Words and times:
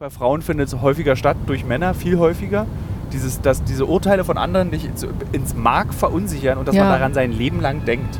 Bei 0.00 0.08
Frauen 0.08 0.40
findet 0.40 0.68
es 0.68 0.80
häufiger 0.80 1.14
statt, 1.14 1.36
durch 1.44 1.66
Männer 1.66 1.92
viel 1.92 2.18
häufiger. 2.18 2.64
Dieses, 3.12 3.42
dass 3.42 3.62
diese 3.64 3.84
Urteile 3.84 4.24
von 4.24 4.38
anderen 4.38 4.70
dich 4.70 4.86
ins, 4.86 5.06
ins 5.32 5.54
Mark 5.54 5.92
verunsichern 5.92 6.56
und 6.56 6.66
dass 6.66 6.74
Ja. 6.74 6.84
man 6.84 6.92
daran 6.92 7.12
sein 7.12 7.32
Leben 7.32 7.60
lang 7.60 7.84
denkt. 7.84 8.18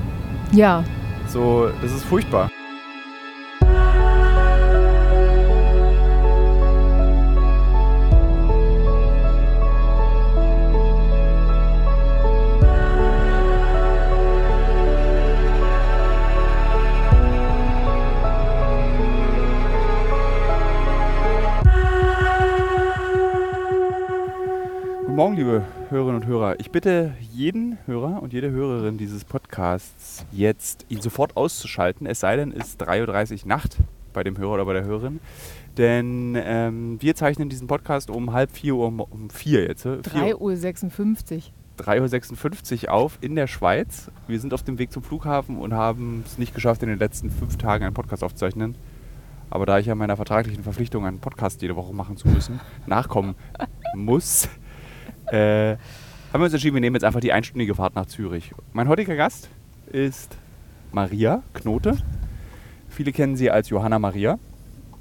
Ja, 0.52 0.84
So, 1.26 1.70
das 1.80 1.90
ist 1.92 2.04
furchtbar. 2.04 2.50
Liebe 25.40 25.64
Hörerinnen 25.88 26.16
und 26.16 26.26
Hörer. 26.26 26.60
Ich 26.60 26.70
bitte 26.70 27.14
jeden 27.32 27.78
Hörer 27.86 28.22
und 28.22 28.34
jede 28.34 28.50
Hörerin 28.50 28.98
dieses 28.98 29.24
Podcasts 29.24 30.26
jetzt, 30.32 30.84
ihn 30.90 31.00
sofort 31.00 31.34
auszuschalten, 31.34 32.06
es 32.06 32.20
sei 32.20 32.36
denn, 32.36 32.52
es 32.52 32.68
ist 32.68 32.82
3.30 32.82 33.44
Uhr 33.44 33.48
Nacht 33.48 33.78
bei 34.12 34.22
dem 34.22 34.36
Hörer 34.36 34.52
oder 34.52 34.66
bei 34.66 34.74
der 34.74 34.84
Hörerin. 34.84 35.18
Denn 35.78 36.36
ähm, 36.38 36.98
wir 37.00 37.14
zeichnen 37.14 37.48
diesen 37.48 37.68
Podcast 37.68 38.10
um 38.10 38.34
halb 38.34 38.50
vier 38.50 38.74
Uhr, 38.74 38.84
um 38.84 39.30
vier 39.30 39.62
jetzt, 39.62 39.86
äh, 39.86 40.00
3.56 40.02 41.36
Uhr. 41.36 41.86
3.56 41.86 42.84
Uhr 42.84 42.92
auf 42.92 43.16
in 43.22 43.34
der 43.34 43.46
Schweiz. 43.46 44.10
Wir 44.28 44.38
sind 44.40 44.52
auf 44.52 44.62
dem 44.62 44.78
Weg 44.78 44.92
zum 44.92 45.02
Flughafen 45.02 45.56
und 45.56 45.72
haben 45.72 46.22
es 46.26 46.36
nicht 46.36 46.54
geschafft, 46.54 46.82
in 46.82 46.90
den 46.90 46.98
letzten 46.98 47.30
fünf 47.30 47.56
Tagen 47.56 47.84
einen 47.84 47.94
Podcast 47.94 48.22
aufzuzeichnen. 48.22 48.74
Aber 49.48 49.64
da 49.64 49.78
ich 49.78 49.86
ja 49.86 49.94
meiner 49.94 50.16
vertraglichen 50.16 50.64
Verpflichtung, 50.64 51.06
einen 51.06 51.18
Podcast 51.18 51.62
jede 51.62 51.76
Woche 51.76 51.94
machen 51.94 52.18
zu 52.18 52.28
müssen, 52.28 52.60
nachkommen 52.86 53.36
muss, 53.94 54.50
äh, 55.32 55.76
haben 56.32 56.40
wir 56.40 56.44
uns 56.44 56.52
entschieden, 56.52 56.74
wir 56.74 56.80
nehmen 56.80 56.96
jetzt 56.96 57.04
einfach 57.04 57.20
die 57.20 57.32
einstündige 57.32 57.74
Fahrt 57.74 57.94
nach 57.94 58.06
Zürich. 58.06 58.52
Mein 58.72 58.88
heutiger 58.88 59.16
Gast 59.16 59.48
ist 59.90 60.36
Maria 60.92 61.42
Knote. 61.54 61.96
Viele 62.88 63.12
kennen 63.12 63.36
sie 63.36 63.50
als 63.50 63.68
Johanna 63.68 63.98
Maria. 63.98 64.38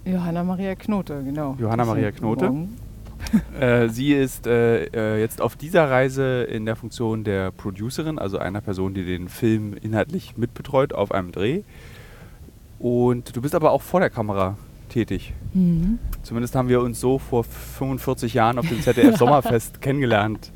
Johanna 0.05 0.43
Maria 0.43 0.75
Knote, 0.75 1.23
genau. 1.23 1.55
Johanna 1.59 1.85
Maria 1.85 2.11
Knote. 2.11 2.51
Äh, 3.59 3.89
sie 3.89 4.13
ist 4.13 4.47
äh, 4.47 4.85
äh, 4.85 5.19
jetzt 5.19 5.41
auf 5.41 5.57
dieser 5.57 5.89
Reise 5.89 6.43
in 6.43 6.65
der 6.65 6.77
Funktion 6.77 7.25
der 7.25 7.51
Producerin, 7.51 8.17
also 8.17 8.37
einer 8.37 8.61
Person, 8.61 8.93
die 8.93 9.03
den 9.03 9.27
Film 9.27 9.73
inhaltlich 9.73 10.37
mitbetreut 10.37 10.93
auf 10.93 11.11
einem 11.11 11.33
Dreh. 11.33 11.63
Und 12.79 13.35
du 13.35 13.41
bist 13.41 13.55
aber 13.55 13.71
auch 13.71 13.81
vor 13.81 13.99
der 13.99 14.09
Kamera 14.09 14.57
tätig. 14.89 15.33
Mhm. 15.53 15.99
Zumindest 16.23 16.55
haben 16.55 16.69
wir 16.69 16.81
uns 16.81 16.99
so 16.99 17.19
vor 17.19 17.43
45 17.43 18.33
Jahren 18.33 18.59
auf 18.59 18.67
dem 18.67 18.81
ZDF 18.81 19.17
Sommerfest 19.17 19.81
kennengelernt. 19.81 20.51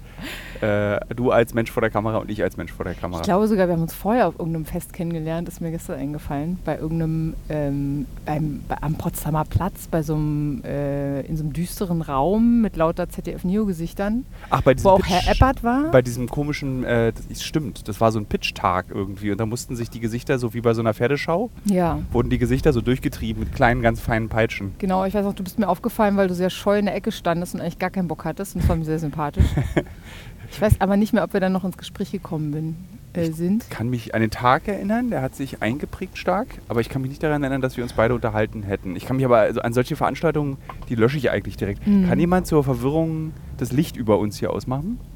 Äh, 0.63 0.99
du 1.15 1.31
als 1.31 1.53
Mensch 1.53 1.71
vor 1.71 1.81
der 1.81 1.89
Kamera 1.89 2.17
und 2.17 2.31
ich 2.31 2.41
als 2.41 2.55
Mensch 2.57 2.71
vor 2.71 2.85
der 2.85 2.93
Kamera. 2.93 3.19
Ich 3.19 3.25
glaube 3.25 3.47
sogar, 3.47 3.67
wir 3.67 3.73
haben 3.73 3.81
uns 3.81 3.93
vorher 3.93 4.27
auf 4.27 4.39
irgendeinem 4.39 4.65
Fest 4.65 4.93
kennengelernt, 4.93 5.47
ist 5.47 5.59
mir 5.61 5.71
gestern 5.71 5.99
eingefallen, 5.99 6.57
bei 6.63 6.77
irgendeinem, 6.77 7.33
ähm, 7.49 8.05
beim, 8.25 8.61
bei, 8.67 8.77
am 8.81 8.95
Potsdamer 8.95 9.43
Platz, 9.45 9.87
bei 9.91 10.01
so 10.03 10.15
einem, 10.15 10.61
äh, 10.63 11.21
in 11.21 11.35
so 11.37 11.43
einem 11.43 11.53
düsteren 11.53 12.01
Raum 12.01 12.61
mit 12.61 12.75
lauter 12.77 13.09
ZDF-Neo-Gesichtern, 13.09 14.25
Ach, 14.49 14.61
bei 14.61 14.73
diesem 14.73 14.85
wo 14.89 14.93
auch 14.95 14.99
Pitch- 15.01 15.09
Herr 15.25 15.31
Eppert 15.35 15.63
war. 15.63 15.91
Bei 15.91 16.01
diesem 16.01 16.29
komischen, 16.29 16.83
äh, 16.83 17.11
das 17.29 17.43
stimmt, 17.43 17.87
das 17.87 17.99
war 17.99 18.11
so 18.11 18.19
ein 18.19 18.25
Pitch-Tag 18.25 18.85
irgendwie 18.89 19.31
und 19.31 19.39
da 19.39 19.45
mussten 19.45 19.75
sich 19.75 19.89
die 19.89 19.99
Gesichter, 19.99 20.39
so 20.39 20.53
wie 20.53 20.61
bei 20.61 20.73
so 20.73 20.81
einer 20.81 20.93
Pferdeschau, 20.93 21.49
ja, 21.65 21.99
wurden 22.11 22.29
die 22.29 22.37
Gesichter 22.37 22.71
so 22.73 22.81
durchgetrieben 22.81 23.43
mit 23.43 23.53
kleinen, 23.53 23.81
ganz 23.81 23.99
feinen 23.99 24.29
Peitschen. 24.29 24.73
genau. 24.79 25.03
Ich 25.05 25.13
weiß 25.13 25.25
auch, 25.25 25.33
du 25.33 25.43
bist 25.43 25.59
mir 25.59 25.67
aufgefallen, 25.67 26.15
weil 26.17 26.27
du 26.27 26.33
sehr 26.35 26.49
scheu 26.49 26.79
in 26.79 26.85
der 26.85 26.95
Ecke 26.95 27.11
standest 27.11 27.53
und 27.55 27.61
eigentlich 27.61 27.79
gar 27.79 27.89
keinen 27.89 28.07
Bock 28.07 28.23
hattest. 28.25 28.55
Und 28.55 28.61
das 28.61 28.69
war 28.69 28.75
mir 28.75 28.85
sehr 28.85 28.99
sympathisch. 28.99 29.43
ich 30.53 30.61
weiß 30.61 30.81
aber 30.81 30.97
nicht 30.97 31.13
mehr, 31.13 31.23
ob 31.23 31.33
wir 31.33 31.39
dann 31.39 31.51
noch 31.51 31.63
ins 31.63 31.77
Gespräch 31.77 32.11
gekommen 32.11 32.51
bin, 32.51 32.75
äh, 33.13 33.31
sind. 33.31 33.69
kann 33.71 33.89
mich 33.89 34.13
an 34.13 34.21
den 34.21 34.29
Tag 34.29 34.67
erinnern, 34.67 35.09
der 35.09 35.23
hat 35.23 35.35
sich 35.35 35.63
eingeprägt 35.63 36.15
stark, 36.15 36.47
aber 36.67 36.79
ich 36.79 36.89
kann 36.89 37.01
mich 37.01 37.09
nicht 37.09 37.23
daran 37.23 37.41
erinnern, 37.41 37.61
dass 37.61 37.75
wir 37.75 37.83
uns 37.83 37.93
beide 37.93 38.13
unterhalten 38.13 38.61
hätten. 38.61 38.95
Ich 38.95 39.05
kann 39.05 39.15
mich 39.15 39.25
aber 39.25 39.39
also 39.39 39.61
an 39.61 39.73
solche 39.73 39.95
Veranstaltungen, 39.95 40.57
die 40.89 40.95
lösche 40.95 41.17
ich 41.17 41.31
eigentlich 41.31 41.57
direkt. 41.57 41.87
Mhm. 41.87 42.07
Kann 42.07 42.19
jemand 42.19 42.45
zur 42.45 42.63
Verwirrung 42.63 43.33
das 43.57 43.71
Licht 43.71 43.97
über 43.97 44.19
uns 44.19 44.37
hier 44.37 44.51
ausmachen? 44.51 44.99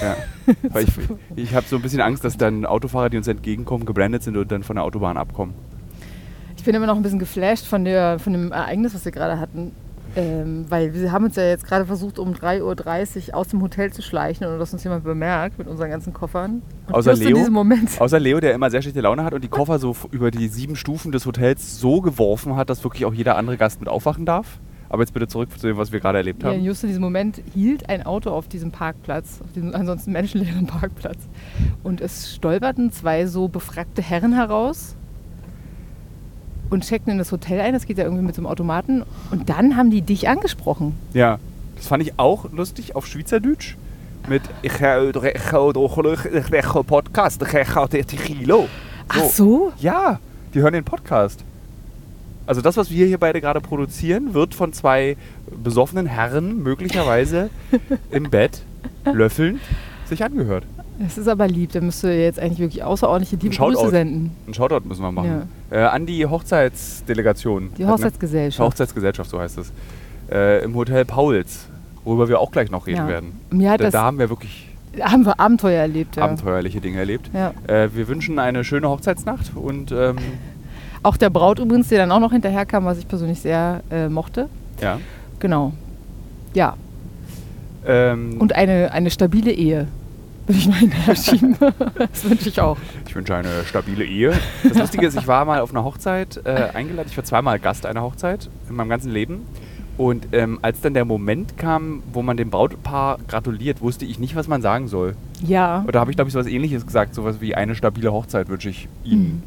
Ja. 0.00 0.16
Weil 0.70 0.84
ich, 0.84 0.92
ich 1.36 1.54
habe 1.54 1.66
so 1.66 1.76
ein 1.76 1.82
bisschen 1.82 2.00
Angst, 2.00 2.24
dass 2.24 2.36
dann 2.36 2.64
Autofahrer, 2.64 3.10
die 3.10 3.16
uns 3.16 3.28
entgegenkommen, 3.28 3.84
gebrandet 3.84 4.22
sind 4.22 4.36
und 4.36 4.50
dann 4.50 4.62
von 4.62 4.76
der 4.76 4.84
Autobahn 4.84 5.16
abkommen. 5.16 5.54
Ich 6.56 6.64
bin 6.64 6.74
immer 6.74 6.86
noch 6.86 6.96
ein 6.96 7.02
bisschen 7.02 7.18
geflasht 7.18 7.66
von, 7.66 7.84
der, 7.84 8.18
von 8.18 8.32
dem 8.32 8.52
Ereignis, 8.52 8.94
was 8.94 9.04
wir 9.04 9.12
gerade 9.12 9.38
hatten. 9.38 9.72
Ähm, 10.16 10.64
weil 10.70 10.94
wir 10.94 11.12
haben 11.12 11.26
uns 11.26 11.36
ja 11.36 11.44
jetzt 11.44 11.66
gerade 11.66 11.84
versucht, 11.84 12.18
um 12.18 12.32
3.30 12.32 13.28
Uhr 13.28 13.34
aus 13.34 13.48
dem 13.48 13.60
Hotel 13.60 13.92
zu 13.92 14.00
schleichen, 14.00 14.46
ohne 14.46 14.58
dass 14.58 14.72
uns 14.72 14.82
jemand 14.82 15.04
bemerkt 15.04 15.58
mit 15.58 15.68
unseren 15.68 15.90
ganzen 15.90 16.14
Koffern. 16.14 16.62
Und 16.86 16.94
Außer 16.94 17.14
Leo? 17.14 17.36
Außer 17.98 18.18
Leo, 18.18 18.40
der 18.40 18.54
immer 18.54 18.70
sehr 18.70 18.80
schlechte 18.80 19.02
Laune 19.02 19.24
hat 19.24 19.34
und 19.34 19.44
die 19.44 19.48
Koffer 19.48 19.78
so 19.78 19.94
über 20.10 20.30
die 20.30 20.48
sieben 20.48 20.74
Stufen 20.74 21.12
des 21.12 21.26
Hotels 21.26 21.78
so 21.78 22.00
geworfen 22.00 22.56
hat, 22.56 22.70
dass 22.70 22.82
wirklich 22.82 23.04
auch 23.04 23.12
jeder 23.12 23.36
andere 23.36 23.58
Gast 23.58 23.80
mit 23.80 23.90
aufwachen 23.90 24.24
darf. 24.24 24.58
Aber 24.88 25.02
jetzt 25.02 25.12
bitte 25.12 25.26
zurück 25.26 25.50
zu 25.58 25.66
dem, 25.66 25.76
was 25.76 25.92
wir 25.92 26.00
gerade 26.00 26.18
erlebt 26.18 26.42
Ja, 26.42 26.50
haben. 26.50 26.62
just 26.62 26.82
in 26.84 26.88
diesem 26.88 27.02
Moment 27.02 27.42
hielt 27.52 27.88
ein 27.90 28.06
Auto 28.06 28.30
auf 28.30 28.48
diesem 28.48 28.70
Parkplatz, 28.70 29.40
auf 29.44 29.52
diesem 29.52 29.74
ansonsten 29.74 30.12
menschenleeren 30.12 30.66
Parkplatz. 30.66 31.18
Und 31.82 32.00
es 32.00 32.34
stolperten 32.34 32.90
zwei 32.90 33.26
so 33.26 33.48
befragte 33.48 34.00
Herren 34.00 34.32
heraus 34.32 34.96
und 36.70 36.84
checkten 36.84 37.12
in 37.12 37.18
das 37.18 37.32
Hotel 37.32 37.60
ein. 37.60 37.72
Das 37.72 37.86
geht 37.86 37.98
ja 37.98 38.04
irgendwie 38.04 38.24
mit 38.24 38.34
so 38.34 38.40
einem 38.40 38.46
Automaten. 38.46 39.04
Und 39.30 39.48
dann 39.48 39.76
haben 39.76 39.90
die 39.90 40.02
dich 40.02 40.28
angesprochen. 40.28 40.94
Ja, 41.12 41.38
das 41.76 41.86
fand 41.86 42.02
ich 42.02 42.18
auch 42.18 42.50
lustig 42.52 42.96
auf 42.96 43.06
Schweizerdeutsch. 43.06 43.76
Mit 44.28 44.42
ich 44.62 44.82
habe 44.82 45.12
ich 45.32 45.52
habe 45.52 46.84
Podcast, 46.84 47.42
ich 47.42 47.74
habe 47.74 47.88
die 48.04 48.16
Kilo. 48.16 48.66
Ach 49.08 49.24
so? 49.24 49.72
Ja, 49.78 50.18
die 50.52 50.60
hören 50.60 50.72
den 50.72 50.84
Podcast. 50.84 51.44
Also 52.46 52.60
das, 52.60 52.76
was 52.76 52.90
wir 52.90 53.06
hier 53.06 53.18
beide 53.18 53.40
gerade 53.40 53.60
produzieren, 53.60 54.34
wird 54.34 54.54
von 54.54 54.72
zwei 54.72 55.16
besoffenen 55.62 56.06
Herren 56.06 56.62
möglicherweise 56.62 57.50
im 58.10 58.30
Bett 58.30 58.62
löffeln 59.04 59.60
sich 60.08 60.24
angehört. 60.24 60.64
Das 60.98 61.18
ist 61.18 61.28
aber 61.28 61.46
lieb. 61.48 61.72
Da 61.72 61.80
müsste 61.80 62.10
jetzt 62.10 62.38
eigentlich 62.38 62.60
wirklich 62.60 62.82
außerordentliche 62.82 63.36
liebe. 63.36 63.54
Grüße 63.54 63.90
senden. 63.90 64.30
Einen 64.46 64.54
Shoutout 64.54 64.88
müssen 64.88 65.02
wir 65.02 65.12
machen. 65.12 65.48
Äh, 65.70 65.78
an 65.80 66.06
die 66.06 66.24
Hochzeitsdelegation. 66.26 67.70
Die 67.76 67.82
eine- 67.84 67.92
Hochzeitsgesellschaft. 67.92 68.66
Hochzeitsgesellschaft, 68.68 69.30
so 69.30 69.40
heißt 69.40 69.58
es. 69.58 69.72
Äh, 70.30 70.64
Im 70.64 70.74
Hotel 70.74 71.04
Pauls, 71.04 71.66
worüber 72.04 72.28
wir 72.28 72.40
auch 72.40 72.50
gleich 72.50 72.70
noch 72.70 72.86
reden 72.86 72.98
Ja. 72.98 73.08
werden. 73.08 73.40
Hat 73.68 73.80
Da, 73.80 73.90
da 73.90 74.02
haben 74.04 74.18
wir 74.18 74.28
wirklich 74.30 74.68
haben 75.00 75.26
wir 75.26 75.38
Abenteuer 75.38 75.80
erlebt. 75.82 76.16
Ja. 76.16 76.22
abenteuerliche 76.24 76.80
Dinge 76.80 76.98
erlebt. 76.98 77.28
Ja. 77.34 77.52
Äh, 77.66 77.90
wir 77.94 78.08
wünschen 78.08 78.38
eine 78.38 78.64
schöne 78.64 78.88
Hochzeitsnacht 78.88 79.52
und 79.54 79.92
ähm, 79.92 80.16
Auch 81.02 81.16
der 81.18 81.30
Braut 81.30 81.58
übrigens, 81.60 81.88
der 81.88 81.98
dann 81.98 82.10
auch 82.10 82.18
noch 82.18 82.32
hinterherkam, 82.32 82.84
was 82.86 82.98
ich 82.98 83.06
persönlich 83.06 83.38
sehr 83.40 83.82
äh, 83.90 84.08
mochte. 84.08 84.48
ja. 84.80 84.98
Genau. 85.38 85.72
Ja. 86.54 86.74
Ähm, 87.86 88.36
Und 88.40 88.54
eine, 88.54 88.90
eine 88.92 89.10
stabile 89.10 89.52
Ehe. 89.52 89.86
Würde 90.46 90.58
ich 90.58 90.68
mal 90.68 90.76
hinterher 90.76 91.16
schieben. 91.16 91.56
das 91.98 92.28
wünsche 92.28 92.48
ich 92.48 92.60
auch. 92.60 92.76
ich 93.06 93.14
wünsche 93.14 93.34
eine 93.34 93.64
stabile 93.64 94.04
Ehe. 94.04 94.32
Das 94.62 94.78
Lustige 94.78 95.06
ist, 95.06 95.16
ich 95.16 95.26
war 95.26 95.44
mal 95.44 95.60
auf 95.60 95.70
einer 95.70 95.82
Hochzeit 95.84 96.40
äh, 96.44 96.68
eingeladen. 96.72 97.08
Ich 97.10 97.16
war 97.16 97.24
zweimal 97.24 97.58
Gast 97.58 97.84
einer 97.84 98.02
Hochzeit 98.02 98.48
in 98.68 98.76
meinem 98.76 98.88
ganzen 98.88 99.10
Leben. 99.10 99.46
Und 99.98 100.28
ähm, 100.32 100.58
als 100.62 100.80
dann 100.82 100.94
der 100.94 101.04
Moment 101.06 101.56
kam, 101.56 102.02
wo 102.12 102.22
man 102.22 102.36
dem 102.36 102.50
Brautpaar 102.50 103.18
gratuliert, 103.28 103.80
wusste 103.80 104.04
ich 104.04 104.18
nicht, 104.18 104.36
was 104.36 104.46
man 104.46 104.60
sagen 104.60 104.88
soll. 104.88 105.16
Ja. 105.42 105.84
Oder 105.88 106.00
habe 106.00 106.10
ich, 106.10 106.16
glaube 106.16 106.28
ich, 106.28 106.34
so 106.34 106.38
was 106.38 106.46
ähnliches 106.46 106.86
gesagt, 106.86 107.14
sowas 107.14 107.40
wie 107.40 107.54
eine 107.54 107.74
stabile 107.74 108.12
Hochzeit 108.12 108.48
wünsche 108.48 108.68
ich 108.68 108.88
Ihnen. 109.04 109.42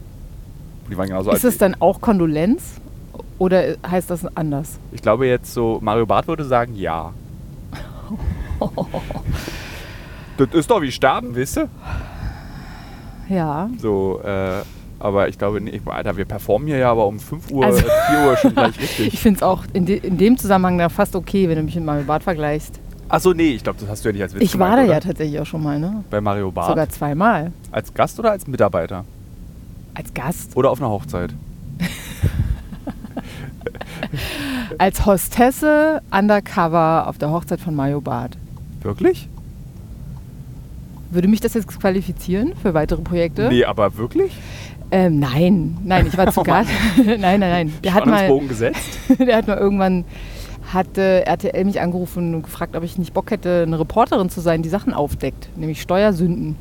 Die 0.89 0.97
waren 0.97 1.07
genauso 1.07 1.29
Mhm. 1.29 1.35
Ist 1.35 1.43
es 1.45 1.57
dann 1.59 1.75
auch 1.79 2.01
Kondolenz? 2.01 2.81
Oder 3.37 3.75
heißt 3.87 4.09
das 4.09 4.25
anders? 4.35 4.79
Ich 4.91 5.01
glaube 5.01 5.27
jetzt 5.27 5.53
so, 5.53 5.79
Mario 5.81 6.05
Barth 6.05 6.27
würde 6.27 6.43
sagen, 6.43 6.75
ja. 6.75 7.13
das 10.39 10.49
ist 10.53 10.69
doch 10.71 10.81
wie 10.81 10.91
Sterben, 10.91 11.35
wisst 11.35 11.57
ihr? 11.57 11.69
Ja. 13.29 13.69
So, 13.77 14.21
äh, 14.23 14.61
aber 14.99 15.29
ich 15.29 15.37
glaube 15.37 15.61
nicht, 15.61 15.87
Alter, 15.87 16.17
wir 16.17 16.25
performen 16.25 16.67
hier 16.67 16.77
ja 16.77 16.91
aber 16.91 17.05
um 17.07 17.19
5 17.19 17.51
Uhr, 17.51 17.65
Also- 17.65 17.85
äh, 17.85 17.89
4 18.09 18.27
Uhr 18.27 18.37
schon 18.37 18.53
gleich 18.53 18.75
Ich 18.79 18.99
richtig. 18.99 19.19
finde 19.19 19.37
es 19.37 19.43
auch 19.43 19.63
in, 19.73 19.85
de 19.85 19.97
in 19.97 20.17
dem 20.17 20.37
Zusammenhang 20.37 20.77
da 20.77 20.89
fast 20.89 21.15
okay, 21.15 21.47
wenn 21.47 21.57
du 21.57 21.63
mich 21.63 21.75
mit 21.75 21.85
Mario 21.85 22.03
Barth 22.05 22.23
vergleichst. 22.23 22.79
Achso, 23.07 23.33
nee, 23.33 23.51
ich 23.51 23.63
glaube, 23.63 23.79
das 23.79 23.89
hast 23.89 24.03
du 24.05 24.09
ja 24.09 24.13
nicht 24.13 24.21
als 24.23 24.33
Witz 24.35 24.43
Ich 24.43 24.59
war 24.59 24.69
da 24.69 24.75
gemeint, 24.83 24.89
ja 24.89 24.97
oder? 24.97 25.07
tatsächlich 25.07 25.39
auch 25.39 25.45
schon 25.45 25.63
mal, 25.63 25.79
ne? 25.79 26.03
Bei 26.09 26.21
Mario 26.21 26.51
Barth. 26.51 26.69
Sogar 26.69 26.89
zweimal. 26.89 27.51
Als 27.71 27.93
Gast 27.93 28.19
oder 28.19 28.31
als 28.31 28.45
Mitarbeiter? 28.47 29.03
Als 29.95 30.13
Gast. 30.13 30.55
Oder 30.55 30.69
auf 30.69 30.79
einer 30.79 30.89
Hochzeit? 30.91 31.33
Als 34.77 35.05
Hostesse 35.05 36.01
undercover 36.11 37.07
auf 37.07 37.17
der 37.17 37.31
Hochzeit 37.31 37.59
von 37.59 37.75
Mario 37.75 38.01
Barth. 38.01 38.37
Wirklich? 38.81 39.27
Würde 41.11 41.27
mich 41.27 41.41
das 41.41 41.53
jetzt 41.55 41.67
qualifizieren 41.67 42.53
für 42.61 42.73
weitere 42.73 43.01
Projekte? 43.01 43.49
Nee, 43.49 43.65
aber 43.65 43.97
wirklich? 43.97 44.31
Ähm, 44.91 45.19
nein, 45.19 45.77
nein, 45.83 46.07
ich 46.07 46.17
war 46.17 46.31
zu. 46.31 46.43
Gast. 46.43 46.69
nein, 46.97 47.19
nein, 47.19 47.39
nein. 47.39 47.73
Der 47.83 47.93
hat, 47.93 48.05
mal, 48.05 48.39
gesetzt? 48.47 48.99
der 49.19 49.37
hat 49.37 49.47
mal 49.47 49.57
irgendwann, 49.57 50.05
hatte 50.71 51.25
RTL 51.25 51.65
mich 51.65 51.81
angerufen 51.81 52.35
und 52.35 52.43
gefragt, 52.43 52.75
ob 52.75 52.83
ich 52.83 52.97
nicht 52.97 53.13
Bock 53.13 53.31
hätte, 53.31 53.63
eine 53.65 53.79
Reporterin 53.79 54.29
zu 54.29 54.41
sein, 54.41 54.61
die 54.61 54.69
Sachen 54.69 54.93
aufdeckt, 54.93 55.49
nämlich 55.55 55.81
Steuersünden. 55.81 56.55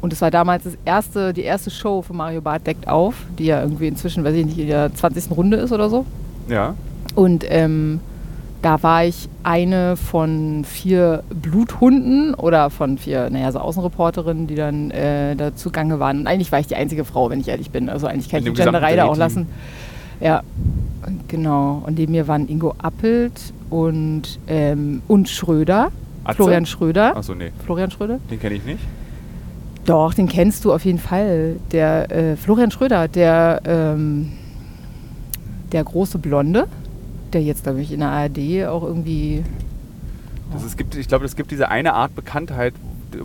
Und 0.00 0.12
es 0.12 0.20
war 0.20 0.30
damals 0.30 0.64
das 0.64 0.76
erste, 0.84 1.32
die 1.32 1.42
erste 1.42 1.70
Show 1.70 2.02
von 2.02 2.16
Mario 2.16 2.40
Barth 2.40 2.66
deckt 2.66 2.88
auf, 2.88 3.14
die 3.38 3.44
ja 3.46 3.62
irgendwie 3.62 3.86
inzwischen, 3.86 4.24
weiß 4.24 4.34
ich 4.34 4.46
nicht, 4.46 4.58
in 4.58 4.66
der 4.66 4.92
20. 4.92 5.30
Runde 5.30 5.58
ist 5.58 5.72
oder 5.72 5.88
so. 5.88 6.04
Ja. 6.48 6.74
Und 7.14 7.44
ähm, 7.48 8.00
da 8.62 8.82
war 8.84 9.04
ich 9.04 9.28
eine 9.42 9.96
von 9.96 10.64
vier 10.64 11.24
Bluthunden 11.30 12.32
oder 12.34 12.70
von 12.70 12.96
vier, 12.96 13.28
naja, 13.28 13.50
so 13.50 13.58
Außenreporterinnen, 13.58 14.46
die 14.46 14.54
dann 14.54 14.92
äh, 14.92 15.34
da 15.34 15.54
zugange 15.54 15.98
waren. 15.98 16.20
Und 16.20 16.26
eigentlich 16.28 16.52
war 16.52 16.60
ich 16.60 16.68
die 16.68 16.76
einzige 16.76 17.04
Frau, 17.04 17.28
wenn 17.28 17.40
ich 17.40 17.48
ehrlich 17.48 17.70
bin. 17.70 17.88
Also 17.88 18.06
eigentlich 18.06 18.28
kann 18.28 18.38
ich 18.38 18.52
die 18.52 18.52
Genderei 18.52 18.94
da 18.94 19.06
auch 19.06 19.16
lassen. 19.16 19.48
Ja, 20.20 20.42
genau. 21.26 21.82
Und 21.84 21.98
neben 21.98 22.12
mir 22.12 22.28
waren 22.28 22.48
Ingo 22.48 22.74
Appelt 22.78 23.52
und, 23.68 24.38
ähm, 24.46 25.02
und 25.08 25.28
Schröder. 25.28 25.90
Atze? 26.22 26.36
Florian 26.36 26.64
Schröder. 26.64 27.16
Achso, 27.16 27.34
nee, 27.34 27.50
Florian 27.64 27.90
Schröder? 27.90 28.20
den 28.30 28.38
kenne 28.38 28.54
ich 28.54 28.64
nicht. 28.64 28.78
Doch, 29.84 30.14
den 30.14 30.28
kennst 30.28 30.64
du 30.64 30.72
auf 30.72 30.84
jeden 30.84 31.00
Fall. 31.00 31.56
Der 31.72 32.10
äh, 32.12 32.36
Florian 32.36 32.70
Schröder, 32.70 33.08
der, 33.08 33.60
ähm, 33.64 34.30
der 35.72 35.82
große 35.82 36.18
Blonde, 36.18 36.68
der 37.34 37.42
jetzt, 37.42 37.64
glaube 37.64 37.80
ich, 37.80 37.92
in 37.92 38.00
der 38.00 38.08
ARD 38.10 38.66
auch 38.68 38.82
irgendwie. 38.82 39.44
Das, 40.52 40.64
es 40.64 40.76
gibt, 40.76 40.94
ich 40.94 41.08
glaube, 41.08 41.24
es 41.24 41.36
gibt 41.36 41.50
diese 41.50 41.68
eine 41.68 41.94
Art 41.94 42.14
Bekanntheit, 42.14 42.74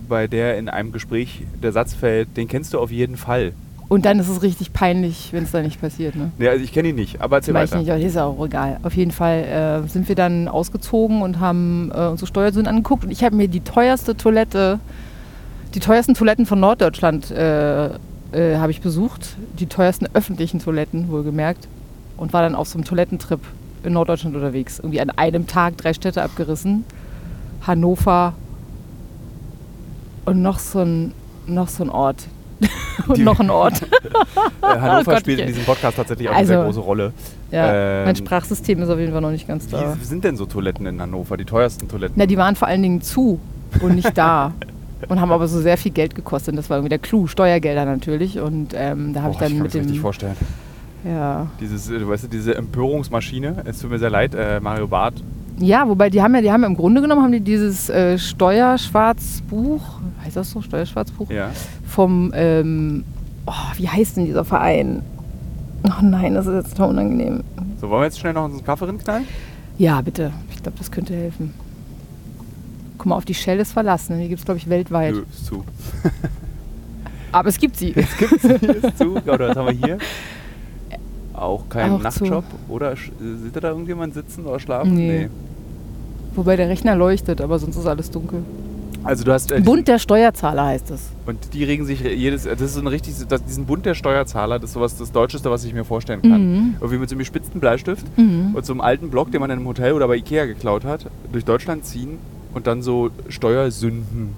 bei 0.07 0.27
der 0.27 0.57
in 0.57 0.69
einem 0.69 0.91
Gespräch 0.91 1.43
der 1.61 1.71
Satz 1.71 1.93
fällt, 1.93 2.35
den 2.37 2.47
kennst 2.47 2.73
du 2.73 2.79
auf 2.79 2.91
jeden 2.91 3.17
Fall. 3.17 3.53
Und 3.89 4.05
dann 4.05 4.19
ist 4.19 4.27
es 4.27 4.41
richtig 4.41 4.73
peinlich, 4.73 5.29
wenn 5.31 5.43
es 5.43 5.51
da 5.51 5.61
nicht 5.61 5.79
passiert. 5.79 6.15
Ne? 6.15 6.31
Nee, 6.37 6.49
also 6.49 6.61
ich 6.61 6.73
kenne 6.73 6.89
ihn 6.89 6.95
nicht, 6.95 7.21
aber 7.21 7.37
erzähl 7.37 7.53
Weiß 7.53 7.69
ich 7.69 7.71
weiter. 7.71 7.81
nicht, 7.81 7.91
aber 7.91 8.01
ist 8.01 8.15
ja 8.15 8.25
auch 8.25 8.45
egal. 8.45 8.79
Auf 8.83 8.93
jeden 8.95 9.11
Fall 9.11 9.83
äh, 9.85 9.87
sind 9.87 10.09
wir 10.09 10.15
dann 10.15 10.49
ausgezogen 10.49 11.21
und 11.21 11.39
haben 11.39 11.91
äh, 11.95 12.07
unsere 12.07 12.27
Steuersünden 12.27 12.67
angeguckt. 12.67 13.05
Und 13.05 13.11
ich 13.11 13.23
habe 13.23 13.35
mir 13.35 13.47
die 13.47 13.61
teuerste 13.61 14.17
Toilette, 14.17 14.79
die 15.73 15.79
teuersten 15.79 16.15
Toiletten 16.15 16.45
von 16.45 16.59
Norddeutschland 16.59 17.31
äh, 17.31 17.85
äh, 17.85 18.57
habe 18.57 18.71
ich 18.71 18.81
besucht. 18.81 19.37
Die 19.57 19.67
teuersten 19.67 20.07
öffentlichen 20.13 20.59
Toiletten, 20.59 21.09
wohlgemerkt. 21.09 21.69
Und 22.17 22.33
war 22.33 22.41
dann 22.41 22.55
auf 22.55 22.67
so 22.67 22.77
einem 22.77 22.83
Toilettentrip 22.83 23.39
in 23.83 23.93
Norddeutschland 23.93 24.35
unterwegs. 24.35 24.79
Irgendwie 24.79 25.01
an 25.01 25.09
einem 25.11 25.47
Tag 25.47 25.77
drei 25.77 25.93
Städte 25.93 26.21
abgerissen. 26.23 26.83
Hannover 27.65 28.33
und 30.25 30.41
noch 30.41 30.59
so 30.59 30.79
ein, 30.81 31.13
noch 31.47 31.67
so 31.67 31.83
ein 31.83 31.89
Ort. 31.89 32.27
und 33.07 33.19
noch 33.23 33.39
ein 33.39 33.49
Ort. 33.49 33.81
Äh, 34.61 34.79
Hannover 34.79 35.13
Oh 35.15 35.19
spielt 35.19 35.39
in 35.39 35.45
ich- 35.47 35.51
diesem 35.53 35.65
Podcast 35.65 35.95
tatsächlich 35.97 36.27
auch 36.29 36.33
eine 36.33 36.45
sehr 36.45 36.57
Also, 36.57 36.67
große 36.67 36.79
Rolle. 36.81 37.13
Ja, 37.51 38.03
mein 38.05 38.09
Ähm, 38.09 38.15
Sprachsystem 38.15 38.81
ist 38.81 38.89
auf 38.89 38.99
jeden 38.99 39.11
Fall 39.13 39.21
noch 39.21 39.31
nicht 39.31 39.47
ganz 39.47 39.67
da. 39.67 39.95
Wie 39.97 40.03
sind 40.03 40.23
denn 40.23 40.35
so 40.35 40.45
Toiletten 40.45 40.85
in 40.85 40.99
Hannover, 41.01 41.37
die 41.37 41.45
teuersten 41.45 41.87
Toiletten? 41.87 42.15
Na, 42.17 42.25
die 42.25 42.37
waren 42.37 42.55
vor 42.55 42.67
allen 42.67 42.81
Dingen 42.81 43.01
zu 43.01 43.39
und 43.81 43.95
nicht 43.95 44.17
da. 44.17 44.53
Und 45.09 45.21
haben 45.21 45.31
aber 45.31 45.47
so 45.47 45.61
sehr 45.61 45.77
viel 45.77 45.91
Geld 45.91 46.15
gekostet. 46.15 46.57
Das 46.57 46.71
war 46.71 46.77
irgendwie 46.77 46.89
der 46.89 46.97
Clou, 46.97 47.27
Steuergelder 47.27 47.85
natürlich. 47.85 48.39
Und 48.39 48.73
ähm, 48.75 49.13
da 49.13 49.21
habe 49.21 49.33
ich 49.33 49.37
dann 49.39 49.55
mit 49.59 49.71
dem. 49.75 49.93
vorstellen. 49.95 50.35
Ja. 51.03 51.47
Dieses, 51.59 51.89
äh, 51.89 51.99
du 51.99 52.07
weißt, 52.07 52.23
du, 52.25 52.27
diese 52.27 52.55
Empörungsmaschine, 52.55 53.63
es 53.65 53.79
tut 53.79 53.89
mir 53.91 53.99
sehr 53.99 54.09
leid, 54.09 54.33
äh, 54.35 54.59
Mario 54.59 54.87
Barth. 54.87 55.15
ja, 55.59 55.87
wobei 55.87 56.09
die 56.09 56.21
haben 56.21 56.35
ja, 56.35 56.41
die 56.41 56.51
haben 56.51 56.61
ja 56.61 56.67
im 56.67 56.75
Grunde 56.75 57.01
genommen 57.01 57.21
haben 57.23 57.31
die 57.31 57.39
dieses 57.39 57.89
äh, 57.89 58.17
Steuerschwarzbuch, 58.17 59.81
heißt 60.25 60.35
das 60.35 60.51
so, 60.51 60.61
Steuerschwarzbuch, 60.61 61.29
Ja. 61.31 61.49
vom, 61.87 62.31
ähm, 62.35 63.03
oh, 63.45 63.53
wie 63.77 63.87
heißt 63.87 64.17
denn 64.17 64.25
dieser 64.25 64.43
Verein? 64.45 65.01
Oh 65.83 66.01
nein, 66.03 66.33
das 66.33 66.47
ist 66.47 66.53
jetzt 66.55 66.71
total 66.77 66.89
unangenehm. 66.89 67.43
So, 67.79 67.89
wollen 67.89 68.01
wir 68.01 68.05
jetzt 68.05 68.19
schnell 68.19 68.33
noch 68.33 68.45
unseren 68.45 68.65
Kaffee 68.65 68.85
rinknallen? 68.85 69.25
Ja, 69.77 70.01
bitte. 70.01 70.31
Ich 70.51 70.61
glaube, 70.63 70.77
das 70.79 70.91
könnte 70.91 71.13
helfen. 71.15 71.53
Guck 72.97 73.05
mal, 73.05 73.15
auf 73.15 73.25
die 73.25 73.35
Shell 73.35 73.59
ist 73.59 73.71
verlassen. 73.73 74.19
Die 74.19 74.27
gibt 74.27 74.39
es, 74.39 74.45
glaube 74.45 74.57
ich, 74.57 74.67
weltweit. 74.67 75.13
Nö, 75.13 75.23
ist 75.31 75.45
zu. 75.45 75.63
Aber 77.31 77.49
es 77.49 77.57
gibt 77.59 77.77
sie. 77.77 77.91
Gibt's 77.93 78.41
hier 78.41 78.83
ist 78.83 78.97
zu? 78.97 79.15
Oder 79.17 79.49
was 79.49 79.55
haben 79.57 79.67
wir 79.67 79.85
hier? 79.87 79.97
Auch 81.37 81.63
kein 81.69 81.91
Auch 81.93 82.01
Nachtjob? 82.01 82.43
Oder 82.67 82.91
sch- 82.93 83.09
äh, 83.21 83.37
sieht 83.43 83.55
da 83.55 83.69
irgendjemand 83.69 84.13
sitzen 84.13 84.45
oder 84.45 84.59
schlafen? 84.59 84.95
Nee. 84.95 85.29
Wobei 86.35 86.55
der 86.55 86.67
Rechner 86.69 86.95
leuchtet, 86.95 87.41
aber 87.41 87.57
sonst 87.59 87.77
ist 87.77 87.85
alles 87.87 88.11
dunkel. 88.11 88.43
Also 89.03 89.23
du 89.23 89.31
hast 89.31 89.51
äh, 89.51 89.61
Bund 89.61 89.87
der 89.87 89.99
Steuerzahler 89.99 90.65
heißt 90.65 90.91
es. 90.91 91.01
und 91.25 91.53
die 91.53 91.63
regen 91.63 91.85
sich 91.85 92.01
jedes 92.01 92.43
das 92.43 92.59
ist 92.59 92.73
so 92.73 92.81
ein 92.81 92.87
richtig 92.87 93.13
das, 93.29 93.43
diesen 93.45 93.65
Bund 93.65 93.85
der 93.85 93.93
Steuerzahler, 93.93 94.59
das 94.59 94.71
ist 94.71 94.73
sowas 94.73 94.97
das 94.97 95.11
deutscheste, 95.11 95.49
was 95.49 95.63
ich 95.63 95.73
mir 95.73 95.85
vorstellen 95.85 96.21
kann. 96.23 96.51
Mhm. 96.53 96.75
Irgendwie 96.81 96.97
mit 96.99 97.09
so 97.09 97.13
einem 97.13 97.19
gespitzten 97.19 97.59
Bleistift 97.61 98.05
Mhm. 98.17 98.53
und 98.55 98.65
so 98.65 98.73
einem 98.73 98.81
alten 98.81 99.09
Block, 99.09 99.31
den 99.31 99.39
man 99.39 99.49
in 99.51 99.57
einem 99.59 99.67
Hotel 99.67 99.93
oder 99.93 100.07
bei 100.07 100.17
Ikea 100.17 100.45
geklaut 100.45 100.83
hat, 100.83 101.05
durch 101.31 101.45
Deutschland 101.45 101.85
ziehen 101.85 102.17
und 102.53 102.67
dann 102.67 102.81
so 102.81 103.09
Steuersünden 103.29 104.33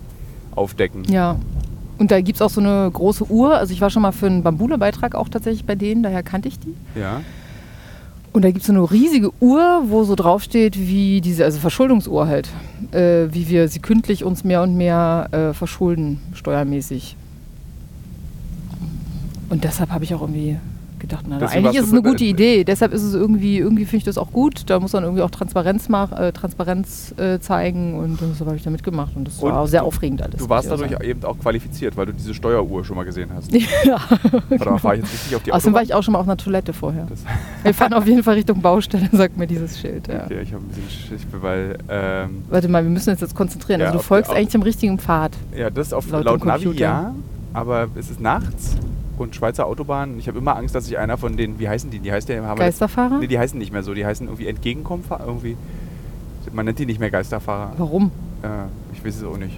aufdecken. 0.56 1.04
Ja. 1.06 1.38
Und 2.00 2.12
da 2.12 2.22
gibt 2.22 2.38
es 2.38 2.42
auch 2.42 2.50
so 2.50 2.62
eine 2.62 2.90
große 2.92 3.30
Uhr. 3.30 3.56
Also 3.56 3.74
ich 3.74 3.82
war 3.82 3.90
schon 3.90 4.02
mal 4.02 4.14
für 4.14 4.26
einen 4.26 4.42
Bambule-Beitrag 4.42 5.16
auch 5.16 5.28
tatsächlich 5.28 5.66
bei 5.66 5.76
denen, 5.76 6.02
daher 6.02 6.24
kannte 6.24 6.48
ich 6.48 6.58
die. 6.58 6.74
Ja. 6.98 7.22
Und 8.32 8.44
da 8.44 8.52
gibt 8.52 8.62
es 8.62 8.68
so 8.68 8.74
eine 8.74 8.90
riesige 8.90 9.32
Uhr, 9.42 9.84
wo 9.88 10.06
so 10.06 10.16
draufsteht, 10.16 10.78
wie 10.80 11.20
diese, 11.20 11.44
also 11.44 11.60
Verschuldungsuhr 11.60 12.28
halt, 12.28 12.50
äh, 12.92 13.28
wie 13.32 13.50
wir 13.50 13.68
sie 13.68 13.80
kündlich 13.80 14.24
uns 14.24 14.46
mehr 14.46 14.64
und 14.64 14.78
mehr 14.78 15.28
äh, 15.32 15.54
verschulden, 15.54 16.22
steuermäßig. 16.34 17.18
Und 19.50 19.66
deshalb 19.66 19.90
habe 19.90 20.06
ich 20.06 20.14
auch 20.14 20.22
irgendwie 20.22 20.58
gedacht, 21.00 21.26
na, 21.28 21.40
Deswegen 21.40 21.66
eigentlich 21.66 21.82
ist 21.82 21.88
es 21.88 21.94
eine 21.94 22.02
gute 22.02 22.24
Idee. 22.24 22.64
Deshalb 22.64 22.94
ist 22.94 23.04
es 23.04 23.14
irgendwie, 23.14 23.58
irgendwie 23.58 23.86
finde 23.86 23.98
ich 23.98 24.04
das 24.04 24.18
auch 24.18 24.32
gut. 24.32 24.64
Da 24.70 24.80
muss 24.80 24.94
man 24.94 25.04
irgendwie 25.04 25.22
auch 25.22 25.30
Transparenz, 25.32 25.90
mach, 25.90 26.12
äh, 26.12 26.32
Transparenz 26.32 27.14
äh, 27.18 27.40
zeigen 27.40 27.98
und 27.98 28.20
deshalb 28.22 28.48
habe 28.48 28.56
ich 28.56 28.64
da 28.64 28.70
mitgemacht. 28.70 29.16
Und 29.16 29.28
das 29.28 29.40
Und 29.40 29.52
war 29.52 29.62
auch 29.62 29.68
sehr 29.68 29.84
aufregend 29.84 30.22
alles. 30.22 30.38
Du 30.38 30.50
warst 30.50 30.70
dadurch 30.70 30.92
eben 31.02 31.24
auch 31.24 31.38
qualifiziert, 31.40 31.98
weil 31.98 32.08
du 32.08 32.14
diese 32.14 32.34
Steueruhr 32.34 32.84
schon 32.86 32.96
mal 32.96 33.04
gesehen 33.06 33.30
hast. 33.36 33.52
sagen. 33.52 33.66
Ja. 33.86 33.98
Mal, 34.50 34.78
fahre 34.78 34.96
ich 34.98 35.02
jetzt 35.04 35.14
richtig 35.14 35.36
auf 35.36 35.44
die 35.44 35.52
Außerdem 35.54 35.74
war 35.74 35.82
ich 35.84 35.94
auch 35.94 36.04
schon 36.04 36.12
mal 36.14 36.20
auf 36.20 36.28
einer 36.28 36.38
Toilette 36.38 36.74
vorher. 36.74 37.06
Das- 37.10 37.24
Wir 37.64 37.74
fahren 37.74 37.94
auf 37.94 38.06
jeden 38.06 38.24
Fall 38.24 38.36
Richtung 38.36 38.62
Baustelle, 38.62 39.08
sagt 39.12 39.38
mir 39.38 39.48
dieses 39.48 39.80
Schild. 39.80 40.08
Ja. 40.08 40.26
Okay, 40.26 40.42
ich 40.42 40.54
habe 40.54 40.64
ein 40.64 40.68
bisschen 40.68 40.90
Schicht, 40.90 41.28
weil 41.42 41.78
ähm, 41.90 42.44
Warte 42.50 42.68
mal, 42.68 42.84
wir 42.84 42.90
müssen 42.92 43.10
uns 43.12 43.22
jetzt 43.22 43.36
konzentrieren. 43.36 43.80
Ja, 43.82 43.88
also 43.88 44.00
du 44.00 44.04
folgst 44.04 44.32
eigentlich 44.32 44.50
dem 44.50 44.62
richtigen 44.62 45.00
Pfad. 45.00 45.32
ja, 45.56 45.70
das 45.70 45.94
auf 45.94 46.10
Laut 46.10 46.26
laut, 46.26 46.46
Navi 46.46 46.72
ja, 46.74 47.14
aber 47.54 47.88
es 47.96 48.10
ist 48.10 48.20
nachts 48.20 48.76
und 49.20 49.36
Schweizer 49.36 49.66
Autobahn. 49.66 50.18
Ich 50.20 50.28
habe 50.28 50.38
immer 50.38 50.56
Angst, 50.56 50.76
dass 50.76 50.88
ich 50.88 50.98
einer 50.98 51.18
von 51.18 51.38
den, 51.38 51.60
wie 51.60 51.70
heißen 51.70 51.90
die? 51.90 52.00
Die 52.00 52.12
heißt 52.12 52.30
der 52.30 52.42
Geisterfahrer? 52.56 53.20
Nee, 53.20 53.28
die 53.28 53.40
heißen 53.40 53.58
nicht 53.58 53.72
mehr 53.72 53.84
so. 53.84 53.94
Die 53.94 54.06
heißen 54.06 54.28
irgendwie 54.28 54.48
entgegenkommen, 54.48 55.04
irgendwie. 55.26 55.58
Man 56.52 56.66
nennt 56.66 56.80
die 56.80 56.86
nicht 56.86 57.00
mehr 57.00 57.12
Geisterfahrer. 57.12 57.74
Warum? 57.78 58.12
Äh, 58.42 58.48
ich 58.94 59.06
weiß 59.06 59.18
es 59.18 59.24
auch 59.24 59.38
nicht. 59.38 59.58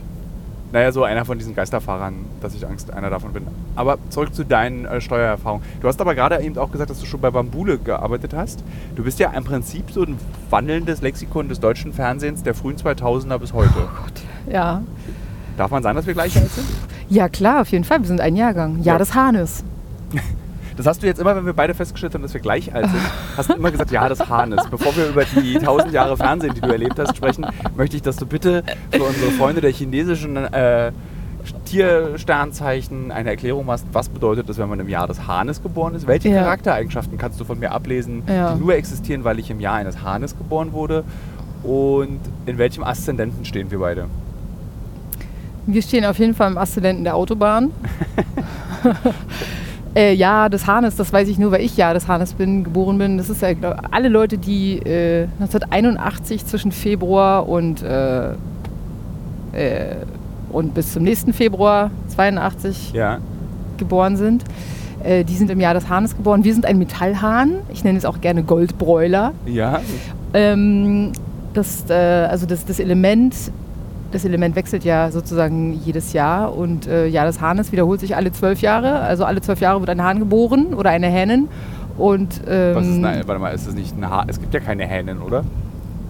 Naja, 0.71 0.93
so 0.93 1.03
einer 1.03 1.25
von 1.25 1.37
diesen 1.37 1.53
Geisterfahrern, 1.53 2.13
dass 2.39 2.55
ich 2.55 2.65
Angst 2.65 2.93
einer 2.93 3.09
davon 3.09 3.33
bin. 3.33 3.45
Aber 3.75 3.97
zurück 4.09 4.33
zu 4.33 4.45
deinen 4.45 4.85
äh, 4.85 5.01
Steuererfahrungen. 5.01 5.65
Du 5.81 5.87
hast 5.87 5.99
aber 5.99 6.15
gerade 6.15 6.41
eben 6.41 6.57
auch 6.57 6.71
gesagt, 6.71 6.89
dass 6.89 6.99
du 6.99 7.05
schon 7.05 7.19
bei 7.19 7.29
Bambule 7.29 7.77
gearbeitet 7.77 8.33
hast. 8.33 8.63
Du 8.95 9.03
bist 9.03 9.19
ja 9.19 9.31
im 9.31 9.43
Prinzip 9.43 9.91
so 9.91 10.03
ein 10.03 10.17
wandelndes 10.49 11.01
Lexikon 11.01 11.49
des 11.49 11.59
deutschen 11.59 11.91
Fernsehens 11.91 12.43
der 12.43 12.53
frühen 12.53 12.77
2000er 12.77 13.37
bis 13.37 13.51
heute. 13.51 13.89
Ja. 14.49 14.81
Darf 15.57 15.71
man 15.71 15.83
sagen, 15.83 15.97
dass 15.97 16.07
wir 16.07 16.13
gleich 16.13 16.35
alt 16.37 16.51
sind? 16.51 16.67
Ja, 17.11 17.27
klar, 17.29 17.61
auf 17.61 17.67
jeden 17.69 17.83
Fall. 17.83 17.99
Wir 17.99 18.07
sind 18.07 18.21
ein 18.21 18.35
Jahrgang. 18.37 18.77
Ja, 18.79 18.93
Ja. 18.93 18.97
des 18.97 19.13
Hahnes. 19.13 19.63
Das 20.77 20.87
hast 20.87 21.03
du 21.03 21.05
jetzt 21.05 21.19
immer, 21.19 21.35
wenn 21.35 21.45
wir 21.45 21.53
beide 21.53 21.73
festgestellt 21.75 22.13
haben, 22.15 22.21
dass 22.23 22.33
wir 22.33 22.39
gleich 22.41 22.73
alt 22.73 22.85
sind, 22.89 23.01
hast 23.37 23.49
du 23.49 23.53
immer 23.55 23.69
gesagt, 23.69 23.91
ja, 23.91 24.07
des 24.07 24.27
Hahnes. 24.29 24.65
Bevor 24.71 24.95
wir 24.95 25.09
über 25.09 25.25
die 25.25 25.55
tausend 25.59 25.91
Jahre 25.91 26.15
Fernsehen, 26.17 26.53
die 26.55 26.61
du 26.61 26.69
erlebt 26.69 26.97
hast, 26.97 27.15
sprechen, 27.15 27.45
möchte 27.75 27.97
ich, 27.97 28.01
dass 28.01 28.15
du 28.15 28.25
bitte 28.25 28.63
für 28.89 29.03
unsere 29.03 29.31
Freunde 29.31 29.59
der 29.61 29.71
chinesischen 29.71 30.37
äh, 30.37 30.91
Tiersternzeichen 31.65 33.11
eine 33.11 33.29
Erklärung 33.31 33.65
machst, 33.65 33.85
was 33.91 34.09
bedeutet 34.09 34.47
das, 34.49 34.57
wenn 34.57 34.69
man 34.69 34.79
im 34.79 34.89
Jahr 34.89 35.07
des 35.07 35.27
Hahnes 35.27 35.61
geboren 35.61 35.93
ist? 35.93 36.07
Welche 36.07 36.29
Ja. 36.29 36.43
Charaktereigenschaften 36.43 37.17
kannst 37.17 37.39
du 37.39 37.43
von 37.43 37.59
mir 37.59 37.71
ablesen, 37.73 38.23
Ja. 38.27 38.53
die 38.53 38.59
nur 38.61 38.73
existieren, 38.73 39.23
weil 39.25 39.39
ich 39.39 39.51
im 39.51 39.59
Jahr 39.59 39.75
eines 39.75 40.01
Hahnes 40.01 40.37
geboren 40.37 40.71
wurde? 40.71 41.03
Und 41.63 42.19
in 42.45 42.57
welchem 42.57 42.83
Aszendenten 42.83 43.45
stehen 43.45 43.69
wir 43.69 43.79
beide? 43.79 44.05
Wir 45.67 45.81
stehen 45.81 46.05
auf 46.05 46.17
jeden 46.19 46.33
Fall 46.33 46.51
im 46.51 46.57
Aszendenten 46.57 47.03
der 47.03 47.15
Autobahn. 47.15 47.71
äh, 49.95 50.13
ja, 50.13 50.49
des 50.49 50.65
Hahnes, 50.65 50.95
das 50.95 51.13
weiß 51.13 51.27
ich 51.27 51.37
nur, 51.37 51.51
weil 51.51 51.61
ich 51.61 51.77
ja 51.77 51.93
des 51.93 52.07
Hahnes 52.07 52.33
bin, 52.33 52.63
geboren 52.63 52.97
bin. 52.97 53.17
Das 53.17 53.29
ist 53.29 53.41
ja 53.41 53.53
glaub, 53.53 53.75
alle 53.91 54.09
Leute, 54.09 54.37
die 54.37 54.77
äh, 54.77 55.27
1981 55.39 56.45
zwischen 56.45 56.71
Februar 56.71 57.47
und, 57.47 57.83
äh, 57.83 58.31
äh, 58.31 59.95
und 60.51 60.73
bis 60.73 60.93
zum 60.93 61.03
nächsten 61.03 61.33
Februar 61.33 61.91
82 62.07 62.93
Ja. 62.93 63.19
geboren 63.77 64.17
sind. 64.17 64.43
Äh, 65.03 65.23
die 65.23 65.35
sind 65.35 65.49
im 65.51 65.59
Jahr 65.59 65.73
des 65.73 65.89
Hahnes 65.89 66.15
geboren. 66.15 66.43
Wir 66.43 66.53
sind 66.53 66.65
ein 66.65 66.77
Metallhahn. 66.77 67.55
Ich 67.71 67.83
nenne 67.83 67.97
es 67.97 68.05
auch 68.05 68.21
gerne 68.21 68.43
Goldbräuler. 68.43 69.33
Ja. 69.45 69.79
Ähm, 70.33 71.11
das, 71.53 71.85
äh, 71.89 71.93
also 71.93 72.45
das, 72.45 72.65
das 72.65 72.79
Element, 72.79 73.35
das 74.11 74.25
Element 74.25 74.55
wechselt 74.55 74.83
ja 74.83 75.09
sozusagen 75.11 75.73
jedes 75.85 76.13
Jahr 76.13 76.55
und 76.55 76.87
äh, 76.87 77.07
Jahr 77.07 77.25
des 77.25 77.41
Hahnes 77.41 77.71
wiederholt 77.71 77.99
sich 77.99 78.15
alle 78.15 78.31
zwölf 78.31 78.61
Jahre. 78.61 78.99
Also 78.99 79.25
alle 79.25 79.41
zwölf 79.41 79.59
Jahre 79.61 79.79
wird 79.79 79.89
ein 79.89 80.01
Hahn 80.03 80.19
geboren 80.19 80.73
oder 80.73 80.89
eine 80.89 81.07
Hähnin. 81.07 81.47
Und 81.97 82.41
ähm, 82.47 82.75
Was 82.75 82.87
ist 82.87 83.03
eine, 83.03 83.27
warte 83.27 83.39
mal, 83.41 83.49
ist 83.53 83.67
das 83.67 83.73
nicht 83.75 83.97
ein 83.97 84.09
Hahn? 84.09 84.27
Es 84.29 84.39
gibt 84.39 84.53
ja 84.53 84.59
keine 84.59 84.85
Hähnen, 84.87 85.21
oder? 85.21 85.43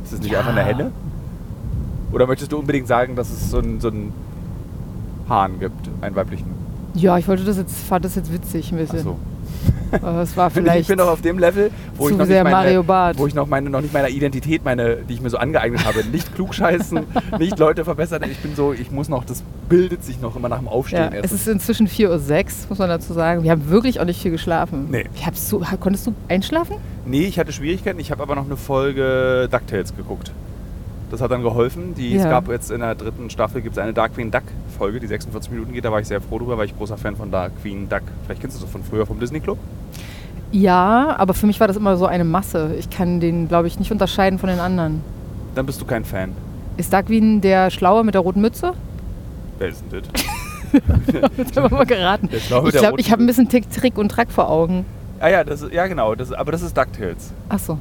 Ist 0.04 0.14
das 0.14 0.20
nicht 0.22 0.32
Ja. 0.32 0.40
einfach 0.40 0.52
eine 0.52 0.64
Henne? 0.64 0.92
Oder 2.12 2.28
möchtest 2.28 2.52
du 2.52 2.58
unbedingt 2.60 2.88
sagen, 2.88 3.16
dass 3.16 3.30
es 3.30 3.50
so 3.50 3.60
einen 3.60 3.80
so 3.80 3.92
Hahn 5.30 5.60
gibt, 5.60 5.90
einen 6.02 6.16
weiblichen? 6.16 6.48
Ja, 6.94 7.18
ich 7.18 7.28
wollte 7.28 7.44
das 7.44 7.58
jetzt, 7.58 7.76
fand 7.86 8.04
das 8.04 8.16
jetzt 8.16 8.34
witzig 8.34 8.72
ein 8.72 8.76
Ach 8.76 8.82
bisschen. 8.82 9.00
so. 9.04 9.18
Aber 10.02 10.22
es 10.22 10.36
war 10.38 10.48
Ich 10.52 10.54
vielleicht 10.54 10.88
bin 10.88 10.98
noch 10.98 11.08
auf 11.08 11.22
dem 11.22 11.40
Level, 11.40 11.72
wo 11.96 12.10
ich 12.10 12.18
noch 12.18 12.26
nicht 12.26 12.44
meine, 12.44 12.88
wo 13.18 13.28
ich 13.28 13.34
noch 13.34 13.48
meine 13.48 13.70
noch 13.70 13.82
nicht 13.82 13.94
meiner 13.94 14.10
Identität, 14.10 14.64
meine, 14.64 14.98
die 14.98 15.14
ich 15.14 15.22
mir 15.22 15.30
so 15.30 15.38
angeeignet 15.38 15.86
habe, 15.86 16.04
nicht 16.06 16.34
klugscheißen, 16.36 17.00
nicht 17.40 17.60
Leute 17.60 17.84
verbessern. 17.84 18.24
Ich 18.30 18.40
bin 18.40 18.56
so, 18.56 18.74
ich 18.74 18.92
muss 18.92 19.10
noch, 19.10 19.26
das 19.26 19.44
bildet 19.70 20.04
sich 20.04 20.22
noch 20.22 20.36
immer 20.36 20.50
nach 20.50 20.60
dem 20.60 20.68
Aufstehen 20.68 21.14
Ja, 21.14 21.20
es 21.22 21.32
ist 21.32 21.48
inzwischen 21.48 21.88
4.06 21.88 22.10
Uhr, 22.10 22.50
muss 22.70 22.80
man 22.80 22.90
dazu 22.90 23.14
sagen. 23.14 23.44
Wir 23.44 23.52
haben 23.52 23.70
wirklich 23.70 24.00
auch 24.00 24.06
nicht 24.06 24.22
viel 24.22 24.32
geschlafen. 24.32 24.88
Nee. 24.90 25.06
Ich 25.16 25.26
so, 25.40 25.62
konntest 25.80 26.08
du 26.08 26.14
einschlafen? 26.28 26.76
Nee, 27.06 27.26
ich 27.26 27.40
hatte 27.40 27.52
Schwierigkeiten. 27.52 28.00
Ich 28.00 28.12
habe 28.12 28.22
aber 28.22 28.36
noch 28.36 28.46
eine 28.46 28.58
Folge 28.58 29.48
DuckTales 29.52 29.96
geguckt. 29.96 30.32
Das 31.12 31.20
hat 31.22 31.30
dann 31.30 31.44
geholfen. 31.44 31.94
Die, 31.94 32.16
Es 32.16 32.24
Ja. 32.24 32.30
gab 32.30 32.48
jetzt 32.50 32.72
in 32.72 32.80
der 32.80 32.96
dritten 32.96 33.30
Staffel 33.30 33.62
gibt's 33.62 33.78
eine 33.78 33.92
Dark 33.94 34.16
Queen 34.16 34.32
Duck 34.32 34.44
Folge, 34.78 35.00
die 35.00 35.08
46 35.08 35.52
Minuten 35.52 35.74
geht. 35.74 35.84
Da 35.86 35.92
war 35.92 36.00
ich 36.00 36.08
sehr 36.08 36.22
froh 36.22 36.40
drüber, 36.40 36.58
weil 36.58 36.66
ich 36.66 36.78
großer 36.78 36.98
Fan 36.98 37.16
von 37.18 37.30
Dark 37.30 37.52
Queen 37.62 37.88
Duck. 37.90 38.02
Vielleicht 38.26 38.42
kennst 38.42 38.58
du 38.58 38.62
das 38.62 38.72
von 38.72 38.82
früher 38.84 39.06
vom 39.06 39.20
Disney 39.20 39.42
Club. 39.42 39.58
Ja, 40.52 41.16
aber 41.18 41.34
für 41.34 41.48
mich 41.48 41.60
war 41.60 41.68
das 41.68 41.78
immer 41.78 41.98
so 41.98 42.06
eine 42.06 42.24
Masse. 42.24 42.76
Ich 42.80 42.90
kann 42.90 43.20
den, 43.20 43.48
glaube 43.48 43.68
ich, 43.68 43.78
nicht 43.78 43.92
unterscheiden 43.92 44.40
von 44.40 44.50
den 44.50 44.60
anderen. 44.60 45.02
Dann 45.56 45.66
bist 45.66 45.80
du 45.82 45.86
kein 45.86 46.04
Fan. 46.06 46.32
Ist 46.78 46.92
Darkwing 46.94 47.42
der 47.42 47.70
Schlaue 47.72 48.04
mit 48.04 48.16
der 48.16 48.22
roten 48.22 48.42
Mütze? 48.42 48.74
Wer 49.60 49.68
ist 49.70 49.84
denn 49.92 50.02
das? 50.02 50.24
Jetzt 51.38 51.58
haben 51.58 51.70
wir 51.70 51.78
mal 51.78 51.86
geraten. 51.86 52.30
Ich 52.32 52.48
glaube, 52.48 52.72
ich 52.98 53.12
habe 53.12 53.22
ein 53.24 53.28
bisschen 53.28 53.50
Tick, 53.50 53.70
Trick 53.70 53.98
und 53.98 54.10
Track 54.10 54.32
vor 54.32 54.50
Augen. 54.50 54.86
Ah 55.20 55.28
ja, 55.28 55.44
das 55.44 55.66
ja 55.72 55.86
genau. 55.88 56.16
Das, 56.16 56.32
aber 56.32 56.52
das 56.54 56.62
ist 56.62 56.76
DuckTales. 56.76 57.32
Ach 57.50 57.60
so. 57.60 57.78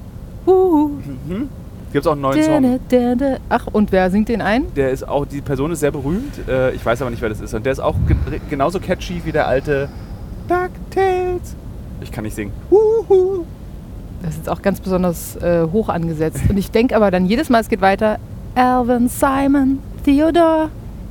Huhu. 0.46 0.90
Mhm. 1.28 1.48
Gibt 1.92 2.04
es 2.04 2.06
auch 2.06 2.12
einen 2.12 2.20
neuen 2.20 2.42
Song. 2.42 2.80
Ach, 3.48 3.66
und 3.72 3.90
wer 3.90 4.10
singt 4.10 4.28
den 4.28 4.42
ein? 4.42 4.72
Der 4.74 4.90
ist 4.90 5.06
auch, 5.06 5.26
die 5.26 5.40
Person 5.40 5.72
ist 5.72 5.80
sehr 5.80 5.90
berühmt. 5.90 6.48
Äh, 6.48 6.72
ich 6.72 6.84
weiß 6.86 7.02
aber 7.02 7.10
nicht, 7.10 7.20
wer 7.20 7.28
das 7.28 7.40
ist. 7.40 7.52
Und 7.52 7.66
der 7.66 7.72
ist 7.72 7.80
auch 7.80 7.96
ge 8.06 8.16
genauso 8.48 8.78
catchy 8.78 9.22
wie 9.24 9.32
der 9.32 9.48
alte 9.48 9.88
DuckTales. 10.48 11.56
Ich 12.00 12.12
kann 12.12 12.24
nicht 12.24 12.34
singen. 12.34 12.52
Huhu. 12.70 13.44
Das 14.22 14.32
ist 14.32 14.38
jetzt 14.38 14.48
auch 14.48 14.62
ganz 14.62 14.80
besonders 14.80 15.36
äh, 15.36 15.66
hoch 15.72 15.88
angesetzt. 15.88 16.42
Und 16.48 16.58
ich 16.58 16.70
denke 16.70 16.94
aber 16.94 17.10
dann 17.10 17.26
jedes 17.26 17.48
Mal, 17.48 17.60
es 17.60 17.68
geht 17.68 17.80
weiter. 17.80 18.18
Alvin, 18.54 19.08
Simon, 19.08 19.78
Theodore, 20.04 20.70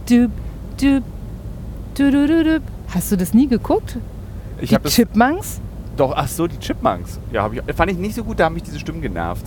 dub, 0.09 0.31
du, 0.79 1.01
du, 1.95 2.12
du, 2.12 2.43
du. 2.43 2.62
Hast 2.93 3.12
du 3.12 3.17
das 3.17 3.33
nie 3.33 3.48
geguckt? 3.48 3.98
Ich 4.62 4.69
Die 4.69 4.89
Chipmunks? 4.89 5.62
doch. 5.98 6.13
Ach 6.15 6.27
so, 6.27 6.48
die 6.48 6.57
Chipmunks. 6.59 7.19
Ja, 7.31 7.50
ich, 7.51 7.75
fand 7.75 7.91
ich 7.91 7.98
nicht 7.98 8.15
so 8.15 8.24
gut. 8.24 8.39
Da 8.39 8.45
haben 8.45 8.53
mich 8.53 8.63
diese 8.63 8.79
Stimmen 8.79 9.01
genervt. 9.01 9.45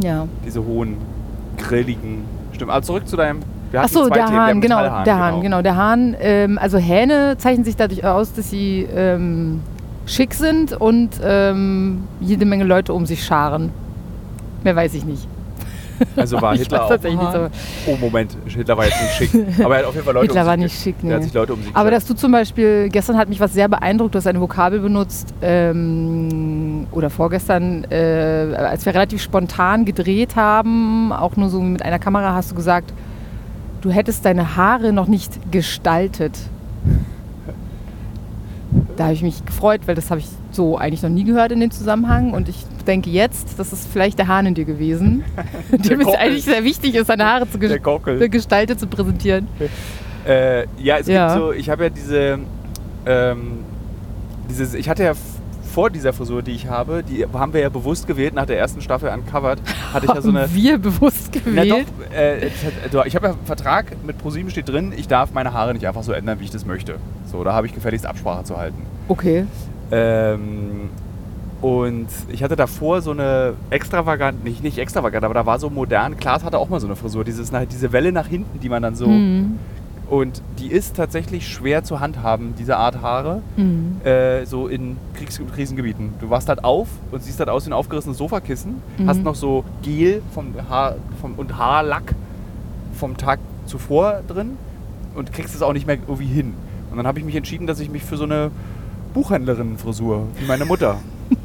Ja. 0.00 0.26
Diese 0.44 0.64
hohen, 0.64 0.96
grilligen 1.58 2.24
Stimmen. 2.52 2.70
Aber 2.70 2.82
zurück 2.82 3.06
zu 3.06 3.16
deinem. 3.16 3.40
Wir 3.70 3.80
Ach 3.80 3.84
hatten 3.84 3.94
so, 3.94 4.06
zwei 4.06 4.14
der 4.14 4.26
Themen. 4.26 4.38
Hahn, 4.38 4.60
genau, 4.60 5.04
der 5.04 5.18
Hahn, 5.18 5.40
genau, 5.40 5.62
der 5.62 5.76
Hahn. 5.76 6.16
Ähm, 6.20 6.58
also 6.58 6.78
Hähne 6.78 7.36
zeichnen 7.38 7.64
sich 7.64 7.76
dadurch 7.76 8.04
aus, 8.04 8.32
dass 8.32 8.50
sie 8.50 8.86
ähm, 8.94 9.60
schick 10.06 10.34
sind 10.34 10.72
und 10.72 11.10
ähm, 11.24 12.04
jede 12.20 12.44
Menge 12.44 12.64
Leute 12.64 12.92
um 12.92 13.06
sich 13.06 13.24
scharen. 13.24 13.70
Mehr 14.62 14.76
weiß 14.76 14.94
ich 14.94 15.04
nicht. 15.04 15.26
Also 16.16 16.40
war 16.40 16.56
Hitler 16.56 16.84
auch. 16.84 16.90
nicht 16.90 17.02
so. 17.32 17.48
Oh, 17.86 17.96
Moment. 18.00 18.36
Hitler 18.46 18.76
war 18.76 18.86
jetzt 18.86 19.00
nicht 19.02 19.30
schick. 19.32 19.64
Aber 19.64 19.74
er 19.76 19.80
hat 19.80 19.86
auf 19.88 19.94
jeden 19.94 20.04
Fall 20.04 20.14
Leute 20.14 20.26
Hitler 20.26 20.40
um 20.42 20.46
war 20.46 20.54
sich 20.54 20.62
nicht 20.64 20.74
ge- 20.74 20.82
schick, 20.94 21.04
nee. 21.04 21.12
hat 21.14 21.22
sich 21.22 21.32
Leute 21.34 21.54
um 21.54 21.62
sich 21.62 21.74
Aber 21.74 21.90
dass 21.90 22.04
du 22.06 22.14
zum 22.14 22.32
Beispiel, 22.32 22.88
gestern 22.88 23.16
hat 23.16 23.28
mich 23.28 23.40
was 23.40 23.52
sehr 23.52 23.68
beeindruckt, 23.68 24.14
du 24.14 24.18
hast 24.18 24.26
eine 24.26 24.40
Vokabel 24.40 24.80
benutzt, 24.80 25.34
ähm, 25.42 26.86
oder 26.90 27.10
vorgestern, 27.10 27.84
äh, 27.90 28.54
als 28.56 28.84
wir 28.86 28.94
relativ 28.94 29.22
spontan 29.22 29.84
gedreht 29.84 30.36
haben, 30.36 31.12
auch 31.12 31.36
nur 31.36 31.48
so 31.48 31.60
mit 31.60 31.82
einer 31.82 31.98
Kamera, 31.98 32.34
hast 32.34 32.50
du 32.50 32.54
gesagt, 32.54 32.92
du 33.80 33.90
hättest 33.90 34.24
deine 34.24 34.56
Haare 34.56 34.92
noch 34.92 35.06
nicht 35.06 35.52
gestaltet. 35.52 36.38
Da 38.96 39.04
habe 39.04 39.14
ich 39.14 39.22
mich 39.22 39.44
gefreut, 39.44 39.82
weil 39.86 39.94
das 39.94 40.10
habe 40.10 40.20
ich 40.20 40.26
so 40.54 40.78
eigentlich 40.78 41.02
noch 41.02 41.10
nie 41.10 41.24
gehört 41.24 41.52
in 41.52 41.60
dem 41.60 41.70
Zusammenhang. 41.70 42.32
Und 42.32 42.48
ich 42.48 42.64
denke 42.86 43.10
jetzt, 43.10 43.58
das 43.58 43.72
ist 43.72 43.88
vielleicht 43.90 44.18
der 44.18 44.28
Hahn 44.28 44.46
in 44.46 44.54
dir 44.54 44.64
gewesen, 44.64 45.24
dem 45.70 46.00
es 46.00 46.06
eigentlich 46.08 46.44
sehr 46.44 46.64
wichtig 46.64 46.94
ist, 46.94 47.06
seine 47.08 47.24
Haare 47.26 47.50
zu 47.50 47.58
ges 47.58 47.82
Gockel. 47.82 48.28
gestaltet 48.28 48.78
zu 48.80 48.86
präsentieren. 48.86 49.46
Äh, 50.26 50.66
ja, 50.82 50.98
es 50.98 51.06
Ja. 51.06 51.28
gibt 51.34 51.38
so, 51.44 51.52
ich 51.52 51.68
habe 51.70 51.84
ja 51.84 51.90
diese, 51.90 52.38
ähm, 53.06 53.58
dieses, 54.48 54.74
ich 54.74 54.88
hatte 54.88 55.04
ja 55.04 55.12
vor 55.74 55.90
dieser 55.90 56.12
Frisur, 56.12 56.40
die 56.42 56.52
ich 56.52 56.68
habe, 56.68 57.02
die 57.02 57.26
haben 57.32 57.52
wir 57.52 57.60
ja 57.60 57.68
bewusst 57.68 58.06
gewählt 58.06 58.32
nach 58.32 58.46
der 58.46 58.58
ersten 58.58 58.80
Staffel 58.80 59.08
Uncovered, 59.08 59.58
hatte 59.92 60.06
ich 60.06 60.14
ja 60.14 60.22
so 60.22 60.28
eine... 60.34 60.54
Wir 60.54 60.78
bewusst 60.78 61.30
Na 61.44 61.64
gewählt. 61.64 61.86
doch, 62.92 63.04
äh, 63.04 63.08
ich 63.08 63.16
habe 63.16 63.26
ja 63.26 63.32
einen 63.32 63.44
Vertrag 63.44 63.86
mit 64.06 64.16
ProSieben 64.18 64.50
steht 64.50 64.68
drin, 64.68 64.92
ich 64.96 65.08
darf 65.08 65.32
meine 65.32 65.52
Haare 65.52 65.74
nicht 65.74 65.84
einfach 65.86 66.04
so 66.04 66.12
ändern, 66.12 66.38
wie 66.38 66.44
ich 66.44 66.50
das 66.50 66.64
möchte. 66.64 66.94
So, 67.30 67.42
da 67.42 67.52
habe 67.54 67.66
ich 67.66 67.74
gefälligst 67.74 68.06
Absprache 68.06 68.44
zu 68.44 68.56
halten. 68.56 68.78
Okay. 69.08 69.46
Ähm, 69.90 70.88
und 71.60 72.08
ich 72.28 72.42
hatte 72.42 72.56
davor 72.56 73.00
so 73.00 73.12
eine 73.12 73.54
extravagant, 73.70 74.44
nicht, 74.44 74.62
nicht 74.62 74.78
extravagant, 74.78 75.24
aber 75.24 75.34
da 75.34 75.46
war 75.46 75.58
so 75.58 75.70
modern. 75.70 76.16
Klaas 76.18 76.44
hatte 76.44 76.58
auch 76.58 76.68
mal 76.68 76.78
so 76.80 76.86
eine 76.86 76.96
Frisur, 76.96 77.24
dieses, 77.24 77.50
diese 77.72 77.92
Welle 77.92 78.12
nach 78.12 78.26
hinten, 78.26 78.60
die 78.60 78.68
man 78.68 78.82
dann 78.82 78.94
so. 78.96 79.06
Mhm. 79.08 79.58
Und 80.10 80.42
die 80.58 80.66
ist 80.70 80.96
tatsächlich 80.96 81.48
schwer 81.48 81.82
zu 81.82 82.00
handhaben, 82.00 82.54
diese 82.58 82.76
Art 82.76 83.00
Haare, 83.00 83.40
Mhm. 83.56 84.02
äh, 84.04 84.44
so 84.44 84.68
in 84.68 84.98
Kriegs 85.14 85.38
und 85.40 85.54
Krisengebieten. 85.54 86.10
Du 86.20 86.28
wachst 86.28 86.50
halt 86.50 86.62
auf 86.62 86.88
und 87.10 87.22
siehst 87.22 87.38
halt 87.38 87.48
aus 87.48 87.64
wie 87.64 87.70
ein 87.70 87.72
aufgerissenes 87.72 88.18
Sofakissen, 88.18 88.82
Mhm. 88.98 89.08
hast 89.08 89.22
noch 89.24 89.34
so 89.34 89.64
Gel 89.82 90.20
vom 90.32 90.48
Haar, 90.68 90.96
vom, 91.22 91.32
und 91.36 91.56
Haarlack 91.56 92.14
vom 92.94 93.16
Tag 93.16 93.38
zuvor 93.64 94.20
drin 94.28 94.58
und 95.14 95.32
kriegst 95.32 95.54
es 95.54 95.62
auch 95.62 95.72
nicht 95.72 95.86
mehr 95.86 95.96
irgendwie 95.96 96.26
hin. 96.26 96.52
Und 96.90 96.98
dann 96.98 97.06
habe 97.06 97.18
ich 97.18 97.24
mich 97.24 97.34
entschieden, 97.36 97.66
dass 97.66 97.80
ich 97.80 97.90
mich 97.90 98.02
für 98.04 98.18
so 98.18 98.24
eine 98.24 98.50
Buchhändlerin-Frisur, 99.14 100.26
wie 100.38 100.46
meine 100.46 100.64
Mutter, 100.64 100.98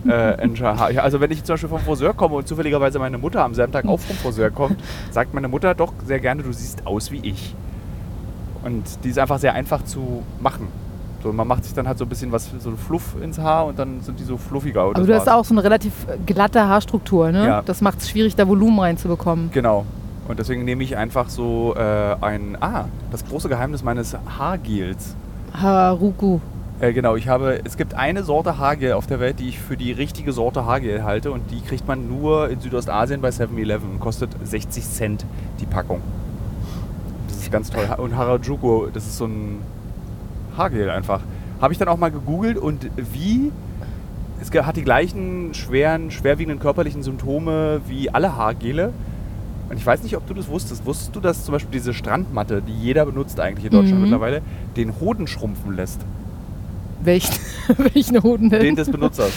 äh. 0.08 0.48
Ja, 0.56 1.02
Also 1.02 1.22
wenn 1.22 1.32
ich 1.32 1.44
zum 1.44 1.54
Beispiel 1.54 1.70
vom 1.70 1.80
Friseur 1.80 2.14
komme 2.14 2.36
und 2.36 2.48
zufälligerweise 2.48 3.00
meine 3.00 3.18
Mutter 3.18 3.44
am 3.44 3.54
selben 3.54 3.72
Tag 3.72 3.86
auch 3.88 4.00
vom 4.00 4.16
Friseur 4.18 4.50
kommt, 4.50 4.78
sagt 5.12 5.34
meine 5.34 5.48
Mutter 5.48 5.74
doch 5.76 5.94
sehr 6.06 6.20
gerne, 6.20 6.44
du 6.44 6.52
siehst 6.52 6.86
aus 6.86 7.12
wie 7.12 7.20
ich. 7.24 7.56
Und 8.64 8.84
die 9.04 9.10
ist 9.10 9.20
einfach 9.20 9.40
sehr 9.40 9.54
einfach 9.54 9.84
zu 9.86 10.24
machen. 10.40 10.68
So, 11.24 11.34
man 11.34 11.48
macht 11.48 11.66
sich 11.66 11.74
dann 11.74 11.88
halt 11.88 11.98
so 11.98 12.06
ein 12.06 12.10
bisschen 12.10 12.32
was, 12.32 12.50
so 12.60 12.72
Fluff 12.72 13.16
ins 13.22 13.38
Haar 13.40 13.66
und 13.66 13.78
dann 13.78 14.02
sind 14.02 14.20
die 14.20 14.24
so 14.24 14.38
fluffiger. 14.38 14.88
und 14.88 14.98
Aber 14.98 15.06
du 15.06 15.14
hast 15.14 15.30
auch 15.30 15.44
so 15.44 15.54
eine 15.54 15.64
relativ 15.64 15.92
glatte 16.26 16.68
Haarstruktur, 16.68 17.32
ne? 17.32 17.46
Ja. 17.46 17.62
Das 17.62 17.82
macht 17.82 18.00
es 18.00 18.10
schwierig, 18.10 18.36
da 18.36 18.48
Volumen 18.48 18.80
reinzubekommen. 18.80 19.52
Genau. 19.52 19.86
Und 20.30 20.40
deswegen 20.40 20.64
nehme 20.64 20.84
ich 20.84 20.96
einfach 20.96 21.30
so 21.30 21.76
äh, 21.76 22.16
ein. 22.22 22.58
Ah, 22.62 22.86
das 23.12 23.26
große 23.26 23.50
Geheimnis 23.50 23.84
meines 23.84 24.16
Haargels. 24.38 25.16
Haruku. 25.60 26.40
Äh, 26.82 26.94
genau, 26.94 27.16
ich 27.16 27.28
habe. 27.28 27.60
Es 27.66 27.76
gibt 27.76 27.94
eine 27.94 28.24
Sorte 28.24 28.58
Haargel 28.58 28.94
auf 28.94 29.06
der 29.06 29.20
Welt, 29.20 29.40
die 29.40 29.50
ich 29.50 29.60
für 29.60 29.76
die 29.76 29.92
richtige 29.92 30.32
Sorte 30.32 30.66
Haargel 30.66 31.04
halte 31.04 31.32
und 31.32 31.52
die 31.52 31.62
kriegt 31.62 31.88
man 31.88 32.08
nur 32.08 32.50
in 32.50 32.62
Südostasien 32.62 33.22
bei 33.22 33.30
7-Eleven 33.30 33.90
und 33.92 34.00
kostet 34.00 34.30
60 34.44 34.86
Cent 34.86 35.26
die 35.60 35.66
Packung. 35.66 36.02
Das 37.28 37.38
ist 37.38 37.52
ganz 37.52 37.70
toll. 37.70 37.86
Und 37.98 38.16
Harajuku, 38.16 38.88
das 38.94 39.06
ist 39.06 39.18
so 39.18 39.26
ein 39.26 39.60
Haargel 40.58 40.90
einfach. 40.90 41.22
Habe 41.62 41.74
ich 41.74 41.80
dann 41.80 41.90
auch 41.90 41.98
mal 41.98 42.12
gegoogelt 42.12 42.58
und 42.58 42.90
wie. 42.96 43.52
Es 44.42 44.50
hat 44.66 44.78
die 44.78 44.84
gleichen 44.84 45.54
schweren, 45.54 46.12
schwerwiegenden 46.12 46.60
körperlichen 46.62 47.04
Symptome 47.04 47.82
wie 47.88 48.10
alle 48.10 48.38
Haargele. 48.38 48.94
Und 49.70 49.76
ich 49.76 49.86
weiß 49.86 50.02
nicht, 50.02 50.16
ob 50.16 50.26
du 50.28 50.34
das 50.34 50.48
wusstest. 50.48 50.86
Wusstest 50.86 51.14
du, 51.14 51.20
dass 51.20 51.44
zum 51.44 51.52
Beispiel 51.52 51.72
diese 51.74 51.94
Strandmatte, 51.94 52.62
die 52.62 52.72
jeder 52.72 53.06
benutzt 53.06 53.38
eigentlich 53.42 53.66
in 53.66 53.72
Deutschland 53.72 53.98
Mhm. 53.98 54.04
mittlerweile, 54.04 54.42
den 54.78 54.98
Hoden 55.02 55.28
schrumpfen 55.28 55.76
lässt? 55.76 56.00
Welchen, 57.02 57.36
welchen 57.94 58.22
Hoden 58.22 58.50
denn? 58.50 58.62
Den 58.62 58.76
des 58.76 58.92
Benutzers. 58.92 59.32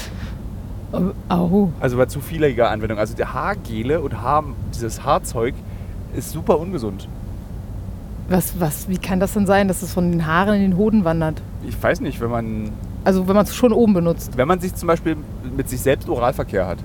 Au. 1.29 1.71
Also 1.81 1.97
bei 1.97 2.07
zu 2.07 2.21
vieler 2.21 2.71
Anwendung. 2.71 2.99
Also 2.99 3.15
die 3.15 3.25
Haargele 3.25 4.01
und 4.01 4.21
Haar, 4.21 4.45
dieses 4.75 5.03
Haarzeug 5.05 5.55
ist 6.15 6.31
super 6.33 6.59
ungesund. 6.59 7.09
Was, 8.29 8.61
was, 8.61 8.89
wie 8.89 8.99
kann 8.99 9.19
das 9.21 9.33
denn 9.33 9.47
sein, 9.47 9.69
dass 9.69 9.83
es 9.83 9.93
von 9.93 10.11
den 10.11 10.27
Haaren 10.27 10.55
in 10.57 10.63
den 10.63 10.77
Hoden 10.77 11.05
wandert? 11.05 11.41
Ich 11.67 11.81
weiß 11.83 12.01
nicht, 12.01 12.21
wenn 12.21 12.31
man, 12.31 12.71
Also 13.05 13.27
wenn 13.27 13.35
man 13.35 13.45
es 13.45 13.55
schon 13.55 13.73
oben 13.73 13.95
benutzt. 13.95 14.37
wenn 14.37 14.49
man 14.49 14.61
sich 14.61 14.75
zum 14.75 14.87
Beispiel 14.87 15.17
mit 15.57 15.69
sich 15.69 15.81
selbst 15.81 16.09
Oralverkehr 16.09 16.67
hat. 16.67 16.79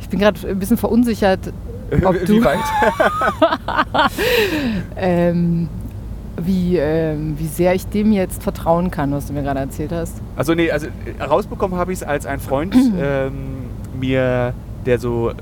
Ich 0.00 0.08
bin 0.08 0.20
gerade 0.20 0.46
ein 0.46 0.58
bisschen 0.58 0.76
verunsichert, 0.76 1.52
ob 2.04 2.14
Wie 2.20 2.26
du, 2.26 2.44
weit? 2.44 2.58
ähm, 4.96 5.68
wie, 6.44 6.76
ähm, 6.76 7.34
wie 7.38 7.46
sehr 7.46 7.74
ich 7.74 7.86
dem 7.86 8.12
jetzt 8.12 8.42
vertrauen 8.42 8.90
kann, 8.90 9.12
was 9.12 9.26
du 9.26 9.32
mir 9.32 9.42
gerade 9.42 9.60
erzählt 9.60 9.92
hast. 9.92 10.20
Also 10.36 10.54
nee, 10.54 10.70
also 10.70 10.86
äh, 10.86 11.22
rausbekommen 11.22 11.78
habe 11.78 11.92
ich 11.92 12.00
es, 12.00 12.04
als 12.04 12.26
ein 12.26 12.40
Freund 12.40 12.74
ähm, 13.00 13.32
mir, 13.98 14.54
der 14.86 14.98
so 14.98 15.32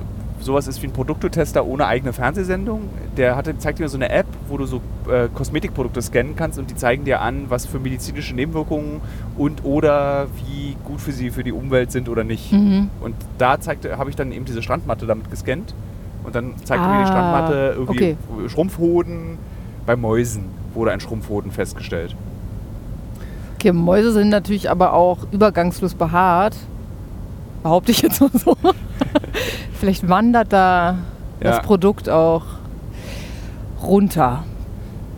sowas 0.40 0.66
ist 0.66 0.82
wie 0.82 0.86
ein 0.86 0.92
Produktotester 0.92 1.64
ohne 1.64 1.86
eigene 1.86 2.12
Fernsehsendung. 2.12 2.82
Der 3.16 3.36
hatte, 3.36 3.58
zeigt 3.58 3.78
dir 3.78 3.88
so 3.88 3.96
eine 3.96 4.10
App, 4.10 4.26
wo 4.48 4.56
du 4.56 4.66
so 4.66 4.80
äh, 5.10 5.28
Kosmetikprodukte 5.32 6.00
scannen 6.02 6.36
kannst 6.36 6.58
und 6.58 6.70
die 6.70 6.76
zeigen 6.76 7.04
dir 7.04 7.20
an, 7.20 7.46
was 7.48 7.66
für 7.66 7.78
medizinische 7.78 8.34
Nebenwirkungen 8.34 9.00
und 9.36 9.64
oder 9.64 10.28
wie 10.36 10.76
gut 10.84 11.00
für 11.00 11.12
sie 11.12 11.30
für 11.30 11.44
die 11.44 11.52
Umwelt 11.52 11.92
sind 11.92 12.08
oder 12.08 12.24
nicht. 12.24 12.52
Mhm. 12.52 12.90
Und 13.00 13.14
da 13.38 13.58
habe 13.98 14.10
ich 14.10 14.16
dann 14.16 14.32
eben 14.32 14.44
diese 14.44 14.62
Strandmatte 14.62 15.06
damit 15.06 15.30
gescannt. 15.30 15.74
Und 16.24 16.34
dann 16.34 16.54
zeigte 16.64 16.86
mir 16.86 16.94
Ah, 16.94 17.02
die 17.02 17.06
Strandmatte 17.06 17.74
irgendwie 17.76 18.16
okay. 18.38 18.48
Schrumpfhoden. 18.48 19.38
Bei 19.86 19.96
Mäusen 19.96 20.59
wurde 20.74 20.92
ein 20.92 21.00
Schrumpfhoden 21.00 21.50
festgestellt. 21.52 22.14
Okay, 23.56 23.72
Mäuse 23.72 24.12
sind 24.12 24.28
natürlich 24.30 24.70
aber 24.70 24.92
auch 24.94 25.18
übergangslos 25.32 25.94
behaart. 25.94 26.56
Behaupte 27.62 27.92
ich 27.92 28.00
jetzt 28.02 28.20
mal 28.20 28.30
so. 28.32 28.56
Vielleicht 29.78 30.08
wandert 30.08 30.52
da 30.52 30.96
Ja. 31.42 31.50
das 31.50 31.62
Produkt 31.62 32.08
auch 32.08 32.42
runter. 33.82 34.44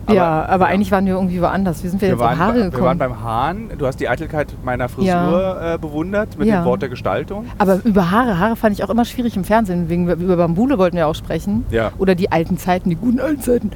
Aber- 0.05 0.15
ja, 0.15 0.45
aber 0.45 0.65
ja. 0.65 0.71
eigentlich 0.71 0.91
waren 0.91 1.05
wir 1.05 1.13
irgendwie 1.13 1.41
woanders. 1.41 1.81
Wie 1.81 1.87
sind 1.87 2.01
wir, 2.01 2.09
Wir 2.09 2.15
jetzt 2.15 2.19
waren, 2.19 2.37
Haare 2.37 2.51
bei- 2.51 2.55
wir 2.57 2.63
waren 2.63 2.71
gekommen? 2.71 2.97
beim 2.99 3.23
Hahn. 3.23 3.69
Du 3.77 3.87
hast 3.87 4.01
die 4.01 4.09
Eitelkeit 4.09 4.53
meiner 4.65 4.89
Frisur 4.89 5.07
Ja. 5.07 5.75
äh, 5.75 5.77
bewundert 5.77 6.37
mit 6.37 6.47
Ja. 6.49 6.61
dem 6.61 6.65
Wort 6.65 6.81
der 6.81 6.89
Gestaltung. 6.89 7.45
aber 7.57 7.79
über 7.85 8.11
Haare, 8.11 8.37
Haare 8.37 8.55
fand 8.57 8.73
ich 8.77 8.83
auch 8.83 8.89
immer 8.89 9.05
schwierig 9.05 9.37
im 9.37 9.45
Fernsehen. 9.45 9.87
Wegen, 9.87 10.09
über 10.09 10.35
Bambule 10.35 10.77
wollten 10.77 10.97
wir 10.97 11.07
auch 11.07 11.15
sprechen. 11.15 11.65
Ja. 11.71 11.91
Oder 11.99 12.15
die 12.15 12.29
alten 12.33 12.57
Zeiten, 12.57 12.89
die 12.89 12.97
guten 12.97 13.21
alten 13.21 13.41
Zeiten. 13.41 13.71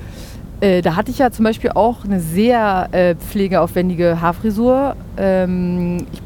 Äh, 0.60 0.82
da 0.82 0.96
hatte 0.96 1.12
ich 1.12 1.20
ja 1.20 1.30
zum 1.32 1.46
Beispiel 1.46 1.72
auch 1.72 2.04
eine 2.04 2.20
sehr 2.20 2.88
äh, 2.92 3.16
pflegeaufwendige 3.16 4.22
Haarfrisur. 4.22 4.96
Ähm, 5.18 6.08
ich, 6.12 6.22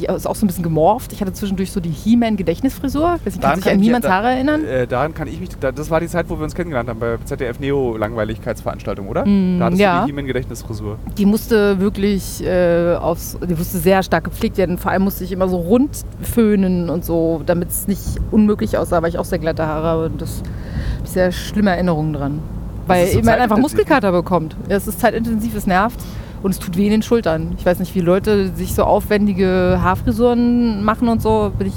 die 0.00 0.06
ist 0.06 0.26
auch 0.26 0.34
so 0.36 0.44
ein 0.44 0.46
bisschen 0.46 0.62
gemorpht. 0.62 1.12
Ich 1.12 1.20
hatte 1.20 1.32
zwischendurch 1.32 1.72
so 1.72 1.80
die 1.80 1.90
He-Man-Gedächtnisfrisur. 1.90 3.18
Weiß 3.24 3.34
nicht, 3.34 3.44
an 3.44 3.60
kann 3.60 3.74
ich- 3.74 3.80
Niemands 3.80 4.06
da- 4.06 4.14
Haare 4.14 4.28
erinnern? 4.28 4.64
Äh, 4.64 4.86
daran 4.86 5.12
kann 5.12 5.26
ich 5.28 5.40
mich. 5.40 5.48
Da, 5.60 5.72
das 5.72 5.90
war 5.90 6.00
die 6.00 6.06
Zeit, 6.06 6.26
wo 6.28 6.38
wir 6.38 6.44
uns 6.44 6.54
kennengelernt 6.54 6.88
haben 6.88 7.00
bei 7.00 7.16
ZDF 7.24 7.58
Neo 7.58 7.96
Langweiligkeitsveranstaltung, 7.96 9.08
oder? 9.08 9.26
Mm, 9.26 9.58
da 9.58 9.64
hattest 9.66 9.80
ja. 9.82 10.00
du 10.00 10.06
die 10.06 10.12
He-Man-Gedächtnisfrisur. 10.12 10.98
Die 11.18 11.26
musste 11.26 11.80
wirklich 11.80 12.44
äh, 12.44 12.94
aufs, 12.94 13.36
die 13.46 13.54
musste 13.54 13.78
sehr 13.78 14.02
stark 14.02 14.24
gepflegt 14.24 14.56
werden. 14.56 14.78
Vor 14.78 14.90
allem 14.92 15.02
musste 15.02 15.24
ich 15.24 15.32
immer 15.32 15.48
so 15.48 15.56
rund 15.56 15.90
föhnen 16.22 16.88
und 16.88 17.04
so, 17.04 17.42
damit 17.44 17.70
es 17.70 17.88
nicht 17.88 18.04
unmöglich 18.30 18.78
aussah, 18.78 19.02
weil 19.02 19.08
ich 19.10 19.18
auch 19.18 19.24
sehr 19.24 19.38
glatte 19.38 19.66
Haare 19.66 19.86
habe. 19.86 20.06
Und 20.06 20.22
das 20.22 20.38
habe 20.38 21.04
ich 21.04 21.10
sehr 21.10 21.32
schlimme 21.32 21.70
Erinnerungen 21.70 22.12
dran. 22.12 22.38
Weil 22.86 23.06
so 23.08 23.20
man 23.20 23.40
einfach. 23.40 23.58
Muskelkater 23.58 24.12
bekommt. 24.12 24.56
Es 24.68 24.86
ist 24.86 25.00
zeitintensiv, 25.00 25.54
es 25.54 25.66
nervt 25.66 26.00
und 26.42 26.50
es 26.50 26.58
tut 26.58 26.76
weh 26.76 26.84
in 26.84 26.90
den 26.90 27.02
Schultern. 27.02 27.54
Ich 27.58 27.66
weiß 27.66 27.78
nicht, 27.78 27.94
wie 27.94 28.00
Leute 28.00 28.54
sich 28.54 28.74
so 28.74 28.84
aufwendige 28.84 29.78
Haarfrisuren 29.82 30.84
machen 30.84 31.08
und 31.08 31.20
so, 31.22 31.52
bin 31.58 31.68
ich 31.68 31.74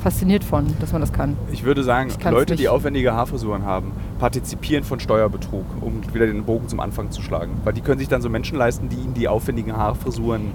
fasziniert 0.00 0.44
von, 0.44 0.66
dass 0.80 0.92
man 0.92 1.00
das 1.00 1.12
kann. 1.12 1.36
Ich 1.52 1.64
würde 1.64 1.84
sagen, 1.84 2.10
Ich 2.10 2.24
Leute, 2.24 2.56
die 2.56 2.68
aufwendige 2.68 3.12
Haarfrisuren 3.12 3.64
haben, 3.64 3.92
partizipieren 4.18 4.82
von 4.82 4.98
Steuerbetrug, 4.98 5.64
um 5.80 6.00
wieder 6.14 6.26
den 6.26 6.44
Bogen 6.44 6.68
zum 6.68 6.80
Anfang 6.80 7.10
zu 7.10 7.22
schlagen. 7.22 7.52
Weil 7.64 7.74
die 7.74 7.82
können 7.82 7.98
sich 7.98 8.08
dann 8.08 8.22
so 8.22 8.30
Menschen 8.30 8.56
leisten, 8.56 8.88
die 8.88 8.96
ihnen 8.96 9.14
die 9.14 9.28
aufwendigen 9.28 9.76
Haarfrisuren 9.76 10.52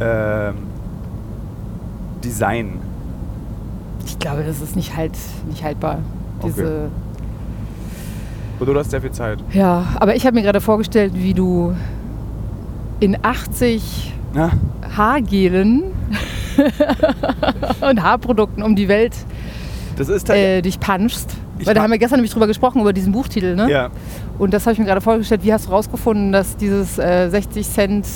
ähm, 0.00 0.54
designen. 2.24 2.80
Ich 4.06 4.18
glaube, 4.18 4.44
das 4.44 4.60
ist 4.60 4.76
nicht, 4.76 4.96
halt, 4.96 5.18
nicht 5.48 5.64
haltbar. 5.64 5.98
Diese, 6.44 6.88
Und 8.58 8.66
du 8.66 8.76
hast 8.76 8.90
sehr 8.90 9.00
viel 9.00 9.12
Zeit. 9.12 9.38
Ja, 9.52 9.86
aber 10.00 10.16
ich 10.16 10.26
habe 10.26 10.34
mir 10.34 10.42
gerade 10.42 10.60
vorgestellt, 10.60 11.12
wie 11.14 11.34
du 11.34 11.74
in 13.00 13.16
80 13.22 14.12
Ja? 14.34 14.50
Haargelen 14.96 15.84
und 17.80 18.02
Haarprodukten 18.02 18.62
um 18.62 18.74
die 18.74 18.88
Welt 18.88 19.14
Das 19.96 20.08
ist 20.08 20.28
äh, 20.30 20.60
dich 20.60 20.80
punchst. 20.80 21.36
Ich 21.60 21.66
Weil 21.66 21.74
da 21.74 21.82
haben 21.82 21.90
wir 21.90 21.98
gestern 21.98 22.18
nämlich 22.18 22.32
drüber 22.32 22.46
gesprochen, 22.46 22.80
über 22.80 22.92
diesen 22.92 23.12
Buchtitel. 23.12 23.56
Ne? 23.56 23.70
ja. 23.70 23.90
Und 24.38 24.54
das 24.54 24.64
habe 24.66 24.72
ich 24.72 24.78
mir 24.78 24.84
gerade 24.84 25.00
vorgestellt. 25.00 25.42
Wie 25.42 25.52
hast 25.52 25.66
du 25.66 25.70
rausgefunden, 25.70 26.30
dass 26.30 26.56
dieses 26.56 26.98
äh, 26.98 27.28
60 27.28 27.68
Cent 27.68 28.06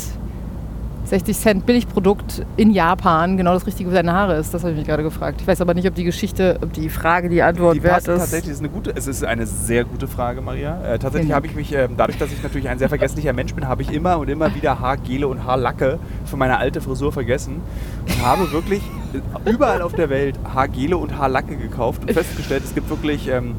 60 1.05 1.37
Cent 1.37 1.67
Billigprodukt 1.67 2.45
in 2.57 2.71
Japan 2.71 3.37
genau 3.37 3.55
das 3.55 3.67
Richtige 3.67 3.91
für 3.91 3.97
deine 3.97 4.13
Haare 4.13 4.37
ist? 4.37 4.55
Das 4.55 4.63
habe 4.63 4.73
ich 4.73 4.79
mich 4.79 4.87
gerade 4.87 5.03
gefragt. 5.03 5.41
Ich 5.41 5.47
weiß 5.47 5.61
aber 5.61 5.75
nicht, 5.75 5.87
ob 5.89 5.95
die 5.95 6.05
Geschichte, 6.05 6.59
ob 6.63 6.73
die 6.73 6.89
Frage, 6.89 7.29
die 7.29 7.43
Antwort 7.43 7.77
Die 7.77 7.83
wert 7.83 7.99
ist. 8.09 8.19
tatsächlich, 8.19 8.53
ist 8.53 8.61
eine 8.61 8.69
gute, 8.69 8.93
es 8.95 9.07
ist 9.07 9.25
eine 9.25 9.47
sehr 9.47 9.85
gute 9.85 10.07
Frage, 10.07 10.41
Maria. 10.41 10.81
Äh, 10.85 10.99
tatsächlich 10.99 11.33
habe 11.33 11.47
ich 11.47 11.55
mich, 11.55 11.73
ähm, 11.75 11.95
dadurch, 11.97 12.19
dass 12.19 12.33
ich 12.33 12.43
natürlich 12.43 12.69
ein 12.69 12.79
sehr 12.79 12.89
vergesslicher 12.89 13.33
Mensch 13.33 13.55
bin, 13.55 13.67
habe 13.69 13.83
ich 13.83 13.93
immer 13.93 14.19
und 14.19 14.29
immer 14.31 14.55
wieder 14.55 14.79
Haargele 14.81 15.27
und 15.29 15.45
Haarlacke 15.45 15.99
für 16.25 16.37
meine 16.37 16.59
alte 16.59 16.81
Frisur 16.81 17.13
vergessen 17.13 17.61
und 18.07 18.23
habe 18.27 18.51
wirklich 18.53 18.83
äh, 19.13 19.51
überall 19.51 19.83
auf 19.83 19.93
der 19.95 20.09
Welt 20.09 20.39
Haargele 20.55 20.97
und 20.97 21.19
Haarlacke 21.19 21.57
gekauft 21.57 22.03
und 22.03 22.13
festgestellt, 22.13 22.63
es 22.65 22.75
gibt 22.75 22.89
wirklich 22.89 23.29
ähm, 23.29 23.57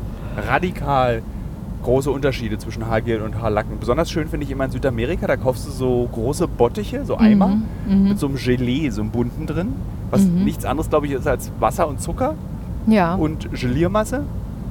radikal 0.47 1.21
große 1.83 2.09
Unterschiede 2.09 2.57
zwischen 2.57 2.87
Haargel 2.87 3.21
und 3.21 3.41
Haarlacken. 3.41 3.79
Besonders 3.79 4.09
schön 4.09 4.27
finde 4.27 4.45
ich 4.45 4.51
immer 4.51 4.65
in 4.65 4.71
Südamerika, 4.71 5.27
da 5.27 5.35
kaufst 5.37 5.67
du 5.67 5.71
so 5.71 6.09
große 6.11 6.47
Bottiche, 6.47 7.05
so 7.05 7.17
Eimer 7.17 7.47
Mhm, 7.47 7.63
mhm. 8.03 8.09
mit 8.09 8.19
so 8.19 8.27
einem 8.27 8.37
Gelee, 8.37 8.89
so 8.89 9.01
einem 9.01 9.11
bunten 9.11 9.45
drin, 9.45 9.73
was 10.09 10.21
Mhm. 10.23 10.43
nichts 10.45 10.65
anderes, 10.65 10.89
glaube 10.89 11.05
ich, 11.07 11.11
ist 11.13 11.27
als 11.27 11.51
Wasser 11.59 11.87
und 11.87 12.01
Zucker 12.01 12.35
Ja. 12.87 13.15
und 13.15 13.51
Geliermasse. 13.53 14.23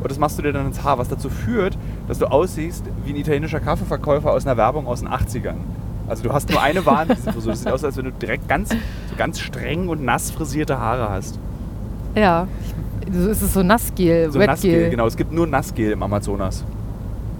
Und 0.02 0.10
das 0.10 0.18
machst 0.18 0.36
du 0.38 0.42
dir 0.42 0.52
dann 0.52 0.66
ins 0.66 0.82
Haar, 0.82 0.98
was 0.98 1.08
dazu 1.08 1.28
führt, 1.30 1.78
dass 2.08 2.18
du 2.18 2.26
aussiehst 2.26 2.82
wie 3.04 3.10
ein 3.10 3.16
italienischer 3.16 3.60
Kaffeeverkäufer 3.60 4.32
aus 4.32 4.44
einer 4.46 4.56
Werbung 4.56 4.86
aus 4.88 4.98
den 5.00 5.08
80ern. 5.08 5.54
Also 6.08 6.24
du 6.24 6.32
hast 6.32 6.50
nur 6.50 6.60
eine 6.60 6.84
Wahl 6.84 7.06
mit 7.06 7.18
dieser 7.18 7.32
Frisur. 7.32 7.52
Es 7.52 7.60
sieht 7.60 7.70
aus, 7.70 7.84
als 7.84 7.96
wenn 7.96 8.06
du 8.06 8.10
direkt 8.12 8.48
ganz, 8.48 8.70
so 8.70 8.76
ganz 9.16 9.38
streng 9.38 9.88
und 9.88 10.04
nass 10.04 10.30
frisierte 10.32 10.78
Haare 10.78 11.08
hast. 11.10 11.38
ja. 12.16 12.46
So 13.12 13.28
ist 13.28 13.42
es 13.42 13.52
so 13.52 13.62
Nassgel, 13.62 14.30
So. 14.32 14.38
Nassgel, 14.38 14.88
genau. 14.88 15.06
Es 15.06 15.16
gibt 15.16 15.32
nur 15.32 15.46
Nassgel 15.46 15.90
im 15.90 16.02
Amazonas. 16.02 16.64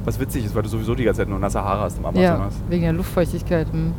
Was 0.04 0.18
witzig 0.18 0.44
ist, 0.44 0.54
weil 0.54 0.62
du 0.62 0.68
sowieso 0.68 0.94
die 0.94 1.04
ganze 1.04 1.20
Zeit 1.20 1.28
nur 1.28 1.38
nasse 1.38 1.62
Haare 1.62 1.82
hast 1.82 1.98
im 1.98 2.02
Ja, 2.04 2.08
Amazonas. 2.34 2.54
wegen 2.68 2.82
der 2.82 2.92
Luftfeuchtigkeit. 2.92 3.66
hm. 3.72 3.92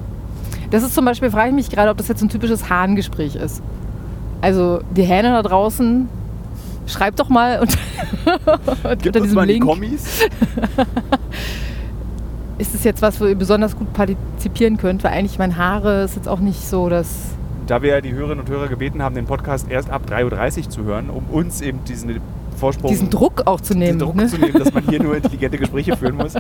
Das 0.70 0.84
ist 0.84 0.94
zum 0.96 1.06
Beispiel, 1.06 1.30
frage 1.30 1.50
ich 1.50 1.56
mich 1.56 1.70
gerade, 1.70 1.90
ob 1.92 1.98
das 1.98 2.08
jetzt 2.08 2.20
so 2.20 2.26
ein 2.26 2.30
typisches 2.30 2.70
Hahnengespräch 2.70 3.36
ist. 3.36 3.62
Also 4.42 4.82
die 4.96 5.04
Hähne 5.04 5.30
da 5.30 5.42
draußen, 5.44 6.10
schreibt 6.88 7.20
doch 7.20 7.30
mal 7.30 7.60
unter, 7.62 7.78
Gib 8.98 9.06
unter 9.08 9.20
diesem 9.22 9.36
mal 9.36 9.46
die 9.48 9.54
Link. 9.54 9.66
Kommis. 9.66 10.22
Ist 12.58 12.76
es 12.76 12.84
jetzt 12.84 13.02
was, 13.02 13.20
wo 13.20 13.26
ihr 13.26 13.36
besonders 13.36 13.76
gut 13.76 13.92
partizipieren 13.94 14.78
könnt? 14.78 15.04
Weil 15.04 15.12
eigentlich 15.14 15.40
meine 15.40 15.58
Haare 15.58 16.04
ist 16.04 16.16
jetzt 16.16 16.28
auch 16.30 16.40
nicht 16.40 16.62
so, 16.68 16.88
dass... 16.90 17.30
Da 17.68 17.82
wir 17.82 17.92
ja 17.92 18.02
die 18.02 18.14
Hörerinnen 18.14 18.42
und 18.42 18.50
Hörer 18.50 18.68
gebeten 18.68 19.02
haben, 19.02 19.16
den 19.16 19.26
Podcast 19.26 19.70
erst 19.70 19.90
ab 19.90 20.04
3.30 20.10 20.58
Uhr 20.66 20.70
zu 20.70 20.84
hören, 20.84 21.10
um 21.10 21.26
uns 21.32 21.62
eben 21.62 21.84
diesen 21.86 22.20
Vorsprung 22.64 22.92
diesen 22.92 23.10
Druck 23.10 23.44
auch 23.46 23.60
zu 23.60 23.74
nehmen. 23.74 23.84
diesen 23.84 24.00
Druck 24.00 24.16
ne? 24.16 24.28
zu 24.28 24.38
nehmen, 24.38 24.58
dass 24.58 24.74
man 24.74 24.84
hier 24.88 25.04
nur 25.04 25.16
intelligente 25.18 25.58
Gespräche 25.58 25.98
führen 25.98 26.16
muss, 26.16 26.34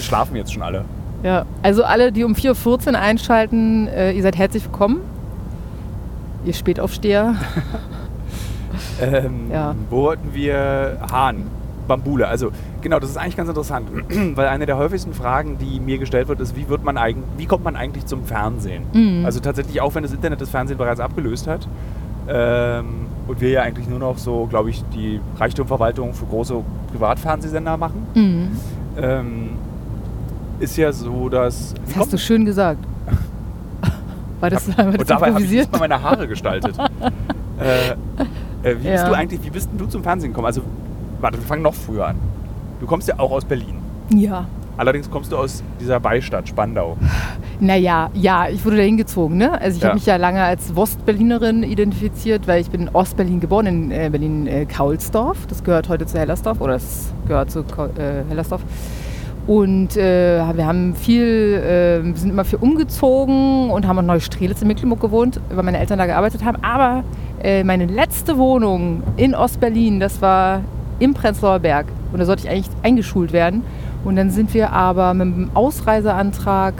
schlafen 0.00 0.36
jetzt 0.36 0.52
schon 0.52 0.62
alle. 0.62 0.84
Ja, 1.22 1.44
also 1.62 1.82
alle, 1.82 2.12
die 2.12 2.22
um 2.22 2.34
4.14 2.34 2.92
Uhr 2.92 2.98
einschalten, 2.98 3.88
äh, 3.88 4.12
ihr 4.12 4.22
seid 4.22 4.36
herzlich 4.36 4.64
willkommen. 4.64 5.00
Ihr 6.44 6.54
Spätaufsteher. 6.54 7.34
Ähm, 9.00 9.50
Ja. 9.50 9.74
Wo 9.90 10.02
wollten 10.02 10.34
wir? 10.34 10.98
Hahn, 11.10 11.44
Bambule. 11.88 12.28
Also 12.28 12.50
genau, 12.82 12.98
das 12.98 13.10
ist 13.10 13.16
eigentlich 13.16 13.36
ganz 13.36 13.48
interessant, 13.48 13.88
weil 14.36 14.48
eine 14.48 14.66
der 14.66 14.76
häufigsten 14.76 15.14
Fragen, 15.14 15.56
die 15.58 15.80
mir 15.80 15.98
gestellt 15.98 16.28
wird, 16.28 16.40
ist, 16.40 16.56
wie 16.56 16.68
wird 16.68 16.84
man 16.84 16.98
eigentlich, 16.98 17.24
wie 17.38 17.46
kommt 17.46 17.64
man 17.64 17.76
eigentlich 17.76 18.04
zum 18.06 18.24
Fernsehen? 18.24 18.84
Mhm. 18.92 19.24
Also 19.24 19.40
tatsächlich 19.40 19.80
auch, 19.80 19.94
wenn 19.94 20.02
das 20.02 20.12
Internet 20.12 20.40
das 20.40 20.50
Fernsehen 20.50 20.76
bereits 20.76 21.00
abgelöst 21.00 21.46
hat 21.46 21.66
ähm, 22.28 23.06
und 23.28 23.40
wir 23.40 23.50
ja 23.50 23.62
eigentlich 23.62 23.88
nur 23.88 23.98
noch 23.98 24.18
so, 24.18 24.46
glaube 24.46 24.70
ich, 24.70 24.82
die 24.94 25.20
Reichtumverwaltung 25.38 26.12
für 26.14 26.26
große 26.26 26.54
Privatfernsehsender 26.92 27.76
machen, 27.76 28.06
Mhm. 28.14 28.48
ähm, 29.00 29.48
ist 30.60 30.76
ja 30.76 30.92
so, 30.92 31.28
dass 31.28 31.74
Das 31.86 31.96
hast 31.96 32.12
du 32.12 32.18
schön 32.18 32.44
gesagt. 32.44 32.80
War 34.40 34.50
das, 34.50 34.68
war 34.76 34.84
das 34.84 34.96
und 34.98 35.10
dabei 35.10 35.26
habe 35.32 35.40
ich 35.42 35.44
improvisiert? 35.44 35.62
nicht 35.64 35.72
mal 35.72 35.88
meine 35.88 36.02
Haare 36.02 36.28
gestaltet. 36.28 36.76
äh, 37.58 37.90
äh, 37.90 37.96
wie, 38.64 38.74
bist 38.74 38.84
Ja. 38.84 39.08
du 39.08 39.14
eigentlich, 39.14 39.42
wie 39.42 39.50
bist 39.50 39.70
denn 39.70 39.78
du 39.78 39.86
zum 39.86 40.02
Fernsehen 40.02 40.30
gekommen? 40.32 40.46
Also, 40.46 40.60
warte, 41.22 41.38
wir 41.38 41.44
fangen 41.46 41.62
noch 41.62 41.72
früher 41.74 42.08
an. 42.08 42.16
Du 42.80 42.86
kommst 42.86 43.08
ja 43.08 43.18
auch 43.18 43.30
aus 43.30 43.44
Berlin. 43.46 43.76
Ja. 44.10 44.46
Allerdings 44.78 45.10
kommst 45.10 45.32
du 45.32 45.36
aus 45.38 45.62
dieser 45.80 45.98
Beistadt, 46.00 46.48
Spandau. 46.48 46.96
Naja, 47.60 48.10
ja, 48.12 48.48
ich 48.48 48.62
wurde 48.64 48.76
da 48.76 48.82
hingezogen. 48.82 49.38
Ne? 49.38 49.58
Also 49.60 49.76
ich 49.76 49.82
Ja. 49.82 49.88
habe 49.88 49.96
mich 49.96 50.06
ja 50.06 50.16
lange 50.16 50.42
als 50.42 50.76
Wostberlinerin 50.76 51.62
identifiziert, 51.62 52.46
weil 52.46 52.60
ich 52.60 52.68
bin 52.70 52.82
in 52.82 52.88
Ostberlin 52.90 53.40
geboren, 53.40 53.66
in 53.66 53.90
äh, 53.90 54.08
Berlin-Kaulsdorf. 54.10 55.46
das 55.46 55.64
gehört 55.64 55.88
heute 55.88 56.04
zu 56.06 56.18
Hellersdorf 56.18 56.60
oder 56.60 56.74
es 56.74 57.12
gehört 57.26 57.50
zu 57.50 57.60
äh, 57.60 58.24
Hellersdorf. 58.28 58.62
Und 59.46 59.96
äh, 59.96 60.42
wir 60.54 60.66
haben 60.66 60.94
viel, 60.96 61.22
äh, 61.22 62.04
wir 62.04 62.16
sind 62.16 62.30
immer 62.30 62.44
viel 62.44 62.58
umgezogen 62.60 63.70
und 63.70 63.86
haben 63.86 63.98
in 64.00 64.06
Neustrelitz 64.06 64.60
in 64.60 64.68
Mecklenburg 64.68 65.00
gewohnt, 65.00 65.40
weil 65.54 65.62
meine 65.62 65.78
Eltern 65.78 65.98
da 65.98 66.06
gearbeitet 66.06 66.44
haben. 66.44 66.58
Aber 66.62 67.04
äh, 67.42 67.62
meine 67.62 67.86
letzte 67.86 68.38
Wohnung 68.38 69.02
in 69.16 69.34
Ostberlin, 69.36 70.00
das 70.00 70.20
war 70.20 70.62
im 70.98 71.14
Prenzlauer 71.14 71.60
Berg. 71.60 71.86
Und 72.12 72.18
da 72.18 72.24
sollte 72.24 72.44
ich 72.44 72.50
eigentlich 72.50 72.68
eingeschult 72.82 73.32
werden. 73.32 73.62
Und 74.06 74.14
dann 74.14 74.30
sind 74.30 74.54
wir 74.54 74.72
aber 74.72 75.14
mit 75.14 75.26
dem 75.26 75.50
Ausreiseantrag 75.54 76.74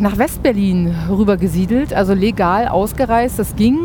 nach 0.00 0.18
Westberlin 0.18 0.92
rüber 1.08 1.36
gesiedelt, 1.36 1.94
also 1.94 2.12
legal 2.12 2.66
ausgereist. 2.66 3.38
Das 3.38 3.54
ging. 3.54 3.78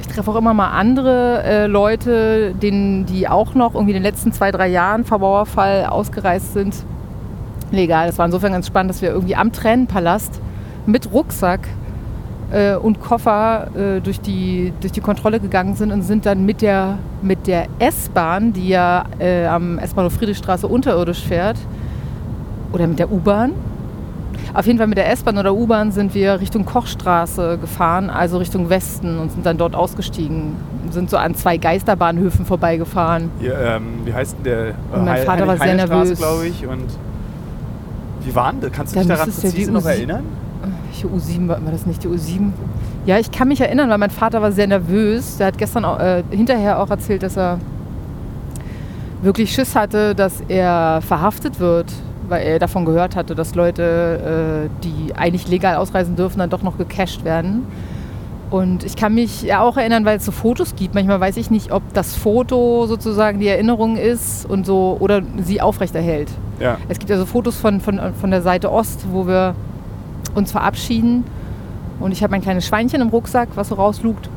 Ich 0.00 0.06
treffe 0.06 0.30
auch 0.30 0.36
immer 0.36 0.54
mal 0.54 0.70
andere 0.70 1.42
äh, 1.42 1.66
Leute, 1.66 2.54
denen, 2.54 3.04
die 3.06 3.26
auch 3.26 3.56
noch 3.56 3.74
irgendwie 3.74 3.90
in 3.90 3.96
den 3.96 4.04
letzten 4.04 4.32
zwei, 4.32 4.52
drei 4.52 4.68
Jahren 4.68 5.04
vor 5.04 5.18
Mauerfall 5.18 5.86
ausgereist 5.86 6.52
sind. 6.52 6.76
Legal, 7.72 8.06
das 8.06 8.16
war 8.16 8.26
insofern 8.26 8.52
ganz 8.52 8.68
spannend, 8.68 8.90
dass 8.90 9.02
wir 9.02 9.10
irgendwie 9.10 9.34
am 9.34 9.50
Tränenpalast 9.50 10.40
mit 10.86 11.12
Rucksack 11.12 11.66
äh, 12.54 12.76
und 12.76 13.00
Koffer 13.00 13.68
äh, 13.74 14.00
durch, 14.00 14.20
die, 14.20 14.72
durch 14.80 14.92
die 14.92 15.00
Kontrolle 15.00 15.40
gegangen 15.40 15.74
sind 15.74 15.90
und 15.90 16.02
sind 16.02 16.24
dann 16.24 16.46
mit 16.46 16.62
der, 16.62 16.98
mit 17.20 17.46
der 17.46 17.66
S-Bahn, 17.78 18.52
die 18.52 18.68
ja 18.68 19.04
äh, 19.18 19.46
am 19.46 19.78
S-Bahnhof 19.78 20.14
Friedrichstraße 20.14 20.66
unterirdisch 20.66 21.24
fährt, 21.24 21.58
oder 22.72 22.86
mit 22.86 22.98
der 22.98 23.10
U-Bahn. 23.10 23.52
Auf 24.52 24.66
jeden 24.66 24.78
Fall 24.78 24.86
mit 24.86 24.98
der 24.98 25.10
S-Bahn 25.10 25.36
oder 25.38 25.54
U-Bahn 25.54 25.90
sind 25.90 26.14
wir 26.14 26.40
Richtung 26.40 26.64
Kochstraße 26.64 27.58
gefahren, 27.58 28.08
also 28.08 28.38
Richtung 28.38 28.68
Westen 28.68 29.18
und 29.18 29.32
sind 29.32 29.46
dann 29.46 29.58
dort 29.58 29.74
ausgestiegen. 29.74 30.54
Sind 30.90 31.10
so 31.10 31.16
an 31.16 31.34
zwei 31.34 31.56
Geisterbahnhöfen 31.56 32.44
vorbeigefahren. 32.44 33.30
Hier, 33.40 33.58
ähm, 33.58 33.82
wie 34.04 34.14
heißt 34.14 34.36
denn 34.38 34.44
der? 34.44 34.74
Und 34.92 35.04
mein 35.04 35.24
Vater 35.24 35.46
war 35.46 35.56
sehr 35.56 35.74
nervös. 35.74 36.18
glaube 36.18 36.46
ich. 36.46 36.66
Und 36.66 36.86
wie 38.24 38.34
waren 38.34 38.60
das? 38.60 38.70
Kannst 38.70 38.94
du 38.94 39.00
dich 39.00 39.08
daran 39.08 39.24
präzise 39.24 39.56
die 39.56 39.66
noch 39.66 39.82
U7 39.82 39.88
erinnern? 39.88 40.24
Welche 40.94 41.08
U7 41.08 41.48
war, 41.48 41.64
war 41.64 41.72
das 41.72 41.86
nicht 41.86 42.04
die 42.04 42.08
U7? 42.08 42.52
Ja, 43.04 43.18
ich 43.18 43.32
kann 43.32 43.48
mich 43.48 43.60
erinnern, 43.60 43.90
weil 43.90 43.98
mein 43.98 44.10
Vater 44.10 44.40
war 44.40 44.52
sehr 44.52 44.68
nervös. 44.68 45.38
Der 45.38 45.48
hat 45.48 45.58
gestern 45.58 45.84
auch, 45.84 45.98
äh, 45.98 46.22
hinterher 46.30 46.80
auch 46.80 46.88
erzählt, 46.88 47.24
dass 47.24 47.36
er 47.36 47.58
wirklich 49.20 49.52
Schiss 49.52 49.74
hatte, 49.74 50.14
dass 50.14 50.40
er 50.46 51.00
verhaftet 51.02 51.58
wird, 51.58 51.92
weil 52.28 52.46
er 52.46 52.58
davon 52.60 52.84
gehört 52.84 53.16
hatte, 53.16 53.34
dass 53.34 53.56
Leute, 53.56 54.68
äh, 54.68 54.84
die 54.84 55.16
eigentlich 55.16 55.48
legal 55.48 55.76
ausreisen 55.76 56.14
dürfen, 56.14 56.38
dann 56.38 56.50
doch 56.50 56.62
noch 56.62 56.78
gecasht 56.78 57.24
werden. 57.24 57.66
Und 58.50 58.84
ich 58.84 58.94
kann 58.94 59.14
mich 59.14 59.42
ja 59.42 59.62
auch 59.62 59.76
erinnern, 59.76 60.04
weil 60.04 60.18
es 60.18 60.24
so 60.24 60.30
Fotos 60.30 60.76
gibt. 60.76 60.94
Manchmal 60.94 61.18
weiß 61.18 61.38
ich 61.38 61.50
nicht, 61.50 61.72
ob 61.72 61.82
das 61.92 62.14
Foto 62.14 62.86
sozusagen 62.86 63.40
die 63.40 63.48
Erinnerung 63.48 63.96
ist 63.96 64.48
und 64.48 64.64
so 64.64 64.96
oder 65.00 65.22
sie 65.42 65.60
aufrechterhält. 65.60 66.30
Ja. 66.60 66.78
Es 66.88 67.00
gibt 67.00 67.10
ja 67.10 67.18
so 67.18 67.26
Fotos 67.26 67.56
von, 67.56 67.80
von, 67.80 67.98
von 68.14 68.30
der 68.30 68.42
Seite 68.42 68.70
Ost, 68.70 69.06
wo 69.10 69.26
wir 69.26 69.56
uns 70.34 70.52
verabschieden. 70.52 71.24
Und 72.00 72.12
ich 72.12 72.22
habe 72.22 72.32
mein 72.32 72.42
kleines 72.42 72.66
Schweinchen 72.66 73.00
im 73.00 73.08
Rucksack, 73.08 73.48
was 73.54 73.68
so 73.68 73.76
rauslugt. 73.76 74.28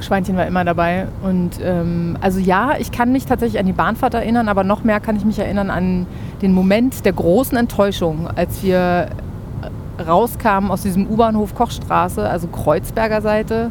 Schweinchen 0.00 0.36
war 0.36 0.46
immer 0.46 0.64
dabei. 0.64 1.06
Und 1.22 1.52
ähm, 1.62 2.16
also 2.20 2.40
ja, 2.40 2.72
ich 2.78 2.90
kann 2.90 3.12
mich 3.12 3.26
tatsächlich 3.26 3.60
an 3.60 3.66
die 3.66 3.72
Bahnfahrt 3.72 4.14
erinnern, 4.14 4.48
aber 4.48 4.64
noch 4.64 4.84
mehr 4.84 5.00
kann 5.00 5.16
ich 5.16 5.24
mich 5.24 5.38
erinnern 5.38 5.70
an 5.70 6.06
den 6.42 6.52
Moment 6.52 7.04
der 7.04 7.12
großen 7.12 7.56
Enttäuschung, 7.56 8.28
als 8.34 8.62
wir 8.62 9.10
rauskamen 10.04 10.70
aus 10.70 10.82
diesem 10.82 11.08
U-Bahnhof 11.08 11.54
Kochstraße, 11.54 12.28
also 12.28 12.48
Kreuzberger 12.48 13.20
Seite, 13.20 13.70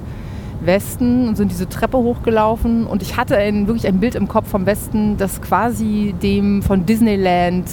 Westen 0.62 1.28
und 1.28 1.36
sind 1.36 1.52
diese 1.52 1.68
Treppe 1.68 1.98
hochgelaufen. 1.98 2.86
Und 2.86 3.02
ich 3.02 3.18
hatte 3.18 3.36
ein, 3.38 3.68
wirklich 3.68 3.88
ein 3.88 4.00
Bild 4.00 4.16
im 4.16 4.28
Kopf 4.28 4.48
vom 4.48 4.66
Westen, 4.66 5.18
das 5.18 5.42
quasi 5.42 6.16
dem 6.22 6.62
von 6.62 6.86
Disneyland 6.86 7.66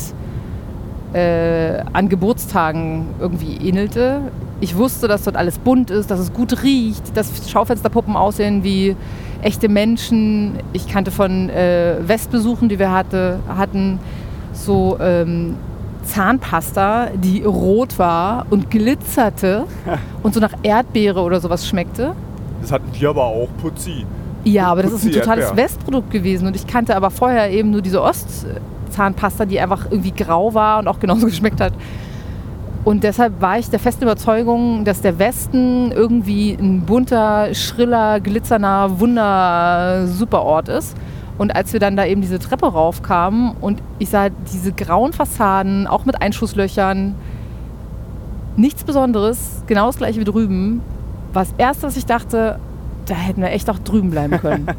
äh, 1.12 1.82
an 1.92 2.08
Geburtstagen 2.08 3.06
irgendwie 3.18 3.56
ähnelte. 3.56 4.20
Ich 4.60 4.76
wusste, 4.76 5.08
dass 5.08 5.24
dort 5.24 5.36
alles 5.36 5.58
bunt 5.58 5.90
ist, 5.90 6.10
dass 6.10 6.20
es 6.20 6.32
gut 6.32 6.62
riecht, 6.62 7.16
dass 7.16 7.50
Schaufensterpuppen 7.50 8.16
aussehen 8.16 8.64
wie 8.64 8.96
echte 9.42 9.68
Menschen. 9.68 10.58
Ich 10.72 10.88
kannte 10.88 11.10
von 11.10 11.48
äh, 11.48 11.96
Westbesuchen, 12.00 12.68
die 12.68 12.78
wir 12.78 12.92
hatte, 12.92 13.38
hatten, 13.48 14.00
so 14.52 14.98
ähm, 15.00 15.56
Zahnpasta, 16.02 17.10
die 17.14 17.42
rot 17.42 17.98
war 17.98 18.46
und 18.50 18.70
glitzerte 18.70 19.64
und 20.22 20.34
so 20.34 20.40
nach 20.40 20.54
Erdbeere 20.62 21.20
oder 21.20 21.40
sowas 21.40 21.66
schmeckte. 21.66 22.14
Das 22.60 22.72
hatten 22.72 22.88
wir 22.92 23.10
aber 23.10 23.24
auch, 23.24 23.48
Putzi. 23.62 24.04
Ja, 24.44 24.68
aber 24.68 24.82
das 24.82 24.92
ist 24.92 25.04
ein 25.04 25.12
totales. 25.12 25.56
Westprodukt 25.56 26.10
gewesen 26.10 26.46
und 26.46 26.56
ich 26.56 26.66
kannte 26.66 26.96
aber 26.96 27.10
vorher 27.10 27.50
eben 27.50 27.70
nur 27.70 27.82
diese 27.82 28.00
Ostzahnpasta, 28.98 29.44
die 29.44 29.60
einfach 29.60 29.86
irgendwie 29.90 30.12
grau 30.12 30.54
war 30.54 30.80
und 30.80 30.88
auch 30.88 30.98
genauso 30.98 31.26
geschmeckt 31.26 31.60
hat. 31.60 31.72
Und 32.84 33.04
deshalb 33.04 33.40
war 33.40 33.58
ich 33.58 33.68
der 33.68 33.78
festen 33.78 34.04
Überzeugung, 34.04 34.84
dass 34.84 35.02
der 35.02 35.18
Westen 35.18 35.92
irgendwie 35.92 36.52
ein 36.52 36.82
bunter, 36.82 37.54
schriller, 37.54 38.20
glitzernder, 38.20 38.98
wunder 38.98 40.06
Superort 40.06 40.68
ist. 40.68 40.96
Und 41.36 41.54
als 41.54 41.72
wir 41.72 41.80
dann 41.80 41.96
da 41.96 42.04
eben 42.04 42.20
diese 42.20 42.38
Treppe 42.38 42.66
raufkamen 42.66 43.52
und 43.60 43.82
ich 43.98 44.08
sah 44.08 44.28
diese 44.30 44.72
grauen 44.72 45.12
Fassaden, 45.12 45.86
auch 45.86 46.04
mit 46.04 46.20
Einschusslöchern, 46.20 47.14
nichts 48.56 48.84
Besonderes, 48.84 49.62
genau 49.66 49.86
das 49.86 49.98
gleiche 49.98 50.18
wie 50.18 50.24
drüben, 50.24 50.80
war 51.32 51.44
das 51.44 51.54
Erste, 51.58 51.86
was 51.86 51.96
ich 51.96 52.06
dachte, 52.06 52.58
da 53.06 53.14
hätten 53.14 53.42
wir 53.42 53.50
echt 53.50 53.68
auch 53.70 53.78
drüben 53.78 54.10
bleiben 54.10 54.38
können. 54.38 54.66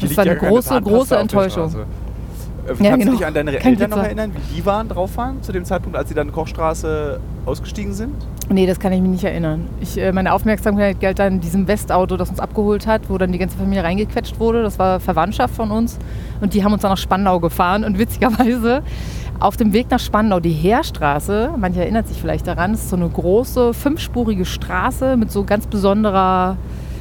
Das 0.00 0.16
war 0.16 0.24
eine 0.24 0.36
keine 0.36 0.50
große, 0.50 0.68
Zahnpasta 0.70 0.96
große 0.96 1.16
Enttäuschung. 1.16 1.86
Äh, 2.66 2.82
Ja, 2.82 2.90
Kannst 2.90 2.90
du 2.92 2.96
genau. 2.98 3.12
dich 3.12 3.26
an 3.26 3.34
deine 3.34 3.52
Eltern 3.58 3.90
noch 3.90 3.98
erinnern, 3.98 4.32
wie 4.34 4.54
die 4.56 4.66
waren, 4.66 4.88
drauf 4.88 5.16
waren 5.16 5.42
zu 5.42 5.52
dem 5.52 5.64
Zeitpunkt, 5.64 5.96
als 5.96 6.08
sie 6.08 6.14
dann 6.14 6.32
Kochstraße 6.32 7.20
ausgestiegen 7.46 7.92
sind? 7.92 8.14
Nee, 8.48 8.66
das 8.66 8.78
kann 8.78 8.92
ich 8.92 9.00
mich 9.00 9.10
nicht 9.10 9.24
erinnern. 9.24 9.66
Ich, 9.80 9.98
äh, 9.98 10.12
meine 10.12 10.32
Aufmerksamkeit 10.32 11.00
galt 11.00 11.18
dann 11.18 11.40
diesem 11.40 11.66
Westauto, 11.68 12.16
das 12.16 12.28
uns 12.30 12.40
abgeholt 12.40 12.86
hat, 12.86 13.08
wo 13.08 13.18
dann 13.18 13.32
die 13.32 13.38
ganze 13.38 13.56
Familie 13.56 13.84
reingequetscht 13.84 14.38
wurde. 14.38 14.62
Das 14.62 14.78
war 14.78 15.00
Verwandtschaft 15.00 15.54
von 15.54 15.70
uns. 15.70 15.98
Und 16.40 16.54
die 16.54 16.64
haben 16.64 16.72
uns 16.72 16.82
dann 16.82 16.90
nach 16.90 16.98
Spandau 16.98 17.40
gefahren. 17.40 17.84
Und 17.84 17.98
witzigerweise 17.98 18.82
auf 19.40 19.56
dem 19.56 19.72
Weg 19.72 19.90
nach 19.90 19.98
Spandau, 20.00 20.40
die 20.40 20.52
Heerstraße, 20.52 21.50
manche 21.58 21.80
erinnert 21.80 22.06
sich 22.08 22.18
vielleicht 22.20 22.46
daran, 22.46 22.74
ist 22.74 22.88
so 22.88 22.96
eine 22.96 23.08
große, 23.08 23.74
fünfspurige 23.74 24.44
Straße 24.44 25.16
mit 25.16 25.30
so 25.32 25.44
ganz 25.44 25.66
besonderer, 25.66 26.56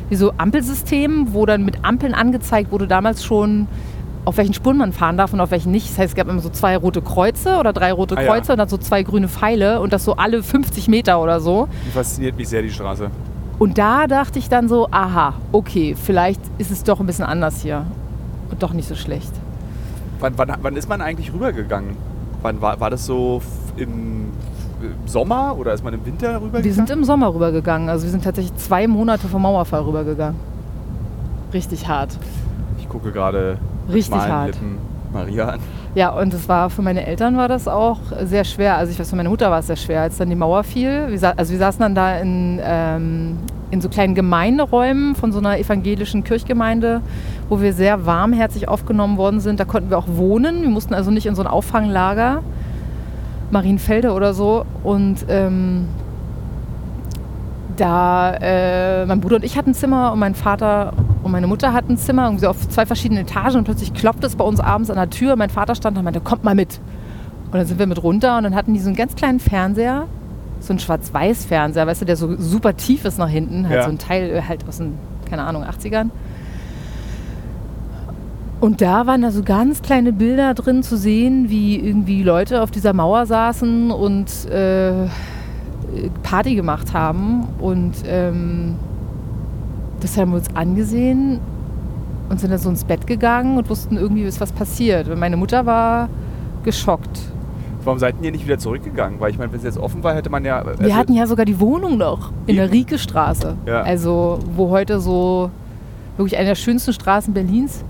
wie 0.10 0.16
so 0.16 0.34
Ampelsystemen, 0.38 1.34
wo 1.34 1.46
dann 1.46 1.64
mit 1.64 1.84
Ampeln 1.84 2.14
angezeigt 2.14 2.72
wurde, 2.72 2.88
damals 2.88 3.24
schon, 3.24 3.68
auf 4.26 4.38
welchen 4.38 4.54
Spuren 4.54 4.78
man 4.78 4.94
fahren 4.94 5.18
darf 5.18 5.34
und 5.34 5.40
auf 5.42 5.52
welchen 5.52 5.72
nicht. 5.72 5.90
Das 5.90 5.98
heißt, 5.98 6.10
es 6.10 6.16
gab 6.16 6.28
immer 6.30 6.40
so 6.40 6.50
zwei 6.50 6.78
rote 6.78 7.02
Kreuze 7.02 7.58
oder 7.58 7.74
drei 7.74 7.92
rote 7.92 8.18
Ah, 8.18 8.22
ja. 8.22 8.28
Kreuze 8.32 8.54
und 8.54 8.58
dann 8.58 8.70
so 8.70 8.78
zwei 8.78 9.04
grüne 9.04 9.28
Pfeile 9.28 9.82
und 9.82 9.92
das 9.94 10.06
so 10.06 10.16
alle 10.16 10.44
50 10.44 10.88
Meter 10.88 11.22
oder 11.22 11.40
so. 11.40 11.68
Die 11.86 11.92
fasziniert 11.92 12.38
mich 12.38 12.48
sehr, 12.50 12.62
die 12.62 12.70
Straße. 12.72 13.10
Und 13.60 13.78
da 13.78 14.08
dachte 14.08 14.40
ich 14.40 14.50
dann 14.50 14.68
so, 14.68 14.88
aha, 14.92 15.34
okay, 15.52 15.96
vielleicht 16.02 16.42
ist 16.58 16.72
es 16.72 16.84
doch 16.84 17.00
ein 17.00 17.06
bisschen 17.06 17.26
anders 17.26 17.62
hier. 17.62 17.86
Und 18.50 18.64
doch 18.64 18.74
nicht 18.74 18.88
so 18.88 18.96
schlecht. 18.96 19.32
Wann, 20.20 20.34
wann, 20.38 20.54
wann 20.62 20.76
ist 20.76 20.88
man 20.90 21.02
eigentlich 21.02 21.34
rübergegangen? 21.34 21.96
Wann 22.42 22.62
war, 22.62 22.80
war 22.80 22.90
das 22.90 23.06
so 23.06 23.42
im, 23.78 24.32
Sommer 25.06 25.56
oder 25.58 25.74
ist 25.74 25.84
man 25.84 25.94
im 25.94 26.06
Winter 26.06 26.36
rübergegangen? 26.36 26.64
Wir 26.66 26.74
sind 26.74 26.90
im 26.90 27.04
Sommer 27.04 27.34
rübergegangen. 27.34 27.90
Also 27.90 28.04
wir 28.04 28.12
sind 28.12 28.24
tatsächlich 28.24 28.56
zwei 28.58 28.88
Monate 28.88 29.28
vom 29.28 29.42
Mauerfall 29.42 29.82
rübergegangen. 29.82 30.40
Richtig 31.54 31.88
hart. 31.88 32.18
ich 32.80 32.90
gucke 32.90 33.12
gerade 33.12 33.58
Richtig 33.92 34.20
hart. 34.20 34.56
Lippen 34.56 34.78
Maria 35.14 35.50
an. 35.50 35.60
Ja, 35.96 36.10
und 36.10 36.34
es 36.34 36.50
war 36.50 36.70
für 36.70 36.82
meine 36.82 37.06
Eltern 37.06 37.38
war 37.38 37.48
das 37.48 37.68
auch 37.68 38.00
sehr 38.24 38.44
schwer. 38.44 38.78
Also 38.78 38.92
ich 38.92 39.00
weiß, 39.00 39.12
für 39.12 39.16
meine 39.16 39.30
Mutter 39.30 39.52
war 39.52 39.60
es 39.60 39.68
sehr 39.68 39.76
schwer, 39.76 40.02
als 40.02 40.18
dann 40.18 40.30
die 40.30 40.36
Mauer 40.36 40.64
fiel. 40.64 41.08
Wir, 41.10 41.38
also 41.38 41.52
wir 41.52 41.60
saßen 41.60 41.80
dann 41.82 41.94
da 41.94 42.18
in, 42.18 42.60
ähm, 42.64 43.38
in 43.70 43.80
so 43.80 43.90
kleinen 43.90 44.16
Gemeinderäumen 44.16 45.16
von 45.16 45.32
so 45.32 45.40
einer 45.40 45.60
evangelischen 45.60 46.24
Kirchgemeinde, 46.24 47.02
wo 47.48 47.62
wir 47.62 47.74
sehr 47.74 48.06
warmherzig 48.06 48.68
aufgenommen 48.68 49.18
worden 49.18 49.40
sind. 49.40 49.60
Da 49.60 49.66
konnten 49.66 49.92
wir 49.92 50.00
auch 50.00 50.08
wohnen. 50.08 50.64
Wir 50.64 50.70
mussten 50.70 50.96
also 50.96 51.12
nicht 51.12 51.28
in 51.28 51.36
so 51.36 51.44
ein 51.44 51.48
Auffanglager, 51.48 52.42
Marienfelde 53.52 54.14
oder 54.14 54.34
so. 54.34 54.66
Und 54.84 55.26
ähm, 55.30 55.88
da 57.78 58.34
äh, 58.42 59.06
mein 59.06 59.22
Bruder 59.22 59.38
und 59.38 59.46
ich 59.46 59.58
hatten 59.58 59.72
ein 59.72 59.76
Zimmer 59.76 60.12
und 60.12 60.20
mein 60.20 60.34
Vater 60.36 60.94
und 61.24 61.32
meine 61.32 61.48
Mutter 61.48 61.74
hatten 61.74 61.94
ein 61.94 61.98
Zimmer, 61.98 62.26
irgendwie 62.26 62.42
so 62.44 62.50
auf 62.50 62.68
zwei 62.70 62.86
verschiedenen 62.86 63.24
Etagen 63.26 63.58
und 63.58 63.64
plötzlich 63.64 63.94
klopfte 63.94 64.28
es 64.28 64.36
bei 64.36 64.44
uns 64.44 64.60
abends 64.60 64.90
an 64.90 64.98
der 64.98 65.10
Tür. 65.10 65.36
Mein 65.36 65.50
Vater 65.50 65.74
stand 65.76 65.96
da 65.98 66.00
und 66.02 66.06
meinte, 66.06 66.22
kommt 66.22 66.44
mal 66.44 66.56
mit. 66.56 66.80
Und 67.52 67.56
dann 67.60 67.66
sind 67.66 67.80
wir 67.80 67.88
mit 67.88 68.02
runter 68.04 68.38
und 68.38 68.44
dann 68.44 68.56
hatten 68.56 68.74
die 68.74 68.80
so 68.80 68.88
einen 68.88 68.96
ganz 68.96 69.16
kleinen 69.16 69.40
Fernseher, 69.40 70.06
so 70.60 70.74
einen 70.74 70.80
Schwarz-Weiß-Fernseher, 70.80 71.86
weißt 71.88 72.02
du, 72.02 72.06
der 72.06 72.16
so 72.16 72.36
super 72.38 72.76
tief 72.76 73.06
ist 73.06 73.18
nach 73.20 73.30
hinten, 73.30 73.68
halt 73.70 73.80
Ja. 73.80 73.84
so 73.84 73.90
ein 73.90 73.98
Teil 74.00 74.30
äh, 74.32 74.42
halt 74.42 74.68
aus 74.68 74.78
den, 74.78 74.94
keine 75.30 75.44
Ahnung, 75.44 75.64
80ern. 75.64 76.10
Und 78.60 78.82
da 78.82 79.06
waren 79.08 79.22
da 79.22 79.32
so 79.32 79.44
ganz 79.44 79.82
kleine 79.82 80.14
Bilder 80.14 80.54
drin 80.54 80.84
zu 80.84 80.96
sehen, 80.98 81.50
wie 81.50 81.76
irgendwie 81.78 82.24
Leute 82.24 82.62
auf 82.62 82.72
dieser 82.72 82.94
Mauer 82.94 83.26
saßen 83.26 83.92
und 83.92 84.46
äh, 84.50 85.08
Party 86.24 86.56
gemacht 86.56 86.94
haben. 86.94 87.46
Und 87.60 87.92
ähm, 88.08 88.76
das 90.04 90.18
haben 90.18 90.32
wir 90.32 90.38
uns 90.38 90.54
angesehen 90.56 91.40
und 92.30 92.40
sind 92.40 92.52
dann 92.52 92.60
so 92.60 92.70
ins 92.70 92.84
Bett 92.84 93.08
gegangen 93.08 93.58
und 93.58 93.70
wussten 93.70 93.98
irgendwie, 93.98 94.24
ist 94.24 94.42
was 94.42 94.52
passiert. 94.52 95.08
Und 95.08 95.20
meine 95.20 95.38
Mutter 95.38 95.66
war 95.66 96.10
geschockt. 96.64 97.20
Warum 97.84 98.00
seid 98.00 98.16
ihr 98.22 98.32
nicht 98.32 98.46
wieder 98.46 98.58
zurückgegangen? 98.58 99.20
Weil 99.20 99.32
ich 99.32 99.38
meine, 99.38 99.52
wenn 99.52 99.60
es 99.60 99.66
jetzt 99.66 99.78
offen 99.78 100.04
war, 100.04 100.16
hätte 100.16 100.30
man 100.30 100.46
ja. 100.46 100.64
Wir 100.66 100.72
also- 100.80 100.96
hatten 100.96 101.14
ja 101.14 101.28
sogar 101.28 101.46
die 101.46 101.60
Wohnung 101.60 101.98
noch 101.98 102.32
in 102.48 102.56
der 102.56 102.66
Eben. 102.66 102.74
Rieke-Straße. 102.74 103.56
Ja. 103.66 103.82
Also, 103.82 104.40
wo 104.56 104.70
heute 104.70 105.00
so 105.00 105.52
wirklich 106.18 106.38
eine 106.38 106.50
der 106.50 106.56
schönsten 106.56 106.94
Straßen 106.94 107.34
Berlins. 107.34 107.84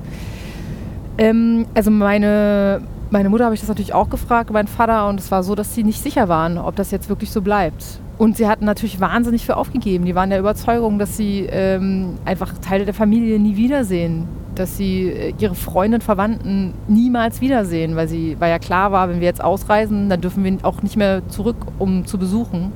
Ähm, 1.17 1.65
also, 1.75 1.91
meine, 1.91 2.81
meine 3.11 3.29
Mutter 3.29 3.45
habe 3.45 3.53
ich 3.53 3.61
das 3.61 3.69
natürlich 3.69 3.93
auch 3.93 4.09
gefragt, 4.09 4.51
mein 4.51 4.67
Vater, 4.67 5.07
und 5.07 5.19
es 5.19 5.29
war 5.29 5.43
so, 5.43 5.53
dass 5.53 5.75
sie 5.75 5.83
nicht 5.83 6.01
sicher 6.01 6.27
waren, 6.27 6.57
ob 6.57 6.75
das 6.75 6.89
jetzt 6.89 7.09
wirklich 7.09 7.31
so 7.31 7.41
bleibt. 7.41 7.99
Und 8.17 8.37
sie 8.37 8.47
hatten 8.47 8.65
natürlich 8.65 8.99
wahnsinnig 8.99 9.45
viel 9.45 9.55
aufgegeben. 9.55 10.05
Die 10.05 10.15
waren 10.15 10.29
der 10.29 10.39
Überzeugung, 10.39 10.99
dass 10.99 11.17
sie 11.17 11.47
ähm, 11.49 12.17
einfach 12.25 12.53
Teile 12.59 12.85
der 12.85 12.93
Familie 12.93 13.39
nie 13.39 13.55
wiedersehen. 13.55 14.27
Dass 14.55 14.77
sie 14.77 15.07
äh, 15.07 15.33
ihre 15.39 15.55
Freunde 15.55 15.95
und 15.95 16.03
Verwandten 16.03 16.73
niemals 16.87 17.41
wiedersehen, 17.41 17.95
weil, 17.95 18.07
sie, 18.07 18.37
weil 18.39 18.51
ja 18.51 18.59
klar 18.59 18.91
war, 18.91 19.09
wenn 19.09 19.19
wir 19.19 19.27
jetzt 19.27 19.43
ausreisen, 19.43 20.09
dann 20.09 20.21
dürfen 20.21 20.43
wir 20.43 20.57
auch 20.63 20.83
nicht 20.83 20.95
mehr 20.95 21.27
zurück, 21.29 21.57
um 21.79 22.05
zu 22.05 22.19
besuchen. 22.19 22.71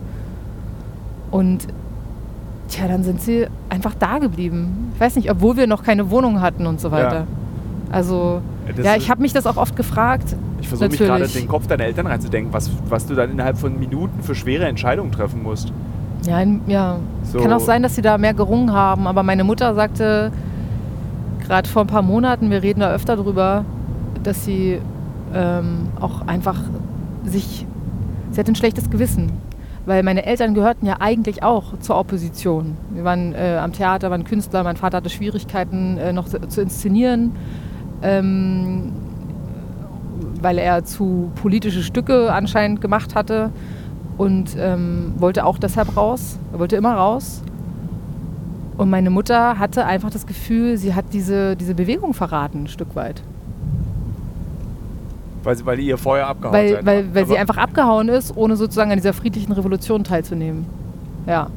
Und 1.29 1.67
tja, 2.67 2.87
dann 2.87 3.03
sind 3.03 3.21
sie 3.21 3.47
einfach 3.69 3.93
da 3.93 4.17
geblieben. 4.17 4.91
Ich 4.95 4.99
weiß 4.99 5.15
nicht, 5.17 5.29
obwohl 5.29 5.55
wir 5.55 5.67
noch 5.67 5.83
keine 5.83 6.09
Wohnung 6.09 6.41
hatten 6.41 6.65
und 6.65 6.81
so 6.81 6.91
weiter. 6.91 7.19
Ja. 7.19 7.27
Also, 7.91 8.41
Das 8.75 8.85
ja, 8.85 8.95
ich 8.95 9.09
habe 9.09 9.21
mich 9.21 9.33
das 9.33 9.45
auch 9.45 9.57
oft 9.57 9.75
gefragt. 9.75 10.35
Ich 10.59 10.67
versuche 10.67 10.89
mich 10.89 10.99
gerade 10.99 11.25
in 11.25 11.31
den 11.31 11.47
Kopf 11.47 11.67
deiner 11.67 11.85
Eltern 11.85 12.07
reinzudenken, 12.07 12.53
was, 12.53 12.69
was 12.89 13.05
du 13.05 13.15
dann 13.15 13.31
innerhalb 13.31 13.57
von 13.57 13.79
Minuten 13.79 14.21
für 14.23 14.35
schwere 14.35 14.65
Entscheidungen 14.65 15.11
treffen 15.11 15.43
musst. 15.43 15.71
Ja, 16.25 16.41
ja. 16.67 16.99
So. 17.23 17.39
Kann 17.39 17.53
auch 17.53 17.59
sein, 17.59 17.83
dass 17.83 17.95
sie 17.95 18.01
da 18.01 18.17
mehr 18.17 18.33
gerungen 18.33 18.73
haben, 18.73 19.07
aber 19.07 19.23
meine 19.23 19.43
Mutter 19.43 19.73
sagte 19.75 20.31
gerade 21.39 21.69
vor 21.69 21.83
ein 21.83 21.87
paar 21.87 22.01
Monaten, 22.01 22.49
wir 22.49 22.61
reden 22.61 22.81
da 22.81 22.91
öfter 22.91 23.15
drüber, 23.15 23.63
dass 24.23 24.43
sie 24.43 24.79
ähm, 25.33 25.87
auch 25.99 26.27
einfach 26.27 26.59
sich, 27.23 27.65
sie 28.31 28.39
hat 28.39 28.47
ein 28.47 28.55
schlechtes 28.55 28.89
Gewissen, 28.89 29.31
weil 29.85 30.03
meine 30.03 30.25
Eltern 30.25 30.53
gehörten 30.53 30.85
ja 30.85 30.97
eigentlich 30.99 31.43
auch 31.43 31.79
zur 31.79 31.97
Opposition. 31.97 32.75
Wir 32.89 33.03
waren 33.05 33.33
äh, 33.33 33.57
am 33.61 33.71
Theater, 33.71 34.11
waren 34.11 34.25
Künstler, 34.25 34.63
mein 34.63 34.75
Vater 34.75 34.97
hatte 34.97 35.09
Schwierigkeiten 35.09 35.97
äh, 35.97 36.11
noch 36.11 36.27
zu, 36.27 36.39
zu 36.47 36.61
inszenieren. 36.61 37.31
Ähm, 38.01 38.91
weil 40.41 40.57
er 40.59 40.85
zu 40.85 41.31
politische 41.41 41.81
Stücke 41.81 42.31
anscheinend 42.31 42.79
gemacht 42.81 43.15
hatte 43.15 43.49
und 44.17 44.55
ähm, 44.59 45.13
wollte 45.17 45.45
auch 45.45 45.57
deshalb 45.57 45.97
raus. 45.97 46.37
Er 46.53 46.59
wollte 46.59 46.75
immer 46.75 46.93
raus. 46.93 47.41
Und 48.77 48.91
meine 48.91 49.09
Mutter 49.09 49.57
hatte 49.57 49.85
einfach 49.85 50.11
das 50.11 50.27
Gefühl, 50.27 50.77
sie 50.77 50.93
hat 50.93 51.05
diese, 51.11 51.55
diese 51.55 51.73
Bewegung 51.73 52.13
verraten, 52.13 52.63
ein 52.63 52.67
Stück 52.67 52.95
weit. 52.95 53.23
Weil, 55.43 55.55
sie- 55.57 55.65
weil 55.65 55.79
ihr 55.79 55.97
vorher 55.97 56.27
abgehauen 56.27 56.53
Weil, 56.53 56.85
weil, 56.85 57.15
weil 57.15 57.25
sie 57.25 57.37
einfach 57.37 57.57
abgehauen 57.57 58.09
ist, 58.09 58.35
ohne 58.35 58.55
sozusagen 58.55 58.91
an 58.91 58.97
dieser 58.97 59.13
friedlichen 59.13 59.51
Revolution 59.53 60.03
teilzunehmen. 60.03 60.65
Ja. 61.25 61.47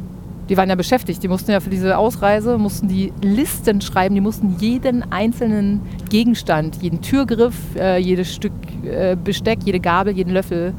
Die 0.50 0.56
waren 0.56 0.68
ja 0.68 0.74
beschäftigt. 0.74 1.22
Die 1.22 1.28
mussten 1.28 1.52
ja 1.52 1.60
für 1.60 1.70
diese 1.70 1.96
Ausreise, 1.96 2.58
mussten 2.58 2.88
die 2.88 3.12
Listen 3.22 3.80
schreiben, 3.80 4.16
die 4.16 4.20
mussten 4.20 4.56
jeden 4.58 5.10
einzelnen 5.12 5.80
Gegenstand, 6.10 6.82
jeden 6.82 7.00
Türgriff, 7.00 7.54
äh, 7.76 7.98
jedes 7.98 8.34
Stück 8.34 8.52
äh, 8.84 9.16
Besteck, 9.16 9.60
jede 9.64 9.78
Gabel, 9.78 10.12
jeden 10.12 10.32
Löffel, 10.32 10.74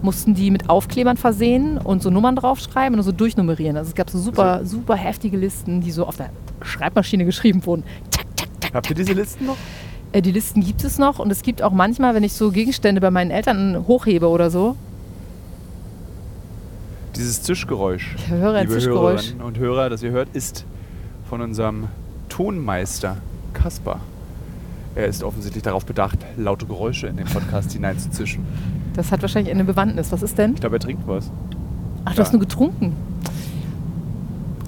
mussten 0.00 0.34
die 0.34 0.52
mit 0.52 0.70
Aufklebern 0.70 1.16
versehen 1.16 1.76
und 1.76 2.04
so 2.04 2.10
Nummern 2.10 2.36
draufschreiben 2.36 2.96
und 2.96 3.04
so 3.04 3.10
durchnummerieren. 3.10 3.76
Also 3.76 3.88
es 3.88 3.94
gab 3.96 4.10
so 4.10 4.18
super, 4.18 4.64
super 4.64 4.94
heftige 4.94 5.36
Listen, 5.36 5.80
die 5.80 5.90
so 5.90 6.06
auf 6.06 6.16
der 6.16 6.30
Schreibmaschine 6.62 7.24
geschrieben 7.24 7.66
wurden. 7.66 7.82
Tack, 8.12 8.26
tack, 8.36 8.48
tack, 8.60 8.74
Habt 8.74 8.90
ihr 8.90 8.96
diese 8.96 9.12
Listen 9.12 9.46
noch? 9.46 9.56
äh, 10.12 10.22
die 10.22 10.30
Listen 10.30 10.60
gibt 10.60 10.84
es 10.84 10.98
noch 10.98 11.18
und 11.18 11.32
es 11.32 11.42
gibt 11.42 11.62
auch 11.62 11.72
manchmal, 11.72 12.14
wenn 12.14 12.22
ich 12.22 12.34
so 12.34 12.52
Gegenstände 12.52 13.00
bei 13.00 13.10
meinen 13.10 13.32
Eltern 13.32 13.86
hochhebe 13.88 14.28
oder 14.28 14.50
so, 14.50 14.76
Dieses 17.16 17.42
Zischgeräusch. 17.42 18.14
ich 18.16 18.28
höre 18.30 18.54
ein 18.54 18.62
liebe 18.66 18.74
Zischgeräusch. 18.78 19.22
Hörerinnen 19.22 19.42
und 19.46 19.58
Hörer, 19.58 19.88
das 19.90 20.02
ihr 20.02 20.10
hört, 20.10 20.28
ist 20.34 20.64
von 21.28 21.40
unserem 21.40 21.84
Tonmeister 22.28 23.16
Kaspar. 23.52 24.00
Er 24.94 25.06
ist 25.06 25.22
offensichtlich 25.22 25.62
darauf 25.62 25.84
bedacht, 25.86 26.18
laute 26.36 26.66
Geräusche 26.66 27.06
in 27.06 27.16
den 27.16 27.26
Podcast 27.26 27.72
hineinzuzischen. 27.72 28.44
Das 28.94 29.12
hat 29.12 29.22
wahrscheinlich 29.22 29.52
eine 29.52 29.64
Bewandtnis. 29.64 30.10
Was 30.12 30.22
ist 30.22 30.38
denn? 30.38 30.54
Ich 30.54 30.60
glaube, 30.60 30.76
er 30.76 30.80
trinkt 30.80 31.06
was. 31.06 31.30
Ach, 32.04 32.12
du 32.12 32.18
Ja. 32.18 32.24
hast 32.24 32.32
nur 32.32 32.40
getrunken. 32.40 32.92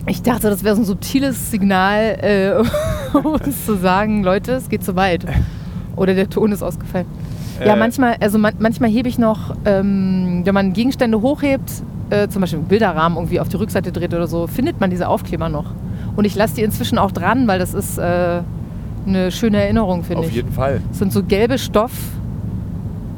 Ich 0.07 0.23
dachte, 0.23 0.49
das 0.49 0.65
wäre 0.65 0.75
so 0.75 0.83
ein 0.83 0.85
subtiles 0.87 1.51
Signal, 1.51 2.19
äh, 2.23 3.17
um 3.17 3.27
uns 3.27 3.67
zu 3.67 3.77
sagen, 3.77 4.23
Leute, 4.23 4.53
es 4.53 4.69
geht 4.69 4.85
zu 4.85 4.97
weit. 4.97 5.27
Oder 5.97 6.15
der 6.15 6.29
Ton 6.31 6.53
ist 6.53 6.63
ausgefallen. 6.63 7.07
Ja, 7.65 7.75
Äh, 7.75 7.79
manchmal, 7.79 8.17
also 8.21 8.39
man, 8.39 8.55
manchmal 8.59 8.89
hebe 8.91 9.09
ich 9.09 9.19
noch, 9.19 9.55
ähm, 9.65 10.43
wenn 10.45 10.55
man 10.55 10.73
Gegenstände 10.73 11.21
hochhebt, 11.21 11.71
äh, 12.11 12.29
zum 12.29 12.41
Beispiel 12.41 12.61
Bilderrahmen 12.61 13.17
irgendwie 13.19 13.41
auf 13.41 13.49
die 13.49 13.57
Rückseite 13.57 13.93
dreht 13.93 14.15
oder 14.15 14.27
so, 14.27 14.47
findet 14.47 14.81
man 14.81 14.91
diese 14.91 15.09
Aufkleber 15.09 15.49
noch. 15.49 15.67
Und 16.17 16.25
ich 16.25 16.35
lasse 16.35 16.55
die 16.57 16.63
inzwischen 16.63 16.99
auch 16.99 17.11
dran, 17.13 17.47
weil 17.47 17.59
das 17.59 17.75
ist 17.75 17.99
äh, 17.99 18.41
eine 19.07 19.31
schöne 19.31 19.63
Erinnerung, 19.63 20.03
finde 20.05 20.21
Auf 20.21 20.29
ich. 20.29 20.35
jeden 20.35 20.53
Fall. 20.53 20.81
Das 20.89 20.99
sind 20.99 21.13
so 21.13 21.23
gelbe 21.23 21.59
Stoff 21.59 21.93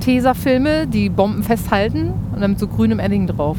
Tesafilme, 0.00 0.86
die 0.86 1.08
Bomben 1.10 1.42
festhalten 1.42 2.12
und 2.34 2.40
dann 2.40 2.52
mit 2.52 2.58
so 2.60 2.66
grünem 2.66 2.98
Edding 3.00 3.26
drauf. 3.26 3.58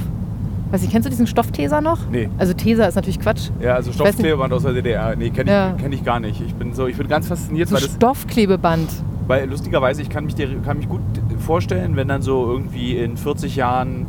Weiß 0.72 0.84
ich, 0.84 0.90
kennst 0.90 1.06
du 1.06 1.10
diesen 1.10 1.28
Stoffteser 1.28 1.82
noch? 1.82 2.00
Nee. 2.10 2.30
Also 2.38 2.54
Tesa 2.54 2.86
ist 2.86 2.96
natürlich 2.96 3.20
Quatsch. 3.20 3.50
Ja, 3.62 3.76
also 3.76 3.92
Stoffklebeband 3.92 4.54
aus 4.54 4.64
der 4.64 4.74
DDR. 4.74 5.16
Nee, 5.18 5.30
kenne 5.30 5.44
ich, 5.44 5.56
Ja. 5.56 5.74
kenn 5.78 5.92
ich 5.92 6.04
gar 6.04 6.20
nicht. 6.20 6.42
Ich 6.42 6.56
bin 6.56 6.74
so, 6.74 6.88
ich 6.88 6.96
bin 6.98 7.08
ganz 7.08 7.28
fasziniert, 7.28 7.68
So 7.70 7.76
weil, 7.76 7.82
das, 7.84 7.94
Stoffklebeband. 7.94 8.90
weil 9.28 9.50
lustigerweise, 9.50 10.02
ich 10.02 10.10
kann 10.10 10.26
mich, 10.26 10.34
dir, 10.36 10.48
kann 10.66 10.78
mich 10.78 10.88
gut 10.88 11.02
vorstellen, 11.40 11.96
wenn 11.98 12.08
dann 12.08 12.22
so 12.22 12.50
irgendwie 12.50 12.96
in 12.98 13.18
40 13.18 13.58
Jahren, 13.58 14.06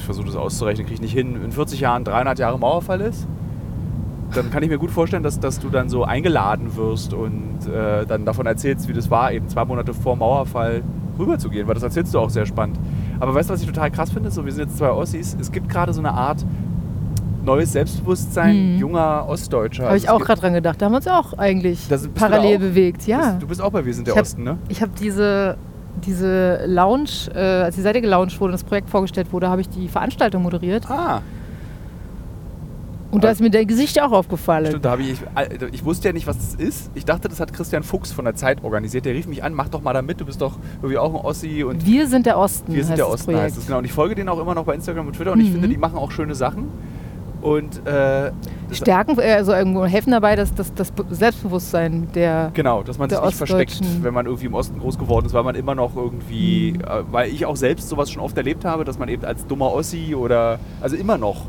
ich 0.00 0.06
muss 0.08 0.16
versuchen 0.16 0.26
das 0.26 0.36
auszurechnen, 0.36 0.86
kriege 0.86 0.94
ich 0.94 1.00
nicht 1.00 1.12
hin, 1.14 1.36
in 1.44 1.52
40 1.52 1.80
Jahren 1.80 2.04
300 2.04 2.38
Jahre 2.38 2.58
Mauerfall 2.58 3.00
ist, 3.00 3.26
dann 4.34 4.50
kann 4.50 4.62
ich 4.62 4.68
mir 4.68 4.78
gut 4.78 4.90
vorstellen, 4.90 5.22
dass, 5.22 5.38
dass 5.40 5.58
du 5.60 5.68
dann 5.70 5.88
so 5.88 6.04
eingeladen 6.04 6.76
wirst 6.76 7.14
und 7.14 7.66
äh, 7.72 8.04
dann 8.06 8.24
davon 8.24 8.46
erzählst, 8.46 8.88
wie 8.88 8.92
das 8.92 9.10
war, 9.10 9.32
eben 9.32 9.48
zwei 9.48 9.64
Monate 9.64 9.94
vor 9.94 10.16
Mauerfall 10.16 10.82
rüberzugehen, 11.18 11.66
weil 11.66 11.74
das 11.74 11.82
erzählst 11.84 12.12
du 12.12 12.18
auch 12.18 12.28
sehr 12.30 12.44
spannend. 12.44 12.78
Aber 13.20 13.34
weißt 13.34 13.48
du, 13.48 13.54
was 13.54 13.60
ich 13.62 13.66
total 13.66 13.90
krass 13.90 14.10
finde? 14.10 14.30
So, 14.30 14.44
wir 14.44 14.52
sind 14.52 14.68
jetzt 14.68 14.78
zwei 14.78 14.90
Ossis, 14.90 15.36
es 15.40 15.50
gibt 15.50 15.68
gerade 15.68 15.92
so 15.92 16.00
eine 16.00 16.12
Art 16.12 16.44
neues 17.44 17.72
Selbstbewusstsein 17.72 18.74
Mhm. 18.74 18.78
junger 18.80 19.24
Ostdeutscher. 19.28 19.84
Habe 19.84 19.92
Also 19.92 20.04
ich 20.04 20.08
es 20.08 20.14
auch 20.14 20.20
gerade 20.20 20.40
dran 20.40 20.52
gedacht. 20.54 20.82
Da 20.82 20.86
haben 20.86 20.92
wir 20.92 20.96
uns 20.96 21.06
auch 21.06 21.32
eigentlich 21.38 21.86
Das 21.88 22.02
bist 22.02 22.14
parallel 22.16 22.56
auch? 22.56 22.60
bewegt. 22.60 23.06
Ja. 23.06 23.34
Du 23.38 23.46
bist 23.46 23.62
auch 23.62 23.70
bei 23.70 23.84
Wir 23.86 23.94
sind 23.94 24.06
der 24.08 24.14
Ich 24.14 24.18
hab- 24.18 24.24
Osten, 24.24 24.42
ne? 24.42 24.58
Ich 24.68 24.82
habe 24.82 24.90
diese, 25.00 25.56
diese 26.04 26.66
Lounge, 26.66 27.30
äh, 27.34 27.38
als 27.64 27.74
die 27.76 27.82
Seite 27.82 28.00
gelauncht 28.00 28.38
wurde 28.40 28.50
und 28.52 28.60
das 28.60 28.64
Projekt 28.64 28.90
vorgestellt 28.90 29.32
wurde, 29.32 29.48
habe 29.48 29.60
ich 29.60 29.68
die 29.68 29.88
Veranstaltung 29.88 30.42
moderiert. 30.42 30.90
Ah, 30.90 31.22
Und 33.10 33.24
da 33.24 33.30
ist 33.30 33.40
mir 33.40 33.50
dein 33.50 33.66
Gesicht 33.66 34.00
auch 34.02 34.12
aufgefallen. 34.12 34.66
stimmt. 34.66 34.84
Da 34.84 34.90
hab 34.90 35.00
ich, 35.00 35.12
ich, 35.12 35.18
ich 35.72 35.84
wusste 35.84 36.08
ja 36.08 36.12
nicht, 36.12 36.26
was 36.26 36.36
das 36.36 36.54
ist. 36.56 36.90
Ich 36.94 37.04
dachte, 37.04 37.28
das 37.28 37.40
hat 37.40 37.52
Christian 37.52 37.82
Fuchs 37.82 38.12
von 38.12 38.24
der 38.26 38.34
Zeit 38.34 38.62
organisiert. 38.62 39.04
Der 39.06 39.14
rief 39.14 39.26
mich 39.26 39.42
an, 39.42 39.54
mach 39.54 39.68
doch 39.68 39.80
mal 39.80 39.92
da 39.94 40.02
mit. 40.02 40.20
Du 40.20 40.26
bist 40.26 40.42
doch 40.42 40.58
irgendwie 40.82 40.98
auch 40.98 41.14
ein 41.14 41.20
Ossi 41.24 41.64
und 41.64 41.86
Wir 41.86 42.06
sind 42.08 42.26
der 42.26 42.36
Osten. 42.38 42.74
Wir 42.74 42.84
sind 42.84 42.98
der 42.98 43.08
Osten 43.08 43.26
Projekt. 43.26 43.42
heißt 43.44 43.58
es. 43.58 43.66
Genau. 43.66 43.78
Und 43.78 43.84
ich 43.84 43.92
folge 43.92 44.14
denen 44.16 44.28
auch 44.28 44.38
immer 44.40 44.54
noch 44.54 44.64
bei 44.64 44.74
Instagram 44.74 45.06
und 45.06 45.14
Twitter 45.16 45.32
und 45.32 45.40
ich 45.40 45.48
Mhm. 45.48 45.52
finde, 45.52 45.68
die 45.68 45.78
machen 45.78 45.96
auch 45.96 46.10
schöne 46.10 46.34
Sachen. 46.34 46.64
Und 47.46 47.86
äh, 47.86 48.32
Stärken, 48.72 49.18
äh, 49.20 49.34
also 49.34 49.52
irgendwo 49.52 49.84
helfen 49.86 50.10
dabei, 50.10 50.34
dass 50.34 50.52
das, 50.52 50.74
das 50.74 50.90
Be- 50.90 51.04
Selbstbewusstsein 51.10 52.08
der. 52.14 52.50
Genau, 52.54 52.82
dass 52.82 52.98
man 52.98 53.08
sich 53.08 53.20
nicht 53.20 53.36
versteckt, 53.36 53.80
wenn 54.02 54.12
man 54.12 54.26
irgendwie 54.26 54.46
im 54.46 54.54
Osten 54.54 54.80
groß 54.80 54.98
geworden 54.98 55.26
ist, 55.26 55.32
weil 55.32 55.44
man 55.44 55.54
immer 55.54 55.74
noch 55.76 55.94
irgendwie, 55.94 56.72
Mhm. 56.72 56.80
äh, 56.80 56.86
weil 57.12 57.30
ich 57.30 57.46
auch 57.46 57.56
selbst 57.56 57.88
sowas 57.88 58.10
schon 58.10 58.22
oft 58.22 58.36
erlebt 58.36 58.64
habe, 58.64 58.84
dass 58.84 58.98
man 58.98 59.08
eben 59.08 59.24
als 59.24 59.46
dummer 59.46 59.72
Ossi 59.72 60.14
oder, 60.16 60.58
also 60.80 60.96
immer 60.96 61.18
noch, 61.18 61.42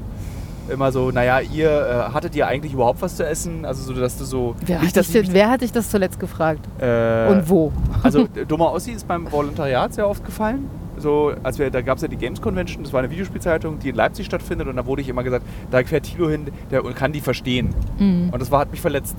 immer 0.69 0.91
so, 0.91 1.09
naja, 1.11 1.39
ihr, 1.39 1.69
äh, 2.09 2.13
hattet 2.13 2.35
ihr 2.35 2.45
eigentlich 2.45 2.73
überhaupt 2.73 3.01
was 3.01 3.15
zu 3.15 3.25
essen? 3.25 3.65
Also 3.65 3.81
so, 3.91 3.99
dass 3.99 4.17
du 4.17 4.25
so, 4.25 4.55
Wer, 4.65 4.79
nicht, 4.79 4.89
hat 4.89 4.97
dass 4.97 5.07
dich 5.11 5.25
denn, 5.25 5.33
wer 5.33 5.49
hat 5.49 5.61
dich 5.61 5.71
das 5.71 5.89
zuletzt 5.89 6.19
gefragt? 6.19 6.59
äh, 6.79 7.27
Und 7.31 7.49
wo? 7.49 7.71
Also 8.03 8.27
dummer 8.47 8.71
Ossi 8.71 8.91
ist 8.91 9.07
beim 9.07 9.31
Volontariat 9.31 9.93
sehr 9.95 10.07
oft 10.07 10.23
gefallen. 10.23 10.69
So, 10.97 11.33
als 11.43 11.59
wir, 11.59 11.69
da 11.69 11.81
gab 11.81 11.97
es 11.97 12.01
ja 12.01 12.07
die 12.07 12.17
Games 12.17 12.41
Convention, 12.41 12.83
das 12.83 12.91
war 12.93 12.99
eine 12.99 13.11
Videospielzeitung, 13.11 13.79
die 13.79 13.89
in 13.89 13.95
Leipzig 13.95 14.25
stattfindet 14.25 14.67
und 14.67 14.75
da 14.75 14.85
wurde 14.85 15.01
ich 15.01 15.09
immer 15.09 15.23
gesagt, 15.23 15.45
da 15.69 15.83
fährt 15.83 16.03
Thilo 16.05 16.29
hin, 16.29 16.47
der 16.71 16.81
kann 16.93 17.11
die 17.11 17.21
verstehen. 17.21 17.73
Mhm. 17.99 18.29
Und 18.31 18.41
das 18.41 18.49
war, 18.51 18.61
hat 18.61 18.71
mich 18.71 18.81
verletzt. 18.81 19.15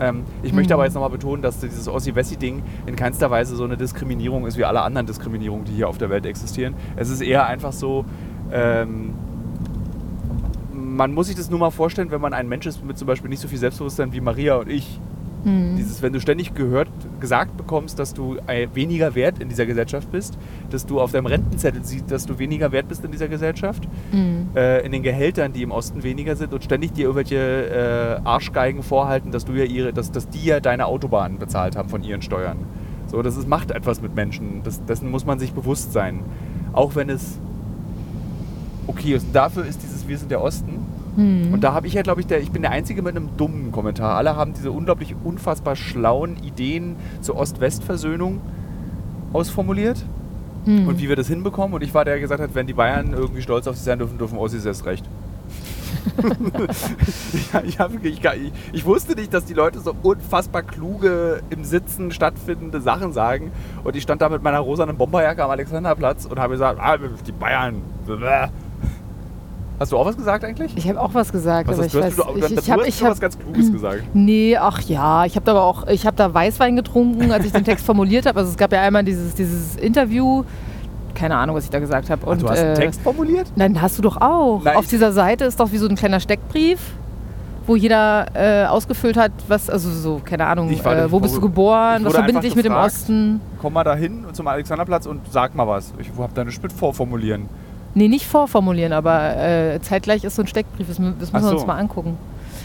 Ähm, 0.00 0.24
ich 0.42 0.52
möchte 0.52 0.72
Mhm. 0.72 0.74
aber 0.74 0.84
jetzt 0.84 0.94
nochmal 0.94 1.10
betonen, 1.10 1.40
dass 1.40 1.60
dieses 1.60 1.88
Ossi-Wessi-Ding 1.88 2.62
in 2.86 2.96
keinster 2.96 3.30
Weise 3.30 3.56
so 3.56 3.64
eine 3.64 3.76
Diskriminierung 3.76 4.46
ist 4.46 4.58
wie 4.58 4.64
alle 4.64 4.82
anderen 4.82 5.06
Diskriminierungen, 5.06 5.64
die 5.64 5.72
hier 5.72 5.88
auf 5.88 5.98
der 5.98 6.10
Welt 6.10 6.26
existieren. 6.26 6.74
Es 6.96 7.08
ist 7.10 7.20
eher 7.20 7.46
einfach 7.46 7.72
so, 7.72 8.04
ähm, 8.52 9.14
man 10.72 11.12
muss 11.14 11.28
sich 11.28 11.36
das 11.36 11.50
nur 11.50 11.58
mal 11.58 11.70
vorstellen, 11.70 12.10
wenn 12.10 12.20
man 12.20 12.34
ein 12.34 12.48
Mensch 12.48 12.66
ist 12.66 12.84
mit 12.84 12.98
zum 12.98 13.06
Beispiel 13.06 13.30
nicht 13.30 13.40
so 13.40 13.48
viel 13.48 13.58
Selbstbewusstsein 13.58 14.12
wie 14.12 14.20
Maria 14.20 14.56
und 14.56 14.68
ich. 14.68 15.00
Mhm. 15.44 15.76
Dieses, 15.76 16.02
wenn 16.02 16.12
du 16.12 16.20
ständig 16.20 16.54
gehört, 16.54 16.88
gesagt 17.24 17.56
bekommst, 17.56 17.98
dass 17.98 18.12
du 18.12 18.36
äh, 18.46 18.68
weniger 18.74 19.14
wert 19.14 19.38
in 19.38 19.48
dieser 19.48 19.64
Gesellschaft 19.64 20.12
bist, 20.12 20.36
dass 20.68 20.84
du 20.84 21.00
auf 21.00 21.12
deinem 21.12 21.24
Rentenzettel 21.24 21.82
siehst, 21.82 22.10
dass 22.10 22.26
du 22.26 22.38
weniger 22.38 22.70
wert 22.70 22.86
bist 22.88 23.02
in 23.02 23.10
dieser 23.12 23.28
Gesellschaft, 23.28 23.88
Mhm. 24.12 24.48
äh, 24.54 24.84
in 24.84 24.92
den 24.92 25.02
Gehältern, 25.02 25.54
die 25.54 25.62
im 25.62 25.70
Osten 25.70 26.02
weniger 26.02 26.36
sind 26.36 26.52
und 26.52 26.62
ständig 26.62 26.92
dir 26.92 27.04
irgendwelche 27.06 28.20
äh, 28.22 28.28
Arschgeigen 28.28 28.82
vorhalten, 28.82 29.30
dass 29.30 29.46
du 29.46 29.52
ja 29.54 29.64
ihre, 29.64 29.94
dass, 29.94 30.12
dass 30.12 30.28
die 30.28 30.44
ja 30.44 30.60
deine 30.60 30.84
Autobahnen 30.84 31.38
bezahlt 31.38 31.76
haben 31.76 31.88
von 31.88 32.02
ihren 32.04 32.20
Steuern. 32.20 32.58
So, 33.06 33.22
das 33.22 33.36
ist, 33.38 33.48
macht 33.48 33.70
etwas 33.70 34.02
mit 34.02 34.14
Menschen. 34.14 34.60
Das, 34.64 34.84
dessen 34.84 35.10
muss 35.10 35.24
man 35.24 35.38
sich 35.38 35.52
bewusst 35.54 35.92
sein. 35.94 36.20
Auch 36.74 36.94
wenn 36.94 37.08
es 37.08 37.38
okay 38.86 39.14
ist. 39.14 39.26
Dafür 39.32 39.64
ist 39.64 39.82
dieses 39.82 40.06
Wir 40.06 40.18
sind 40.18 40.30
der 40.30 40.42
Osten. 40.42 40.78
Mhm. 41.16 41.52
Und 41.52 41.62
da 41.62 41.72
habe 41.74 41.86
ich 41.86 41.94
ja, 41.94 42.02
glaube 42.02 42.20
ich, 42.20 42.26
der, 42.26 42.40
ich 42.40 42.50
bin 42.50 42.62
der 42.62 42.70
Einzige 42.70 43.02
mit 43.02 43.16
einem 43.16 43.36
dummen 43.36 43.72
Kommentar. 43.72 44.16
Alle 44.16 44.36
haben 44.36 44.52
diese 44.54 44.70
unglaublich 44.70 45.14
unfassbar 45.24 45.76
schlauen 45.76 46.36
Ideen 46.42 46.96
zur 47.20 47.36
Ost-West-Versöhnung 47.36 48.40
ausformuliert. 49.32 50.04
Hm. 50.64 50.88
und 50.88 50.98
wie 50.98 51.08
wir 51.08 51.16
das 51.16 51.28
hinbekommen. 51.28 51.74
Und 51.74 51.82
ich 51.82 51.92
war 51.94 52.04
der, 52.04 52.14
der 52.14 52.20
gesagt 52.20 52.40
hat, 52.40 52.54
wenn 52.54 52.66
die 52.66 52.72
Bayern 52.72 53.12
irgendwie 53.12 53.42
stolz 53.42 53.66
auf 53.66 53.76
sich 53.76 53.84
sein 53.84 53.98
dürfen, 53.98 54.18
dürfen 54.18 54.38
Ossis 54.38 54.64
erst 54.64 54.86
recht. 54.86 55.04
ich, 57.64 57.78
hab 57.78 57.92
gar- 58.22 58.34
ich, 58.34 58.52
ich 58.72 58.84
wusste 58.86 59.14
nicht, 59.14 59.34
dass 59.34 59.44
die 59.44 59.54
Leute 59.54 59.80
so 59.80 59.94
unfassbar 60.02 60.62
kluge, 60.62 61.42
im 61.50 61.64
Sitzen 61.64 62.10
stattfindende 62.12 62.80
Sachen 62.80 63.12
sagen. 63.12 63.52
Und 63.82 63.96
ich 63.96 64.02
stand 64.02 64.22
da 64.22 64.28
mit 64.28 64.42
meiner 64.42 64.60
rosanen 64.60 64.96
Bomberjacke 64.96 65.44
am 65.44 65.50
Alexanderplatz 65.50 66.24
und 66.24 66.38
habe 66.38 66.54
gesagt, 66.54 66.80
ah, 66.80 66.96
die 66.96 67.32
Bayern. 67.32 67.82
blablabla. 68.06 68.50
Hast 69.78 69.90
du 69.90 69.98
auch 69.98 70.06
was 70.06 70.16
gesagt 70.16 70.44
eigentlich? 70.44 70.72
Ich 70.76 70.88
habe 70.88 71.00
auch 71.00 71.12
was 71.14 71.32
gesagt, 71.32 71.68
Was 71.68 71.74
aber 71.74 71.84
hast 71.84 71.86
ich 71.86 71.92
du, 71.92 72.06
weiß, 72.06 72.18
hast 72.18 72.50
du, 72.50 72.54
ich, 72.54 72.58
ich 72.58 72.70
habe 72.70 72.82
hab, 72.84 73.10
was 73.10 73.20
ganz 73.20 73.38
Kluges 73.38 73.72
gesagt. 73.72 74.02
Nee, 74.14 74.56
ach 74.56 74.80
ja, 74.82 75.24
ich 75.24 75.34
habe 75.34 75.44
da 75.44 75.52
aber 75.52 75.64
auch, 75.64 75.86
ich 75.88 76.06
habe 76.06 76.16
da 76.16 76.32
Weißwein 76.32 76.76
getrunken, 76.76 77.32
als 77.32 77.44
ich 77.44 77.52
den 77.52 77.64
Text 77.64 77.84
formuliert 77.86 78.26
habe. 78.26 78.38
Also 78.38 78.52
es 78.52 78.56
gab 78.56 78.72
ja 78.72 78.82
einmal 78.82 79.04
dieses, 79.04 79.34
dieses 79.34 79.76
Interview, 79.76 80.44
keine 81.14 81.36
Ahnung, 81.36 81.56
was 81.56 81.64
ich 81.64 81.70
da 81.70 81.80
gesagt 81.80 82.08
habe. 82.08 82.24
Und 82.24 82.42
du 82.42 82.48
hast 82.48 82.60
einen 82.60 82.76
äh, 82.76 82.80
Text 82.80 83.00
formuliert? 83.00 83.50
Nein, 83.56 83.80
hast 83.80 83.98
du 83.98 84.02
doch 84.02 84.20
auch. 84.20 84.62
Nein, 84.62 84.76
Auf 84.76 84.86
dieser 84.86 85.12
Seite 85.12 85.44
ist 85.44 85.58
doch 85.58 85.72
wie 85.72 85.78
so 85.78 85.88
ein 85.88 85.96
kleiner 85.96 86.20
Steckbrief, 86.20 86.80
wo 87.66 87.74
jeder 87.74 88.26
äh, 88.34 88.66
ausgefüllt 88.66 89.16
hat, 89.16 89.32
was, 89.48 89.68
also 89.68 89.90
so, 89.90 90.20
keine 90.24 90.46
Ahnung, 90.46 90.70
äh, 90.70 91.10
wo 91.10 91.18
bist 91.18 91.36
du 91.36 91.40
geboren, 91.40 92.04
was 92.04 92.14
verbindet 92.14 92.44
dich 92.44 92.54
mit 92.54 92.64
dem. 92.64 92.74
Osten? 92.74 93.40
Komm 93.60 93.72
mal 93.72 93.84
dahin 93.84 94.24
zum 94.32 94.46
Alexanderplatz 94.46 95.06
und 95.06 95.20
sag 95.32 95.54
mal 95.54 95.66
was. 95.66 95.92
Ich 95.98 96.10
hab 96.16 96.36
nicht 96.44 96.62
mit 96.62 96.72
vorformulieren. 96.72 97.48
Nee, 97.94 98.08
nicht 98.08 98.26
vorformulieren, 98.26 98.92
aber 98.92 99.36
äh, 99.36 99.80
zeitgleich 99.80 100.24
ist 100.24 100.36
so 100.36 100.42
ein 100.42 100.48
Steckbrief, 100.48 100.88
das, 100.88 100.96
das 100.96 101.32
müssen 101.32 101.32
wir 101.32 101.40
so. 101.40 101.56
uns 101.56 101.66
mal 101.66 101.78
angucken. 101.78 102.18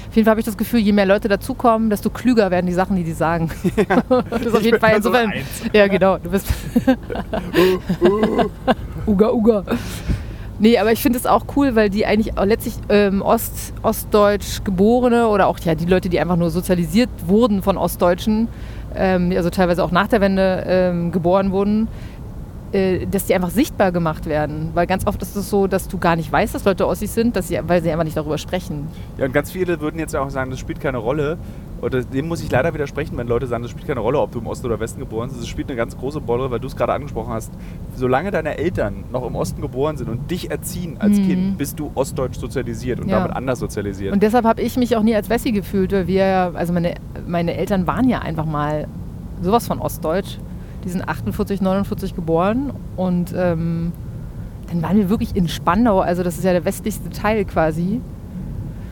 Auf 0.09 0.15
jeden 0.15 0.25
Fall 0.25 0.31
habe 0.31 0.39
ich 0.39 0.45
das 0.45 0.57
Gefühl, 0.57 0.79
je 0.79 0.91
mehr 0.91 1.05
Leute 1.05 1.27
dazukommen, 1.27 1.91
desto 1.91 2.09
klüger 2.09 2.49
werden 2.49 2.65
die 2.65 2.73
Sachen, 2.73 2.95
die 2.95 3.03
die 3.03 3.13
sagen. 3.13 3.51
das 4.29 4.41
ist 4.41 4.55
auf 4.55 4.63
jeden 4.63 4.79
Fall 4.79 4.95
insofern. 4.95 5.31
Ja, 5.71 5.87
genau. 5.87 6.17
Du 6.17 6.31
bist. 6.31 6.47
Uga, 9.05 9.31
Uga. 9.31 9.63
Nee, 10.57 10.79
aber 10.79 10.91
ich 10.91 11.01
finde 11.01 11.19
es 11.19 11.27
auch 11.27 11.45
cool, 11.55 11.75
weil 11.75 11.91
die 11.91 12.07
eigentlich 12.07 12.33
letztlich 12.43 12.73
ähm, 12.89 13.21
Ost, 13.21 13.73
Ostdeutsch 13.83 14.63
geborene 14.63 15.27
oder 15.27 15.45
auch 15.45 15.59
ja 15.59 15.75
die 15.75 15.85
Leute, 15.85 16.09
die 16.09 16.19
einfach 16.19 16.37
nur 16.37 16.49
sozialisiert 16.49 17.09
wurden 17.27 17.61
von 17.61 17.77
Ostdeutschen, 17.77 18.47
ähm, 18.95 19.29
die 19.29 19.37
also 19.37 19.51
teilweise 19.51 19.83
auch 19.83 19.91
nach 19.91 20.07
der 20.07 20.21
Wende 20.21 20.65
ähm, 20.67 21.11
geboren 21.11 21.51
wurden, 21.51 21.87
dass 22.71 23.25
die 23.25 23.33
einfach 23.35 23.49
sichtbar 23.49 23.91
gemacht 23.91 24.25
werden. 24.27 24.69
Weil 24.73 24.85
ganz 24.87 25.07
oft 25.07 25.21
ist 25.21 25.35
es 25.35 25.49
so, 25.49 25.67
dass 25.67 25.87
du 25.87 25.97
gar 25.97 26.15
nicht 26.15 26.31
weißt, 26.31 26.53
dass 26.53 26.65
Leute 26.65 26.87
Ossis 26.87 27.13
sind, 27.15 27.35
dass 27.35 27.47
sie, 27.47 27.59
weil 27.67 27.81
sie 27.81 27.91
einfach 27.91 28.03
nicht 28.03 28.15
darüber 28.17 28.37
sprechen. 28.37 28.87
Ja, 29.17 29.25
und 29.25 29.33
ganz 29.33 29.51
viele 29.51 29.79
würden 29.81 29.99
jetzt 29.99 30.15
auch 30.15 30.29
sagen, 30.29 30.51
das 30.51 30.59
spielt 30.59 30.79
keine 30.79 30.97
Rolle. 30.99 31.37
Oder 31.81 32.03
dem 32.03 32.27
muss 32.27 32.43
ich 32.43 32.51
leider 32.51 32.73
widersprechen, 32.73 33.17
wenn 33.17 33.27
Leute 33.27 33.47
sagen, 33.47 33.63
das 33.63 33.71
spielt 33.71 33.87
keine 33.87 34.01
Rolle, 34.01 34.19
ob 34.19 34.31
du 34.33 34.39
im 34.39 34.47
Osten 34.47 34.65
oder 34.67 34.79
Westen 34.81 34.99
geboren 34.99 35.29
bist. 35.29 35.41
Es 35.41 35.47
spielt 35.47 35.69
eine 35.69 35.77
ganz 35.77 35.97
große 35.97 36.19
Rolle, 36.19 36.51
weil 36.51 36.59
du 36.59 36.67
es 36.67 36.75
gerade 36.75 36.91
angesprochen 36.93 37.31
hast. 37.31 37.51
Solange 37.95 38.31
deine 38.31 38.57
Eltern 38.57 39.05
noch 39.11 39.25
im 39.25 39.35
Osten 39.35 39.61
geboren 39.61 39.95
sind 39.97 40.09
und 40.09 40.29
dich 40.29 40.51
erziehen 40.51 40.97
als 40.99 41.17
Mhm. 41.19 41.25
Kind, 41.25 41.57
bist 41.57 41.79
du 41.79 41.89
ostdeutsch 41.95 42.37
sozialisiert 42.37 42.99
und 42.99 43.07
Ja. 43.07 43.19
damit 43.19 43.35
anders 43.35 43.59
sozialisiert. 43.59 44.11
Und 44.13 44.21
deshalb 44.21 44.45
habe 44.45 44.61
ich 44.61 44.75
mich 44.77 44.95
auch 44.97 45.03
nie 45.03 45.15
als 45.15 45.29
Wessi 45.29 45.51
gefühlt, 45.53 45.91
weil 45.93 46.07
wir, 46.07 46.51
also 46.53 46.73
meine, 46.73 46.95
meine 47.25 47.55
Eltern 47.55 47.87
waren 47.87 48.09
ja 48.09 48.19
einfach 48.19 48.45
mal 48.45 48.87
sowas 49.41 49.65
von 49.65 49.79
Ostdeutsch. 49.79 50.37
Die 50.83 50.89
sind 50.89 51.07
48, 51.07 51.61
49 51.61 52.15
geboren 52.15 52.71
und 52.95 53.33
ähm, 53.35 53.91
dann 54.71 54.81
waren 54.81 54.97
wir 54.97 55.09
wirklich 55.09 55.35
in 55.35 55.47
Spandau, 55.47 55.99
also 56.01 56.23
das 56.23 56.37
ist 56.37 56.43
ja 56.43 56.51
der 56.53 56.63
westlichste 56.65 57.09
Teil 57.09 57.43
quasi. 57.45 58.01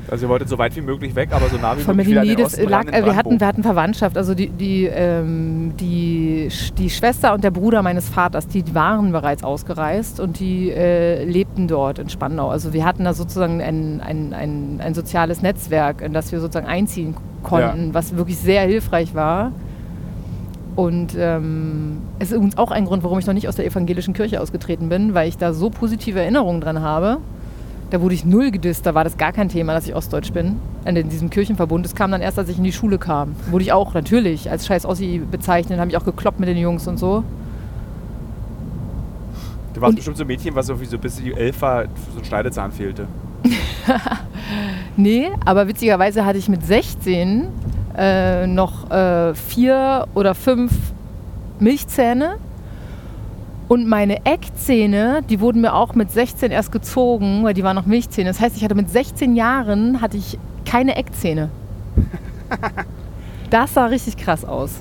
also 0.10 0.26
ihr 0.26 0.30
wolltet 0.30 0.50
so 0.50 0.58
weit 0.58 0.76
wie 0.76 0.82
möglich 0.82 1.13
weg, 1.15 1.30
aber 1.32 1.47
so 1.50 1.58
nah 1.58 1.78
wie 1.78 1.82
Von 1.82 1.95
möglich 1.97 2.12
wieder 2.13 2.21
an 2.21 2.28
den 2.28 2.45
Osten 2.45 2.67
lag, 2.69 2.88
äh, 2.88 3.06
wir, 3.06 3.15
hatten, 3.15 3.39
wir 3.39 3.45
hatten 3.47 3.62
Verwandtschaft, 3.63 4.17
also 4.17 4.34
die, 4.34 4.50
die, 4.50 4.86
ähm, 4.86 5.73
die, 5.80 6.50
die 6.78 6.89
Schwester 6.89 7.34
und 7.34 7.43
der 7.43 7.52
Bruder 7.52 7.84
meines 7.84 8.10
Vaters, 8.10 8.47
die 8.47 8.73
waren 8.73 9.12
bereits 9.12 9.43
ausgereist 9.43 10.19
und 10.19 10.39
die 10.39 10.71
äh, 10.71 11.23
lebten 11.23 11.67
dort 11.67 12.00
in 12.00 12.10
Spandau. 12.10 12.50
Also 12.50 12.73
wir 12.73 12.84
hatten 12.84 13.04
da 13.04 13.13
sozusagen 13.13 13.62
ein, 13.62 14.02
ein, 14.02 14.34
ein, 14.34 14.82
ein 14.84 14.93
soziales 14.93 15.41
Netzwerk, 15.41 16.02
in 16.02 16.12
das 16.13 16.32
wir 16.32 16.39
sozusagen 16.39 16.67
einziehen 16.67 17.15
konnten, 17.43 17.88
Ja. 17.89 17.93
was 17.93 18.15
wirklich 18.17 18.38
sehr 18.38 18.63
hilfreich 18.63 19.13
war. 19.13 19.52
Und 20.78 21.16
ähm, 21.18 21.98
es 22.20 22.30
ist 22.30 22.36
übrigens 22.36 22.58
auch 22.58 22.70
ein 22.70 22.86
Grund, 22.86 23.04
warum 23.04 23.18
ich 23.18 23.26
noch 23.26 23.34
nicht 23.34 23.48
aus 23.50 23.56
der 23.56 23.66
evangelischen 23.66 24.13
Kirche 24.13 24.40
ausgetreten 24.40 24.90
bin, 24.90 25.16
weil 25.16 25.28
ich 25.28 25.36
da 25.36 25.52
so 25.52 25.70
positive 25.72 26.20
Erinnerungen 26.22 26.62
dran 26.62 26.82
habe. 26.82 27.18
Da 27.90 28.00
wurde 28.00 28.13
ich 28.13 28.26
null 28.26 28.52
gedisst, 28.52 28.86
da 28.86 28.94
war 28.94 29.04
das 29.04 29.18
gar 29.18 29.32
kein 29.32 29.50
Thema, 29.50 29.74
dass 29.74 29.88
ich 29.88 29.96
ostdeutsch 29.96 30.32
bin. 30.34 30.58
In 30.86 31.10
diesem 31.10 31.30
Kirchenverbund. 31.32 31.84
Das 31.84 31.96
kam 31.96 32.12
dann 32.12 32.22
erst, 32.22 32.38
als 32.38 32.48
ich 32.50 32.60
in 32.60 32.63
die 32.63 32.72
Schule 32.72 33.00
kam. 33.00 33.36
Wurde 33.50 33.63
ich 33.63 33.74
auch 33.74 33.94
natürlich 33.96 34.52
als 34.52 34.68
scheiß 34.68 34.86
Ossi 34.86 35.20
bezeichnet, 35.32 35.80
habe 35.80 35.90
ich 35.90 35.98
auch 35.98 36.06
gekloppt 36.06 36.40
mit 36.40 36.48
den 36.48 36.58
Jungs 36.58 36.88
und 36.88 36.98
so. 37.00 37.24
Du 39.74 39.82
warst 39.82 39.90
und- 39.90 39.96
bestimmt 39.96 40.18
so 40.18 40.24
ein 40.24 40.28
Mädchen, 40.28 40.54
was 40.54 40.70
irgendwie 40.70 40.88
so 40.88 41.00
bis 41.00 41.16
die 41.16 41.34
elf 41.34 41.60
war, 41.62 41.86
so 42.13 42.20
ein 42.20 42.26
Schneidezahn 42.26 42.72
fehlte. 42.72 43.08
Nee, 44.96 45.28
aber 45.46 45.68
witzigerweise 45.68 46.26
hatte 46.26 46.40
ich 46.40 46.50
mit 46.50 46.66
16 46.66 47.48
äh, 47.97 48.45
noch 48.47 48.89
äh, 48.91 49.33
vier 49.33 50.07
oder 50.13 50.36
fünf 50.36 50.71
Milchzähne. 51.60 52.36
Und 53.67 53.88
meine 53.88 54.25
Eckzähne, 54.25 55.23
die 55.29 55.41
wurden 55.41 55.60
mir 55.62 55.73
auch 55.73 55.93
mit 55.93 56.10
16 56.12 56.51
erst 56.51 56.71
gezogen, 56.71 57.43
weil 57.43 57.53
die 57.53 57.63
waren 57.63 57.75
noch 57.75 57.86
Milchzähne. 57.86 58.29
Das 58.29 58.39
heißt, 58.39 58.55
ich 58.55 58.63
hatte 58.63 58.75
mit 58.75 58.89
16 58.89 59.36
Jahren 59.36 59.99
hatte 59.99 60.15
ich 60.15 60.38
keine 60.65 60.95
Eckzähne. 60.95 61.49
Das 63.49 63.73
sah 63.73 63.86
richtig 63.86 64.17
krass 64.17 64.43
aus. 64.43 64.71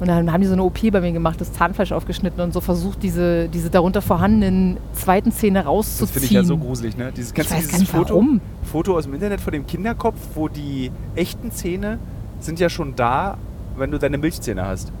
Und 0.00 0.08
dann 0.08 0.32
haben 0.32 0.40
die 0.40 0.46
so 0.46 0.54
eine 0.54 0.62
OP 0.64 0.80
bei 0.90 1.00
mir 1.00 1.12
gemacht, 1.12 1.40
das 1.40 1.52
Zahnfleisch 1.52 1.92
aufgeschnitten 1.92 2.40
und 2.40 2.52
so 2.52 2.60
versucht, 2.60 3.02
diese, 3.02 3.48
diese 3.48 3.70
darunter 3.70 4.02
vorhandenen 4.02 4.78
zweiten 4.94 5.30
Zähne 5.30 5.58
Das 5.60 5.66
rauszuziehen. 5.68 6.08
finde 6.08 6.24
ich 6.26 6.30
ja 6.32 6.42
so 6.42 6.56
gruselig, 6.56 6.96
ne? 6.96 7.12
Dieses, 7.14 7.30
Ich 7.30 7.34
kennst 7.34 7.50
du 7.50 7.56
weiß 7.56 7.64
dieses 7.66 7.80
nicht 7.80 7.92
Foto? 7.92 8.14
warum. 8.14 8.40
Foto 8.62 8.96
aus 8.96 9.04
dem 9.04 9.14
Internet 9.14 9.40
von 9.40 9.52
dem 9.52 9.66
Kinderkopf, 9.66 10.16
wo 10.34 10.48
die 10.48 10.90
echten 11.14 11.52
Zähne 11.52 11.98
sind 12.44 12.60
ja 12.60 12.68
schon 12.68 12.94
da, 12.96 13.36
wenn 13.76 13.90
du 13.90 13.98
deine 13.98 14.18
Milchzähne 14.18 14.64
hast. 14.66 14.92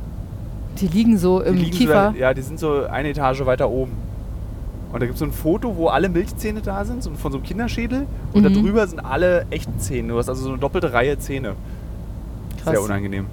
Die 0.80 0.88
liegen 0.88 1.18
so 1.18 1.40
im 1.40 1.54
liegen 1.56 1.70
Kiefer. 1.70 2.12
So, 2.12 2.18
ja, 2.18 2.34
die 2.34 2.42
sind 2.42 2.58
so 2.58 2.84
eine 2.86 3.08
Etage 3.10 3.44
weiter 3.46 3.70
oben. 3.70 3.92
Und 4.92 5.00
da 5.00 5.06
gibt 5.06 5.14
es 5.14 5.18
so 5.20 5.24
ein 5.24 5.32
Foto, 5.32 5.76
wo 5.76 5.88
alle 5.88 6.08
Milchzähne 6.08 6.60
da 6.60 6.84
sind, 6.84 7.02
so 7.02 7.10
von 7.12 7.32
so 7.32 7.38
einem 7.38 7.44
Kinderschädel. 7.46 8.06
Und 8.32 8.42
Mhm. 8.42 8.54
da 8.54 8.60
drüber 8.60 8.86
sind 8.86 9.00
alle 9.00 9.46
echten 9.50 9.78
Zähne. 9.78 10.08
Du 10.12 10.18
hast 10.18 10.28
also 10.28 10.42
so 10.42 10.48
eine 10.50 10.58
doppelte 10.58 10.92
Reihe 10.92 11.18
Zähne. 11.18 11.54
Krass. 12.62 12.74
Sehr 12.74 12.82
unangenehm. 12.82 13.26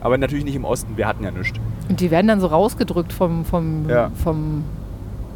Aber 0.00 0.18
natürlich 0.18 0.44
nicht 0.44 0.56
im 0.56 0.64
Osten, 0.64 0.96
wir 0.96 1.06
hatten 1.08 1.24
ja 1.24 1.30
nichts. 1.30 1.58
Und 1.88 2.00
die 2.00 2.10
werden 2.10 2.28
dann 2.28 2.40
so 2.40 2.46
rausgedrückt 2.48 3.12
vom, 3.12 3.44
vom, 3.44 3.88
Ja. 3.88 4.10
vom 4.22 4.64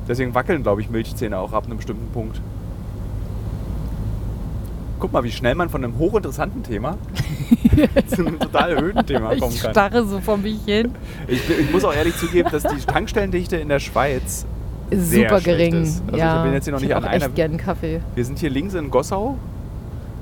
Deswegen 0.09 0.35
wackeln, 0.35 0.63
glaube 0.63 0.81
ich, 0.81 0.91
Milchzähne 0.91 1.39
auch 1.39 1.53
ab 1.53 1.67
einem 1.67 1.77
bestimmten 1.77 2.11
Punkt. 2.13 2.41
Guck 4.99 5.13
mal, 5.13 5.25
wie 5.25 5.31
schnell 5.33 5.55
man 5.55 5.69
von 5.71 5.83
einem 5.83 5.99
hochinteressanten 5.99 6.63
Thema 6.63 6.99
zu 8.09 8.27
einem 8.27 8.39
total 8.39 8.83
öden 8.83 9.07
Thema 9.07 9.35
kommen 9.37 9.53
Ich 9.53 9.63
kann. 9.63 9.71
starre 9.73 10.05
so 10.07 10.21
vor 10.21 10.37
mich 10.37 10.59
hin. 10.67 10.93
Ich, 11.29 11.49
ich 11.49 11.71
muss 11.73 11.85
auch 11.85 11.95
ehrlich 11.95 12.17
zugeben, 12.17 12.49
dass 12.51 12.63
die 12.65 12.85
Tankstellendichte 12.85 13.57
in 13.57 13.69
der 13.69 13.79
Schweiz, 13.81 14.45
super 14.91 15.41
gering. 15.41 15.83
ist. 15.83 16.03
Also 16.07 16.19
ja. 16.19 16.39
ich 16.39 16.43
bin 16.45 16.53
jetzt 16.55 16.65
hier 16.65 16.73
noch 16.73 16.81
ich 16.81 16.87
nicht 16.89 16.97
an 16.97 17.05
auch 17.05 17.13
echt 17.13 17.25
einer- 17.25 17.33
gern 17.35 17.57
Kaffee. 17.57 18.01
wir 18.15 18.25
sind 18.25 18.39
hier 18.39 18.51
links 18.51 18.75
in 18.75 18.91
Gossau. 18.91 19.37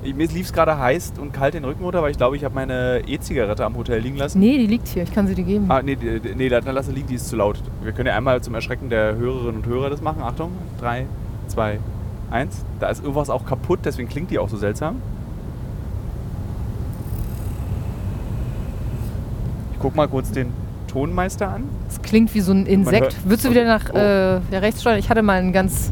Ich- 0.03 0.15
Mir 0.15 0.27
lief 0.27 0.45
es 0.45 0.53
gerade 0.53 0.77
heiß 0.77 1.13
und 1.19 1.33
kalt 1.33 1.55
den 1.55 1.65
Rücken 1.65 1.83
runter, 1.83 2.01
weil 2.01 2.11
ich 2.11 2.17
glaube, 2.17 2.37
ich 2.37 2.45
habe 2.45 2.55
meine 2.55 3.01
E-Zigarette 3.05 3.65
am 3.65 3.75
Hotel 3.75 3.99
liegen 3.99 4.15
lassen. 4.15 4.39
Nee, 4.39 4.57
die 4.57 4.67
liegt 4.67 4.87
hier. 4.87 5.03
Ich 5.03 5.13
kann 5.13 5.27
sie 5.27 5.35
dir 5.35 5.43
geben. 5.43 5.65
Ah, 5.69 5.81
nee, 5.81 5.97
nee, 6.37 6.47
dann 6.49 6.63
lass 6.73 6.85
sie 6.85 6.93
liegen, 6.93 7.07
die 7.07 7.15
ist 7.15 7.27
zu 7.27 7.35
laut. 7.35 7.57
Wir 7.83 7.91
können 7.91 8.07
ja 8.07 8.15
einmal 8.15 8.39
zum 8.41 8.55
Erschrecken 8.55 8.89
der 8.89 9.15
Hörerinnen 9.17 9.57
und 9.57 9.65
Hörer 9.65 9.89
das 9.89 10.01
machen. 10.01 10.21
Achtung, 10.21 10.51
3, 10.79 11.05
2, 11.49 11.79
1. 12.31 12.63
Da 12.79 12.87
ist 12.89 13.01
irgendwas 13.01 13.29
auch 13.29 13.45
kaputt, 13.45 13.79
deswegen 13.83 14.07
klingt 14.07 14.31
die 14.31 14.39
auch 14.39 14.47
so 14.47 14.55
seltsam. 14.55 15.01
Guck 19.79 19.95
mal 19.95 20.07
kurz 20.07 20.31
den 20.31 20.51
Tonmeister 20.87 21.49
an. 21.49 21.63
Es 21.89 22.01
klingt 22.01 22.33
wie 22.33 22.41
so 22.41 22.51
ein 22.51 22.65
Insekt. 22.65 23.15
Würdest 23.23 23.45
du 23.45 23.51
wieder 23.51 23.65
nach 23.65 23.85
Oh. 23.93 23.97
äh, 23.97 24.33
ja, 24.51 24.59
rechts 24.59 24.81
steuern? 24.81 24.99
Ich 24.99 25.09
hatte 25.09 25.21
mal 25.21 25.39
einen 25.39 25.53
ganz. 25.53 25.91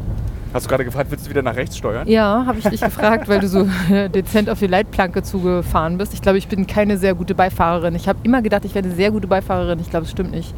Hast 0.52 0.64
du 0.64 0.70
gerade 0.70 0.84
gefragt, 0.84 1.10
willst 1.10 1.26
du 1.26 1.30
wieder 1.30 1.42
nach 1.42 1.56
rechts 1.56 1.76
steuern? 1.76 2.08
Ja, 2.08 2.44
habe 2.46 2.58
ich 2.58 2.64
dich 2.64 2.80
gefragt, 2.80 3.28
weil 3.28 3.40
du 3.40 3.48
so 3.48 3.68
dezent 4.14 4.48
auf 4.48 4.58
die 4.58 4.66
Leitplanke 4.66 5.22
zugefahren 5.22 5.98
bist. 5.98 6.14
Ich 6.14 6.22
glaube, 6.22 6.38
ich 6.38 6.48
bin 6.48 6.66
keine 6.66 6.96
sehr 6.96 7.14
gute 7.14 7.34
Beifahrerin. 7.34 7.94
Ich 7.94 8.08
habe 8.08 8.18
immer 8.22 8.40
gedacht, 8.40 8.64
ich 8.64 8.74
wäre 8.74 8.84
eine 8.84 8.94
sehr 8.94 9.10
gute 9.10 9.26
Beifahrerin. 9.26 9.78
Ich 9.78 9.90
glaube, 9.90 10.06
es 10.06 10.10
stimmt 10.10 10.30
nicht. 10.30 10.54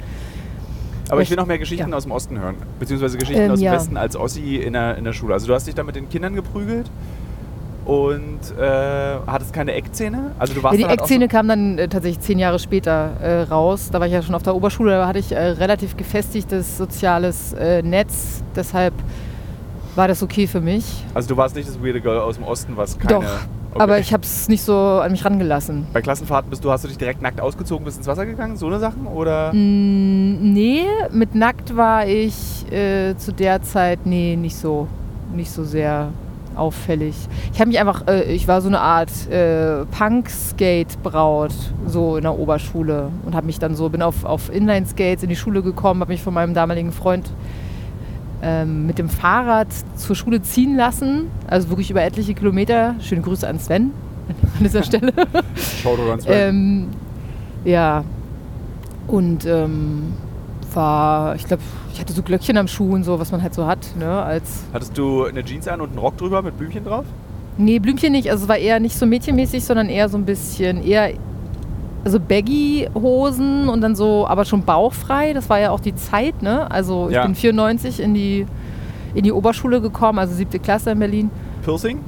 Aber 1.11 1.23
ich 1.23 1.29
will 1.31 1.37
noch 1.37 1.47
mehr 1.47 1.59
Geschichten 1.59 1.91
ja. 1.91 1.97
aus 1.97 2.05
dem 2.05 2.13
Osten 2.13 2.39
hören. 2.39 2.55
Beziehungsweise 2.79 3.19
Geschichten 3.19 3.43
Ähm, 3.43 3.51
aus 3.51 3.59
dem 3.59 3.65
ja. 3.65 3.73
Westen 3.73 3.97
als 3.97 4.15
Ossi 4.17 4.57
in 4.57 4.75
der, 4.75 4.97
in 4.97 5.03
der 5.03 5.13
Schule. 5.13 5.35
Also 5.35 5.49
du 5.49 5.55
hast 5.55 5.67
dich 5.67 5.75
da 5.75 5.83
mit 5.83 5.97
den 5.97 6.09
Kindern 6.09 6.37
geprügelt 6.37 6.89
und 7.91 8.39
äh, 8.57 9.17
hattest 9.27 9.53
keine 9.53 9.73
Eckzähne. 9.73 10.31
Also 10.39 10.55
du 10.55 10.63
warst 10.63 10.79
Ja, 10.79 10.85
die 10.87 10.89
halt 10.89 11.01
Eckzähne 11.01 11.27
kam 11.27 11.49
dann 11.49 11.77
äh, 11.77 11.89
tatsächlich 11.89 12.21
zehn 12.21 12.39
Jahre 12.39 12.61
später 12.61 13.11
äh, 13.21 13.43
raus. 13.43 13.89
Da 13.91 13.99
war 13.99 14.07
ich 14.07 14.13
ja 14.13 14.23
schon 14.23 14.37
auf 14.37 14.45
der 14.45 14.55
Oberschule, 14.55 14.93
da 14.93 15.09
hatte 15.09 15.19
ich 15.19 15.33
äh, 15.33 15.39
relativ 15.39 15.97
gefestigtes 15.97 16.79
soziales 16.79 17.53
äh, 17.55 17.83
Netz. 17.83 18.45
Deshalb 18.55 18.95
war 19.97 20.07
das 20.07 20.23
okay 20.23 20.47
für 20.47 20.61
mich. 20.61 20.85
So, 20.85 21.15
also 21.15 21.29
du 21.31 21.37
warst 21.37 21.57
nicht 21.57 21.69
das 21.69 21.83
weirde 21.83 22.01
Girl 22.01 22.21
aus 22.21 22.37
dem 22.37 22.45
Osten, 22.45 22.77
was 22.77 22.97
keine... 22.97 23.15
Doch, 23.15 23.25
Okay. 23.73 23.83
Aber 23.85 24.01
ich 24.01 24.13
habe 24.13 24.25
es 24.25 24.49
nicht 24.49 24.63
so 24.63 24.75
an 24.75 25.13
mich 25.13 25.25
rangelassen. 25.25 25.87
Bei 25.93 26.03
Klassenfahrten 26.03 26.51
bist 26.51 26.65
du, 26.65 26.73
hast 26.73 26.83
du 26.83 26.89
dich 26.89 26.99
direkt 26.99 27.23
nackt 27.23 27.41
ausgezogen, 27.41 27.85
bist 27.85 27.99
ins 27.99 28.09
Wasser 28.09 28.27
gegangen? 28.27 28.57
So 28.57 28.67
eine 28.67 28.81
Sachen? 28.81 29.07
Oder? 29.07 29.53
Mm, 29.53 30.53
nee, 30.53 30.83
mit 31.13 31.37
nackt 31.37 31.77
war 31.77 32.05
ich 32.05 32.67
äh, 32.73 33.17
zu 33.17 33.33
der 33.33 33.63
Zeit, 33.63 34.07
nee, 34.07 34.35
nicht 34.35 34.57
so, 34.57 34.89
nicht 35.33 35.53
so 35.53 35.63
sehr 35.63 36.09
auffällig. 36.61 37.15
Ich 37.53 37.61
habe 37.61 37.69
mich 37.69 37.81
einfach, 37.81 38.07
äh, 38.07 38.33
ich 38.33 38.47
war 38.47 38.61
so 38.61 38.69
eine 38.69 38.81
Art 38.81 39.11
äh, 39.31 39.85
Punk-Skate-Braut, 39.87 41.53
so 41.87 42.17
in 42.17 42.23
der 42.23 42.39
Oberschule 42.39 43.11
und 43.25 43.35
habe 43.35 43.47
mich 43.47 43.59
dann 43.59 43.75
so, 43.75 43.89
bin 43.89 44.03
auf, 44.03 44.25
auf 44.25 44.53
Inline-Skates 44.53 45.23
in 45.23 45.29
die 45.29 45.37
Schule 45.37 45.63
gekommen, 45.63 46.01
habe 46.01 46.13
mich 46.13 46.23
von 46.23 46.35
meinem 46.35 46.55
damaligen 46.55 46.93
Freund 46.93 47.31
ähm, 48.43 48.87
mit 48.87 48.99
dem 48.99 49.09
Fahrrad 49.09 49.69
zur 49.97 50.15
Schule 50.15 50.43
ziehen 50.43 50.77
lassen, 50.77 51.31
also 51.49 51.71
wirklich 51.71 51.91
über 51.91 52.03
etliche 52.03 52.35
Kilometer. 52.35 52.95
Schöne 53.01 53.23
Grüße 53.23 53.49
an 53.49 53.59
Sven 53.59 53.91
an 54.29 54.65
dieser 54.65 54.83
Stelle. 54.83 55.13
Schau 55.83 55.97
doch 55.97 56.07
ganz 56.07 56.25
ähm, 56.29 56.89
ja, 57.65 58.05
und 59.07 59.45
ähm, 59.45 60.15
war, 60.73 61.35
ich 61.35 61.45
glaube, 61.47 61.63
ich 62.01 62.05
hatte 62.07 62.15
so 62.15 62.23
Glöckchen 62.23 62.57
am 62.57 62.67
Schuh 62.67 62.95
und 62.95 63.05
so, 63.05 63.21
was 63.21 63.31
man 63.31 63.43
halt 63.43 63.53
so 63.53 63.67
hat, 63.67 63.95
ne, 63.99 64.23
als 64.23 64.63
Hattest 64.73 64.97
du 64.97 65.25
eine 65.25 65.45
Jeans 65.45 65.69
an 65.69 65.83
und 65.83 65.91
einen 65.91 65.99
Rock 65.99 66.17
drüber 66.17 66.41
mit 66.41 66.57
Blümchen 66.57 66.83
drauf? 66.83 67.05
Nee, 67.59 67.79
Blümchen 67.79 68.13
nicht. 68.13 68.31
Also 68.31 68.45
es 68.45 68.49
war 68.49 68.57
eher 68.57 68.81
nicht 68.81 68.97
so 68.97 69.05
mädchenmäßig, 69.05 69.63
sondern 69.63 69.91
eher 69.91 70.09
so 70.09 70.17
ein 70.17 70.25
bisschen 70.25 70.83
eher 70.83 71.11
also 72.03 72.19
Baggy-Hosen 72.19 73.69
und 73.69 73.83
dann 73.83 73.95
so, 73.95 74.27
aber 74.27 74.47
schon 74.47 74.63
bauchfrei. 74.63 75.35
Das 75.35 75.51
war 75.51 75.61
ja 75.61 75.71
auch 75.73 75.81
die 75.81 75.95
Zeit, 75.95 76.41
ne? 76.43 76.71
Also 76.71 77.09
ich 77.09 77.15
Ja. 77.17 77.27
bin 77.27 77.35
94 77.35 78.01
in 78.01 78.15
die, 78.15 78.47
in 79.15 79.23
die 79.23 79.33
Oberschule 79.33 79.83
gekommen, 79.83 80.19
also 80.19 80.33
siebte 80.35 80.59
Klasse 80.59 80.93
in 80.93 80.99
Berlin. 81.01 81.31
Piercing? 81.63 81.99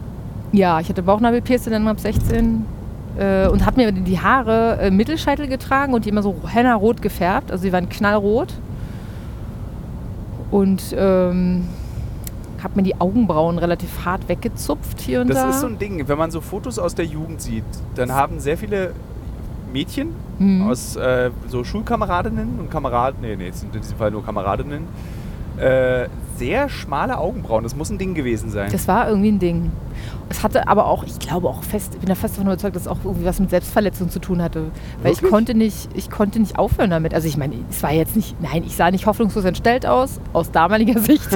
Ja, 0.52 0.80
ich 0.80 0.88
hatte 0.88 1.02
Bauchnabelpiercing 1.02 1.70
dann 1.72 1.86
ab 1.86 2.00
16 2.00 2.64
äh, 3.18 3.46
und 3.48 3.66
habe 3.66 3.82
mir 3.82 3.92
die 3.92 4.18
Haare 4.18 4.78
äh, 4.80 4.90
Mittelscheitel 4.90 5.46
getragen 5.48 5.92
und 5.92 6.06
die 6.06 6.08
immer 6.08 6.22
so 6.22 6.34
henna-rot 6.46 7.02
gefärbt. 7.02 7.52
Also 7.52 7.64
die 7.64 7.72
waren 7.74 7.90
knallrot. 7.90 8.54
Und 10.52 10.94
ähm, 10.96 11.66
habe 12.62 12.74
mir 12.76 12.82
die 12.84 13.00
Augenbrauen 13.00 13.58
relativ 13.58 14.04
hart 14.04 14.28
weggezupft 14.28 15.00
hier 15.00 15.22
und 15.22 15.28
Das 15.28 15.38
da. 15.38 15.50
ist 15.50 15.60
so 15.62 15.66
ein 15.66 15.78
Ding, 15.80 16.06
wenn 16.06 16.18
man 16.18 16.30
so 16.30 16.40
Fotos 16.40 16.78
aus 16.78 16.94
der 16.94 17.06
Jugend 17.06 17.40
sieht, 17.40 17.64
dann 17.96 18.12
haben 18.12 18.38
sehr 18.38 18.56
viele 18.56 18.92
Mädchen 19.72 20.10
Mhm. 20.38 20.68
aus 20.68 20.96
äh, 20.96 21.30
so 21.48 21.62
Schulkameradinnen 21.64 22.58
und 22.60 22.70
Kameraden, 22.70 23.20
nee, 23.20 23.36
nee, 23.36 23.48
es 23.48 23.60
sind 23.60 23.74
in 23.74 23.80
diesem 23.82 23.96
Fall 23.98 24.10
nur 24.10 24.24
Kameradinnen, 24.24 24.82
äh, 25.62 26.08
sehr 26.36 26.68
schmale 26.68 27.18
Augenbrauen. 27.18 27.62
Das 27.62 27.76
muss 27.76 27.90
ein 27.90 27.98
Ding 27.98 28.14
gewesen 28.14 28.50
sein. 28.50 28.70
Das 28.72 28.88
war 28.88 29.08
irgendwie 29.08 29.30
ein 29.30 29.38
Ding. 29.38 29.70
Es 30.28 30.42
hatte 30.42 30.66
aber 30.66 30.86
auch, 30.86 31.04
ich 31.04 31.18
glaube 31.18 31.48
auch 31.48 31.62
fest, 31.62 31.94
ich 31.94 32.00
bin 32.00 32.08
da 32.08 32.14
fest 32.14 32.34
davon 32.34 32.46
überzeugt, 32.46 32.74
dass 32.74 32.82
es 32.82 32.88
auch 32.88 32.98
irgendwie 33.04 33.24
was 33.24 33.38
mit 33.38 33.50
Selbstverletzung 33.50 34.10
zu 34.10 34.18
tun 34.18 34.42
hatte. 34.42 34.70
Weil 35.02 35.12
ich 35.12 35.22
konnte 35.22 35.54
nicht, 35.54 35.90
ich 35.94 36.10
konnte 36.10 36.40
nicht 36.40 36.58
aufhören 36.58 36.90
damit. 36.90 37.14
Also 37.14 37.28
ich 37.28 37.36
meine, 37.36 37.54
es 37.70 37.82
war 37.82 37.92
jetzt 37.92 38.16
nicht, 38.16 38.40
nein, 38.40 38.64
ich 38.64 38.76
sah 38.76 38.90
nicht 38.90 39.06
hoffnungslos 39.06 39.44
entstellt 39.44 39.86
aus, 39.86 40.20
aus 40.32 40.50
damaliger 40.50 40.98
Sicht. 41.00 41.28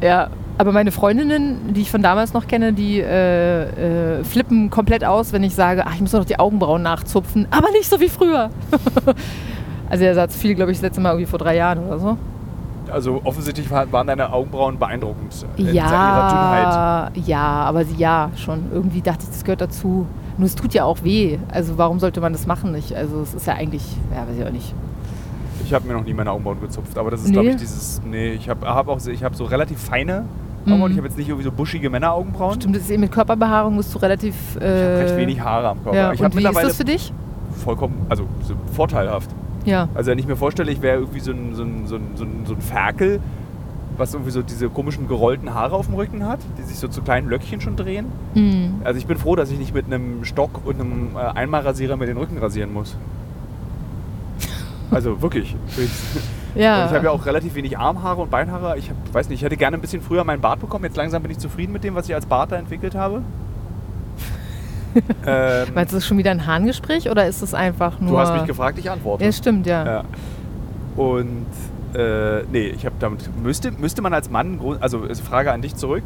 ja, 0.00 0.30
aber 0.58 0.72
meine 0.72 0.90
Freundinnen, 0.90 1.74
die 1.74 1.82
ich 1.82 1.90
von 1.90 2.02
damals 2.02 2.32
noch 2.32 2.46
kenne, 2.46 2.72
die 2.72 3.00
äh, 3.00 4.20
äh, 4.20 4.24
flippen 4.24 4.70
komplett 4.70 5.04
aus, 5.04 5.32
wenn 5.32 5.42
ich 5.42 5.54
sage, 5.54 5.84
ach, 5.86 5.94
ich 5.94 6.00
muss 6.00 6.12
noch 6.12 6.24
die 6.24 6.38
Augenbrauen 6.38 6.82
nachzupfen, 6.82 7.46
aber 7.50 7.70
nicht 7.72 7.90
so 7.90 8.00
wie 8.00 8.08
früher. 8.08 8.50
also 9.90 10.04
der 10.04 10.14
Satz 10.14 10.36
fiel, 10.36 10.54
glaube 10.54 10.72
ich, 10.72 10.78
das 10.78 10.82
letzte 10.82 11.00
Mal 11.00 11.10
irgendwie 11.10 11.26
vor 11.26 11.38
drei 11.38 11.56
Jahren 11.56 11.86
oder 11.86 11.98
so. 11.98 12.16
Also 12.90 13.20
offensichtlich 13.24 13.68
war- 13.70 13.90
waren 13.90 14.06
deine 14.06 14.32
Augenbrauen 14.32 14.78
beeindruckend 14.78 15.44
in 15.56 15.66
ihrer 15.66 15.72
Dünnheit. 15.74 15.86
Ja, 15.86 17.10
ja, 17.26 17.42
aber 17.42 17.84
sie- 17.84 17.96
ja, 17.96 18.30
schon. 18.36 18.66
Irgendwie 18.72 19.00
dachte 19.00 19.24
ich, 19.24 19.28
das 19.30 19.42
gehört 19.44 19.60
dazu. 19.60 20.06
Nur 20.38 20.46
es 20.46 20.54
tut 20.54 20.72
ja 20.74 20.84
auch 20.84 20.98
weh. 21.02 21.38
Also 21.50 21.78
warum 21.78 21.98
sollte 21.98 22.20
man 22.20 22.32
das 22.32 22.46
machen? 22.46 22.74
Ich, 22.76 22.96
also 22.96 23.22
es 23.22 23.34
ist 23.34 23.46
ja 23.46 23.54
eigentlich, 23.54 23.82
ja, 24.14 24.20
weiß 24.28 24.38
ich 24.38 24.46
auch 24.46 24.52
nicht. 24.52 24.72
Ich 25.64 25.74
habe 25.74 25.86
mir 25.88 25.94
noch 25.94 26.04
nie 26.04 26.14
meine 26.14 26.30
Augenbrauen 26.30 26.60
gezupft, 26.60 26.96
aber 26.96 27.10
das 27.10 27.22
ist, 27.22 27.28
Nee? 27.28 27.32
glaube 27.32 27.48
ich, 27.48 27.56
dieses. 27.56 28.00
Nee, 28.04 28.32
ich 28.34 28.48
habe 28.48 28.64
hab 28.68 28.86
auch 28.86 28.98
ich 29.04 29.24
hab 29.24 29.34
so 29.34 29.44
relativ 29.44 29.80
feine 29.80 30.24
Augenbrauen. 30.64 30.82
Mhm. 30.82 30.90
Ich 30.92 30.98
habe 30.98 31.08
jetzt 31.08 31.18
nicht 31.18 31.28
irgendwie 31.28 31.44
so 31.44 31.50
buschige 31.50 31.90
Männeraugenbrauen. 31.90 32.54
Stimmt, 32.54 32.76
das 32.76 32.82
ist 32.84 32.90
eben 32.90 33.00
mit 33.00 33.10
Körperbehaarung 33.10 33.74
musst 33.74 33.92
du 33.94 33.98
relativ. 33.98 34.34
Ich 34.56 34.62
Äh, 34.62 34.84
habe 34.84 34.98
recht 35.00 35.16
wenig 35.16 35.40
Haare 35.40 35.68
am 35.70 35.82
Körper. 35.82 35.98
Ja. 35.98 36.12
Ich 36.12 36.20
Und 36.20 36.26
habe 36.26 36.36
wie 36.38 36.44
ist 36.46 36.62
das 36.62 36.76
für 36.76 36.84
dich? 36.84 37.12
vollkommen, 37.64 38.06
also 38.08 38.24
so 38.46 38.54
vorteilhaft. 38.74 39.30
Ja. 39.66 39.88
Also 39.94 40.10
wenn 40.10 40.18
ich 40.18 40.26
mir 40.26 40.36
vorstelle, 40.36 40.72
ich 40.72 40.80
wäre 40.80 41.00
irgendwie 41.00 41.20
so 41.20 41.32
ein, 41.32 41.54
so, 41.54 41.62
ein, 41.62 41.86
so, 41.86 41.96
ein, 41.96 42.02
so, 42.14 42.24
ein, 42.24 42.46
so 42.46 42.54
ein 42.54 42.60
Ferkel, 42.62 43.20
was 43.98 44.14
irgendwie 44.14 44.30
so 44.30 44.42
diese 44.42 44.68
komischen 44.68 45.08
gerollten 45.08 45.52
Haare 45.54 45.74
auf 45.74 45.86
dem 45.86 45.94
Rücken 45.96 46.26
hat, 46.26 46.40
die 46.58 46.62
sich 46.62 46.78
so 46.78 46.88
zu 46.88 47.02
kleinen 47.02 47.28
Löckchen 47.28 47.60
schon 47.60 47.76
drehen. 47.76 48.06
Hm. 48.34 48.80
Also 48.84 48.98
ich 48.98 49.06
bin 49.06 49.18
froh, 49.18 49.36
dass 49.36 49.50
ich 49.50 49.58
nicht 49.58 49.74
mit 49.74 49.86
einem 49.86 50.24
Stock 50.24 50.62
und 50.64 50.80
einem 50.80 51.10
äh, 51.16 51.18
Einmalrasierer 51.18 51.96
mir 51.96 52.06
den 52.06 52.16
Rücken 52.16 52.38
rasieren 52.38 52.72
muss. 52.72 52.96
Also 54.90 55.20
wirklich. 55.20 55.56
Ich, 55.76 55.90
Ja. 56.56 56.80
und 56.84 56.86
ich 56.88 56.94
habe 56.94 57.04
ja 57.04 57.10
auch 57.10 57.26
relativ 57.26 57.54
wenig 57.54 57.76
Armhaare 57.76 58.22
und 58.22 58.30
Beinhaare. 58.30 58.78
Ich 58.78 58.88
hab, 58.88 58.96
weiß 59.12 59.28
nicht, 59.28 59.40
ich 59.40 59.44
hätte 59.44 59.58
gerne 59.58 59.76
ein 59.76 59.82
bisschen 59.82 60.00
früher 60.00 60.24
meinen 60.24 60.40
Bart 60.40 60.58
bekommen. 60.60 60.84
Jetzt 60.84 60.96
langsam 60.96 61.20
bin 61.22 61.30
ich 61.30 61.38
zufrieden 61.38 61.72
mit 61.72 61.84
dem, 61.84 61.94
was 61.94 62.08
ich 62.08 62.14
als 62.14 62.24
Bart 62.24 62.50
da 62.50 62.56
entwickelt 62.56 62.94
habe. 62.94 63.20
ähm, 65.26 65.66
Meinst 65.74 65.92
du, 65.92 65.96
das 65.96 66.04
ist 66.04 66.06
schon 66.06 66.18
wieder 66.18 66.30
ein 66.30 66.46
Haarengespräch 66.46 67.10
oder 67.10 67.26
ist 67.26 67.42
es 67.42 67.54
einfach 67.54 68.00
nur. 68.00 68.12
du 68.12 68.18
hast 68.18 68.32
mich 68.34 68.44
gefragt, 68.44 68.78
ich 68.78 68.90
antworte. 68.90 69.24
Ja, 69.24 69.32
stimmt, 69.32 69.66
ja. 69.66 69.84
Ja. 69.84 70.04
Und 70.96 71.46
äh, 71.94 72.42
nee, 72.50 72.68
ich 72.68 72.84
habe 72.86 72.96
damit 72.98 73.28
müsste 73.42 73.70
müsste 73.70 74.02
man 74.02 74.12
als 74.12 74.30
Mann 74.30 74.60
also 74.80 75.02
Frage 75.22 75.52
an 75.52 75.62
dich 75.62 75.76
zurück. 75.76 76.04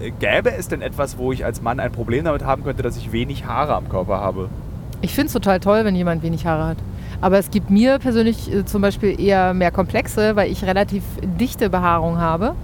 Äh, 0.00 0.12
gäbe 0.18 0.52
es 0.52 0.68
denn 0.68 0.82
etwas, 0.82 1.18
wo 1.18 1.32
ich 1.32 1.44
als 1.44 1.62
Mann 1.62 1.80
ein 1.80 1.92
Problem 1.92 2.24
damit 2.24 2.44
haben 2.44 2.64
könnte, 2.64 2.82
dass 2.82 2.96
ich 2.96 3.12
wenig 3.12 3.46
Haare 3.46 3.74
am 3.74 3.88
Körper 3.88 4.20
habe? 4.20 4.48
Ich 5.00 5.14
finde 5.14 5.26
es 5.26 5.32
total 5.32 5.60
toll, 5.60 5.84
wenn 5.84 5.94
jemand 5.94 6.22
wenig 6.22 6.46
Haare 6.46 6.66
hat. 6.68 6.78
Aber 7.20 7.38
es 7.38 7.50
gibt 7.50 7.70
mir 7.70 7.98
persönlich 7.98 8.52
äh, 8.52 8.64
zum 8.64 8.82
Beispiel 8.82 9.20
eher 9.20 9.54
mehr 9.54 9.70
Komplexe, 9.70 10.36
weil 10.36 10.50
ich 10.50 10.64
relativ 10.64 11.02
dichte 11.22 11.70
Behaarung 11.70 12.18
habe. 12.18 12.54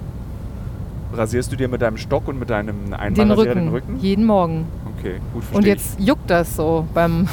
Rasierst 1.12 1.50
du 1.52 1.56
dir 1.56 1.68
mit 1.68 1.82
deinem 1.82 1.96
Stock 1.96 2.28
und 2.28 2.38
mit 2.38 2.50
deinem 2.50 2.84
Den 2.86 2.94
Einmalrasierer 2.94 3.38
Rücken, 3.38 3.60
den 3.60 3.68
Rücken? 3.68 3.98
Jeden 4.00 4.24
Morgen. 4.24 4.66
Okay, 5.00 5.20
gut, 5.32 5.42
verstehe 5.44 5.56
Und 5.56 5.62
ich. 5.62 5.68
jetzt 5.68 6.00
juckt 6.00 6.30
das 6.30 6.56
so 6.56 6.86
beim 6.94 7.26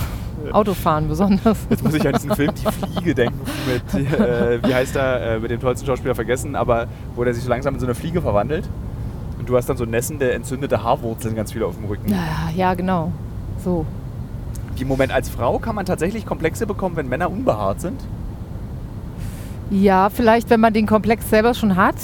Autofahren 0.52 1.08
besonders. 1.08 1.58
Jetzt 1.70 1.84
muss 1.84 1.94
ich 1.94 2.08
an 2.08 2.14
diesen 2.14 2.34
Film 2.34 2.52
Die 2.56 2.66
Fliege 2.72 3.16
denken 3.16 3.40
mit, 3.68 4.12
äh, 4.20 4.64
wie 4.64 4.74
heißt 4.74 4.96
er, 4.96 5.36
äh, 5.36 5.40
mit 5.40 5.52
dem 5.52 5.60
tollsten 5.60 5.86
Schauspieler 5.86 6.16
vergessen, 6.16 6.56
aber 6.56 6.88
wo 7.16 7.24
der 7.24 7.34
sich 7.34 7.44
so 7.44 7.50
langsam 7.50 7.74
in 7.74 7.80
so 7.80 7.86
eine 7.86 7.96
Fliege 7.96 8.22
verwandelt. 8.22 8.70
Und 9.40 9.50
du 9.50 9.58
hast 9.58 9.68
dann 9.68 9.78
so 9.78 9.86
nässende, 9.86 10.32
entzündete 10.32 10.84
Haarwurzeln 10.84 11.36
ganz 11.36 11.52
viele 11.52 11.66
auf 11.66 11.76
dem 11.76 11.86
Rücken. 11.86 12.10
Ja, 12.10 12.50
ja, 12.56 12.74
genau. 12.74 13.12
So. 13.64 13.86
Die 14.80 14.86
Moment 14.86 15.12
als 15.12 15.30
Frau 15.30 15.60
kann 15.60 15.76
man 15.76 15.86
tatsächlich 15.86 16.26
Komplexe 16.26 16.66
bekommen, 16.66 16.96
wenn 16.96 17.10
Männer 17.10 17.30
unbehaart 17.30 17.82
sind. 17.82 18.00
Ja, 19.70 20.10
vielleicht, 20.10 20.50
wenn 20.50 20.60
man 20.60 20.74
den 20.74 20.86
Komplex 20.88 21.30
selber 21.30 21.54
schon 21.54 21.76
hat. 21.76 21.96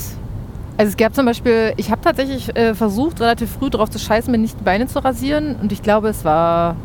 Also 0.76 0.90
es 0.90 0.98
gab 0.98 1.14
zum 1.14 1.26
Beispiel, 1.26 1.74
ich 1.78 1.92
habe 1.92 2.02
tatsächlich 2.02 2.56
äh, 2.56 2.74
versucht, 2.74 3.22
relativ 3.22 3.52
früh 3.52 3.70
drauf 3.70 3.92
zu 3.92 4.00
scheißen, 4.00 4.32
mir 4.32 4.40
nicht 4.40 4.60
die 4.60 4.64
Beine 4.64 4.88
zu 4.88 5.04
rasieren. 5.04 5.56
Und 5.62 5.72
ich 5.72 5.84
glaube, 5.84 6.10
es 6.10 6.26
war, 6.26 6.76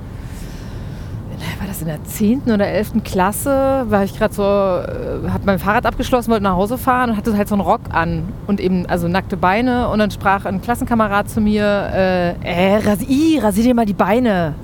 war 1.58 1.66
das 1.66 1.80
in 1.80 1.86
der 1.86 2.04
10. 2.04 2.42
oder 2.52 2.66
11. 2.66 3.02
Klasse, 3.02 3.86
war 3.88 4.04
ich 4.04 4.16
gerade 4.18 4.34
so, 4.34 4.42
äh, 4.42 5.30
habe 5.30 5.44
mein 5.46 5.58
Fahrrad 5.58 5.86
abgeschlossen, 5.86 6.30
wollte 6.30 6.44
nach 6.44 6.56
Hause 6.56 6.76
fahren 6.76 7.10
und 7.10 7.16
hatte 7.16 7.34
halt 7.34 7.48
so 7.48 7.54
einen 7.54 7.62
Rock 7.62 7.80
an 7.90 8.24
und 8.46 8.60
eben, 8.60 8.84
also 8.86 9.08
nackte 9.08 9.38
Beine. 9.38 9.88
Und 9.88 10.00
dann 10.00 10.10
sprach 10.10 10.44
ein 10.44 10.60
Klassenkamerad 10.60 11.30
zu 11.30 11.40
mir, 11.40 11.64
äh, 11.64 12.30
äh 12.42 12.76
rasi, 12.76 13.38
rasier 13.42 13.64
dir 13.64 13.74
mal 13.74 13.86
die 13.86 13.94
Beine. 13.94 14.54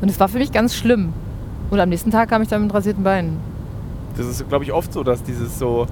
Und 0.00 0.10
es 0.10 0.18
war 0.18 0.28
für 0.28 0.38
mich 0.38 0.52
ganz 0.52 0.74
schlimm. 0.74 1.12
Und 1.70 1.80
am 1.80 1.90
nächsten 1.90 2.10
Tag 2.10 2.30
kam 2.30 2.40
ich 2.40 2.48
dann 2.48 2.62
mit 2.62 2.72
rasierten 2.72 3.04
Beinen. 3.04 3.36
Das 4.16 4.26
ist, 4.26 4.48
glaube 4.48 4.64
ich, 4.64 4.72
oft 4.72 4.90
so, 4.90 5.02
dass 5.02 5.22
dieses 5.22 5.58
so. 5.58 5.86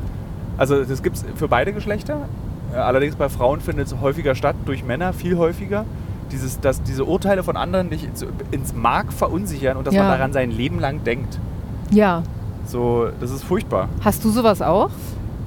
Also, 0.57 0.85
das 0.85 1.03
gibt 1.03 1.17
es 1.17 1.25
für 1.37 1.49
beide 1.49 1.73
Geschlechter. 1.73 2.29
Äh, 2.73 2.77
Allerdings 2.77 3.17
bei 3.17 3.29
Frauen 3.29 3.61
findet 3.61 3.87
es 3.89 4.01
häufiger 4.01 4.35
statt, 4.35 4.57
durch 4.67 4.85
Männer 4.85 5.13
viel 5.13 5.37
häufiger. 5.37 5.85
Dieses, 6.33 6.59
dass 6.61 6.83
diese 6.83 7.05
Urteile 7.05 7.43
von 7.43 7.57
anderen 7.57 7.91
dich 7.91 8.05
ins, 8.05 8.25
ins 8.51 8.75
Mark 8.75 9.13
verunsichern 9.13 9.77
und 9.77 9.87
dass 9.87 9.95
man 9.95 10.05
Ja. 10.05 10.17
daran 10.17 10.33
sein 10.33 10.51
Leben 10.51 10.81
lang 10.81 11.05
denkt. 11.05 11.39
Ja. 11.91 12.23
So, 12.67 13.09
das 13.21 13.31
ist 13.31 13.45
furchtbar. 13.45 13.89
Hast 14.03 14.25
du 14.25 14.31
sowas 14.31 14.63
auch? 14.63 14.91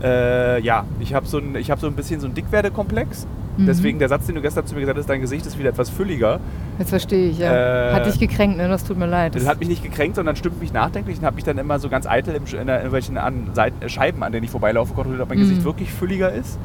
Äh, 0.03 0.61
ja, 0.61 0.85
ich 0.99 1.13
habe 1.15 1.25
so, 1.25 1.39
ein, 1.39 1.55
ich 1.55 1.71
hab 1.71 1.79
so 1.79 1.87
ein 1.87 1.93
bisschen 1.95 2.19
so 2.19 2.27
einen 2.27 2.35
Dickwerdekomplex. 2.35 3.25
Mhm. 3.57 3.65
Deswegen 3.65 3.99
der 3.99 4.07
Satz, 4.09 4.25
den 4.27 4.35
du 4.35 4.41
gestern 4.41 4.65
zu 4.65 4.75
mir 4.75 4.81
gesagt 4.81 4.97
hast, 4.99 5.09
dein 5.09 5.21
Gesicht 5.21 5.45
ist 5.45 5.57
wieder 5.57 5.69
etwas 5.69 5.89
fülliger. 5.89 6.39
Jetzt 6.79 6.89
verstehe 6.89 7.29
ich, 7.29 7.39
ja. 7.39 7.89
Äh, 7.89 7.93
hat 7.93 8.05
dich 8.05 8.19
gekränkt, 8.19 8.57
ne? 8.57 8.67
Das 8.67 8.83
tut 8.83 8.97
mir 8.97 9.07
leid. 9.07 9.35
Das 9.35 9.47
hat 9.47 9.59
mich 9.59 9.67
nicht 9.69 9.83
gekränkt, 9.83 10.15
sondern 10.15 10.35
stimmt 10.35 10.59
mich 10.61 10.71
nachdenklich 10.73 11.17
und 11.19 11.25
habe 11.25 11.35
mich 11.35 11.43
dann 11.43 11.57
immer 11.57 11.79
so 11.79 11.89
ganz 11.89 12.05
eitel 12.07 12.35
in 12.35 12.67
irgendwelchen 12.67 13.17
an 13.17 13.49
Seiten, 13.53 13.81
äh, 13.83 13.89
Scheiben, 13.89 14.23
an 14.23 14.31
denen 14.31 14.43
ich 14.43 14.51
vorbeilaufe, 14.51 14.93
kontrolliert, 14.93 15.21
ob 15.23 15.29
mein 15.29 15.37
Mhm. 15.39 15.43
Gesicht 15.43 15.63
wirklich 15.63 15.91
fülliger 15.91 16.31
ist. 16.31 16.57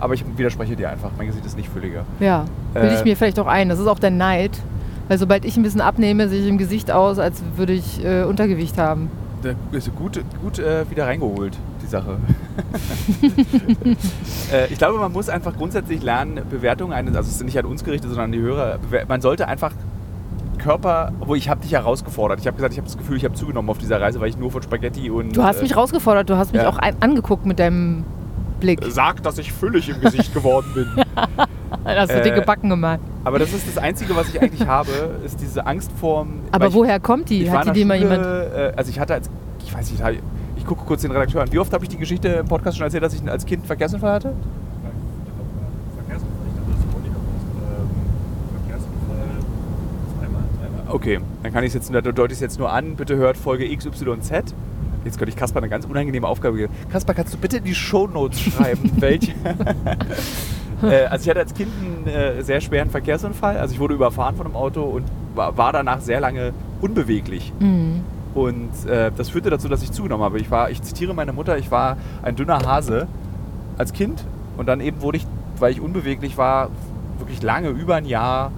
Aber 0.00 0.14
ich 0.14 0.24
widerspreche 0.36 0.74
dir 0.76 0.90
einfach, 0.90 1.10
mein 1.16 1.28
Gesicht 1.28 1.46
ist 1.46 1.56
nicht 1.56 1.68
fülliger. 1.68 2.04
ja, 2.20 2.44
bilde 2.74 2.88
äh, 2.90 2.94
ich 2.98 3.04
mir 3.04 3.16
vielleicht 3.16 3.38
auch 3.38 3.46
ein. 3.46 3.68
Das 3.68 3.78
ist 3.78 3.86
auch 3.86 3.98
der 4.00 4.10
Neid. 4.10 4.50
Weil 5.06 5.18
sobald 5.18 5.44
ich 5.44 5.56
ein 5.58 5.62
bisschen 5.62 5.82
abnehme, 5.82 6.28
sehe 6.28 6.40
ich 6.40 6.48
im 6.48 6.56
Gesicht 6.58 6.90
aus, 6.90 7.18
als 7.18 7.42
würde 7.56 7.74
ich 7.74 8.02
äh, 8.04 8.22
Untergewicht 8.24 8.78
haben. 8.78 9.10
Ist 9.72 9.94
gut, 9.96 10.20
gut 10.42 10.58
äh, 10.58 10.88
wieder 10.90 11.06
reingeholt, 11.06 11.56
die 11.82 11.86
Sache. 11.86 12.18
äh, 14.52 14.66
ich 14.72 14.78
glaube, 14.78 14.98
man 14.98 15.12
muss 15.12 15.28
einfach 15.28 15.56
grundsätzlich 15.56 16.02
lernen, 16.02 16.40
Bewertungen 16.48 16.92
eines, 16.92 17.16
also 17.16 17.28
es 17.28 17.36
ist 17.36 17.44
nicht 17.44 17.58
an 17.58 17.66
uns 17.66 17.84
gerichtet, 17.84 18.10
sondern 18.10 18.26
an 18.26 18.32
die 18.32 18.40
Hörer, 18.40 18.78
man 19.08 19.20
sollte 19.20 19.48
einfach 19.48 19.72
Körper, 20.58 21.12
obwohl 21.20 21.36
ich 21.36 21.48
habe 21.48 21.60
dich 21.60 21.72
herausgefordert. 21.72 22.40
Ich 22.40 22.46
habe 22.46 22.56
gesagt, 22.56 22.72
ich 22.72 22.78
habe 22.78 22.86
das 22.86 22.96
Gefühl, 22.96 23.18
ich 23.18 23.24
habe 23.24 23.34
zugenommen 23.34 23.68
auf 23.68 23.78
dieser 23.78 24.00
Reise, 24.00 24.20
weil 24.20 24.28
ich 24.30 24.38
nur 24.38 24.50
von 24.50 24.62
Spaghetti 24.62 25.10
und... 25.10 25.36
Du 25.36 25.42
hast 25.42 25.58
äh, 25.58 25.62
mich 25.62 25.76
rausgefordert, 25.76 26.30
du 26.30 26.36
hast 26.36 26.52
mich 26.52 26.62
ja. 26.62 26.68
auch 26.68 26.78
angeguckt 27.00 27.44
mit 27.44 27.58
deinem 27.58 28.04
Blick. 28.60 28.80
Sag, 28.88 29.22
dass 29.22 29.36
ich 29.38 29.52
füllig 29.52 29.88
im 29.90 30.00
Gesicht 30.00 30.32
geworden 30.32 30.66
bin. 30.74 30.86
Hast 31.84 32.10
du 32.12 32.14
äh, 32.14 32.22
dicke 32.22 32.40
Backen 32.42 32.70
gemacht. 32.70 33.00
Aber 33.24 33.38
das 33.38 33.52
ist 33.52 33.66
das 33.66 33.78
Einzige, 33.78 34.14
was 34.14 34.28
ich 34.28 34.40
eigentlich 34.40 34.66
habe, 34.66 35.18
ist 35.24 35.40
diese 35.40 35.66
Angst 35.66 35.90
vorm... 35.98 36.40
Aber 36.52 36.68
ich, 36.68 36.74
woher 36.74 37.00
kommt 37.00 37.30
die? 37.30 37.50
Hat 37.50 37.66
die 37.66 37.72
dir 37.72 37.86
mal 37.86 37.96
jemand. 37.96 38.22
Äh, 38.22 38.72
also 38.76 38.90
ich 38.90 39.00
hatte 39.00 39.14
als... 39.14 39.30
Ich 39.64 39.74
weiß 39.74 39.90
nicht, 39.90 40.02
ich, 40.06 40.18
ich 40.58 40.66
gucke 40.66 40.84
kurz 40.84 41.02
den 41.02 41.10
Redakteur 41.10 41.42
an. 41.42 41.50
Wie 41.50 41.58
oft 41.58 41.72
habe 41.72 41.84
ich 41.84 41.88
die 41.88 41.96
Geschichte 41.96 42.28
im 42.28 42.46
Podcast 42.46 42.76
schon 42.76 42.84
erzählt, 42.84 43.02
dass 43.02 43.14
ich 43.14 43.28
als 43.28 43.46
Kind 43.46 43.62
einen 43.62 43.66
Verkehrsunfall 43.66 44.12
hatte? 44.12 44.34
Okay, 50.86 51.18
dann 51.42 51.52
kann 51.52 51.64
ich 51.64 51.68
es 51.68 51.74
jetzt, 51.74 51.92
dann 51.92 52.04
deute 52.04 52.26
ich 52.26 52.34
es 52.34 52.40
jetzt 52.40 52.58
nur 52.58 52.70
an. 52.70 52.94
Bitte 52.94 53.16
hört 53.16 53.36
Folge 53.36 53.64
XYZ. 53.74 54.54
Jetzt 55.04 55.18
könnte 55.18 55.30
ich 55.30 55.36
Kasper 55.36 55.58
eine 55.58 55.68
ganz 55.68 55.86
unangenehme 55.86 56.26
Aufgabe 56.26 56.56
geben. 56.56 56.72
Kasper, 56.92 57.14
kannst 57.14 57.34
du 57.34 57.38
bitte 57.38 57.56
in 57.56 57.64
die 57.64 57.74
Shownotes 57.74 58.40
schreiben, 58.40 58.92
welche? 58.96 59.32
äh, 60.82 61.04
also 61.06 61.24
ich 61.24 61.30
hatte 61.30 61.40
als 61.40 61.54
Kind 61.54 61.70
einen 61.80 62.06
äh, 62.06 62.42
sehr 62.42 62.60
schweren 62.60 62.90
Verkehrsunfall. 62.90 63.58
Also 63.58 63.74
ich 63.74 63.80
wurde 63.80 63.94
überfahren 63.94 64.36
von 64.36 64.46
einem 64.46 64.56
Auto 64.56 64.82
und 64.82 65.04
war, 65.34 65.56
war 65.56 65.72
danach 65.72 66.00
sehr 66.00 66.20
lange 66.20 66.52
unbeweglich. 66.80 67.52
Mhm. 67.58 68.02
Und 68.34 68.86
äh, 68.88 69.12
das 69.16 69.30
führte 69.30 69.50
dazu, 69.50 69.68
dass 69.68 69.82
ich 69.82 69.92
zugenommen 69.92 70.24
habe. 70.24 70.40
Ich 70.40 70.50
war, 70.50 70.70
ich 70.70 70.82
zitiere 70.82 71.14
meine 71.14 71.32
Mutter, 71.32 71.56
ich 71.56 71.70
war 71.70 71.96
ein 72.22 72.34
dünner 72.34 72.58
Hase 72.66 73.06
als 73.78 73.92
Kind 73.92 74.24
und 74.56 74.66
dann 74.66 74.80
eben 74.80 75.02
wurde 75.02 75.18
ich, 75.18 75.26
weil 75.58 75.72
ich 75.72 75.80
unbeweglich 75.80 76.36
war, 76.36 76.70
wirklich 77.18 77.42
lange, 77.42 77.68
über 77.68 77.94
ein 77.94 78.06
Jahr 78.06 78.50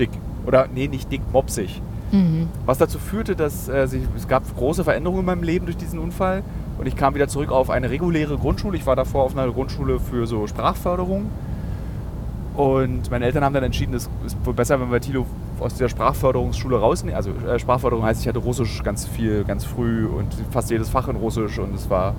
dick. 0.00 0.10
Oder 0.46 0.66
nee, 0.74 0.88
nicht 0.88 1.12
dick, 1.12 1.20
mopsig. 1.30 1.82
Mhm. 2.10 2.48
Was 2.64 2.78
dazu 2.78 2.98
führte, 2.98 3.36
dass 3.36 3.68
äh, 3.68 3.86
sich, 3.86 4.02
es 4.16 4.28
gab 4.28 4.42
große 4.56 4.82
Veränderungen 4.82 5.20
in 5.20 5.26
meinem 5.26 5.42
Leben 5.42 5.66
durch 5.66 5.76
diesen 5.76 5.98
Unfall 5.98 6.42
und 6.78 6.86
ich 6.86 6.96
kam 6.96 7.14
wieder 7.14 7.28
zurück 7.28 7.52
auf 7.52 7.68
eine 7.68 7.90
reguläre 7.90 8.38
Grundschule. 8.38 8.78
Ich 8.78 8.86
war 8.86 8.96
davor 8.96 9.24
auf 9.24 9.36
einer 9.36 9.50
Grundschule 9.52 10.00
für 10.00 10.26
so 10.26 10.46
Sprachförderung 10.46 11.26
und 12.58 13.10
meine 13.10 13.24
Eltern 13.24 13.42
haben 13.44 13.54
dann 13.54 13.62
entschieden, 13.62 13.94
es 13.94 14.10
ist 14.26 14.36
wohl 14.44 14.52
besser, 14.52 14.78
wenn 14.80 14.90
wir 14.90 15.00
Tilo 15.00 15.24
aus 15.60 15.76
der 15.76 15.88
Sprachförderungsschule 15.88 16.78
rausnehmen. 16.78 17.16
Also 17.16 17.30
äh, 17.30 17.58
Sprachförderung 17.58 18.04
heißt, 18.04 18.20
ich 18.22 18.28
hatte 18.28 18.40
Russisch 18.40 18.82
ganz 18.82 19.06
viel, 19.06 19.44
ganz 19.44 19.64
früh 19.64 20.04
und 20.06 20.26
fast 20.50 20.70
jedes 20.70 20.88
Fach 20.90 21.08
in 21.08 21.16
Russisch 21.16 21.58
und 21.58 21.74
es 21.74 21.88
war 21.88 22.14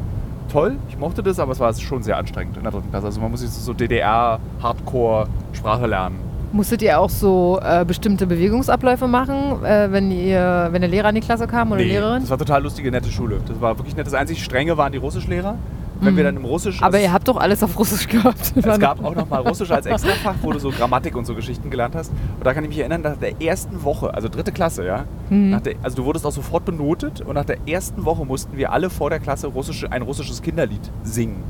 toll. 0.51 0.77
Ich 0.87 0.97
mochte 0.97 1.21
das, 1.21 1.39
aber 1.39 1.51
es 1.51 1.59
war 1.59 1.71
schon 1.73 2.01
sehr 2.03 2.17
anstrengend 2.17 2.55
in 2.57 2.63
der 2.63 2.71
dritten 2.71 2.89
Klasse. 2.89 3.05
Also 3.07 3.19
man 3.21 3.29
muss 3.31 3.41
jetzt 3.43 3.63
so 3.63 3.73
DDR-Hardcore-Sprache 3.73 5.85
lernen. 5.87 6.15
Musstet 6.51 6.81
ihr 6.81 6.99
auch 6.99 7.11
so 7.11 7.59
äh, 7.61 7.85
bestimmte 7.85 8.25
Bewegungsabläufe 8.25 9.07
machen, 9.07 9.63
äh, 9.63 9.91
wenn, 9.91 10.09
ihr, 10.09 10.69
wenn 10.71 10.81
der 10.81 10.89
Lehrer 10.89 11.09
in 11.09 11.15
die 11.15 11.21
Klasse 11.21 11.45
kam 11.45 11.71
oder 11.71 11.81
Nee, 11.81 11.89
Lehrerin? 11.89 12.21
das 12.21 12.29
war 12.31 12.39
total 12.39 12.63
lustige, 12.63 12.89
nette 12.89 13.11
Schule. 13.11 13.39
Das 13.47 13.61
war 13.61 13.77
wirklich 13.77 13.95
nett. 13.95 14.07
Das 14.07 14.15
einzig 14.15 14.43
Strenge 14.43 14.75
waren 14.75 14.91
die 14.91 14.97
Russischlehrer. 14.97 15.55
Wenn 16.01 16.15
wir 16.17 16.23
dann 16.23 16.35
im 16.37 16.45
Russisch... 16.45 16.79
Mhm. 16.79 16.85
Aber 16.85 16.95
also 16.95 17.05
ihr 17.07 17.13
habt 17.13 17.27
doch 17.27 17.37
alles 17.37 17.61
auf 17.63 17.77
Russisch 17.77 18.07
gehabt. 18.07 18.53
Es 18.55 18.79
gab 18.79 19.03
auch 19.03 19.15
noch 19.15 19.29
mal 19.29 19.41
Russisch 19.41 19.69
als 19.71 19.85
Extrafach, 19.85 20.35
wo 20.41 20.51
du 20.51 20.59
so 20.59 20.69
Grammatik 20.71 21.15
und 21.15 21.25
so 21.25 21.35
Geschichten 21.35 21.69
gelernt 21.69 21.95
hast. 21.95 22.11
Und 22.37 22.45
da 22.45 22.53
kann 22.53 22.63
ich 22.63 22.69
mich 22.69 22.79
erinnern, 22.79 23.01
nach 23.01 23.17
der 23.17 23.41
ersten 23.41 23.83
Woche, 23.83 24.13
also 24.13 24.29
dritte 24.29 24.51
Klasse, 24.51 24.85
ja, 24.85 25.05
Mhm. 25.29 25.61
der, 25.63 25.75
also 25.83 25.97
du 25.97 26.05
wurdest 26.05 26.25
auch 26.25 26.31
sofort 26.31 26.65
benotet 26.65 27.21
und 27.21 27.35
nach 27.35 27.45
der 27.45 27.57
ersten 27.67 28.05
Woche 28.05 28.25
mussten 28.25 28.57
wir 28.57 28.71
alle 28.71 28.89
vor 28.89 29.09
der 29.09 29.19
Klasse 29.19 29.47
russisch, 29.47 29.85
ein 29.89 30.01
russisches 30.01 30.41
Kinderlied 30.41 30.81
singen. 31.03 31.43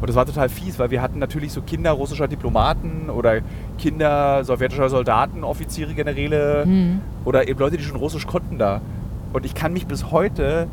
Und 0.00 0.08
das 0.08 0.16
war 0.16 0.26
total 0.26 0.48
fies, 0.48 0.78
weil 0.78 0.90
wir 0.90 1.00
hatten 1.00 1.18
natürlich 1.18 1.52
so 1.52 1.62
Kinder 1.62 1.92
russischer 1.92 2.26
Diplomaten 2.28 3.08
oder 3.10 3.40
Kinder 3.78 4.44
sowjetischer 4.44 4.88
Soldaten, 4.90 5.44
Offiziere, 5.44 5.94
Generäle 5.94 6.64
Mhm. 6.66 7.00
oder 7.24 7.48
eben 7.48 7.58
Leute, 7.60 7.76
die 7.76 7.84
schon 7.84 7.96
Russisch 7.96 8.26
konnten 8.26 8.58
da. 8.58 8.80
Und 9.32 9.46
ich 9.46 9.54
kann 9.54 9.72
mich 9.72 9.86
bis 9.86 10.10
heute 10.10 10.66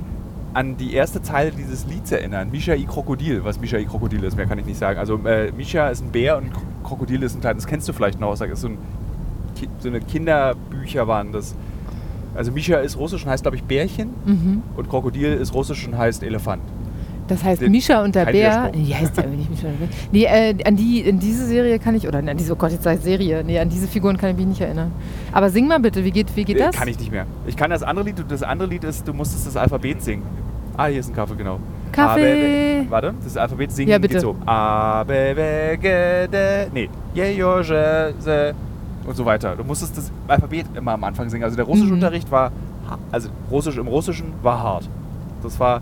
an 0.53 0.77
die 0.77 0.93
erste 0.93 1.21
Zeile 1.21 1.51
dieses 1.51 1.85
Lieds 1.87 2.11
erinnern. 2.11 2.49
Misha 2.51 2.73
i 2.73 2.85
Krokodil. 2.85 3.43
Was 3.43 3.59
Misha 3.59 3.77
i 3.77 3.85
Krokodil 3.85 4.23
ist, 4.23 4.35
mehr 4.35 4.45
kann 4.45 4.59
ich 4.59 4.65
nicht 4.65 4.77
sagen. 4.77 4.99
Also 4.99 5.15
äh, 5.25 5.51
Misha 5.51 5.89
ist 5.89 6.03
ein 6.03 6.11
Bär 6.11 6.37
und 6.37 6.51
Krokodil 6.83 7.23
ist 7.23 7.35
ein 7.35 7.41
kleines, 7.41 7.63
das 7.63 7.69
kennst 7.69 7.87
du 7.87 7.93
vielleicht 7.93 8.19
noch. 8.19 8.31
Das 8.37 8.41
ist 8.41 8.61
so, 8.61 8.67
ein, 8.67 8.77
so 9.79 9.87
eine 9.87 10.01
Kinderbücher 10.01 11.07
waren 11.07 11.31
das. 11.31 11.55
Also 12.35 12.51
Misha 12.51 12.77
ist 12.77 12.97
russisch 12.97 13.23
und 13.23 13.31
heißt, 13.31 13.43
glaube 13.43 13.57
ich, 13.57 13.63
Bärchen. 13.63 14.09
Mhm. 14.25 14.63
Und 14.75 14.89
Krokodil 14.89 15.33
ist 15.33 15.53
russisch 15.53 15.87
und 15.87 15.97
heißt 15.97 16.23
Elefant. 16.23 16.61
Das 17.27 17.43
heißt, 17.43 17.61
Den- 17.61 17.71
Misha 17.71 18.03
und 18.03 18.13
der 18.15 18.25
Bär. 18.25 18.71
Nee, 18.75 18.93
heißt 18.93 19.15
ja 19.17 19.23
nicht 19.25 19.49
Misha 19.49 19.67
und 19.67 19.79
der 19.79 19.85
Bär. 19.87 19.95
Nee, 20.11 20.25
äh, 20.25 20.55
an, 20.67 20.75
die, 20.75 21.05
an 21.07 21.19
diese 21.19 21.45
Serie 21.45 21.79
kann 21.79 21.95
ich. 21.95 22.07
Oder 22.07 22.19
an 22.19 22.35
diese, 22.37 22.53
oh 22.53 22.55
Gott, 22.57 22.71
jetzt 22.71 22.83
sag 22.83 22.97
ich 22.97 23.01
Serie. 23.03 23.43
Nee, 23.45 23.59
an 23.59 23.69
diese 23.69 23.87
Figuren 23.87 24.17
kann 24.17 24.31
ich 24.31 24.37
mich 24.37 24.45
nicht 24.47 24.61
erinnern. 24.61 24.91
Aber 25.31 25.49
sing 25.49 25.67
mal 25.67 25.79
bitte, 25.79 26.03
wie 26.03 26.11
geht, 26.11 26.35
wie 26.35 26.43
geht 26.43 26.57
Äh, 26.57 26.63
das? 26.65 26.75
Kann 26.75 26.87
ich 26.87 26.99
nicht 26.99 27.11
mehr. 27.11 27.25
Ich 27.47 27.55
kann 27.55 27.69
das 27.69 27.83
andere 27.83 28.05
Lied. 28.05 28.23
Das 28.27 28.43
andere 28.43 28.67
Lied 28.69 28.83
ist, 28.83 29.07
du 29.07 29.13
musstest 29.13 29.47
das 29.47 29.55
Alphabet 29.55 30.01
singen. 30.03 30.23
Ah, 30.75 30.87
hier 30.87 30.99
ist 30.99 31.09
ein 31.09 31.15
Kaffee, 31.15 31.35
genau. 31.35 31.59
Kaffee. 31.91 32.21
A, 32.21 32.79
B, 32.79 32.83
B. 32.85 32.89
Warte, 32.91 33.13
das 33.23 33.37
Alphabet 33.37 33.71
singen 33.71 33.91
Ja, 33.91 33.97
bitte. 33.97 34.13
geht 34.15 34.21
so. 34.21 34.35
A, 34.45 35.03
B, 35.03 35.33
B, 35.33 35.77
G, 35.77 36.27
D. 36.27 36.67
Nee. 36.73 36.89
Je, 37.13 37.31
jo, 37.37 37.59
je, 37.59 38.13
se. 38.19 38.53
Und 39.05 39.15
so 39.15 39.25
weiter. 39.25 39.55
Du 39.55 39.63
musstest 39.63 39.97
das 39.97 40.11
Alphabet 40.27 40.65
immer 40.75 40.93
am 40.93 41.03
Anfang 41.03 41.29
singen. 41.29 41.43
Also 41.43 41.55
der 41.55 41.65
Russischunterricht 41.65 42.31
war, 42.31 42.51
ha- 42.89 42.99
also 43.11 43.29
Russisch 43.49 43.77
im 43.77 43.87
Russischen 43.87 44.27
war 44.41 44.61
hart. 44.61 44.89
Das 45.43 45.59
war 45.59 45.81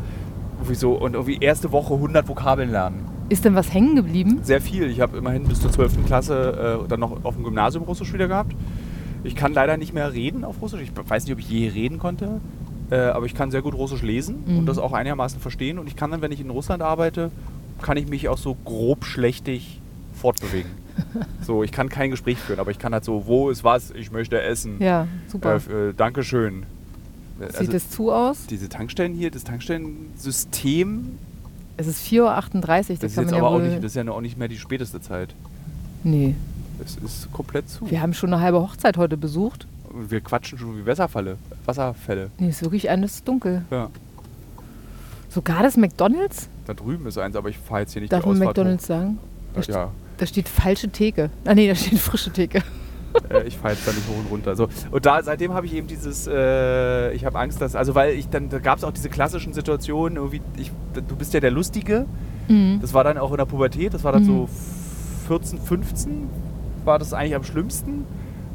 irgendwie 0.60 0.76
so, 0.76 0.94
und 0.94 1.14
irgendwie 1.14 1.38
erste 1.40 1.72
Woche 1.72 1.94
100 1.94 2.28
Vokabeln 2.28 2.72
lernen. 2.72 3.06
Ist 3.30 3.46
denn 3.46 3.56
was 3.56 3.74
hängen 3.74 3.96
geblieben? 3.96 4.40
Sehr 4.44 4.62
viel. 4.62 4.90
Ich 4.90 5.02
habe 5.02 5.18
immerhin 5.18 5.44
bis 5.46 5.62
zur 5.62 5.72
12. 5.72 6.06
Klasse 6.06 6.82
äh, 6.84 6.88
dann 6.88 7.00
noch 7.00 7.24
auf 7.24 7.36
dem 7.36 7.44
Gymnasium 7.44 7.84
Russisch 7.84 8.12
wieder 8.14 8.28
gehabt. 8.28 8.54
Ich 9.24 9.36
kann 9.36 9.54
leider 9.54 9.78
nicht 9.78 9.94
mehr 9.94 10.14
reden 10.14 10.44
auf 10.44 10.62
Russisch. 10.62 10.82
Ich 10.82 10.92
weiß 11.10 11.26
nicht, 11.26 11.34
ob 11.34 11.40
ich 11.40 11.50
je 11.50 11.68
reden 11.70 12.00
konnte. 12.00 12.42
Äh, 12.90 12.98
aber 12.98 13.26
ich 13.28 13.36
kann 13.36 13.52
sehr 13.52 13.62
gut 13.62 13.76
Russisch 13.76 14.02
lesen 14.02 14.44
Mhm. 14.48 14.58
und 14.60 14.66
das 14.66 14.80
auch 14.80 14.94
einigermaßen 14.94 15.40
verstehen. 15.40 15.78
Und 15.78 15.88
ich 15.88 15.96
kann 15.96 16.10
dann, 16.12 16.22
wenn 16.22 16.32
ich 16.32 16.42
in 16.42 16.50
Russland 16.50 16.82
arbeite, 16.82 17.30
kann 17.82 17.98
ich 17.98 18.08
mich 18.10 18.28
auch 18.30 18.38
so 18.40 18.56
grob 18.66 19.06
schlechtig 19.06 19.80
fortbewegen. 20.14 20.72
so, 21.42 21.64
ich 21.64 21.72
kann 21.72 21.88
kein 21.90 22.10
Gespräch 22.10 22.40
führen, 22.40 22.60
aber 22.60 22.72
ich 22.72 22.80
kann 22.80 22.94
halt 22.94 23.06
so, 23.06 23.28
wo 23.28 23.50
ist 23.52 23.64
was, 23.64 23.92
ich 23.92 24.12
möchte 24.12 24.42
essen. 24.42 24.78
Ja, 24.82 25.08
super. 25.28 25.62
Äh, 25.70 25.90
äh, 25.90 25.94
Dankeschön. 25.96 26.64
Äh, 27.40 27.52
Sieht 27.60 27.74
es 27.74 27.90
zu 27.90 28.12
aus? 28.12 28.46
diese 28.50 28.70
Tankstellen 28.70 29.14
hier, 29.14 29.32
das 29.32 29.44
Tankstellensystem, 29.44 31.18
Es 31.78 31.88
ist 31.88 32.06
4.38 32.06 32.12
Uhr, 32.22 32.30
das, 32.30 32.60
das 32.60 32.92
ist 32.92 33.02
jetzt 33.02 33.16
man 33.18 33.28
ja 33.30 33.38
aber 33.38 33.50
auch 33.52 33.60
nicht, 33.60 33.78
das 33.78 33.86
ist 33.86 33.96
ja 33.96 34.12
auch 34.12 34.22
nicht 34.22 34.38
mehr 34.38 34.48
die 34.48 34.58
späteste 34.58 35.02
Zeit. 35.02 35.34
nee, 36.04 36.36
Es 36.84 36.96
ist 36.98 37.32
komplett 37.32 37.70
zu. 37.70 37.90
wir 37.90 38.02
haben 38.02 38.14
schon 38.14 38.34
eine 38.34 38.42
halbe 38.42 38.60
Hochzeit 38.62 38.98
heute 38.98 39.18
besucht. 39.18 39.68
Und 39.92 40.12
wir 40.12 40.22
quatschen 40.22 40.58
schon 40.60 40.78
wie 40.78 40.86
Wasserfälle. 40.86 41.38
Wasserfälle. 41.66 42.30
Nee, 42.38 42.50
ist 42.50 42.62
wirklich 42.62 42.90
alles 42.90 43.24
dunkel. 43.24 43.64
Ja. 43.72 43.90
Sogar 45.30 45.64
das 45.64 45.78
McDonalds? 45.78 46.48
Da 46.66 46.74
drüben 46.74 47.06
ist 47.08 47.18
eins, 47.18 47.36
aber 47.36 47.50
ich 47.50 47.58
fahre 47.58 47.82
jetzt 47.82 47.94
hier 47.94 48.02
nicht 48.02 48.12
Darf 48.14 48.22
die 48.24 48.30
man 48.30 48.38
Ausfahrt 48.38 48.58
McDonalds 48.58 48.86
sagen? 48.88 49.18
hoch. 49.58 49.64
Ja, 49.68 49.92
Da 50.18 50.26
steht 50.26 50.48
falsche 50.50 50.90
Theke. 50.90 51.30
Ah 51.46 51.56
nee, 51.56 51.68
da 51.68 51.76
steht 51.76 51.98
frische 52.00 52.32
Theke. 52.32 52.62
Äh, 53.30 53.44
ich 53.48 53.58
fahre 53.58 53.74
jetzt 53.74 53.88
da 53.88 53.92
nicht 53.92 54.08
hoch 54.08 54.18
und 54.20 54.32
runter. 54.32 54.56
So. 54.56 54.68
Und 54.92 55.06
da, 55.06 55.22
seitdem 55.24 55.54
habe 55.54 55.66
ich 55.66 55.74
eben 55.74 55.88
dieses, 55.88 56.28
äh, 56.28 57.12
ich 57.14 57.26
habe 57.26 57.38
Angst, 57.40 57.62
dass, 57.62 57.76
also 57.76 57.96
weil 57.96 58.14
ich 58.16 58.30
dann, 58.30 58.50
da 58.50 58.60
gab 58.60 58.78
es 58.78 58.84
auch 58.84 58.92
diese 58.92 59.10
klassischen 59.10 59.54
Situationen, 59.54 60.18
irgendwie, 60.18 60.42
ich, 60.58 60.72
du 60.94 61.16
bist 61.16 61.34
ja 61.34 61.40
der 61.40 61.52
Lustige. 61.52 62.06
Mhm. 62.48 62.80
Das 62.82 62.94
war 62.94 63.04
dann 63.04 63.18
auch 63.18 63.32
in 63.32 63.38
der 63.38 63.46
Pubertät, 63.46 63.94
das 63.94 64.04
war 64.04 64.12
dann 64.12 64.24
Mhm. 64.24 64.28
so 64.28 64.50
14, 65.28 65.60
15, 65.60 66.28
war 66.86 67.00
das 67.00 67.14
eigentlich 67.14 67.36
am 67.36 67.44
schlimmsten. 67.44 68.06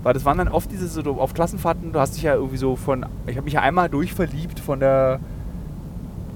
Weil 0.03 0.13
das 0.13 0.27
waren 0.27 0.37
dann 0.37 0.49
oft 0.49 0.71
diese 0.71 0.87
so 0.87 1.01
auf 1.19 1.33
Klassenfahrten, 1.33 1.93
du 1.93 1.99
hast 1.99 2.15
dich 2.17 2.25
ja 2.25 2.35
irgendwie 2.35 2.59
so 2.59 2.77
von, 2.77 3.07
ich 3.27 3.37
habe 3.37 3.45
mich 3.45 3.55
ja 3.55 3.63
einmal 3.63 3.89
durchverliebt 3.89 4.61
von 4.61 4.79
der, 4.81 5.19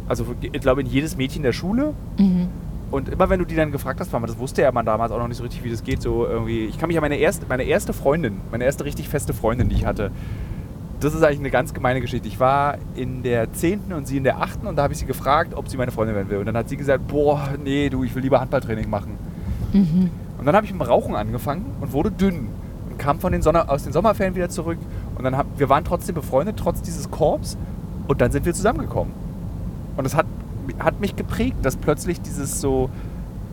also 0.09 0.25
ich 0.41 0.53
glaube 0.63 0.81
in 0.81 0.87
jedes 0.87 1.19
Mädchen 1.19 1.43
der 1.43 1.53
Schule. 1.53 1.93
Mhm. 2.19 2.49
Und 2.91 3.11
immer 3.11 3.29
wenn 3.29 3.39
du 3.39 3.45
die 3.45 3.55
dann 3.55 3.71
gefragt 3.71 4.01
hast, 4.01 4.13
das 4.13 4.39
wusste 4.39 4.63
ja 4.63 4.73
man 4.73 4.87
damals 4.87 5.13
auch 5.13 5.19
noch 5.19 5.29
nicht 5.29 5.37
so 5.37 5.43
richtig, 5.43 5.63
wie 5.63 5.71
das 5.71 5.85
geht, 5.85 6.01
so 6.01 6.27
irgendwie. 6.27 6.65
Ich 6.65 6.79
kann 6.79 6.89
mich 6.89 6.97
an 6.97 7.03
meine 7.03 7.17
erste, 7.17 7.45
meine 7.47 7.65
erste 7.65 7.93
Freundin, 7.93 8.41
meine 8.51 8.65
erste 8.65 8.85
richtig 8.85 9.09
feste 9.09 9.35
Freundin, 9.35 9.69
die 9.69 9.77
ich 9.77 9.85
hatte, 9.85 10.11
das 11.01 11.15
ist 11.15 11.23
eigentlich 11.23 11.41
eine 11.41 11.51
ganz 11.51 11.75
gemeine 11.75 12.01
Geschichte. 12.01 12.27
Ich 12.29 12.41
war 12.41 12.79
in 12.97 13.23
der 13.23 13.53
10. 13.53 13.93
und 13.93 14.09
sie 14.09 14.17
in 14.17 14.25
der 14.25 14.41
8. 14.41 14.65
und 14.65 14.77
da 14.77 14.83
habe 14.83 14.93
ich 14.93 14.99
sie 14.99 15.07
gefragt, 15.07 15.55
ob 15.55 15.69
sie 15.69 15.77
meine 15.77 15.93
Freundin 15.93 16.17
werden 16.17 16.31
will. 16.31 16.39
Und 16.39 16.47
dann 16.47 16.57
hat 16.57 16.69
sie 16.69 16.77
gesagt, 16.77 17.07
boah, 17.07 17.51
nee, 17.63 17.89
du, 17.89 18.05
ich 18.05 18.15
will 18.15 18.23
lieber 18.23 18.41
Handballtraining 18.41 18.91
machen. 18.91 19.17
Mhm. 19.73 20.11
Und 20.39 20.47
dann 20.47 20.57
habe 20.57 20.67
ich 20.67 20.73
mit 20.73 20.81
dem 20.81 20.87
Rauchen 20.87 21.15
angefangen 21.15 21.67
und 21.81 21.93
wurde 21.93 22.11
dünn. 22.11 22.49
Und 22.89 22.99
kam 22.99 23.21
von 23.21 23.33
den 23.33 23.43
Sonne, 23.43 23.69
aus 23.69 23.85
den 23.85 23.93
Sommerferien 23.93 24.35
wieder 24.35 24.49
zurück. 24.49 24.79
Und 25.17 25.25
dann 25.25 25.37
hab, 25.37 25.47
wir 25.57 25.69
waren 25.69 25.85
trotzdem 25.85 26.15
befreundet, 26.15 26.57
trotz 26.57 26.83
dieses 26.83 27.11
Korbs. 27.11 27.57
Und 28.09 28.21
dann 28.21 28.33
sind 28.33 28.45
wir 28.45 28.55
zusammengekommen. 28.55 29.13
Und 29.97 30.05
das 30.05 30.17
hat, 30.17 30.27
hat 30.79 31.01
mich 31.01 31.17
geprägt, 31.17 31.57
dass 31.63 31.77
plötzlich 31.77 32.21
dieses 32.21 32.61
so, 32.61 32.91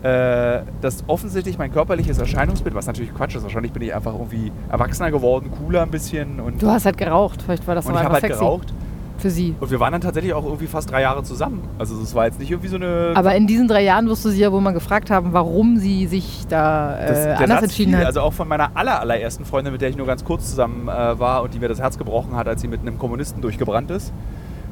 äh, 0.02 0.60
dass 0.80 1.04
offensichtlich 1.06 1.58
mein 1.58 1.72
körperliches 1.72 2.18
Erscheinungsbild, 2.18 2.74
was 2.74 2.86
natürlich 2.86 3.14
Quatsch 3.14 3.34
ist, 3.36 3.42
wahrscheinlich 3.42 3.72
bin 3.72 3.82
ich 3.82 3.94
einfach 3.94 4.12
irgendwie 4.12 4.52
erwachsener 4.70 5.10
geworden, 5.10 5.50
cooler 5.64 5.82
ein 5.82 5.90
bisschen. 5.90 6.40
Und, 6.40 6.62
Du 6.62 6.68
hast 6.68 6.84
halt 6.86 6.98
geraucht. 6.98 7.42
Vielleicht 7.42 7.66
war 7.66 7.74
das 7.74 7.86
und 7.86 7.92
noch 7.92 8.00
ich 8.00 8.04
habe 8.04 8.14
einfach 8.14 8.22
halt 8.22 8.32
sexy. 8.32 8.44
geraucht. 8.44 8.74
Für 9.18 9.30
sie. 9.30 9.54
Und 9.58 9.70
wir 9.70 9.80
waren 9.80 9.92
dann 9.92 10.02
tatsächlich 10.02 10.34
auch 10.34 10.44
irgendwie 10.44 10.66
fast 10.66 10.90
drei 10.90 11.00
Jahre 11.00 11.22
zusammen. 11.22 11.62
Also 11.78 11.98
es 12.02 12.14
war 12.14 12.26
jetzt 12.26 12.38
nicht 12.38 12.50
irgendwie 12.50 12.68
so 12.68 12.76
eine... 12.76 13.12
Aber 13.14 13.34
in 13.34 13.46
diesen 13.46 13.66
drei 13.66 13.82
Jahren 13.82 14.06
wirst 14.08 14.26
du 14.26 14.28
sie 14.28 14.40
ja 14.40 14.52
wohl 14.52 14.60
mal 14.60 14.72
gefragt 14.74 15.10
haben, 15.10 15.32
warum 15.32 15.78
sie 15.78 16.06
sich 16.06 16.44
da 16.50 16.98
äh, 16.98 17.08
Das- 17.08 17.22
der 17.24 17.32
anders 17.40 17.48
Satz 17.48 17.62
entschieden 17.62 17.92
fiel, 17.92 18.00
hat. 18.00 18.06
Also 18.08 18.20
auch 18.20 18.34
von 18.34 18.46
meiner 18.46 18.72
aller, 18.74 19.00
allerersten 19.00 19.46
Freundin, 19.46 19.72
mit 19.72 19.80
der 19.80 19.88
ich 19.88 19.96
nur 19.96 20.06
ganz 20.06 20.22
kurz 20.22 20.50
zusammen 20.50 20.86
äh, 20.88 21.18
war 21.18 21.42
und 21.42 21.54
die 21.54 21.58
mir 21.58 21.68
das 21.68 21.80
Herz 21.80 21.96
gebrochen 21.96 22.36
hat, 22.36 22.46
als 22.46 22.60
sie 22.60 22.68
mit 22.68 22.82
einem 22.82 22.98
Kommunisten 22.98 23.40
durchgebrannt 23.40 23.90
ist. 23.90 24.12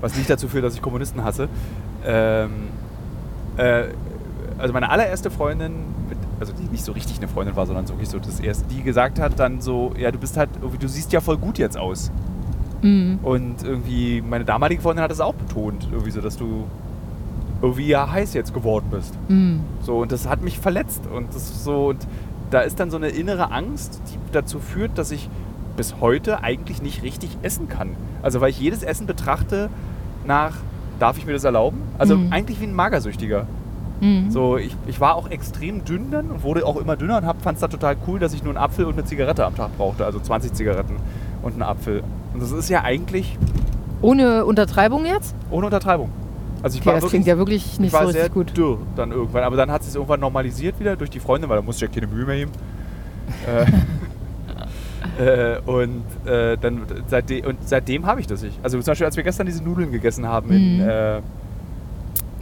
Was 0.01 0.17
nicht 0.17 0.29
dazu 0.29 0.49
führt, 0.49 0.65
dass 0.65 0.75
ich 0.75 0.83
Kommunisten 0.83 1.25
hasse. 1.25 1.49
Ähm, 2.05 2.51
äh, 3.57 3.85
also 4.59 4.73
meine 4.73 4.91
allererste 4.91 5.31
Freundin, 5.31 5.73
mit, 6.09 6.19
also 6.41 6.53
die 6.53 6.71
nicht 6.71 6.85
so 6.85 6.93
richtig 6.93 7.19
eine 7.19 7.29
Freundin 7.29 7.57
war, 7.57 7.67
sondern 7.67 7.87
so 7.87 7.95
wirklich 7.95 8.09
so 8.09 8.19
das 8.19 8.41
erste, 8.41 8.65
die 8.67 8.83
gesagt 8.83 9.19
hat 9.19 9.39
dann 9.39 9.61
so, 9.61 9.93
ja 9.99 10.11
du 10.11 10.19
bist 10.19 10.37
halt, 10.37 10.51
du 10.61 10.89
siehst 10.89 11.13
ja 11.13 11.21
voll 11.21 11.39
gut 11.39 11.59
jetzt 11.59 11.77
aus. 11.77 12.11
Mhm. 12.83 13.19
Und 13.23 13.63
irgendwie 13.65 14.23
meine 14.23 14.45
damalige 14.45 14.83
Freundin 14.83 15.03
hat 15.03 15.11
es 15.11 15.21
auch 15.21 15.35
betont, 15.35 15.89
irgendwie 15.91 16.11
so, 16.11 16.21
dass 16.21 16.37
du 16.37 16.65
irgendwie 17.63 17.87
ja 17.87 18.11
heiß 18.11 18.35
jetzt 18.35 18.53
geworden 18.53 18.87
bist. 18.91 19.15
Mhm. 19.29 19.61
So, 19.81 19.99
und 19.99 20.13
das 20.13 20.29
hat 20.29 20.43
mich 20.43 20.59
verletzt. 20.59 21.03
Und 21.07 21.35
das 21.35 21.65
so, 21.65 21.89
und 21.89 22.07
da 22.51 22.61
ist 22.61 22.79
dann 22.79 22.91
so 22.91 22.99
eine 22.99 23.09
innere 23.09 23.51
Angst, 23.51 24.01
die 24.13 24.19
dazu 24.33 24.59
führt, 24.59 24.99
dass 24.99 25.11
ich 25.11 25.29
bis 25.77 25.97
heute 26.01 26.43
eigentlich 26.43 26.83
nicht 26.83 27.03
richtig 27.03 27.37
essen 27.43 27.69
kann. 27.69 27.91
Also 28.23 28.41
weil 28.41 28.51
ich 28.51 28.61
jedes 28.61 28.83
Essen 28.83 29.07
betrachte 29.07 29.69
nach, 30.27 30.55
darf 31.01 31.19
ich 31.19 31.27
mir 31.27 31.33
das 31.33 31.45
erlauben? 31.45 31.79
Also 31.99 32.17
Mhm. 32.17 32.33
eigentlich 32.33 32.61
wie 32.61 32.65
ein 32.65 32.75
Magersüchtiger. 32.75 33.47
Mhm. 34.01 34.31
So, 34.31 34.57
ich, 34.57 34.77
ich 34.87 35.01
war 35.01 35.15
auch 35.15 35.31
extrem 35.31 35.85
dünn 35.85 36.11
dann 36.11 36.31
und 36.31 36.43
wurde 36.43 36.67
auch 36.67 36.77
immer 36.77 36.97
dünner 36.97 37.17
und 37.19 37.43
fand 37.43 37.57
es 37.57 37.61
da 37.61 37.69
total 37.69 37.97
cool, 38.07 38.19
dass 38.19 38.35
ich 38.35 38.43
nur 38.43 38.51
einen 38.55 38.63
Apfel 38.63 38.85
und 38.87 38.95
eine 38.95 39.05
Zigarette 39.05 39.45
am 39.45 39.55
Tag 39.55 39.77
brauchte. 39.77 40.05
Also 40.05 40.19
20 40.21 40.53
Zigaretten 40.53 40.97
und 41.43 41.53
einen 41.55 41.63
Apfel. 41.63 42.03
Und 42.33 42.43
das 42.43 42.51
ist 42.51 42.69
ja 42.69 42.83
eigentlich 42.83 43.39
Ohne 44.03 44.45
Untertreibung 44.45 45.05
jetzt? 45.07 45.35
ohne 45.51 45.67
Untertreibung. 45.67 46.11
Also 46.63 46.77
ich 46.77 46.81
Okay, 46.83 46.87
war 46.87 46.95
das 46.95 47.03
wirklich, 47.03 47.11
klingt 47.11 47.27
ja 47.27 47.39
wirklich 47.39 47.79
nicht 47.81 47.89
ich 47.89 47.93
war 47.93 48.07
so 48.07 48.13
sehr 48.13 48.29
gut. 48.29 48.57
dürr 48.57 48.79
dann 48.97 49.13
irgendwann. 49.13 49.45
Aber 49.45 49.57
dann 49.57 49.71
hat 49.71 49.81
es 49.83 49.89
sich 49.89 49.97
irgendwann 49.97 50.21
normalisiert 50.21 50.79
wieder 50.81 50.97
durch 50.97 51.11
die 51.11 51.21
Freundin, 51.21 51.49
weil 51.51 51.57
da 51.57 51.63
musste 51.63 51.85
ich 51.85 51.91
ja 51.95 52.01
keine 52.01 52.13
Mühe 52.13 52.25
mehr 52.27 52.37
geben. 52.37 52.53
äh, 55.19 55.59
und, 55.67 56.03
äh, 56.27 56.57
dann 56.59 56.83
seitdem, 57.09 57.45
und 57.47 57.59
seitdem 57.69 58.07
habe 58.07 58.21
ich 58.21 58.27
das 58.27 58.43
nicht. 58.43 58.59
Also 58.63 58.79
zum 58.81 58.91
Beispiel, 58.93 59.07
als 59.07 59.17
wir 59.17 59.23
gestern 59.25 59.47
diese 59.47 59.63
Nudeln 59.63 59.93
gegessen 59.93 60.27
haben 60.29 60.51
in, 60.51 60.77
Mhm. 60.79 60.89
äh, 60.89 61.21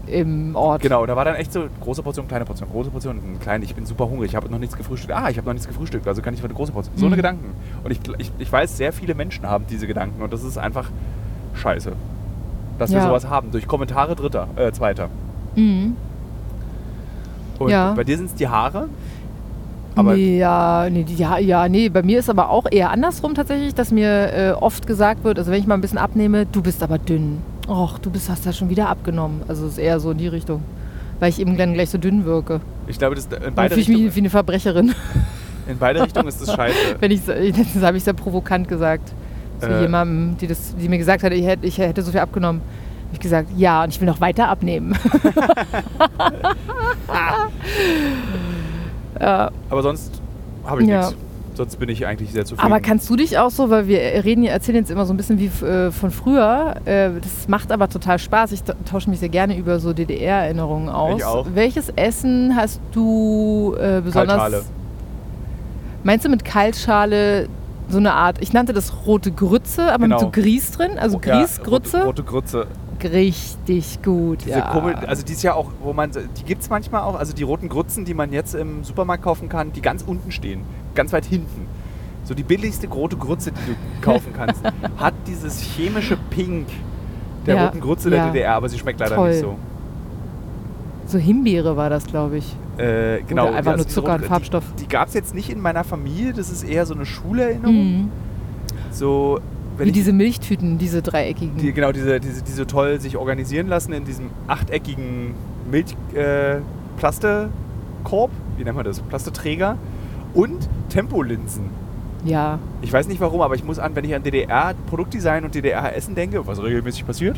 Im 0.08 0.56
Ort. 0.56 0.82
Genau, 0.82 1.06
da 1.06 1.14
war 1.16 1.24
dann 1.24 1.36
echt 1.36 1.52
so 1.52 1.64
große 1.80 2.02
Portion, 2.02 2.26
kleine 2.28 2.44
Portion, 2.44 2.68
große 2.68 2.90
Portion, 2.90 3.16
ein 3.16 3.38
klein, 3.40 3.62
ich 3.62 3.74
bin 3.74 3.86
super 3.86 4.08
hungrig, 4.10 4.30
ich 4.30 4.36
habe 4.36 4.50
noch 4.50 4.58
nichts 4.58 4.76
gefrühstückt. 4.76 5.12
Ah, 5.14 5.30
ich 5.30 5.38
habe 5.38 5.46
noch 5.46 5.52
nichts 5.54 5.68
gefrühstückt, 5.68 6.06
also 6.08 6.20
kann 6.22 6.34
ich 6.34 6.40
für 6.40 6.46
eine 6.46 6.54
große 6.54 6.72
Portion. 6.72 6.96
So 6.98 7.06
eine 7.06 7.14
Mhm. 7.14 7.18
Gedanken. 7.18 7.44
Und 7.84 7.90
ich, 7.92 8.00
ich, 8.18 8.32
ich 8.38 8.52
weiß, 8.52 8.76
sehr 8.76 8.92
viele 8.92 9.14
Menschen 9.14 9.46
haben 9.46 9.64
diese 9.70 9.86
Gedanken 9.86 10.20
und 10.20 10.32
das 10.32 10.42
ist 10.42 10.58
einfach 10.58 10.90
scheiße, 11.54 11.92
dass 12.78 12.90
wir 12.90 12.98
Ja. 12.98 13.06
sowas 13.06 13.28
haben. 13.30 13.52
Durch 13.52 13.66
Kommentare 13.68 14.16
Dritter, 14.16 14.48
äh, 14.56 14.72
Zweiter. 14.72 15.08
Mhm. 15.54 15.96
Und 17.58 17.70
Ja. 17.70 17.92
bei 17.94 18.04
dir 18.04 18.16
sind 18.16 18.26
es 18.26 18.34
die 18.34 18.48
Haare. 18.48 18.88
Aber 19.94 20.14
nee, 20.14 20.38
ja, 20.38 20.88
nee, 20.90 21.04
ja, 21.16 21.38
ja, 21.38 21.68
nee, 21.68 21.88
bei 21.88 22.02
mir 22.02 22.18
ist 22.18 22.30
aber 22.30 22.48
auch 22.50 22.64
eher 22.70 22.90
andersrum 22.90 23.34
tatsächlich, 23.34 23.74
dass 23.74 23.90
mir 23.92 24.32
äh, 24.32 24.52
oft 24.52 24.86
gesagt 24.86 25.22
wird, 25.24 25.38
also 25.38 25.50
wenn 25.50 25.60
ich 25.60 25.66
mal 25.66 25.74
ein 25.74 25.80
bisschen 25.82 25.98
abnehme, 25.98 26.46
du 26.46 26.62
bist 26.62 26.82
aber 26.82 26.98
dünn. 26.98 27.38
Och, 27.68 27.98
du 27.98 28.10
bist, 28.10 28.28
hast 28.30 28.44
ja 28.46 28.52
schon 28.52 28.70
wieder 28.70 28.88
abgenommen. 28.88 29.42
Also 29.48 29.66
es 29.66 29.72
ist 29.72 29.78
eher 29.78 30.00
so 30.00 30.10
in 30.12 30.18
die 30.18 30.28
Richtung. 30.28 30.62
Weil 31.20 31.28
ich 31.30 31.40
eben 31.40 31.56
dann 31.56 31.74
gleich 31.74 31.90
so 31.90 31.98
dünn 31.98 32.24
wirke. 32.24 32.60
ich 32.88 32.98
glaube, 32.98 33.14
das, 33.14 33.26
in, 33.26 33.30
Dann 33.40 33.54
beide 33.54 33.74
fühle 33.74 33.82
ich 33.82 33.88
mich 33.88 33.96
Richtungen, 33.98 34.14
wie 34.16 34.20
eine 34.20 34.30
Verbrecherin. 34.30 34.94
in 35.68 35.78
beide 35.78 36.02
Richtungen 36.04 36.26
ist 36.28 36.40
das 36.40 36.52
scheiße. 36.54 36.76
Wenn 36.98 37.10
ich, 37.12 37.24
letztens 37.26 37.82
habe 37.84 37.96
ich 37.96 38.04
sehr 38.04 38.14
provokant 38.14 38.66
gesagt. 38.68 39.12
Zu 39.60 39.68
Äh. 39.68 39.82
jemandem, 39.82 40.36
die, 40.38 40.48
das, 40.48 40.74
die 40.74 40.88
mir 40.88 40.98
gesagt 40.98 41.22
hat, 41.22 41.32
ich 41.32 41.46
hätte, 41.46 41.64
ich 41.66 41.78
hätte 41.78 42.02
so 42.02 42.10
viel 42.10 42.20
abgenommen. 42.20 42.60
Habe 42.62 43.14
ich 43.14 43.20
gesagt, 43.20 43.48
ja, 43.56 43.84
und 43.84 43.90
ich 43.90 44.00
will 44.00 44.08
noch 44.08 44.20
weiter 44.20 44.48
abnehmen. 44.48 44.96
ja, 49.20 49.50
Aber 49.70 49.82
sonst 49.82 50.20
habe 50.64 50.82
ich 50.82 50.88
Ja. 50.88 51.00
nichts. 51.08 51.16
Sonst 51.54 51.78
bin 51.78 51.90
ich 51.90 52.06
eigentlich 52.06 52.32
sehr 52.32 52.46
zufrieden. 52.46 52.64
aber 52.72 52.80
kannst 52.80 53.10
du 53.10 53.16
dich 53.16 53.36
auch 53.36 53.50
so, 53.50 53.68
weil 53.68 53.86
wir 53.86 53.98
reden, 53.98 54.44
erzählen 54.44 54.76
jetzt 54.78 54.90
immer 54.90 55.04
so 55.04 55.12
ein 55.12 55.18
bisschen 55.18 55.38
wie 55.38 55.48
äh, 55.66 55.90
von 55.90 56.10
früher, 56.10 56.76
äh, 56.86 57.10
das 57.20 57.46
macht 57.46 57.70
aber 57.72 57.90
total 57.90 58.18
Spaß. 58.18 58.52
Ich 58.52 58.62
ta- 58.62 58.72
tausche 58.90 59.10
mich 59.10 59.20
sehr 59.20 59.28
gerne 59.28 59.54
über 59.58 59.78
so 59.78 59.92
DDR-Erinnerungen 59.92 60.88
aus. 60.88 61.18
Ich 61.18 61.24
auch. 61.26 61.46
Welches 61.52 61.90
Essen 61.90 62.56
hast 62.56 62.80
du 62.92 63.74
äh, 63.78 64.00
besonders... 64.00 64.38
Kaltschale. 64.38 64.62
Meinst 66.04 66.24
du 66.24 66.30
mit 66.30 66.42
Kaltschale 66.44 67.48
so 67.90 67.98
eine 67.98 68.14
Art, 68.14 68.38
ich 68.40 68.54
nannte 68.54 68.72
das 68.72 69.06
rote 69.06 69.30
Grütze, 69.30 69.92
aber 69.92 70.04
Genau. 70.04 70.16
mit 70.16 70.20
so 70.34 70.40
Grieß 70.40 70.70
drin, 70.72 70.92
also 70.98 71.20
Ja, 71.22 71.38
Grieß, 71.40 71.60
Grütze? 71.62 71.96
Rote, 71.98 72.06
rote 72.06 72.22
Grütze. 72.22 72.66
Richtig 73.04 74.02
gut, 74.02 74.42
Diese 74.44 74.58
ja. 74.58 74.70
Kummel, 74.72 74.94
also 74.94 75.24
die 75.24 75.32
ist 75.32 75.42
ja 75.42 75.54
auch, 75.54 75.70
wo 75.82 75.92
man, 75.92 76.10
die 76.12 76.44
gibt 76.44 76.62
es 76.62 76.70
manchmal 76.70 77.02
auch, 77.02 77.14
also 77.16 77.32
die 77.32 77.42
roten 77.42 77.68
Grützen, 77.68 78.04
die 78.04 78.14
man 78.14 78.32
jetzt 78.32 78.54
im 78.54 78.84
Supermarkt 78.84 79.22
kaufen 79.24 79.48
kann, 79.48 79.72
die 79.72 79.82
ganz 79.82 80.02
unten 80.02 80.30
stehen, 80.32 80.62
ganz 80.94 81.12
weit 81.12 81.24
hinten. 81.24 81.66
So 82.24 82.34
die 82.34 82.44
billigste 82.44 82.86
rote 82.88 83.16
Grütze, 83.16 83.50
die 83.52 83.72
du 83.72 83.76
kaufen 84.00 84.32
kannst, 84.36 84.62
hat 84.96 85.14
dieses 85.26 85.60
chemische 85.60 86.16
Pink 86.30 86.68
der 87.46 87.56
Ja, 87.56 87.64
roten 87.66 87.80
Grütze 87.80 88.10
der 88.10 88.18
ja. 88.20 88.26
DDR, 88.30 88.54
aber 88.54 88.68
sie 88.68 88.78
schmeckt 88.78 89.00
leider 89.00 89.16
Toll. 89.16 89.30
nicht 89.30 89.40
so. 89.40 89.56
so 91.06 91.18
Himbeere 91.18 91.76
war 91.76 91.90
das, 91.90 92.06
glaube 92.06 92.38
ich. 92.38 92.56
Äh, 92.78 93.22
genau, 93.22 93.48
Oder 93.48 93.56
einfach 93.56 93.72
die- 93.72 93.78
nur 93.78 93.88
Zucker 93.88 94.14
und 94.14 94.24
Farbstoff. 94.24 94.64
Die, 94.78 94.82
die 94.84 94.88
gab 94.88 95.08
es 95.08 95.14
jetzt 95.14 95.34
nicht 95.34 95.50
in 95.50 95.60
meiner 95.60 95.82
Familie, 95.84 96.32
das 96.32 96.50
ist 96.50 96.62
eher 96.62 96.86
so 96.86 96.94
eine 96.94 97.04
Schulerinnerung. 97.04 97.74
Mhm. 98.02 98.10
So, 98.92 99.40
wenn 99.82 99.88
Wie 99.88 99.92
diese 99.92 100.12
Milchtüten, 100.12 100.78
diese 100.78 101.02
dreieckigen. 101.02 101.56
die, 101.56 101.72
genau, 101.72 101.90
diese, 101.90 102.20
diese, 102.20 102.42
die 102.42 102.52
so 102.52 102.64
toll 102.64 103.00
sich 103.00 103.16
organisieren 103.16 103.66
lassen 103.66 103.92
in 103.92 104.04
diesem 104.04 104.30
achteckigen 104.46 105.34
Milch, 105.68 105.96
äh, 106.14 106.58
wie 108.56 108.64
nennt 108.64 108.76
man 108.76 108.84
das? 108.84 109.00
Plasteträger 109.00 109.76
und 110.34 110.68
Tempolinsen. 110.88 111.64
ja. 112.24 112.60
Ich 112.80 112.92
weiß 112.92 113.08
nicht 113.08 113.20
warum, 113.20 113.40
aber 113.40 113.56
ich 113.56 113.64
muss 113.64 113.80
an, 113.80 113.96
wenn 113.96 114.04
ich 114.04 114.14
an 114.14 114.22
DDR-Produktdesign 114.22 115.44
und 115.44 115.56
DDR-Essen 115.56 116.14
denke, 116.14 116.46
was 116.46 116.62
regelmäßig 116.62 117.04
passiert, 117.04 117.36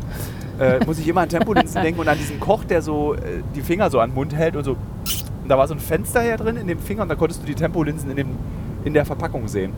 äh, 0.59 0.85
muss 0.87 0.99
ich 0.99 1.09
immer 1.09 1.23
an 1.23 1.31
Tempolinsen 1.31 1.81
denken 1.81 2.01
und 2.01 2.09
an 2.09 2.19
diesen 2.19 2.41
Koch, 2.41 2.65
der 2.65 2.83
so 2.83 3.15
äh, 3.15 3.43
die 3.55 3.63
Finger 3.63 3.89
so 3.89 4.01
an 4.01 4.11
den 4.11 4.17
Mund 4.17 4.35
hält 4.35 4.55
und 4.55 4.65
so. 4.65 4.73
Und 4.73 5.49
da 5.49 5.57
war 5.57 5.67
so 5.67 5.73
ein 5.73 5.81
Fenster 5.81 6.21
hier 6.21 6.37
drin 6.37 6.57
in 6.57 6.67
dem 6.67 6.79
Finger 6.79 7.01
und 7.03 7.09
da 7.09 7.15
konntest 7.15 7.41
du 7.41 7.47
die 7.47 7.55
Tempolinsen 7.55 8.11
in, 8.11 8.17
dem, 8.17 8.29
in 8.85 8.93
der 8.93 9.07
Verpackung 9.07 9.49
sehen. 9.49 9.73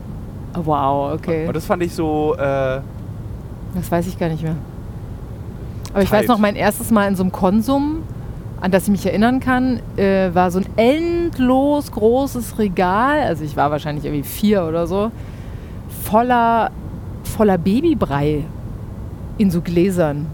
Wow, 0.65 1.13
okay. 1.15 1.47
Und 1.47 1.55
das 1.55 1.67
fand 1.67 1.83
ich 1.83 1.95
so, 1.95 2.35
äh, 2.39 2.81
Das 3.75 3.91
weiß 3.91 4.07
ich 4.07 4.19
gar 4.19 4.29
nicht 4.29 4.43
mehr. 4.43 4.57
Aber 5.93 6.03
ich 6.03 6.11
Tight. 6.11 6.23
weiß 6.23 6.29
noch, 6.29 6.39
mein 6.39 6.57
erstes 6.57 6.91
Mal 6.91 7.09
in 7.09 7.17
so 7.17 7.23
einem 7.23 7.33
Konsum, 7.33 8.03
an 8.61 8.71
das 8.71 8.85
ich 8.85 8.91
mich 8.91 9.07
erinnern 9.07 9.41
kann, 9.41 9.81
äh, 9.97 10.35
war 10.35 10.51
so 10.51 10.59
ein 10.61 10.67
endlos 10.77 11.91
großes 11.93 12.59
Regal. 12.59 13.21
Also 13.23 13.45
ich 13.45 13.57
war 13.57 13.71
wahrscheinlich 13.71 14.05
irgendwie 14.05 14.25
vier 14.25 14.65
oder 14.65 14.87
so. 14.87 15.11
Voller, 16.05 16.71
voller 17.25 17.59
Babybrei 17.59 18.45
in 19.39 19.51
so 19.51 19.61
Gläsern. 19.61 20.27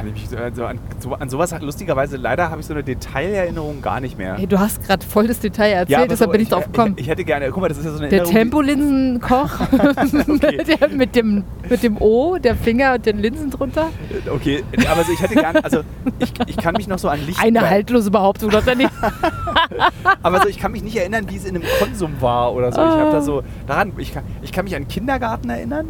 Kann 0.00 0.08
ich 0.08 0.22
mich 0.22 0.28
so, 0.28 0.36
also 0.36 0.64
an, 0.64 0.78
so, 0.98 1.14
an 1.14 1.28
sowas 1.30 1.54
lustigerweise, 1.60 2.16
leider 2.16 2.50
habe 2.50 2.60
ich 2.60 2.66
so 2.66 2.74
eine 2.74 2.82
Detailerinnerung 2.82 3.82
gar 3.82 4.00
nicht 4.00 4.18
mehr. 4.18 4.36
Hey, 4.36 4.46
du 4.46 4.58
hast 4.58 4.82
gerade 4.84 5.04
voll 5.04 5.26
das 5.26 5.40
Detail 5.40 5.70
erzählt, 5.72 5.98
aber 5.98 6.08
deshalb 6.08 6.28
so, 6.28 6.32
bin 6.32 6.40
ich 6.40 6.48
drauf 6.48 6.64
gekommen. 6.64 6.94
Ich, 6.96 7.02
ich 7.04 7.08
hätte 7.08 7.24
gerne, 7.24 7.50
guck 7.50 7.60
mal, 7.60 7.68
das 7.68 7.78
ist 7.78 7.84
ja 7.84 7.92
so 7.92 7.98
eine 7.98 8.08
Der. 8.08 8.24
Tempolinsenkoch 8.24 9.60
mit, 10.96 11.14
dem, 11.14 11.44
mit 11.68 11.82
dem 11.82 11.96
O, 12.00 12.38
der 12.38 12.56
Finger 12.56 12.94
und 12.94 13.06
den 13.06 13.18
Linsen 13.18 13.50
drunter. 13.50 13.88
die- 14.08 14.30
Okay, 14.30 14.64
aber 14.90 15.04
so, 15.04 15.12
ich 15.12 15.20
hätte 15.20 15.34
gerne, 15.34 15.62
also 15.64 15.80
ich, 16.18 16.32
ich 16.46 16.56
kann 16.56 16.74
mich 16.76 16.88
noch 16.88 16.98
so 16.98 17.08
an 17.08 17.24
Licht. 17.26 17.40
Eine 17.42 17.68
haltlose 17.68 18.10
Behauptung, 18.10 18.50
doch 18.50 18.64
nicht. 18.74 18.90
Aber 20.22 20.40
so, 20.42 20.48
ich 20.48 20.58
kann 20.58 20.72
mich 20.72 20.82
nicht 20.82 20.96
erinnern, 20.96 21.26
wie 21.28 21.36
es 21.36 21.44
in 21.44 21.56
einem 21.56 21.64
Konsum 21.78 22.20
war 22.20 22.52
oder 22.52 22.72
so. 22.72 22.80
Ich 22.80 22.86
habe 22.86 23.10
da 23.12 23.20
so 23.20 23.42
daran, 23.66 23.92
ich 23.98 24.12
kann, 24.12 24.24
ich 24.42 24.52
kann 24.52 24.64
mich 24.64 24.74
an 24.76 24.88
Kindergarten 24.88 25.48
erinnern, 25.50 25.86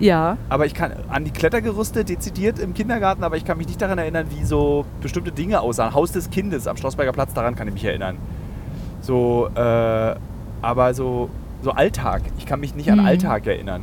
Ja. 0.00 0.36
aber 0.48 0.66
ich 0.66 0.74
kann 0.74 0.92
an 1.08 1.24
die 1.24 1.30
Klettergerüste 1.30 2.04
dezidiert 2.04 2.58
im 2.58 2.72
Kindergarten, 2.74 3.24
aber 3.24 3.36
ich 3.36 3.44
kann 3.44 3.58
mich 3.58 3.66
nicht 3.66 3.80
daran 3.82 3.98
erinnern, 3.98 4.26
wie 4.36 4.44
so 4.44 4.84
bestimmte 5.00 5.32
Dinge 5.32 5.60
aussahen. 5.60 5.92
Haus 5.94 6.12
des 6.12 6.30
Kindes 6.30 6.66
am 6.66 6.76
Schlossberger 6.76 7.12
Platz, 7.12 7.34
daran 7.34 7.54
kann 7.56 7.66
ich 7.68 7.74
mich 7.74 7.84
erinnern. 7.84 8.16
So, 9.00 9.48
äh, 9.54 10.14
aber 10.62 10.94
so, 10.94 11.30
so 11.62 11.70
Alltag. 11.72 12.22
Ich 12.38 12.46
kann 12.46 12.60
mich 12.60 12.74
nicht 12.74 12.90
an 12.90 12.98
Mhm. 13.00 13.06
Alltag 13.06 13.46
erinnern. 13.46 13.82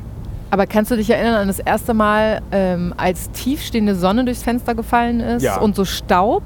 Aber 0.51 0.67
kannst 0.67 0.91
du 0.91 0.95
dich 0.95 1.09
erinnern 1.09 1.35
an 1.35 1.47
das 1.47 1.59
erste 1.59 1.93
Mal, 1.93 2.41
ähm, 2.51 2.93
als 2.97 3.31
tiefstehende 3.31 3.95
Sonne 3.95 4.23
durchs 4.25 4.43
Fenster 4.43 4.75
gefallen 4.75 5.19
ist 5.19 5.43
Ja. 5.43 5.59
und 5.59 5.75
so 5.75 5.83
Staub 5.85 6.43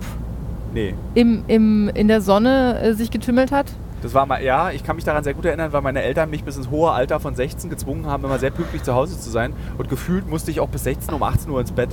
Nee. 0.74 0.93
im, 1.15 1.43
im, 1.47 1.89
in 1.93 2.07
der 2.07 2.22
Sonne 2.22 2.80
äh, 2.82 2.93
sich 2.93 3.11
getümmelt 3.11 3.51
hat? 3.51 3.67
Das 4.02 4.14
war 4.14 4.26
mal, 4.26 4.41
ja, 4.43 4.72
ich 4.72 4.84
kann 4.84 4.95
mich 4.95 5.06
daran 5.06 5.24
sehr 5.24 5.34
gut 5.34 5.45
erinnern, 5.45 5.74
weil 5.74 5.82
meine 5.82 6.02
Eltern 6.02 6.30
mich 6.30 6.43
bis 6.43 6.56
ins 6.58 6.70
hohe 6.70 6.91
Alter 6.91 7.20
von 7.20 7.36
16 7.36 7.70
gezwungen 7.70 8.06
haben, 8.08 8.24
immer 8.24 8.39
sehr 8.39 8.52
pünktlich 8.52 8.84
zu 8.84 8.93
Hause 8.93 9.20
zu 9.20 9.30
sein. 9.30 9.54
Und 9.78 9.89
gefühlt 9.89 10.30
musste 10.30 10.52
ich 10.52 10.60
auch 10.60 10.70
bis 10.70 10.84
16 10.86 11.14
um 11.14 11.22
18 11.22 11.52
Uhr 11.52 11.60
ins 11.60 11.72
Bett. 11.72 11.89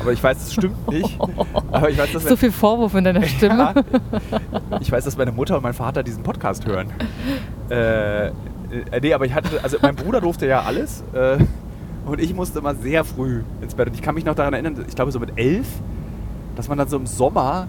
Aber 0.00 0.12
ich 0.12 0.22
weiß, 0.24 0.38
das 0.38 0.54
stimmt 0.54 0.88
nicht. 0.90 1.18
Aber 1.70 1.90
ich 1.90 1.98
weiß, 1.98 2.12
dass 2.12 2.24
So 2.24 2.36
viel 2.36 2.52
Vorwurf 2.52 2.94
in 2.94 3.04
deiner 3.04 3.22
Stimme. 3.26 3.74
Ja. 3.76 4.80
Ich 4.80 4.90
weiß, 4.90 5.04
dass 5.04 5.18
meine 5.18 5.32
Mutter 5.32 5.56
und 5.56 5.62
mein 5.62 5.74
Vater 5.74 6.02
diesen 6.02 6.22
Podcast 6.22 6.64
hören. 6.66 6.88
Äh, 7.70 8.28
äh, 8.28 8.32
nee, 9.02 9.12
aber 9.12 9.26
ich 9.26 9.34
hatte, 9.34 9.62
also 9.62 9.76
mein 9.82 9.94
Bruder 9.94 10.20
durfte 10.22 10.46
ja 10.46 10.62
alles. 10.62 11.04
Äh, 11.12 11.38
Und 12.06 12.20
ich 12.20 12.34
musste 12.34 12.58
immer 12.58 12.74
sehr 12.74 13.04
früh 13.04 13.42
ins 13.60 13.74
Bett. 13.74 13.88
Und 13.88 13.94
ich 13.94 14.02
kann 14.02 14.14
mich 14.14 14.24
noch 14.24 14.34
daran 14.34 14.54
erinnern, 14.54 14.84
ich 14.88 14.94
glaube 14.94 15.12
so 15.12 15.20
mit 15.20 15.32
elf, 15.36 15.66
dass 16.56 16.68
man 16.68 16.78
dann 16.78 16.88
so 16.88 16.96
im 16.96 17.06
Sommer 17.06 17.68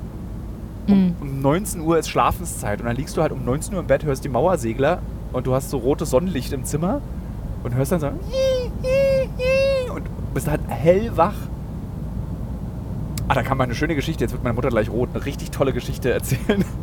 um, 0.88 1.15
um 1.21 1.41
19 1.41 1.81
Uhr 1.81 1.97
ist 1.97 2.09
Schlafenszeit. 2.09 2.79
Und 2.81 2.88
dann 2.88 2.95
liegst 2.95 3.15
du 3.17 3.21
halt 3.21 3.31
um 3.31 3.43
19 3.45 3.73
Uhr 3.73 3.79
im 3.81 3.88
Bett, 3.88 4.03
hörst 4.03 4.23
die 4.23 4.29
Mauersegler 4.29 4.99
und 5.33 5.47
du 5.47 5.53
hast 5.53 5.69
so 5.69 5.77
rotes 5.77 6.09
Sonnenlicht 6.09 6.53
im 6.53 6.63
Zimmer 6.65 7.01
und 7.63 7.73
hörst 7.75 7.91
dann 7.91 7.99
so 7.99 8.07
und 9.93 10.03
bist 10.33 10.47
halt 10.49 10.61
hellwach. 10.67 11.33
Ah, 13.27 13.33
da 13.33 13.41
kam 13.43 13.57
mal 13.57 13.63
eine 13.63 13.73
schöne 13.75 13.95
Geschichte. 13.95 14.23
Jetzt 14.23 14.33
wird 14.33 14.43
meine 14.43 14.53
Mutter 14.53 14.69
gleich 14.69 14.89
rot. 14.89 15.09
Eine 15.13 15.25
richtig 15.25 15.51
tolle 15.51 15.73
Geschichte 15.73 16.11
erzählen. 16.11 16.63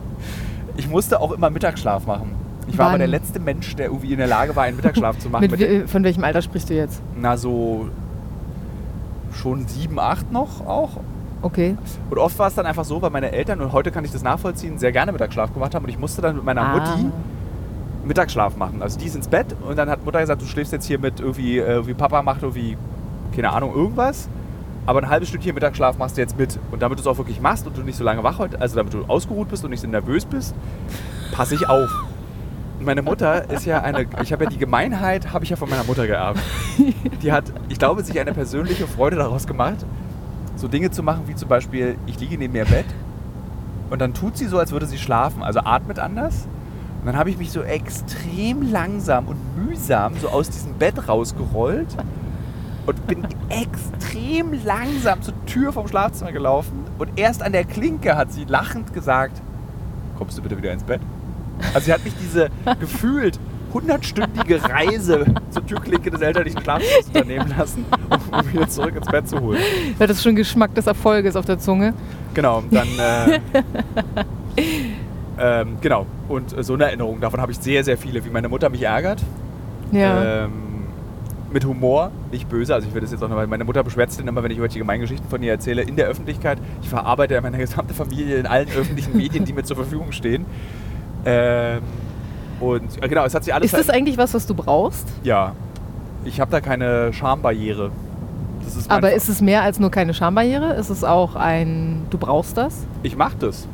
Ich 0.75 0.89
musste 0.89 1.21
auch 1.21 1.33
immer 1.33 1.51
Mittagsschlaf 1.51 2.07
machen. 2.07 2.31
Ich 2.67 2.79
war 2.79 2.87
aber 2.87 2.93
Wann? 2.95 3.01
der 3.01 3.09
letzte 3.09 3.39
Mensch, 3.41 3.77
der 3.77 3.87
irgendwie 3.89 4.11
in 4.13 4.17
der 4.17 4.27
Lage 4.27 4.57
war, 4.57 4.63
einen 4.63 4.77
Mittagsschlaf 4.77 5.19
zu 5.19 5.29
machen. 5.29 5.43
Mit, 5.43 5.51
Mit, 5.51 5.61
wie- 5.61 5.87
von 5.87 6.03
welchem 6.03 6.25
Alter 6.25 6.41
sprichst 6.41 6.71
du 6.71 6.75
jetzt? 6.75 7.03
na, 7.15 7.37
so 7.37 7.91
schon 9.35 9.67
sieben, 9.69 9.99
acht 9.99 10.33
noch 10.33 10.67
auch. 10.67 10.93
Okay. 11.43 11.77
Und 12.09 12.19
oft 12.19 12.39
war 12.39 12.49
es 12.49 12.55
dann 12.55 12.67
einfach 12.67 12.85
so, 12.85 13.03
weil 13.03 13.11
meine 13.11 13.33
Eltern, 13.33 13.61
und 13.61 13.73
heute 13.73 13.91
kann 13.91 14.05
ich 14.05 14.13
das 14.13 14.23
nachvollziehen, 14.23 14.79
sehr 14.79 14.93
gerne 14.93 15.13
Mittagsschlaf 15.13 15.53
gemacht 15.53 15.75
haben. 15.75 15.85
Und 15.85 15.91
ich 15.91 15.99
musste 15.99 16.23
dann 16.23 16.37
mit 16.37 16.45
meiner 16.45 16.63
Ah. 16.63 16.77
Mutti 16.77 17.07
Mittagsschlaf 18.05 18.57
machen. 18.57 18.83
Also 18.83 18.99
die 18.99 19.07
ist 19.07 19.15
ins 19.17 19.29
Bett 19.29 19.47
und 19.67 19.77
dann 19.77 19.89
hat 19.89 20.05
Mutter 20.05 20.21
gesagt, 20.21 20.43
du 20.43 20.47
schläfst 20.47 20.73
jetzt 20.73 20.87
hier 20.87 20.99
mit 20.99 21.21
irgendwie, 21.21 21.59
äh, 21.59 21.87
wie 21.87 21.95
Papa 21.95 22.23
macht 22.23 22.43
irgendwie, 22.43 22.77
keine 23.35 23.51
Ahnung, 23.51 23.75
irgendwas. 23.75 24.29
Aber 24.87 25.01
ein 25.01 25.09
halbes 25.09 25.29
Stündchen 25.29 25.55
Mittagsschlaf 25.55 25.99
machst 25.99 26.17
du 26.17 26.21
jetzt 26.21 26.37
mit. 26.37 26.59
Und 26.73 26.83
damit 26.83 26.99
du 26.99 27.03
es 27.03 27.07
auch 27.07 27.19
wirklich 27.19 27.41
machst 27.41 27.67
und 27.67 27.77
du 27.77 27.83
nicht 27.83 27.97
so 27.97 28.03
lange 28.03 28.25
wach 28.25 28.39
heute, 28.39 28.61
also 28.61 28.75
damit 28.77 28.93
du 28.93 29.05
ausgeruht 29.05 29.49
bist 29.49 29.63
und 29.65 29.71
nicht 29.71 29.81
so 29.81 29.87
nervös 29.87 30.25
bist, 30.25 30.55
passe 31.33 31.55
ich 31.55 31.69
auf. 31.69 31.89
Und 32.81 32.87
meine 32.87 33.03
Mutter 33.03 33.49
ist 33.49 33.65
ja 33.65 33.81
eine, 33.83 34.07
ich 34.23 34.33
habe 34.33 34.45
ja 34.45 34.51
die 34.51 34.59
Gemeinheit, 34.59 35.33
habe 35.33 35.45
ich 35.45 35.51
ja 35.51 35.57
von 35.57 35.71
meiner 35.71 35.85
Mutter 35.85 36.09
geerbt. 36.09 36.41
Die 37.23 37.31
hat, 37.31 37.45
ich 37.69 37.79
glaube, 37.79 38.03
sich 38.03 38.19
eine 38.19 38.33
persönliche 38.33 38.89
Freude 38.89 39.15
daraus 39.15 39.47
gemacht, 39.47 39.87
so 40.63 40.69
Dinge 40.69 40.93
zu 40.93 41.03
machen, 41.03 41.25
wie 41.27 41.35
zum 41.35 41.49
Beispiel, 41.49 41.97
ich 42.07 42.19
liege 42.21 42.39
neben 42.39 42.55
ihr 42.55 42.65
Bett 42.65 42.87
und 43.91 44.01
dann 44.01 44.15
tut 44.15 44.39
sie 44.39 44.47
so, 44.47 44.59
als 44.59 44.71
würde 44.71 44.87
sie 44.87 44.97
schlafen, 44.97 45.43
also 45.43 45.61
atmet 45.61 45.99
anders. 45.99 46.47
Und 47.01 47.07
dann 47.07 47.17
habe 47.17 47.31
ich 47.31 47.37
mich 47.37 47.51
so 47.51 47.63
extrem 47.63 48.71
langsam 48.71 49.27
und 49.27 49.37
mühsam 49.57 50.15
so 50.21 50.29
aus 50.29 50.49
diesem 50.49 50.75
Bett 50.75 51.09
rausgerollt 51.09 51.97
und 52.87 53.07
bin 53.09 53.27
extrem 53.49 54.65
langsam 54.65 55.21
zur 55.21 55.35
Tür 55.47 55.73
vom 55.73 55.89
Schlafzimmer 55.89 56.31
gelaufen. 56.31 56.85
Und 56.97 57.11
erst 57.17 57.43
an 57.43 57.51
der 57.51 57.65
Klinke 57.65 58.17
hat 58.17 58.33
sie 58.33 58.45
lachend 58.45 58.95
gesagt, 58.95 59.43
kommst 60.17 60.39
du 60.39 60.43
bitte 60.43 60.57
wieder 60.57 60.73
ins 60.73 60.85
Bett? 60.85 61.01
Also 61.75 61.87
sie 61.87 61.93
hat 61.93 62.05
mich 62.05 62.15
diese 62.23 62.51
gefühlt 62.79 63.41
hundertstündige 63.73 64.63
Reise 64.63 65.25
zur 65.51 65.67
Türklinke 65.67 66.11
des 66.11 66.21
elterlichen 66.21 66.61
Schlafzimmers 66.61 67.07
unternehmen 67.07 67.55
lassen, 67.57 67.85
um 68.31 68.53
wieder 68.53 68.69
zurück 68.69 68.97
ins 68.97 69.07
Bett 69.07 69.29
zu 69.29 69.41
holen. 69.41 69.61
Du 69.97 70.03
hattest 70.03 70.23
schon 70.23 70.37
Geschmack 70.37 70.75
des 70.75 70.87
Erfolges 70.87 71.37
auf 71.37 71.45
der 71.45 71.59
Zunge. 71.59 71.95
Genau, 72.35 72.59
und 72.59 72.73
dann. 72.73 72.89
Äh, 72.99 73.41
ähm, 75.61 75.77
genau, 75.81 76.07
und 76.29 76.57
äh, 76.57 76.63
so 76.63 76.75
eine 76.75 76.85
Erinnerung, 76.85 77.21
davon 77.21 77.41
habe 77.41 77.53
ich 77.53 77.59
sehr, 77.59 77.85
sehr 77.85 77.99
viele, 77.99 78.25
wie 78.25 78.31
meine 78.31 78.49
Mutter 78.49 78.69
mich 78.69 78.83
ärgert. 78.83 79.23
Ja. 79.93 80.45
Ähm, 80.45 80.73
mit 81.53 81.65
Humor, 81.67 82.11
nicht 82.31 82.49
böse. 82.49 82.75
Also 82.75 82.89
ich 82.89 82.95
will 82.95 83.03
das 83.03 83.13
jetzt 83.13 83.23
auch 83.23 83.29
noch, 83.29 83.37
weil 83.37 83.47
meine 83.47 83.65
Mutter 83.65 83.85
beschwert 83.85 84.11
sich 84.11 84.25
immer, 84.25 84.43
wenn 84.43 84.51
ich 84.51 84.57
irgendwelche 84.57 84.79
Gemeingeschichten 84.79 85.29
von 85.29 85.43
ihr 85.43 85.53
erzähle, 85.53 85.83
in 85.83 85.97
der 85.97 86.07
Öffentlichkeit. 86.07 86.59
Ich 86.83 86.89
verarbeite 86.89 87.35
ja 87.35 87.41
meine 87.41 87.59
gesamte 87.59 87.95
Familie 87.95 88.39
in 88.39 88.47
allen 88.47 88.69
öffentlichen 88.71 89.17
Medien, 89.17 89.45
die 89.45 89.53
mir 89.53 89.63
zur 89.63 89.77
Verfügung 89.77 90.13
stehen. 90.13 90.47
Ähm, 91.25 91.83
und 92.63 93.03
äh, 93.03 93.09
genau, 93.09 93.25
es 93.25 93.35
hat 93.35 93.45
sich 93.45 93.53
alles... 93.55 93.73
ist 93.73 93.79
das 93.79 93.91
eigentlich 93.91 94.17
was, 94.19 94.33
was 94.35 94.47
du 94.47 94.55
brauchst? 94.55 95.07
ja, 95.23 95.53
ich 96.25 96.41
habe 96.41 96.51
da 96.53 96.61
keine 96.61 97.13
Schambarriere. 97.13 97.91
Ist 98.65 98.89
Aber 98.89 99.13
ist 99.13 99.29
es 99.29 99.41
mehr 99.41 99.63
als 99.63 99.81
nur 99.81 99.91
keine 99.91 100.15
Schambarriere? 100.15 100.75
Ist 100.75 100.89
es 100.89 101.03
auch 101.03 101.35
ein, 101.35 102.07
du 102.11 102.19
brauchst 102.19 102.57
das? 102.57 102.87
ich 103.03 103.17
mache 103.17 103.37
das. 103.41 103.67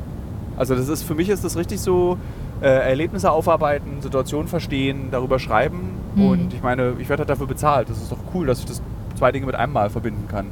Also 0.56 0.74
das 0.74 0.88
ist 0.88 1.02
für 1.02 1.14
mich 1.14 1.28
ist 1.28 1.44
das 1.44 1.56
richtig 1.58 1.78
so 1.80 2.16
äh, 2.62 2.66
Erlebnisse 2.66 3.30
aufarbeiten, 3.30 4.00
Situationen 4.00 4.48
verstehen, 4.48 5.08
darüber 5.10 5.38
schreiben 5.38 5.90
Mhm. 6.14 6.26
und 6.26 6.54
ich 6.54 6.62
meine, 6.62 6.94
ich 6.98 7.08
werde 7.10 7.20
halt 7.20 7.30
dafür 7.30 7.46
bezahlt. 7.46 7.90
Das 7.90 7.98
ist 7.98 8.10
doch 8.10 8.18
cool, 8.34 8.46
dass 8.46 8.60
ich 8.60 8.64
das 8.64 8.80
zwei 9.16 9.30
Dinge 9.30 9.44
mit 9.44 9.54
einem 9.54 9.74
Mal 9.74 9.90
verbinden 9.90 10.26
kann. 10.26 10.46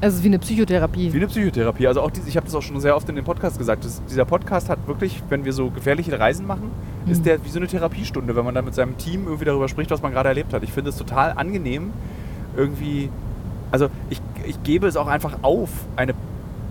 Also 0.00 0.14
es 0.14 0.14
ist 0.20 0.22
wie 0.22 0.28
eine 0.28 0.38
Psychotherapie. 0.38 1.12
Wie 1.12 1.16
eine 1.16 1.26
Psychotherapie. 1.26 1.86
Also 1.88 2.00
auch 2.00 2.10
diese, 2.12 2.28
ich 2.28 2.36
habe 2.36 2.46
das 2.46 2.54
auch 2.54 2.62
schon 2.62 2.80
sehr 2.80 2.94
oft 2.96 3.08
in 3.08 3.16
dem 3.16 3.24
Podcast 3.24 3.58
gesagt. 3.58 3.84
Das, 3.84 4.00
dieser 4.08 4.24
Podcast 4.24 4.68
hat 4.70 4.78
wirklich, 4.86 5.20
wenn 5.28 5.44
wir 5.44 5.52
so 5.52 5.68
gefährliche 5.70 6.18
Reisen 6.18 6.46
machen. 6.46 6.70
Ist 7.06 7.24
der 7.26 7.44
wie 7.44 7.48
so 7.48 7.58
eine 7.58 7.66
Therapiestunde, 7.66 8.36
wenn 8.36 8.44
man 8.44 8.54
dann 8.54 8.64
mit 8.64 8.74
seinem 8.74 8.96
Team 8.98 9.24
irgendwie 9.26 9.44
darüber 9.44 9.68
spricht, 9.68 9.90
was 9.90 10.02
man 10.02 10.12
gerade 10.12 10.28
erlebt 10.28 10.52
hat. 10.52 10.62
Ich 10.62 10.72
finde 10.72 10.90
es 10.90 10.96
total 10.96 11.32
angenehm, 11.32 11.90
irgendwie. 12.56 13.08
Also 13.70 13.88
ich, 14.10 14.20
ich 14.46 14.62
gebe 14.62 14.86
es 14.86 14.96
auch 14.96 15.06
einfach 15.06 15.38
auf, 15.42 15.70
eine 15.96 16.14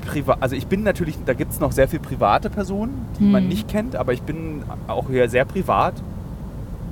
Priva 0.06 0.38
also 0.40 0.56
ich 0.56 0.68
bin 0.68 0.84
natürlich, 0.84 1.18
da 1.26 1.34
gibt 1.34 1.52
es 1.52 1.60
noch 1.60 1.72
sehr 1.72 1.88
viele 1.88 2.02
private 2.02 2.50
Personen, 2.50 3.06
die 3.20 3.24
man 3.26 3.44
Mhm. 3.44 3.50
nicht 3.50 3.68
kennt, 3.68 3.96
aber 3.96 4.14
ich 4.14 4.22
bin 4.22 4.64
auch 4.88 5.08
hier 5.10 5.30
sehr 5.30 5.46
privat 5.46 5.94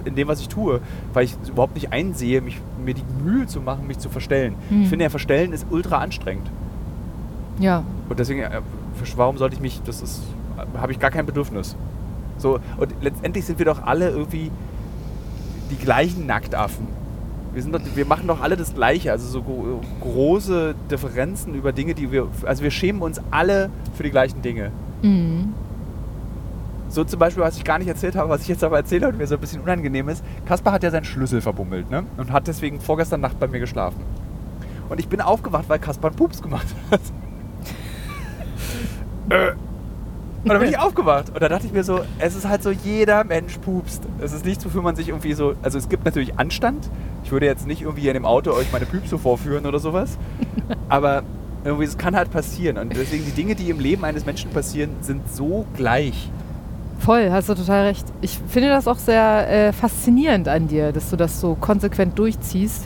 in 0.05 0.15
dem, 0.15 0.27
was 0.27 0.39
ich 0.39 0.47
tue, 0.49 0.79
weil 1.13 1.25
ich 1.25 1.35
überhaupt 1.47 1.75
nicht 1.75 1.91
einsehe, 1.91 2.41
mich, 2.41 2.59
mir 2.83 2.93
die 2.93 3.03
Mühe 3.23 3.45
zu 3.47 3.59
machen, 3.61 3.87
mich 3.87 3.99
zu 3.99 4.09
verstellen. 4.09 4.55
Mhm. 4.69 4.83
Ich 4.83 4.89
finde 4.89 5.03
ja, 5.03 5.09
Verstellen 5.09 5.51
ist 5.53 5.65
ultra 5.69 5.97
anstrengend. 5.97 6.47
Ja. 7.59 7.83
Und 8.09 8.19
deswegen, 8.19 8.41
äh, 8.41 8.61
warum 9.15 9.37
sollte 9.37 9.55
ich 9.55 9.61
mich, 9.61 9.81
das 9.85 10.01
ist, 10.01 10.21
habe 10.77 10.91
ich 10.91 10.99
gar 10.99 11.11
kein 11.11 11.25
Bedürfnis. 11.25 11.75
So, 12.37 12.59
und 12.77 12.93
letztendlich 13.01 13.45
sind 13.45 13.59
wir 13.59 13.65
doch 13.65 13.83
alle 13.83 14.09
irgendwie 14.09 14.51
die 15.71 15.75
gleichen 15.75 16.25
Nacktaffen. 16.25 16.87
Wir, 17.53 17.63
sind 17.63 17.73
doch, 17.73 17.81
wir 17.95 18.05
machen 18.05 18.27
doch 18.27 18.41
alle 18.41 18.55
das 18.55 18.75
Gleiche, 18.75 19.11
also 19.11 19.27
so 19.27 19.41
gro 19.41 19.81
große 20.01 20.75
Differenzen 20.91 21.55
über 21.55 21.71
Dinge, 21.71 21.95
die 21.95 22.11
wir, 22.11 22.27
also 22.45 22.63
wir 22.63 22.71
schämen 22.71 23.01
uns 23.01 23.19
alle 23.31 23.69
für 23.95 24.03
die 24.03 24.11
gleichen 24.11 24.41
Dinge. 24.41 24.71
Mhm. 25.01 25.53
So 26.89 27.03
zum 27.03 27.19
Beispiel, 27.19 27.43
was 27.43 27.57
ich 27.57 27.63
gar 27.63 27.79
nicht 27.79 27.87
erzählt 27.87 28.15
habe, 28.15 28.29
was 28.29 28.41
ich 28.41 28.47
jetzt 28.47 28.63
aber 28.63 28.77
erzählt 28.77 29.03
habe 29.03 29.13
und 29.13 29.19
mir 29.19 29.27
so 29.27 29.35
ein 29.35 29.41
bisschen 29.41 29.61
unangenehm 29.61 30.07
ist. 30.07 30.23
Kaspar 30.45 30.73
hat 30.73 30.83
ja 30.83 30.91
seinen 30.91 31.03
Schlüssel 31.03 31.41
verbummelt 31.41 31.89
ne? 31.89 32.05
und 32.17 32.31
hat 32.31 32.47
deswegen 32.47 32.79
vorgestern 32.79 33.19
Nacht 33.21 33.39
bei 33.39 33.47
mir 33.47 33.59
geschlafen. 33.59 33.99
Und 34.87 34.99
ich 34.99 35.09
bin 35.09 35.19
aufgewacht, 35.19 35.65
weil 35.67 35.79
Kaspar 35.79 36.11
einen 36.11 36.17
Pups 36.17 36.41
gemacht 36.41 36.67
hat. 36.91 37.01
Äh. 39.29 39.51
Und 40.43 40.49
dann 40.49 40.59
bin 40.59 40.69
ich 40.69 40.79
aufgewacht 40.79 41.29
und 41.29 41.41
da 41.41 41.49
dachte 41.49 41.65
ich 41.65 41.73
mir 41.73 41.83
so, 41.83 42.01
es 42.19 42.35
ist 42.35 42.47
halt 42.47 42.63
so, 42.63 42.71
jeder 42.71 43.23
Mensch 43.23 43.57
pupst. 43.57 44.03
Es 44.21 44.33
ist 44.33 44.45
nichts, 44.45 44.65
wofür 44.65 44.81
man 44.81 44.95
sich 44.95 45.09
irgendwie 45.09 45.33
so, 45.33 45.55
also 45.61 45.77
es 45.77 45.89
gibt 45.89 46.05
natürlich 46.05 46.39
Anstand. 46.39 46.89
Ich 47.23 47.31
würde 47.31 47.45
jetzt 47.45 47.67
nicht 47.67 47.81
irgendwie 47.81 48.07
in 48.07 48.13
dem 48.13 48.25
Auto 48.25 48.51
euch 48.51 48.71
meine 48.71 48.85
Püpse 48.85 49.17
vorführen 49.17 49.65
oder 49.65 49.79
sowas. 49.79 50.17
Aber 50.89 51.23
irgendwie, 51.65 51.85
es 51.85 51.97
kann 51.97 52.15
halt 52.15 52.31
passieren. 52.31 52.77
Und 52.77 52.95
deswegen 52.95 53.25
die 53.25 53.31
Dinge, 53.31 53.55
die 53.55 53.69
im 53.69 53.79
Leben 53.79 54.05
eines 54.05 54.25
Menschen 54.25 54.51
passieren, 54.51 54.91
sind 55.01 55.29
so 55.33 55.65
gleich. 55.75 56.29
Voll, 56.99 57.29
hast 57.31 57.49
du 57.49 57.55
total 57.55 57.85
recht. 57.85 58.05
Ich 58.21 58.39
finde 58.47 58.69
das 58.69 58.87
auch 58.87 58.97
sehr 58.97 59.49
äh, 59.49 59.73
faszinierend 59.73 60.47
an 60.47 60.67
dir, 60.67 60.91
dass 60.91 61.09
du 61.09 61.15
das 61.15 61.41
so 61.41 61.55
konsequent 61.55 62.17
durchziehst 62.17 62.85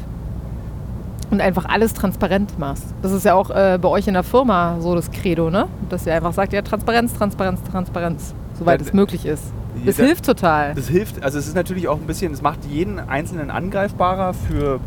und 1.31 1.41
einfach 1.41 1.65
alles 1.69 1.93
transparent 1.93 2.59
machst. 2.59 2.83
Das 3.01 3.11
ist 3.11 3.25
ja 3.25 3.33
auch 3.33 3.49
äh, 3.49 3.79
bei 3.81 3.87
euch 3.89 4.07
in 4.07 4.13
der 4.13 4.23
Firma 4.23 4.77
so 4.79 4.93
das 4.95 5.09
Credo, 5.11 5.49
ne? 5.49 5.67
Dass 5.89 6.05
ihr 6.05 6.13
einfach 6.13 6.33
sagt, 6.33 6.53
ja, 6.53 6.61
Transparenz, 6.61 7.13
Transparenz, 7.13 7.59
Transparenz, 7.71 8.35
soweit 8.59 8.81
Ja, 8.81 8.87
es 8.87 8.93
möglich 8.93 9.25
ist. 9.25 9.43
Das 9.85 9.95
jeder- 9.97 10.07
hilft 10.09 10.25
total. 10.25 10.75
Das 10.75 10.87
hilft, 10.89 11.23
also 11.23 11.39
es 11.39 11.47
ist 11.47 11.55
natürlich 11.55 11.87
auch 11.87 11.95
ein 11.97 12.05
bisschen, 12.05 12.33
es 12.33 12.41
macht 12.41 12.65
jeden 12.65 12.99
Einzelnen 12.99 13.49
angreifbarer 13.49 14.33
für 14.33 14.79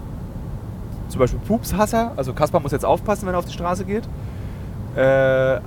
zum 1.09 1.19
Beispiel 1.19 1.41
Pupshasser. 1.47 2.13
Also 2.17 2.33
Kaspar 2.35 2.61
muss 2.61 2.73
jetzt 2.73 2.85
aufpassen, 2.85 3.27
wenn 3.27 3.35
er 3.35 3.39
auf 3.39 3.47
die 3.47 3.53
Straße 3.53 3.85
geht. 3.85 4.05
Äh, 4.97 5.01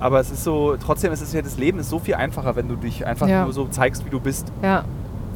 aber 0.00 0.20
es 0.20 0.30
ist 0.30 0.44
so, 0.44 0.76
trotzdem 0.76 1.12
ist 1.12 1.20
es 1.20 1.32
ja, 1.34 1.42
das 1.42 1.58
Leben 1.58 1.78
ist 1.80 1.90
so 1.90 1.98
viel 1.98 2.14
einfacher, 2.14 2.56
wenn 2.56 2.66
du 2.68 2.76
dich 2.76 3.06
einfach 3.06 3.28
Ja. 3.28 3.44
nur 3.44 3.52
so 3.52 3.66
zeigst, 3.66 4.04
wie 4.06 4.10
du 4.10 4.20
bist. 4.20 4.50
Ja, 4.62 4.84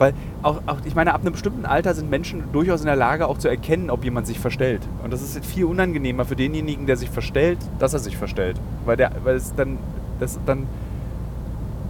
Weil 0.03 0.15
auch, 0.43 0.61
auch, 0.67 0.79
ich 0.85 0.97
meine, 0.97 1.15
ab 1.15 1.21
einem 1.21 1.31
bestimmten 1.31 1.65
Alter 1.65 1.95
sind 1.95 2.11
Menschen 2.11 2.43
durchaus 2.53 2.81
in 2.81 2.87
der 2.87 2.97
Lage, 2.97 3.29
auch 3.29 3.39
zu 3.39 3.47
erkennen, 3.47 3.89
ob 3.89 4.03
jemand 4.03 4.27
sich 4.27 4.41
verstellt. 4.41 4.83
Und 5.05 5.13
das 5.13 5.23
ist 5.23 5.47
viel 5.47 5.65
unangenehmer 5.65 6.25
für 6.25 6.35
denjenigen, 6.35 6.87
der 6.87 6.97
sich 6.97 7.09
verstellt, 7.09 7.59
dass 7.79 7.93
er 7.93 8.01
sich 8.01 8.17
verstellt. 8.17 8.61
Weil, 8.85 8.97
der, 8.97 9.13
weil 9.23 9.37
es 9.37 9.55
dann, 9.55 9.79
das, 10.19 10.41
dann 10.45 10.67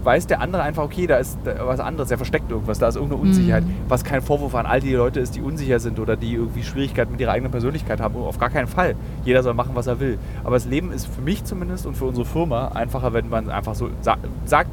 weiß 0.02 0.26
der 0.26 0.42
andere 0.42 0.62
einfach, 0.62 0.84
okay, 0.84 1.06
da 1.06 1.16
ist 1.16 1.38
was 1.64 1.80
anderes, 1.80 2.10
er 2.10 2.18
versteckt 2.18 2.50
irgendwas, 2.50 2.78
da 2.78 2.88
ist 2.88 2.96
irgendeine 2.96 3.22
Unsicherheit. 3.22 3.64
Mhm. 3.64 3.76
Was 3.88 4.04
kein 4.04 4.20
Vorwurf 4.20 4.54
an 4.56 4.66
all 4.66 4.80
die 4.80 4.92
Leute 4.92 5.18
ist, 5.18 5.34
die 5.34 5.40
unsicher 5.40 5.80
sind 5.80 5.98
oder 5.98 6.14
die 6.14 6.34
irgendwie 6.34 6.64
Schwierigkeiten 6.64 7.12
mit 7.12 7.20
ihrer 7.22 7.32
eigenen 7.32 7.50
Persönlichkeit 7.50 8.02
haben. 8.02 8.16
Auf 8.16 8.38
gar 8.38 8.50
keinen 8.50 8.68
Fall. 8.68 8.94
Jeder 9.24 9.42
soll 9.42 9.54
machen, 9.54 9.70
was 9.72 9.86
er 9.86 10.00
will. 10.00 10.18
Aber 10.44 10.56
das 10.56 10.66
Leben 10.66 10.92
ist 10.92 11.06
für 11.06 11.22
mich 11.22 11.44
zumindest 11.44 11.86
und 11.86 11.96
für 11.96 12.04
unsere 12.04 12.26
Firma 12.26 12.72
einfacher, 12.74 13.14
wenn 13.14 13.30
man 13.30 13.48
einfach 13.48 13.74
so 13.74 13.88
sa 14.02 14.18
sagt, 14.44 14.68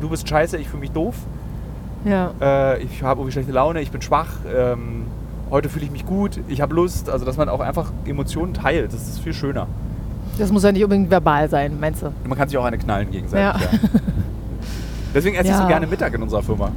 du 0.00 0.08
bist 0.08 0.28
scheiße, 0.28 0.56
ich 0.56 0.68
fühle 0.68 0.80
mich 0.80 0.90
doof 0.90 1.14
ja. 2.04 2.30
äh, 2.40 2.82
ich 2.82 3.02
habe 3.02 3.20
irgendwie 3.20 3.32
schlechte 3.32 3.52
Laune, 3.52 3.80
ich 3.80 3.90
bin 3.90 4.00
schwach, 4.02 4.28
ähm, 4.54 5.04
heute 5.50 5.68
fühle 5.68 5.84
ich 5.84 5.90
mich 5.90 6.06
gut, 6.06 6.40
ich 6.48 6.60
habe 6.60 6.74
Lust. 6.74 7.08
Also, 7.10 7.24
dass 7.24 7.36
man 7.36 7.48
auch 7.48 7.60
einfach 7.60 7.92
Emotionen 8.06 8.54
teilt, 8.54 8.92
das 8.92 9.08
ist 9.08 9.20
viel 9.20 9.34
schöner. 9.34 9.66
Das 10.38 10.50
muss 10.52 10.62
ja 10.62 10.72
nicht 10.72 10.82
unbedingt 10.84 11.10
verbal 11.10 11.48
sein, 11.50 11.76
meinst 11.80 12.02
du? 12.02 12.12
Man 12.26 12.38
kann 12.38 12.48
sich 12.48 12.56
auch 12.56 12.64
eine 12.64 12.78
knallen 12.78 13.10
gegenseitig. 13.10 13.60
Ja. 13.62 13.68
Ja. 13.72 13.78
Deswegen 15.14 15.36
esse 15.36 15.48
ich 15.50 15.54
so 15.56 15.62
Ja. 15.62 15.68
gerne 15.68 15.86
Mittag 15.86 16.14
in 16.14 16.22
unserer 16.22 16.42
Firma. 16.42 16.70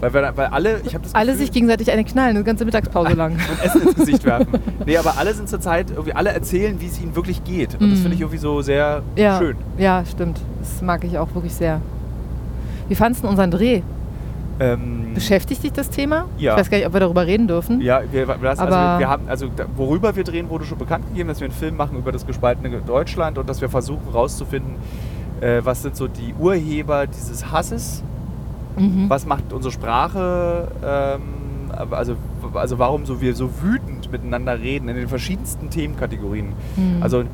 Weil, 0.00 0.12
wir, 0.12 0.32
weil 0.36 0.46
alle, 0.48 0.80
ich 0.84 0.92
habe 0.94 1.04
das 1.04 1.14
Alle 1.14 1.26
Gefühl, 1.32 1.38
sich 1.46 1.52
gegenseitig 1.52 1.90
eine 1.90 2.04
knallen, 2.04 2.36
eine 2.36 2.44
ganze 2.44 2.66
Mittagspause 2.66 3.12
lang. 3.14 3.32
und 3.32 3.64
Essen 3.64 3.82
ins 3.82 3.94
Gesicht 3.94 4.24
werfen. 4.24 4.58
Nee, 4.84 4.98
aber 4.98 5.16
alle 5.16 5.32
sind 5.32 5.48
zurzeit, 5.48 5.90
irgendwie 5.90 6.12
alle 6.12 6.30
erzählen, 6.32 6.78
wie 6.80 6.86
es 6.86 7.00
ihnen 7.00 7.16
wirklich 7.16 7.44
geht. 7.44 7.74
Und 7.80 7.90
das 7.90 7.98
Mhm. 8.00 8.02
finde 8.02 8.14
ich 8.16 8.20
irgendwie 8.20 8.38
so 8.38 8.60
sehr 8.60 9.02
Ja, 9.14 9.38
schön. 9.38 9.56
ja, 9.78 10.04
stimmt. 10.04 10.38
Das 10.60 10.82
mag 10.82 11.02
ich 11.04 11.16
auch 11.16 11.34
wirklich 11.34 11.54
sehr. 11.54 11.80
Wie 12.88 12.94
fandest 12.94 13.24
du 13.24 13.28
unseren 13.28 13.50
Dreh? 13.50 13.80
Ähm, 14.58 15.12
Beschäftigt 15.14 15.62
dich 15.62 15.72
das 15.72 15.90
Thema? 15.90 16.24
Ja. 16.38 16.52
Ich 16.54 16.60
weiß 16.60 16.70
gar 16.70 16.78
nicht, 16.78 16.86
ob 16.86 16.92
wir 16.94 17.00
darüber 17.00 17.26
reden 17.26 17.46
dürfen. 17.46 17.80
Ja, 17.80 18.00
wir, 18.10 18.26
das, 18.26 18.58
also 18.58 18.74
Aber- 18.74 18.98
wir 18.98 19.08
haben, 19.08 19.28
also 19.28 19.48
da- 19.54 19.66
worüber 19.76 20.16
wir 20.16 20.24
drehen, 20.24 20.48
wurde 20.48 20.64
schon 20.64 20.78
bekannt 20.78 21.06
gegeben, 21.08 21.28
dass 21.28 21.40
wir 21.40 21.46
einen 21.46 21.54
Film 21.54 21.76
machen 21.76 21.98
über 21.98 22.10
das 22.12 22.26
gespaltene 22.26 22.80
Deutschland 22.80 23.36
und 23.38 23.48
dass 23.48 23.60
wir 23.60 23.68
versuchen 23.68 24.08
rauszufinden, 24.12 24.76
äh, 25.40 25.60
was 25.62 25.82
sind 25.82 25.94
so 25.96 26.08
die 26.08 26.34
Urheber 26.38 27.06
dieses 27.06 27.50
Hasses, 27.52 28.02
Mhm. 28.78 29.08
was 29.08 29.26
macht 29.26 29.52
unsere 29.52 29.72
Sprache, 29.72 30.68
ähm, 30.84 31.20
also, 31.92 32.16
also 32.54 32.78
warum 32.78 33.04
so 33.04 33.20
wir 33.20 33.34
so 33.34 33.50
wütend 33.62 34.10
miteinander 34.10 34.58
reden 34.58 34.88
in 34.88 34.96
den 34.96 35.08
verschiedensten 35.08 35.68
Themenkategorien. 35.68 36.54
Mhm. 36.76 37.02
Also, 37.02 37.24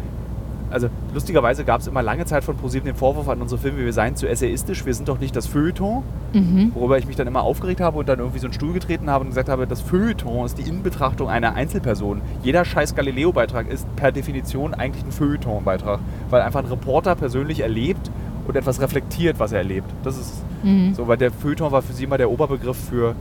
also 0.73 0.89
lustigerweise 1.15 1.65
gab 1.65 1.81
es 1.81 1.87
immer 1.87 2.03
lange 2.03 2.25
Zeit 2.25 2.43
von 2.45 2.57
ProSieben 2.57 2.87
den 2.87 2.97
Vorwurf 2.97 3.29
an 3.29 3.41
unsere 3.43 3.61
Filme, 3.61 3.85
wir 3.85 3.93
seien 3.93 4.17
zu 4.17 4.27
essayistisch, 4.29 4.85
wir 4.87 4.95
sind 4.95 5.09
doch 5.09 5.19
nicht 5.21 5.37
das 5.37 5.47
Feuilleton, 5.47 6.03
Mhm. 6.33 6.73
worüber 6.75 6.99
ich 6.99 7.07
mich 7.07 7.17
dann 7.17 7.27
immer 7.27 7.43
aufgeregt 7.43 7.81
habe 7.81 7.99
und 7.99 8.09
dann 8.09 8.19
irgendwie 8.19 8.39
so 8.39 8.47
einen 8.47 8.55
Stuhl 8.55 8.73
getreten 8.73 9.11
habe 9.11 9.23
und 9.25 9.31
gesagt 9.31 9.49
habe, 9.49 9.67
das 9.67 9.81
Feuilleton 9.83 10.47
ist 10.47 10.57
die 10.59 10.63
Inbetrachtung 10.69 11.29
einer 11.29 11.55
Einzelperson. 11.55 12.21
Jeder 12.43 12.65
scheiß 12.65 12.95
Galileo-Beitrag 12.95 13.71
ist 13.71 13.87
per 13.97 14.13
Definition 14.13 14.73
eigentlich 14.75 15.05
ein 15.05 15.13
Feuilleton-Beitrag, 15.13 16.01
weil 16.31 16.41
einfach 16.43 16.61
ein 16.61 16.67
Reporter 16.71 17.15
persönlich 17.15 17.61
erlebt 17.61 18.11
und 18.49 18.57
etwas 18.57 18.81
reflektiert, 18.81 19.39
was 19.39 19.53
er 19.53 19.59
erlebt. 19.59 19.89
Das 20.03 20.17
ist 20.19 20.43
Mhm. 20.63 20.95
so, 20.95 21.07
weil 21.07 21.17
der 21.19 21.31
Feuilleton 21.31 21.71
war 21.71 21.83
für 21.83 21.93
sie 21.93 22.05
immer 22.05 22.19
der 22.19 22.31
Oberbegriff 22.31 22.77
für 22.77 23.15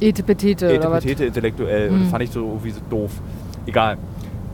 Etepetete? 0.00 0.72
Etepetete 0.74 1.24
intellektuell 1.26 1.88
und 1.90 1.96
Mhm. 1.98 2.00
das 2.02 2.10
fand 2.10 2.22
ich 2.24 2.30
so 2.30 2.40
irgendwie 2.44 2.70
so 2.70 2.80
doof. 2.90 3.10
Egal. 3.66 3.96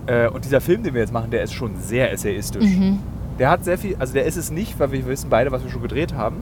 Äh, 0.06 0.28
und 0.28 0.44
dieser 0.44 0.60
Film, 0.60 0.82
den 0.82 0.94
wir 0.94 1.00
jetzt 1.00 1.12
machen, 1.12 1.30
der 1.30 1.42
ist 1.42 1.52
schon 1.52 1.76
sehr 1.80 2.12
essayistisch. 2.12 2.64
Mhm. 2.64 2.98
Der 3.38 3.50
hat 3.50 3.64
sehr 3.64 3.78
viel, 3.78 3.96
also 3.98 4.12
der 4.12 4.24
ist 4.26 4.36
es 4.36 4.50
nicht, 4.50 4.78
weil 4.78 4.92
wir 4.92 5.06
wissen 5.06 5.30
beide, 5.30 5.50
was 5.52 5.62
wir 5.64 5.70
schon 5.70 5.82
gedreht 5.82 6.14
haben. 6.14 6.36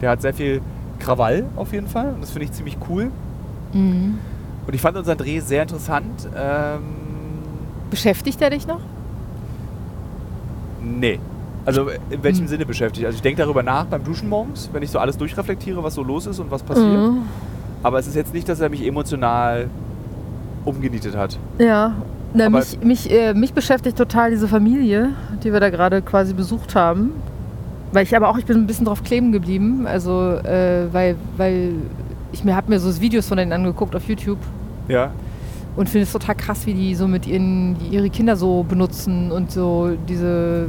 Der 0.00 0.10
hat 0.10 0.22
sehr 0.22 0.34
viel 0.34 0.60
Krawall 0.98 1.44
auf 1.56 1.72
jeden 1.72 1.86
Fall 1.88 2.12
und 2.14 2.22
das 2.22 2.30
finde 2.30 2.44
ich 2.46 2.52
ziemlich 2.52 2.76
cool. 2.88 3.10
Mhm. 3.72 4.18
Und 4.66 4.74
ich 4.74 4.80
fand 4.80 4.96
unseren 4.96 5.18
Dreh 5.18 5.40
sehr 5.40 5.62
interessant. 5.62 6.28
Ähm, 6.36 6.80
Beschäftigt 7.90 8.40
er 8.42 8.50
dich 8.50 8.66
noch? 8.66 8.80
nee. 10.82 11.18
Also 11.64 11.90
in 12.10 12.22
welchem 12.24 12.40
Hm. 12.40 12.48
Sinne 12.48 12.66
beschäftigt? 12.66 13.06
Also 13.06 13.14
ich 13.14 13.22
denke 13.22 13.40
darüber 13.40 13.62
nach 13.62 13.84
beim 13.84 14.02
Duschen 14.02 14.28
morgens, 14.28 14.68
wenn 14.72 14.82
ich 14.82 14.90
so 14.90 14.98
alles 14.98 15.16
durchreflektiere, 15.16 15.80
was 15.84 15.94
so 15.94 16.02
los 16.02 16.26
ist 16.26 16.40
und 16.40 16.50
was 16.50 16.60
passiert. 16.64 16.88
Mhm. 17.12 17.18
Aber 17.84 18.00
es 18.00 18.08
ist 18.08 18.16
jetzt 18.16 18.34
nicht, 18.34 18.48
dass 18.48 18.58
er 18.58 18.68
mich 18.68 18.84
emotional 18.84 19.68
umgenietet 20.64 21.16
hat. 21.16 21.38
Ja. 21.58 21.94
Na, 22.34 22.48
mich, 22.48 22.78
mich, 22.82 23.10
äh, 23.10 23.34
mich 23.34 23.52
beschäftigt 23.52 23.98
total 23.98 24.30
diese 24.30 24.48
Familie, 24.48 25.10
die 25.44 25.52
wir 25.52 25.60
da 25.60 25.70
gerade 25.70 26.00
quasi 26.02 26.32
besucht 26.32 26.74
haben. 26.74 27.10
Weil 27.92 28.04
ich 28.04 28.16
aber 28.16 28.28
auch, 28.28 28.38
ich 28.38 28.46
bin 28.46 28.56
ein 28.56 28.66
bisschen 28.66 28.86
drauf 28.86 29.02
kleben 29.04 29.32
geblieben. 29.32 29.86
Also, 29.86 30.36
äh, 30.36 30.86
weil, 30.92 31.16
weil 31.36 31.74
ich 32.32 32.42
mir 32.42 32.56
habe 32.56 32.70
mir 32.70 32.80
so 32.80 33.00
Videos 33.00 33.28
von 33.28 33.36
denen 33.36 33.52
angeguckt 33.52 33.94
auf 33.94 34.08
YouTube 34.08 34.38
Ja. 34.88 35.10
und 35.76 35.90
finde 35.90 36.04
es 36.04 36.12
total 36.12 36.34
krass, 36.34 36.64
wie 36.64 36.72
die 36.72 36.94
so 36.94 37.06
mit 37.06 37.26
ihren, 37.26 37.76
ihre 37.90 38.08
Kinder 38.08 38.36
so 38.36 38.62
benutzen 38.62 39.30
und 39.30 39.50
so 39.50 39.90
diese 40.08 40.68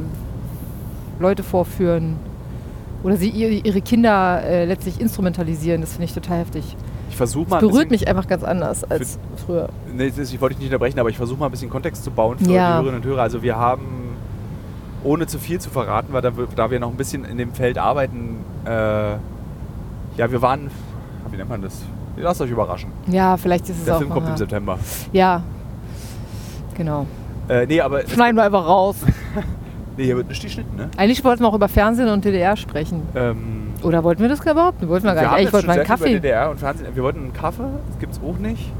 Leute 1.18 1.42
vorführen. 1.42 2.16
Oder 3.02 3.16
sie 3.16 3.30
ihre, 3.30 3.52
ihre 3.52 3.80
Kinder 3.80 4.42
äh, 4.44 4.66
letztlich 4.66 5.00
instrumentalisieren. 5.00 5.80
Das 5.80 5.92
finde 5.92 6.04
ich 6.04 6.12
total 6.12 6.38
heftig. 6.40 6.76
Ich 7.14 7.16
versuche 7.18 7.48
mal. 7.48 7.60
Das 7.60 7.62
ein 7.62 7.68
berührt 7.70 7.88
bisschen- 7.90 8.06
mich 8.06 8.08
einfach 8.08 8.26
ganz 8.26 8.42
anders 8.42 8.82
als 8.82 9.20
früher. 9.46 9.68
Nee, 9.96 10.10
das, 10.16 10.32
ich 10.32 10.40
wollte 10.40 10.56
dich 10.56 10.64
nicht 10.64 10.72
unterbrechen, 10.72 10.98
aber 10.98 11.10
ich 11.10 11.16
versuche 11.16 11.38
mal 11.38 11.46
ein 11.46 11.52
bisschen 11.52 11.70
Kontext 11.70 12.02
zu 12.02 12.10
bauen 12.10 12.38
für 12.40 12.50
Ja. 12.50 12.70
die 12.70 12.74
Hörerinnen 12.78 12.96
und 12.96 13.04
Hörer. 13.06 13.22
Also 13.22 13.40
wir 13.40 13.54
haben, 13.56 14.16
ohne 15.04 15.28
zu 15.28 15.38
viel 15.38 15.60
zu 15.60 15.70
verraten, 15.70 16.12
weil 16.12 16.22
da, 16.22 16.36
wir- 16.36 16.48
da 16.56 16.72
wir 16.72 16.80
noch 16.80 16.90
ein 16.90 16.96
bisschen 16.96 17.24
in 17.24 17.38
dem 17.38 17.52
Feld 17.54 17.78
arbeiten, 17.78 18.38
äh, 18.64 18.70
ja, 19.12 19.18
wir 20.28 20.42
waren, 20.42 20.72
wie 21.30 21.36
nennt 21.36 21.48
man 21.48 21.62
das? 21.62 21.82
Lasst 22.16 22.40
euch 22.40 22.50
überraschen. 22.50 22.90
Ja, 23.06 23.36
vielleicht 23.36 23.68
ist 23.68 23.78
es 23.78 23.84
Der 23.84 23.94
auch 23.94 23.98
Film 23.98 24.10
kommt 24.10 24.28
im 24.28 24.36
September. 24.36 24.76
Ja, 25.12 25.44
genau. 26.76 27.06
Äh, 27.48 27.66
nee, 27.66 27.80
aber 27.80 28.02
es- 28.02 28.10
Schneiden 28.10 28.36
wir 28.36 28.42
einfach 28.42 28.66
raus. 28.66 28.96
nee, 29.96 30.04
hier 30.06 30.16
wird 30.16 30.28
nicht 30.28 30.42
geschnitten, 30.42 30.74
ne? 30.76 30.90
Eigentlich 30.96 31.22
wollten 31.24 31.44
wir 31.44 31.48
auch 31.48 31.54
über 31.54 31.68
Fernsehen 31.68 32.08
und 32.08 32.24
DDR 32.24 32.56
sprechen. 32.56 33.02
Ähm, 33.14 33.63
Oder 33.84 34.02
wollten 34.04 34.22
wir 34.22 34.28
das 34.28 34.40
überhaupt? 34.40 34.80
nicht? 34.80 34.90
Wollten 34.90 35.04
wir 35.06 35.14
gar 35.14 35.16
wir 35.16 35.20
nicht. 35.22 35.28
haben 35.30 35.34
Eigentlich 35.36 35.44
jetzt 35.44 35.52
wollten 35.52 35.66
schon 35.66 35.74
wir 35.74 35.80
einen 35.80 35.86
sehr 35.86 35.96
viel 35.98 36.06
Kaffee. 36.06 36.20
DDR 36.20 36.50
und 36.50 36.60
Fernsehen. 36.60 36.86
Wir 36.94 37.02
wollten 37.02 37.18
einen 37.20 37.32
Kaffee, 37.32 37.64
das 37.88 37.98
gibt's 37.98 38.20
auch 38.26 38.38
nicht. 38.38 38.72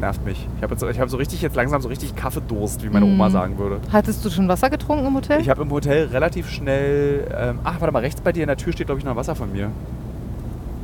Nervt 0.00 0.24
mich. 0.24 0.48
Ich 0.56 0.62
habe 0.62 0.74
hab 0.74 1.08
so 1.08 1.16
richtig 1.16 1.40
jetzt 1.40 1.54
langsam 1.54 1.80
so 1.80 1.88
richtig 1.88 2.16
Kaffeedurst, 2.16 2.82
wie 2.82 2.88
meine. 2.90 3.06
Oma 3.06 3.30
sagen 3.30 3.56
würde. 3.58 3.78
Hattest 3.92 4.24
du 4.24 4.30
schon 4.30 4.48
Wasser 4.48 4.68
getrunken 4.68 5.06
im 5.06 5.14
Hotel? 5.14 5.40
Ich 5.40 5.48
habe 5.48 5.62
im 5.62 5.70
Hotel 5.70 6.06
relativ 6.06 6.50
schnell. 6.50 7.26
Ähm, 7.36 7.60
ach, 7.62 7.80
warte 7.80 7.92
mal, 7.92 8.00
rechts 8.00 8.20
bei 8.20 8.32
dir 8.32 8.42
in 8.42 8.48
der 8.48 8.56
Tür 8.56 8.72
steht, 8.72 8.86
glaube 8.86 8.98
ich, 8.98 9.04
noch 9.04 9.14
Wasser 9.16 9.34
von 9.36 9.52
mir. 9.52 9.70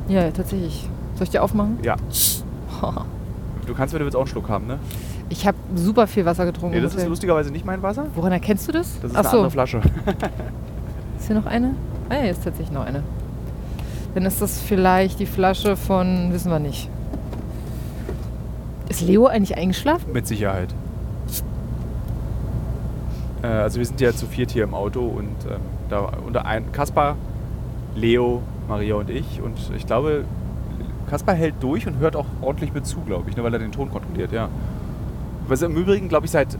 ja, 0.07 0.31
tatsächlich. 0.31 0.87
Soll 1.15 1.23
ich 1.25 1.29
dir 1.29 1.43
aufmachen? 1.43 1.77
Ja. 1.83 1.95
Du 3.67 3.75
kannst, 3.75 3.93
wenn 3.93 3.99
du 3.99 4.05
willst, 4.05 4.15
auch 4.17 4.21
einen 4.21 4.27
Schluck 4.27 4.49
haben, 4.49 4.65
ne? 4.65 4.79
Ich 5.29 5.45
habe 5.45 5.55
super 5.75 6.07
viel 6.07 6.25
Wasser 6.25 6.45
getrunken 6.45 6.75
Nee, 6.75 6.81
das 6.81 6.95
ist 6.95 7.07
lustigerweise 7.07 7.51
nicht 7.51 7.63
mein 7.65 7.81
Wasser. 7.83 8.07
Woran 8.15 8.31
erkennst 8.31 8.67
du 8.67 8.71
das? 8.71 8.99
Das 9.01 9.11
ist 9.11 9.15
Ach 9.17 9.19
eine 9.19 9.29
so, 9.29 9.37
andere 9.37 9.51
Flasche. 9.51 9.77
ist 11.19 11.27
hier 11.27 11.35
noch 11.35 11.45
eine? 11.45 11.75
Ah 12.09 12.15
ja, 12.15 12.21
hier 12.21 12.31
ist 12.31 12.43
tatsächlich 12.43 12.71
noch 12.71 12.85
eine. 12.85 13.03
Dann 14.13 14.25
ist 14.25 14.41
das 14.41 14.59
vielleicht 14.59 15.19
die 15.19 15.25
Flasche 15.25 15.75
von, 15.75 16.33
wissen 16.33 16.51
wir 16.51 16.59
nicht. 16.59 16.89
Ist 18.89 19.01
Leo 19.01 19.27
eigentlich 19.27 19.57
eingeschlafen? 19.57 20.11
Mit 20.11 20.27
Sicherheit. 20.27 20.73
Äh, 23.41 23.47
also 23.47 23.79
wir 23.79 23.85
sind 23.85 24.01
ja 24.01 24.13
zu 24.13 24.27
viert 24.27 24.51
hier 24.51 24.63
im 24.63 24.73
Auto 24.73 25.01
und 25.01 25.35
ähm, 25.49 25.61
da 25.89 26.11
unter 26.25 26.45
ein 26.45 26.71
Kaspar, 26.71 27.15
Leo, 27.95 28.41
Maria 28.67 28.95
und 28.95 29.09
ich. 29.09 29.41
Und 29.41 29.57
ich 29.75 29.85
glaube, 29.85 30.25
Kaspar 31.09 31.35
hält 31.35 31.55
durch 31.61 31.87
und 31.87 31.99
hört 31.99 32.15
auch 32.15 32.25
ordentlich 32.41 32.73
mit 32.73 32.85
zu, 32.85 32.99
glaube 33.01 33.29
ich, 33.29 33.37
ne, 33.37 33.43
weil 33.43 33.53
er 33.53 33.59
den 33.59 33.71
Ton 33.71 33.91
kontrolliert, 33.91 34.31
ja. 34.31 34.49
Was 35.47 35.61
im 35.61 35.75
Übrigen, 35.75 36.07
glaube 36.07 36.25
ich, 36.25 36.31
seit 36.31 36.57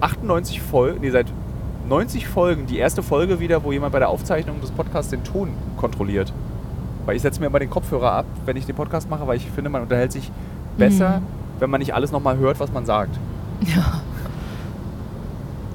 98 0.00 0.60
Folgen, 0.60 1.00
nee, 1.00 1.10
seit 1.10 1.26
90 1.88 2.26
Folgen 2.26 2.66
die 2.66 2.78
erste 2.78 3.02
Folge 3.02 3.38
wieder, 3.40 3.62
wo 3.64 3.72
jemand 3.72 3.92
bei 3.92 3.98
der 3.98 4.08
Aufzeichnung 4.08 4.60
des 4.60 4.70
Podcasts 4.70 5.10
den 5.10 5.22
Ton 5.24 5.50
kontrolliert. 5.76 6.32
Weil 7.04 7.16
ich 7.16 7.22
setze 7.22 7.40
mir 7.40 7.46
immer 7.46 7.58
den 7.60 7.70
Kopfhörer 7.70 8.12
ab, 8.12 8.26
wenn 8.44 8.56
ich 8.56 8.66
den 8.66 8.74
Podcast 8.74 9.08
mache, 9.08 9.26
weil 9.26 9.36
ich 9.36 9.46
finde, 9.50 9.70
man 9.70 9.82
unterhält 9.82 10.10
sich 10.12 10.30
besser, 10.76 11.18
Mhm. 11.20 11.24
wenn 11.60 11.70
man 11.70 11.78
nicht 11.78 11.94
alles 11.94 12.10
nochmal 12.10 12.36
hört, 12.38 12.58
was 12.58 12.72
man 12.72 12.84
sagt. 12.84 13.16
Ja. 13.62 14.00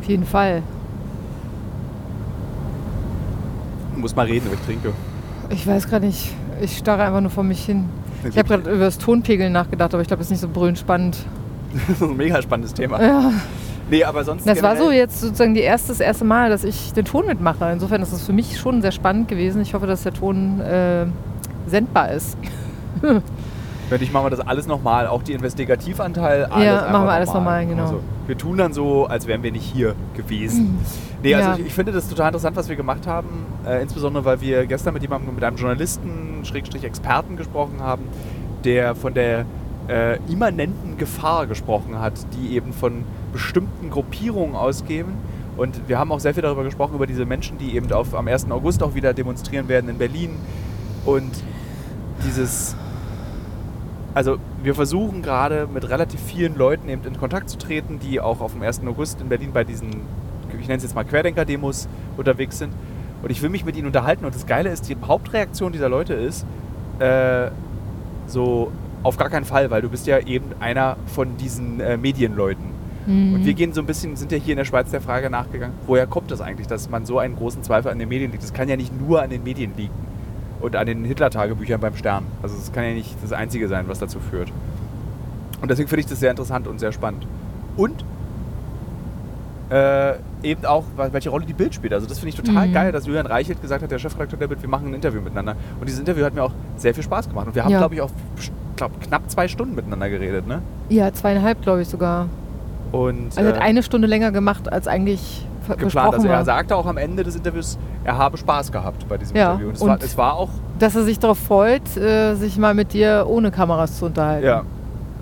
Auf 0.01 0.07
jeden 0.07 0.25
Fall. 0.25 0.61
Du 3.95 4.01
musst 4.01 4.15
mal 4.15 4.25
reden, 4.25 4.47
aber 4.47 4.55
ich 4.55 4.61
trinke. 4.61 4.91
Ich 5.49 5.65
weiß 5.67 5.87
gerade 5.87 6.05
nicht. 6.05 6.33
Ich 6.61 6.77
starre 6.77 7.03
einfach 7.03 7.21
nur 7.21 7.31
vor 7.31 7.43
mich 7.43 7.63
hin. 7.65 7.85
Ich 8.27 8.37
habe 8.37 8.47
gerade 8.47 8.69
über 8.69 8.85
das 8.85 8.97
Tonpegeln 8.97 9.51
nachgedacht, 9.53 9.93
aber 9.93 10.01
ich 10.01 10.07
glaube, 10.07 10.19
das 10.19 10.27
ist 10.27 10.31
nicht 10.31 10.41
so 10.41 10.47
brüllend 10.49 10.77
spannend. 10.79 11.17
Das 11.87 12.01
ist 12.01 12.03
ein 12.03 12.17
mega 12.17 12.41
spannendes 12.41 12.73
Thema. 12.73 13.01
Ja. 13.01 13.31
Nee, 13.91 14.03
aber 14.05 14.23
sonst. 14.23 14.47
Das 14.47 14.63
war 14.63 14.77
so 14.77 14.89
jetzt 14.89 15.19
sozusagen 15.19 15.53
die 15.53 15.59
erste, 15.59 15.89
das 15.89 15.99
erste 15.99 16.23
Mal, 16.25 16.49
dass 16.49 16.63
ich 16.63 16.93
den 16.93 17.05
Ton 17.05 17.25
mitmache. 17.27 17.69
Insofern 17.73 18.01
ist 18.01 18.13
es 18.13 18.23
für 18.23 18.31
mich 18.33 18.57
schon 18.57 18.81
sehr 18.81 18.93
spannend 18.93 19.27
gewesen. 19.27 19.61
Ich 19.61 19.73
hoffe, 19.73 19.85
dass 19.85 20.03
der 20.03 20.13
Ton 20.13 20.61
äh, 20.61 21.05
sendbar 21.67 22.11
ist. 22.13 22.37
Wenn 23.89 24.01
ich 24.01 24.13
machen 24.13 24.27
wir 24.27 24.29
das 24.29 24.39
alles 24.39 24.67
nochmal, 24.67 25.05
auch 25.07 25.21
die 25.21 25.33
Investigativanteil, 25.33 26.45
alles 26.45 26.65
Ja, 26.65 26.89
machen 26.89 27.05
wir 27.07 27.11
alles 27.11 27.33
nochmal. 27.33 27.65
genau. 27.65 27.81
Also, 27.83 27.99
wir 28.25 28.37
tun 28.37 28.57
dann 28.57 28.71
so, 28.71 29.05
als 29.07 29.27
wären 29.27 29.43
wir 29.43 29.51
nicht 29.51 29.65
hier 29.69 29.95
gewesen. 30.15 30.79
Nee, 31.21 31.35
also 31.35 31.49
Ja. 31.49 31.55
ich, 31.57 31.65
ich 31.65 31.73
finde 31.73 31.91
das 31.91 32.07
total 32.07 32.27
interessant, 32.27 32.55
was 32.55 32.69
wir 32.69 32.77
gemacht 32.77 33.05
haben. 33.05 33.27
Äh, 33.67 33.81
insbesondere, 33.81 34.23
weil 34.23 34.39
wir 34.39 34.65
gestern 34.65 34.93
mit 34.93 35.03
jemandem, 35.03 35.35
mit 35.35 35.43
einem 35.43 35.57
Journalisten, 35.57 36.39
Schrägstrich 36.43 36.85
Experten 36.85 37.35
gesprochen 37.35 37.81
haben, 37.81 38.03
der 38.63 38.95
von 38.95 39.13
der 39.13 39.45
äh, 39.87 40.17
immanenten 40.31 40.97
Gefahr 40.97 41.47
gesprochen 41.47 41.99
hat, 41.99 42.13
die 42.33 42.55
eben 42.55 42.73
von 42.73 43.03
bestimmten 43.33 43.89
Gruppierungen 43.89 44.55
ausgehen. 44.55 45.07
Und 45.57 45.87
wir 45.87 45.99
haben 45.99 46.11
auch 46.11 46.19
sehr 46.19 46.33
viel 46.33 46.43
darüber 46.43 46.63
gesprochen, 46.63 46.95
über 46.95 47.07
diese 47.07 47.25
Menschen, 47.25 47.57
die 47.57 47.75
eben 47.75 47.91
auf, 47.91 48.15
am 48.15 48.27
1. 48.27 48.49
August 48.51 48.83
auch 48.83 48.95
wieder 48.95 49.13
demonstrieren 49.13 49.67
werden 49.67 49.89
in 49.89 49.97
Berlin. 49.97 50.31
Und 51.05 51.31
dieses 52.25 52.75
also 54.13 54.37
wir 54.61 54.75
versuchen 54.75 55.21
gerade 55.21 55.67
mit 55.73 55.89
relativ 55.89 56.19
vielen 56.19 56.57
Leuten 56.57 56.89
eben 56.89 57.03
in 57.05 57.17
Kontakt 57.17 57.49
zu 57.49 57.57
treten, 57.57 57.99
die 57.99 58.19
auch 58.19 58.41
auf 58.41 58.53
dem 58.53 58.61
1. 58.61 58.81
August 58.85 59.21
in 59.21 59.29
Berlin 59.29 59.51
bei 59.53 59.63
diesen, 59.63 59.89
ich 60.59 60.67
nenne 60.67 60.77
es 60.77 60.83
jetzt 60.83 60.95
mal 60.95 61.05
Querdenker-Demos 61.05 61.87
unterwegs 62.17 62.57
sind. 62.57 62.73
Und 63.23 63.29
ich 63.29 63.41
will 63.41 63.49
mich 63.49 63.63
mit 63.63 63.75
ihnen 63.75 63.87
unterhalten. 63.87 64.25
Und 64.25 64.35
das 64.35 64.45
Geile 64.45 64.69
ist, 64.69 64.89
die 64.89 64.97
Hauptreaktion 65.01 65.71
dieser 65.71 65.89
Leute 65.89 66.13
ist, 66.13 66.45
äh, 66.99 67.51
so 68.27 68.71
auf 69.03 69.17
gar 69.17 69.29
keinen 69.29 69.45
Fall, 69.45 69.71
weil 69.71 69.81
du 69.81 69.89
bist 69.89 70.05
ja 70.07 70.19
eben 70.19 70.45
einer 70.59 70.97
von 71.07 71.37
diesen 71.37 71.79
äh, 71.79 71.97
Medienleuten. 71.97 72.65
Mhm. 73.07 73.33
Und 73.35 73.45
wir 73.45 73.53
gehen 73.55 73.73
so 73.73 73.81
ein 73.81 73.87
bisschen, 73.87 74.15
sind 74.15 74.31
ja 74.31 74.37
hier 74.37 74.53
in 74.53 74.57
der 74.57 74.65
Schweiz 74.65 74.91
der 74.91 75.01
Frage 75.01 75.29
nachgegangen, 75.29 75.75
woher 75.87 76.05
kommt 76.05 76.29
das 76.31 76.39
eigentlich, 76.41 76.67
dass 76.67 76.89
man 76.89 77.05
so 77.05 77.17
einen 77.19 77.35
großen 77.35 77.63
Zweifel 77.63 77.91
an 77.91 77.97
den 77.99 78.09
Medien 78.09 78.31
liegt? 78.31 78.43
Das 78.43 78.53
kann 78.53 78.69
ja 78.69 78.75
nicht 78.77 78.93
nur 78.99 79.21
an 79.21 79.29
den 79.31 79.43
Medien 79.43 79.73
liegen. 79.75 79.93
Und 80.59 80.75
an 80.75 80.85
den 80.85 81.03
Hitler-Tagebüchern 81.05 81.81
beim 81.81 81.95
Stern. 81.95 82.23
Also 82.43 82.55
es 82.55 82.71
kann 82.71 82.83
ja 82.83 82.91
nicht 82.93 83.15
das 83.23 83.33
Einzige 83.33 83.67
sein, 83.67 83.85
was 83.87 83.97
dazu 83.97 84.19
führt. 84.19 84.51
Und 85.59 85.71
deswegen 85.71 85.89
finde 85.89 86.01
ich 86.01 86.05
das 86.05 86.19
sehr 86.19 86.29
interessant 86.29 86.67
und 86.67 86.79
sehr 86.79 86.91
spannend. 86.91 87.25
Und 87.77 88.05
äh, 89.71 90.15
eben 90.43 90.65
auch, 90.65 90.83
welche 90.97 91.29
Rolle 91.29 91.45
die 91.45 91.53
Bild 91.53 91.73
spielt. 91.73 91.93
Also 91.93 92.05
das 92.05 92.19
finde 92.19 92.29
ich 92.29 92.35
total 92.35 92.67
Mhm. 92.67 92.73
geil, 92.73 92.91
dass 92.91 93.05
Julian 93.07 93.25
Reichelt 93.25 93.61
gesagt 93.61 93.81
hat, 93.81 93.89
der 93.89 93.99
Chefredakteur 93.99 94.37
der 94.37 94.47
Bild, 94.47 94.61
wir 94.61 94.69
machen 94.69 94.87
ein 94.89 94.93
Interview 94.93 95.21
miteinander. 95.21 95.55
Und 95.79 95.87
dieses 95.87 95.99
Interview 95.99 96.25
hat 96.25 96.35
mir 96.35 96.43
auch 96.43 96.51
sehr 96.77 96.93
viel 96.93 97.03
Spaß 97.03 97.29
gemacht. 97.29 97.47
Und 97.47 97.55
wir 97.55 97.63
haben, 97.63 97.71
Ja. 97.71 97.79
glaube 97.79 97.95
ich, 97.95 98.01
auch 98.01 98.11
glaub, 98.87 99.01
knapp 99.01 99.29
zwei 99.29 99.47
Stunden 99.47 99.75
miteinander 99.75 100.09
geredet. 100.09 100.47
Ne? 100.47 100.61
Ja, 100.89 101.11
zweieinhalb, 101.13 101.61
glaube 101.61 101.81
ich 101.83 101.87
sogar. 101.87 102.27
Und, 102.91 103.27
Also 103.37 103.41
er 103.41 103.47
hat 103.55 103.57
äh, 103.57 103.63
eine 103.63 103.83
Stunde 103.83 104.07
länger 104.07 104.31
gemacht, 104.31 104.71
als 104.71 104.87
eigentlich 104.87 105.45
geplant. 105.77 106.13
Also 106.15 106.27
er 106.27 106.43
sagte 106.43 106.75
auch 106.75 106.85
am 106.87 106.97
Ende 106.97 107.23
des 107.23 107.35
Interviews, 107.35 107.77
er 108.03 108.17
habe 108.17 108.37
Spaß 108.37 108.71
gehabt 108.71 109.07
bei 109.07 109.17
diesem 109.17 109.37
Ja, 109.37 109.51
Interview. 109.53 109.67
Und 109.69 109.75
es, 109.75 109.81
und- 109.81 109.89
war, 109.89 109.97
es 110.01 110.17
war 110.17 110.33
auch, 110.33 110.49
Dass 110.79 110.95
er 110.95 111.03
sich 111.03 111.19
darauf 111.19 111.37
freut, 111.37 111.95
äh, 111.95 112.33
sich 112.35 112.57
mal 112.57 112.73
mit 112.73 112.93
dir 112.93 113.25
ohne 113.29 113.51
Kameras 113.51 113.97
zu 113.99 114.05
unterhalten. 114.05 114.45
ja. 114.45 114.63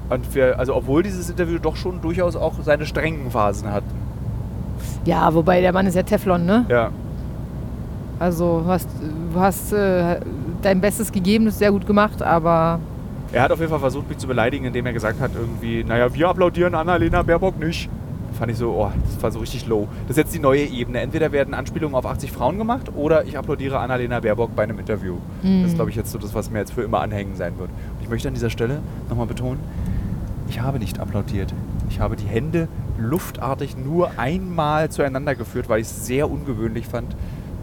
Und 0.09 0.33
wir, 0.33 0.57
also 0.57 0.75
obwohl 0.75 1.03
dieses 1.03 1.29
Interview 1.29 1.59
doch 1.59 1.75
schon 1.75 2.01
durchaus 2.01 2.35
auch 2.35 2.53
seine 2.65 2.87
strengen 2.87 3.29
Phasen 3.29 3.71
hat. 3.71 3.83
Ja, 5.05 5.31
wobei 5.35 5.61
der 5.61 5.71
Mann 5.71 5.85
ist 5.85 5.93
ja 5.93 6.01
Teflon, 6.01 6.47
ne? 6.47 6.65
Ja. 6.67 6.89
Also 8.17 8.61
du 8.65 8.67
hast, 8.71 8.89
du 9.33 9.39
hast 9.39 9.71
äh, 9.71 10.19
dein 10.63 10.81
Bestes 10.81 11.11
gegeben, 11.11 11.45
das 11.45 11.53
ist 11.53 11.59
sehr 11.59 11.71
gut 11.71 11.85
gemacht, 11.85 12.23
aber 12.23 12.79
Er 13.31 13.43
hat 13.43 13.51
auf 13.51 13.59
jeden 13.59 13.69
Fall 13.69 13.79
versucht, 13.79 14.09
mich 14.09 14.17
zu 14.17 14.27
beleidigen, 14.27 14.65
indem 14.65 14.87
er 14.87 14.93
gesagt 14.93 15.19
hat, 15.19 15.31
irgendwie, 15.35 15.83
naja, 15.83 16.13
wir 16.13 16.29
applaudieren 16.29 16.73
Annalena 16.73 17.21
Baerbock 17.21 17.59
nicht. 17.59 17.89
Fand 18.37 18.51
ich 18.51 18.57
so, 18.57 18.71
oh, 18.71 18.91
das 19.05 19.21
war 19.21 19.31
so 19.31 19.39
richtig 19.39 19.67
low. 19.67 19.87
Das 20.07 20.11
ist 20.11 20.23
jetzt 20.23 20.33
die 20.33 20.39
neue 20.39 20.63
Ebene. 20.63 20.99
Entweder 21.01 21.31
werden 21.31 21.53
Anspielungen 21.53 21.95
auf 21.95 22.05
80 22.05 22.31
Frauen 22.31 22.57
gemacht 22.57 22.91
oder 22.95 23.25
ich 23.25 23.37
applaudiere 23.37 23.79
Annalena 23.79 24.19
Baerbock 24.19 24.55
bei 24.55 24.63
einem 24.63 24.79
Interview. 24.79 25.17
Mhm. 25.43 25.61
Das 25.61 25.71
ist, 25.71 25.75
glaube 25.75 25.91
ich, 25.91 25.95
jetzt 25.95 26.11
so 26.11 26.17
das, 26.17 26.33
was 26.33 26.49
mir 26.49 26.59
jetzt 26.59 26.73
für 26.73 26.81
immer 26.81 27.01
anhängen 27.01 27.35
sein 27.35 27.59
wird. 27.59 27.69
Und 27.69 28.01
ich 28.01 28.09
möchte 28.09 28.27
an 28.27 28.33
dieser 28.33 28.49
Stelle 28.49 28.79
nochmal 29.09 29.27
betonen, 29.27 29.59
ich 30.47 30.61
habe 30.61 30.79
nicht 30.79 30.99
applaudiert. 30.99 31.53
Ich 31.89 31.99
habe 31.99 32.15
die 32.15 32.25
Hände 32.25 32.67
luftartig 32.97 33.77
nur 33.77 34.11
einmal 34.17 34.89
zueinander 34.89 35.35
geführt, 35.35 35.69
weil 35.69 35.81
ich 35.81 35.87
es 35.87 36.07
sehr 36.07 36.29
ungewöhnlich 36.31 36.87
fand, 36.87 37.15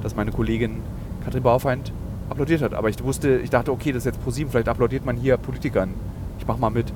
dass 0.02 0.14
meine 0.14 0.30
Kollegin 0.30 0.82
Katrin 1.24 1.42
Baufeind 1.42 1.92
applaudiert 2.29 2.62
hat. 2.62 2.74
Aber 2.74 2.89
ich 2.89 3.03
wusste, 3.03 3.37
ich 3.39 3.51
dachte, 3.51 3.72
okay, 3.72 3.93
das 3.93 4.01
ist 4.01 4.07
jetzt 4.07 4.22
ProSieben, 4.22 4.51
vielleicht 4.51 4.68
applaudiert 4.68 5.05
man 5.05 5.16
hier 5.16 5.37
Politikern. 5.37 5.91
Ich 6.39 6.47
mach 6.47 6.59
mal 6.59 6.70
mit. 6.70 6.93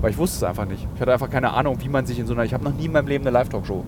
Weil 0.00 0.10
ich 0.10 0.18
wusste 0.18 0.36
es 0.36 0.42
einfach 0.44 0.66
nicht. 0.66 0.86
Ich 0.94 1.00
hatte 1.00 1.12
einfach 1.12 1.30
keine 1.30 1.52
Ahnung, 1.52 1.78
wie 1.80 1.88
man 1.88 2.04
sich 2.04 2.18
in 2.18 2.26
so 2.26 2.34
einer. 2.34 2.44
Ich 2.44 2.52
habe 2.52 2.62
noch 2.64 2.74
nie 2.74 2.86
in 2.86 2.92
meinem 2.92 3.06
Leben 3.08 3.24
eine 3.24 3.30
Live-Talkshow 3.32 3.84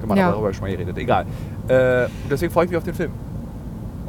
gemacht, 0.00 0.18
Ja. 0.18 0.30
darüber 0.32 0.52
schon 0.52 0.62
mal 0.64 0.72
geredet. 0.72 0.96
Egal. 0.98 1.26
Äh, 1.68 2.04
und 2.04 2.10
deswegen 2.30 2.52
freue 2.52 2.64
ich 2.64 2.70
mich 2.70 2.78
auf 2.78 2.84
den 2.84 2.94
Film. 2.94 3.10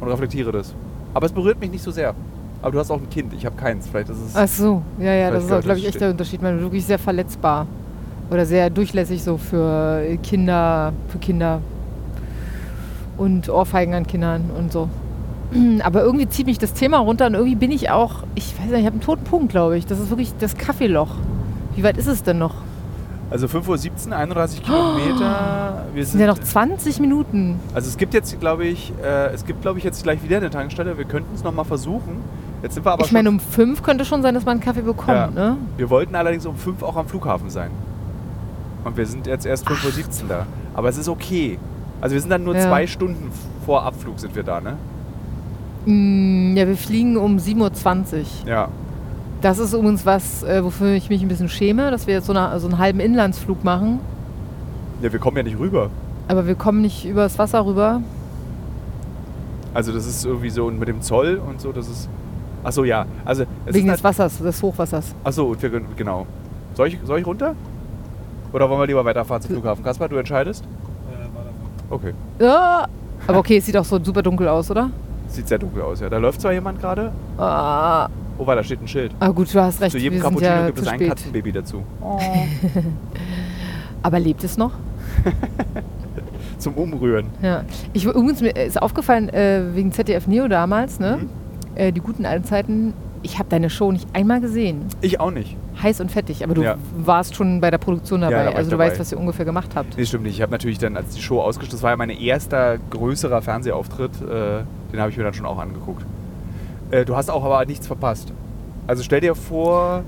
Und 0.00 0.08
reflektiere 0.08 0.50
das. 0.50 0.74
Aber 1.14 1.26
es 1.26 1.32
berührt 1.32 1.60
mich 1.60 1.70
nicht 1.70 1.84
so 1.84 1.90
sehr. 1.92 2.14
Aber 2.62 2.72
du 2.72 2.78
hast 2.78 2.90
auch 2.90 2.98
ein 3.00 3.08
Kind, 3.10 3.32
ich 3.34 3.44
habe 3.46 3.54
keins. 3.56 3.86
Vielleicht 3.88 4.08
ist 4.08 4.18
es. 4.18 4.36
ach 4.36 4.48
so, 4.48 4.82
ja, 4.98 5.12
ja, 5.12 5.30
das 5.30 5.42
ist, 5.44 5.48
gehört 5.48 5.64
glaube 5.64 5.78
ich, 5.80 5.86
echt 5.86 6.00
der 6.00 6.10
Unterschied. 6.10 6.42
Man 6.42 6.56
ist 6.56 6.62
wirklich 6.62 6.84
sehr 6.84 6.98
verletzbar 6.98 7.66
oder 8.30 8.46
sehr 8.46 8.70
durchlässig 8.70 9.22
so 9.22 9.36
für 9.36 10.02
Kinder, 10.22 10.92
für 11.08 11.18
Kinder 11.18 11.60
und 13.18 13.48
Ohrfeigen 13.48 13.94
an 13.94 14.06
Kindern 14.06 14.50
und 14.56 14.72
so. 14.72 14.88
Aber 15.82 16.02
irgendwie 16.02 16.28
zieht 16.28 16.46
mich 16.46 16.58
das 16.58 16.72
Thema 16.74 16.98
runter 16.98 17.26
und 17.26 17.34
irgendwie 17.34 17.56
bin 17.56 17.70
ich 17.70 17.90
auch, 17.90 18.22
ich 18.34 18.54
weiß 18.58 18.66
nicht, 18.70 18.80
ich 18.80 18.86
habe 18.86 18.94
einen 18.94 19.00
toten 19.00 19.24
Punkt, 19.24 19.50
glaube 19.50 19.76
ich. 19.76 19.86
Das 19.86 19.98
ist 19.98 20.10
wirklich 20.10 20.32
das 20.38 20.56
Kaffeeloch. 20.56 21.10
Wie 21.76 21.82
weit 21.82 21.96
ist 21.96 22.06
es 22.06 22.22
denn 22.22 22.38
noch? 22.38 22.54
Also 23.30 23.46
5.17 23.46 24.08
Uhr, 24.10 24.16
31 24.16 24.62
Kilometer. 24.62 25.84
Wir 25.94 26.02
Es 26.02 26.10
sind 26.12 26.20
ja 26.20 26.26
noch 26.26 26.38
20 26.38 27.00
Minuten. 27.00 27.58
Also 27.74 27.88
es 27.88 27.96
gibt 27.96 28.12
jetzt, 28.14 28.38
glaube 28.40 28.64
ich, 28.66 28.92
äh, 29.02 29.28
es 29.32 29.46
gibt, 29.46 29.62
glaube 29.62 29.78
ich, 29.78 29.84
jetzt 29.84 30.02
gleich 30.02 30.22
wieder 30.22 30.36
eine 30.36 30.50
Tankstelle. 30.50 30.98
Wir 30.98 31.06
könnten 31.06 31.34
es 31.34 31.42
nochmal 31.42 31.64
versuchen. 31.64 32.18
Jetzt 32.62 32.74
sind 32.74 32.84
wir 32.86 32.92
aber 32.92 33.04
ich 33.04 33.10
meine, 33.12 33.28
um 33.28 33.40
fünf 33.40 33.82
könnte 33.82 34.04
schon 34.04 34.22
sein, 34.22 34.34
dass 34.34 34.44
man 34.44 34.52
einen 34.52 34.60
Kaffee 34.60 34.82
bekommt, 34.82 35.08
Ja. 35.08 35.26
ne? 35.28 35.56
Wir 35.78 35.90
wollten 35.90 36.14
allerdings 36.14 36.46
um 36.46 36.54
5 36.56 36.82
auch 36.82 36.96
am 36.96 37.06
Flughafen 37.08 37.50
sein. 37.50 37.70
Und 38.84 38.96
wir 38.96 39.06
sind 39.06 39.26
jetzt 39.26 39.46
erst 39.46 39.66
5.17 39.66 40.22
Uhr 40.24 40.28
da. 40.28 40.46
Aber 40.74 40.88
es 40.88 40.96
ist 40.98 41.08
okay. 41.08 41.58
Also 42.00 42.14
wir 42.14 42.20
sind 42.20 42.30
dann 42.30 42.44
nur 42.44 42.54
Ja. 42.54 42.62
zwei 42.68 42.86
Stunden 42.86 43.30
vor 43.66 43.82
Abflug 43.82 44.20
sind 44.20 44.34
wir 44.36 44.42
da, 44.42 44.60
ne? 44.60 44.76
Mm, 45.86 46.56
ja, 46.56 46.66
wir 46.66 46.76
fliegen 46.76 47.16
um 47.16 47.38
7.20 47.38 48.16
Uhr. 48.16 48.24
Ja. 48.46 48.68
Das 49.40 49.58
ist 49.58 49.72
übrigens 49.72 50.06
was, 50.06 50.44
äh, 50.44 50.62
wofür 50.62 50.92
ich 50.92 51.08
mich 51.08 51.22
ein 51.22 51.28
bisschen 51.28 51.48
schäme, 51.48 51.90
dass 51.90 52.06
wir 52.06 52.14
jetzt 52.14 52.26
so, 52.26 52.32
eine, 52.32 52.58
so 52.60 52.68
einen 52.68 52.78
halben 52.78 53.00
Inlandsflug 53.00 53.64
machen. 53.64 53.98
Ja, 55.02 55.12
wir 55.12 55.18
kommen 55.18 55.36
ja 55.36 55.42
nicht 55.42 55.58
rüber. 55.58 55.90
Aber 56.28 56.46
wir 56.46 56.54
kommen 56.54 56.80
nicht 56.80 57.04
übers 57.04 57.38
Wasser 57.38 57.66
rüber. 57.66 58.02
Also 59.74 59.92
das 59.92 60.06
ist 60.06 60.24
irgendwie 60.24 60.50
so 60.50 60.66
und 60.66 60.78
mit 60.78 60.88
dem 60.88 61.02
Zoll 61.02 61.40
und 61.44 61.60
so, 61.60 61.72
das 61.72 61.88
ist... 61.88 62.08
Achso, 62.62 62.84
ja. 62.84 63.06
Also 63.24 63.44
es 63.66 63.74
wegen 63.74 63.88
ist 63.88 63.96
des 63.96 64.04
Wassers, 64.04 64.38
des 64.38 64.62
Hochwassers. 64.62 65.14
Achso, 65.24 65.46
und 65.46 65.60
wir 65.60 65.70
können, 65.70 65.86
genau. 65.96 66.26
Soll 66.74 66.88
ich, 66.88 66.98
soll 67.04 67.18
ich 67.18 67.26
runter? 67.26 67.56
Oder 68.52 68.68
wollen 68.68 68.80
wir 68.80 68.86
lieber 68.86 69.04
weiterfahren 69.04 69.42
zum 69.42 69.52
Flughafen? 69.52 69.82
Kaspar, 69.82 70.08
du 70.08 70.16
entscheidest? 70.16 70.64
Okay. 71.90 72.12
Ja. 72.38 72.86
Aber 73.26 73.38
okay, 73.38 73.56
es 73.56 73.66
sieht 73.66 73.76
auch 73.76 73.84
so 73.84 74.02
super 74.02 74.22
dunkel 74.22 74.46
aus, 74.48 74.70
oder? 74.70 74.90
Sieht 75.32 75.48
sehr 75.48 75.58
dunkel 75.58 75.82
aus, 75.82 76.00
ja. 76.00 76.08
Da 76.08 76.18
läuft 76.18 76.40
zwar 76.40 76.52
jemand 76.52 76.80
gerade. 76.80 77.12
Ah, 77.38 78.08
Oh, 78.38 78.46
weil 78.46 78.56
da 78.56 78.64
steht 78.64 78.80
ein 78.80 78.88
Schild. 78.88 79.12
ah 79.20 79.28
gut, 79.28 79.54
du 79.54 79.60
hast 79.60 79.80
recht. 79.80 79.92
Zu 79.92 79.98
jedem 79.98 80.14
wir 80.14 80.22
Cappuccino 80.22 80.50
ja 80.50 80.66
gibt 80.66 80.78
es 80.80 80.88
ein. 80.88 80.98
Katzenbaby 81.06 81.52
dazu. 81.52 81.82
Aber 84.02 84.18
lebt 84.18 84.42
es 84.42 84.56
noch? 84.56 84.72
Zum 86.58 86.74
Umrühren. 86.74 87.26
Ja. 87.42 87.64
Ich, 87.92 88.04
übrigens, 88.04 88.40
mir 88.40 88.56
ist 88.56 88.80
aufgefallen, 88.80 89.28
äh, 89.28 89.62
wegen 89.74 89.92
ZDF 89.92 90.26
Neo 90.26 90.48
damals, 90.48 90.98
ne? 90.98 91.18
Mhm. 91.22 91.28
Äh, 91.74 91.92
die 91.92 92.00
guten 92.00 92.26
alten 92.26 92.44
Zeiten. 92.44 92.94
Ich 93.24 93.38
habe 93.38 93.48
deine 93.48 93.70
Show 93.70 93.92
nicht 93.92 94.08
einmal 94.14 94.40
gesehen. 94.40 94.86
Ich 95.00 95.20
auch 95.20 95.30
nicht. 95.30 95.56
Heiß 95.80 96.00
und 96.00 96.10
fettig. 96.10 96.42
Aber 96.42 96.54
du 96.54 96.62
Ja. 96.62 96.76
warst 96.96 97.36
schon 97.36 97.60
bei 97.60 97.70
der 97.70 97.78
Produktion 97.78 98.20
dabei. 98.22 98.32
da 98.34 98.38
war 98.44 98.50
ich 98.50 98.56
also 98.56 98.70
du 98.70 98.76
dabei. 98.76 98.90
weißt, 98.90 99.00
was 99.00 99.12
ihr 99.12 99.18
ungefähr 99.18 99.44
gemacht 99.44 99.70
habt. 99.76 99.96
Nee, 99.96 100.04
stimmt 100.04 100.24
nicht. 100.24 100.34
Ich 100.36 100.42
habe 100.42 100.50
natürlich 100.52 100.78
dann, 100.78 100.96
als 100.96 101.14
die 101.14 101.22
Show 101.22 101.40
ausgestellt 101.40 101.74
das 101.74 101.82
war 101.82 101.90
ja 101.90 101.96
mein 101.96 102.10
erster 102.10 102.78
größerer 102.90 103.40
Fernsehauftritt, 103.42 104.10
äh, 104.22 104.62
den 104.92 105.00
habe 105.00 105.10
ich 105.10 105.16
mir 105.16 105.22
dann 105.24 105.34
schon 105.34 105.46
auch 105.46 105.58
angeguckt. 105.58 106.04
Äh, 106.90 107.04
du 107.04 107.16
hast 107.16 107.30
auch 107.30 107.44
aber 107.44 107.64
nichts 107.64 107.86
verpasst. 107.86 108.32
Also 108.88 109.02
stell 109.04 109.20
dir 109.20 109.34
vor, 109.36 110.02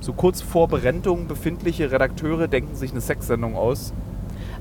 so 0.00 0.12
kurz 0.14 0.40
vor 0.40 0.68
Berentung 0.68 1.26
befindliche 1.26 1.90
Redakteure 1.92 2.48
denken 2.48 2.74
sich 2.74 2.92
eine 2.92 3.00
Sexsendung 3.02 3.56
aus. 3.56 3.92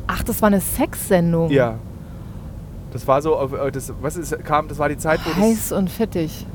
Ach, 0.07 0.23
das 0.23 0.41
war 0.41 0.47
eine 0.47 0.59
Sexsendung. 0.61 1.49
Ja. 1.51 1.75
Das 2.91 3.07
war 3.07 3.21
so, 3.21 3.35
äh, 3.55 3.71
das, 3.71 3.93
was 4.01 4.17
ist, 4.17 4.43
kam, 4.43 4.67
das 4.67 4.77
war 4.77 4.89
die 4.89 4.97
Zeit, 4.97 5.19
wo 5.25 5.39
Heiß 5.41 5.71
und 5.71 5.89
fettig. 5.89 6.45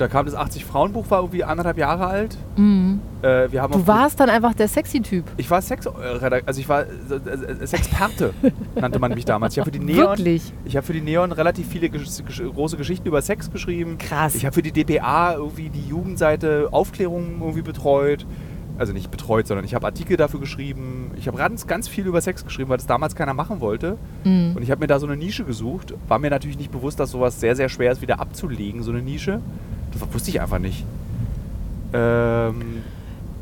Da 0.00 0.08
kam 0.08 0.26
das 0.26 0.34
80 0.34 0.64
Frauenbuch, 0.64 1.10
war 1.10 1.20
irgendwie 1.20 1.44
anderthalb 1.44 1.76
Jahre 1.78 2.06
alt. 2.06 2.38
Mhm. 2.56 3.00
Äh, 3.22 3.52
wir 3.52 3.60
haben 3.60 3.72
Du 3.72 3.86
warst 3.86 4.18
dann 4.18 4.30
einfach 4.30 4.54
der 4.54 4.68
Sexy-Typ. 4.68 5.24
Ich 5.36 5.50
war 5.50 5.60
Sex, 5.60 5.86
äh, 5.86 6.42
also 6.46 6.60
ich 6.60 6.68
war 6.68 6.82
äh, 6.82 6.84
äh, 6.84 7.66
Sexperte, 7.66 8.32
nannte 8.74 8.98
man 8.98 9.12
mich 9.12 9.24
damals. 9.24 9.54
Ich 9.54 9.58
habe 9.58 9.70
für 9.70 9.78
die 9.78 9.84
Neon, 9.84 9.98
Wirklich? 9.98 10.52
ich 10.64 10.76
habe 10.76 10.86
für 10.86 10.92
die 10.92 11.02
Neon 11.02 11.32
relativ 11.32 11.68
viele 11.68 11.90
gesch 11.90 12.22
große 12.42 12.76
Geschichten 12.76 13.06
über 13.06 13.20
Sex 13.20 13.50
geschrieben. 13.50 13.98
Krass. 13.98 14.34
Ich 14.34 14.46
habe 14.46 14.54
für 14.54 14.62
die 14.62 14.72
DPA 14.72 15.34
irgendwie 15.34 15.68
die 15.68 15.86
Jugendseite 15.86 16.68
Aufklärung 16.70 17.40
irgendwie 17.40 17.62
betreut. 17.62 18.26
Also 18.78 18.94
nicht 18.94 19.10
betreut, 19.10 19.46
sondern 19.46 19.66
ich 19.66 19.74
habe 19.74 19.84
Artikel 19.84 20.16
dafür 20.16 20.40
geschrieben. 20.40 21.10
Ich 21.18 21.26
habe 21.26 21.36
ganz, 21.36 21.66
ganz 21.66 21.86
viel 21.86 22.06
über 22.06 22.22
Sex 22.22 22.46
geschrieben, 22.46 22.70
weil 22.70 22.78
das 22.78 22.86
damals 22.86 23.14
keiner 23.14 23.34
machen 23.34 23.60
wollte. 23.60 23.98
Mhm. 24.24 24.56
Und 24.56 24.62
ich 24.62 24.70
habe 24.70 24.80
mir 24.80 24.86
da 24.86 24.98
so 24.98 25.06
eine 25.06 25.18
Nische 25.18 25.44
gesucht. 25.44 25.92
War 26.08 26.18
mir 26.18 26.30
natürlich 26.30 26.56
nicht 26.56 26.70
bewusst, 26.70 26.98
dass 26.98 27.10
sowas 27.10 27.38
sehr, 27.38 27.54
sehr 27.54 27.68
schwer 27.68 27.92
ist, 27.92 28.00
wieder 28.00 28.20
abzulegen, 28.20 28.82
so 28.82 28.90
eine 28.90 29.02
Nische. 29.02 29.42
Das 29.92 30.02
wusste 30.14 30.30
ich 30.30 30.40
einfach 30.40 30.58
nicht. 30.58 30.84
Ähm, 31.92 32.82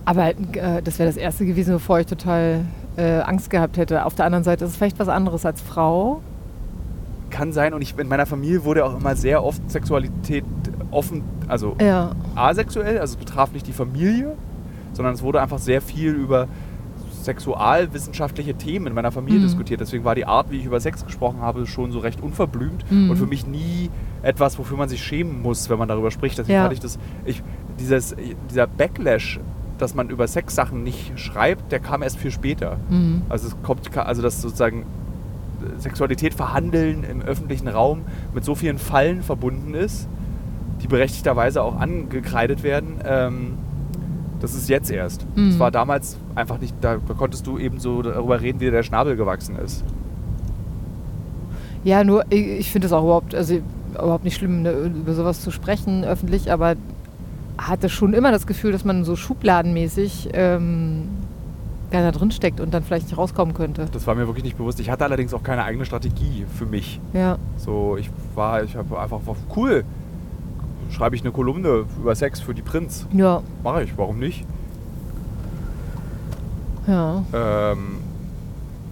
Aber 0.04 0.28
äh, 0.30 0.82
das 0.82 0.98
wäre 0.98 1.08
das 1.08 1.16
Erste 1.16 1.44
gewesen, 1.46 1.74
bevor 1.74 2.00
ich 2.00 2.06
total 2.06 2.64
äh, 2.96 3.20
Angst 3.20 3.50
gehabt 3.50 3.76
hätte. 3.76 4.04
Auf 4.04 4.14
der 4.14 4.24
anderen 4.24 4.44
Seite 4.44 4.64
ist 4.64 4.72
es 4.72 4.76
vielleicht 4.76 4.98
was 4.98 5.08
anderes 5.08 5.44
als 5.44 5.60
Frau. 5.60 6.20
kann 7.30 7.52
sein. 7.52 7.74
Und 7.74 7.82
ich, 7.82 7.96
in 7.98 8.08
meiner 8.08 8.24
Familie 8.26 8.64
wurde 8.64 8.84
auch 8.86 8.96
immer 8.98 9.14
sehr 9.14 9.44
oft 9.44 9.70
Sexualität 9.70 10.44
offen, 10.90 11.22
also 11.46 11.76
Ja. 11.78 12.12
asexuell, 12.34 12.98
also 12.98 13.12
es 13.12 13.16
betraf 13.18 13.52
nicht 13.52 13.66
die 13.66 13.74
Familie, 13.74 14.34
sondern 14.94 15.12
es 15.14 15.22
wurde 15.22 15.42
einfach 15.42 15.58
sehr 15.58 15.82
viel 15.82 16.12
über 16.14 16.48
sexualwissenschaftliche 17.28 18.54
Themen 18.54 18.86
in 18.86 18.94
meiner 18.94 19.12
Familie 19.12 19.38
Mhm. 19.40 19.44
diskutiert. 19.44 19.80
Deswegen 19.80 20.04
war 20.04 20.14
die 20.14 20.24
Art, 20.26 20.50
wie 20.50 20.58
ich 20.58 20.64
über 20.64 20.80
Sex 20.80 21.04
gesprochen 21.04 21.40
habe, 21.40 21.66
schon 21.66 21.92
so 21.92 21.98
recht 21.98 22.20
unverblümt 22.22 22.84
Mhm. 22.90 23.10
und 23.10 23.16
für 23.16 23.26
mich 23.26 23.46
nie 23.46 23.90
etwas, 24.22 24.58
wofür 24.58 24.76
man 24.76 24.88
sich 24.88 25.02
schämen 25.02 25.42
muss, 25.42 25.68
wenn 25.70 25.78
man 25.78 25.88
darüber 25.88 26.10
spricht. 26.10 26.38
Deswegen 26.38 26.56
Ja. 26.56 26.62
fand 26.62 26.72
ich 26.74 26.80
das, 26.80 26.98
ich, 27.24 27.42
dieses, 27.78 28.16
dieser 28.50 28.66
Backlash, 28.66 29.38
dass 29.78 29.94
man 29.94 30.08
über 30.10 30.26
Sexsachen 30.26 30.82
nicht 30.82 31.18
schreibt, 31.20 31.70
der 31.70 31.78
kam 31.80 32.02
erst 32.02 32.18
viel 32.18 32.30
später. 32.32 32.78
Mhm. 32.90 33.22
Also 33.28 33.48
es 33.48 33.56
kommt, 33.62 33.96
also 33.96 34.22
dass 34.22 34.42
sozusagen 34.42 34.84
Sexualität 35.78 36.34
verhandeln 36.34 37.04
im 37.04 37.20
öffentlichen 37.22 37.68
Raum 37.68 38.02
mit 38.34 38.44
so 38.44 38.54
vielen 38.54 38.78
Fallen 38.78 39.22
verbunden 39.22 39.74
ist, 39.74 40.08
die 40.82 40.88
berechtigterweise 40.88 41.62
auch 41.62 41.76
angekreidet 41.80 42.62
werden. 42.62 42.94
Ähm, 43.04 43.54
das 44.40 44.54
ist 44.54 44.68
jetzt 44.68 44.90
erst. 44.90 45.22
Das 45.34 45.54
Mhm. 45.54 45.58
war 45.58 45.70
damals 45.70 46.16
einfach 46.34 46.58
nicht, 46.60 46.74
da, 46.80 46.96
da 47.06 47.14
konntest 47.14 47.46
du 47.46 47.58
eben 47.58 47.78
so 47.80 48.02
darüber 48.02 48.40
reden, 48.40 48.60
wie 48.60 48.66
dir 48.66 48.70
der 48.72 48.82
Schnabel 48.82 49.16
gewachsen 49.16 49.56
ist. 49.56 49.84
Ja, 51.84 52.04
nur 52.04 52.24
ich, 52.30 52.46
ich 52.46 52.70
finde 52.70 52.86
es 52.86 52.92
auch 52.92 53.02
überhaupt, 53.04 53.34
also 53.34 53.58
überhaupt 53.94 54.24
nicht 54.24 54.36
schlimm, 54.36 54.62
ne, 54.62 54.72
über 54.72 55.14
sowas 55.14 55.40
zu 55.42 55.50
sprechen 55.50 56.04
öffentlich, 56.04 56.52
aber 56.52 56.74
hatte 57.56 57.88
schon 57.88 58.14
immer 58.14 58.30
das 58.30 58.46
Gefühl, 58.46 58.72
dass 58.72 58.84
man 58.84 59.04
so 59.04 59.16
schubladenmäßig 59.16 60.28
ähm, 60.32 61.04
ja, 61.92 62.02
da 62.02 62.12
drin 62.12 62.30
steckt 62.30 62.60
und 62.60 62.74
dann 62.74 62.82
vielleicht 62.82 63.06
nicht 63.06 63.16
rauskommen 63.18 63.54
könnte. 63.54 63.86
Das 63.92 64.06
war 64.06 64.14
mir 64.14 64.26
wirklich 64.26 64.44
nicht 64.44 64.58
bewusst. 64.58 64.78
Ich 64.80 64.90
hatte 64.90 65.04
allerdings 65.04 65.32
auch 65.34 65.42
keine 65.42 65.64
eigene 65.64 65.84
Strategie 65.86 66.44
für 66.56 66.66
mich. 66.66 67.00
Ja. 67.14 67.38
So, 67.56 67.96
ich 67.98 68.10
war, 68.34 68.62
ich 68.62 68.76
habe 68.76 69.00
einfach, 69.00 69.20
war 69.24 69.36
cool. 69.56 69.84
Schreibe 70.90 71.16
ich 71.16 71.22
eine 71.22 71.32
Kolumne 71.32 71.84
über 72.00 72.14
Sex 72.14 72.40
für 72.40 72.54
die 72.54 72.62
Prinz. 72.62 73.06
Ja. 73.12 73.42
Mache 73.62 73.84
ich, 73.84 73.96
warum 73.96 74.18
nicht? 74.18 74.44
Ja. 76.86 77.22
Ähm, 77.32 77.98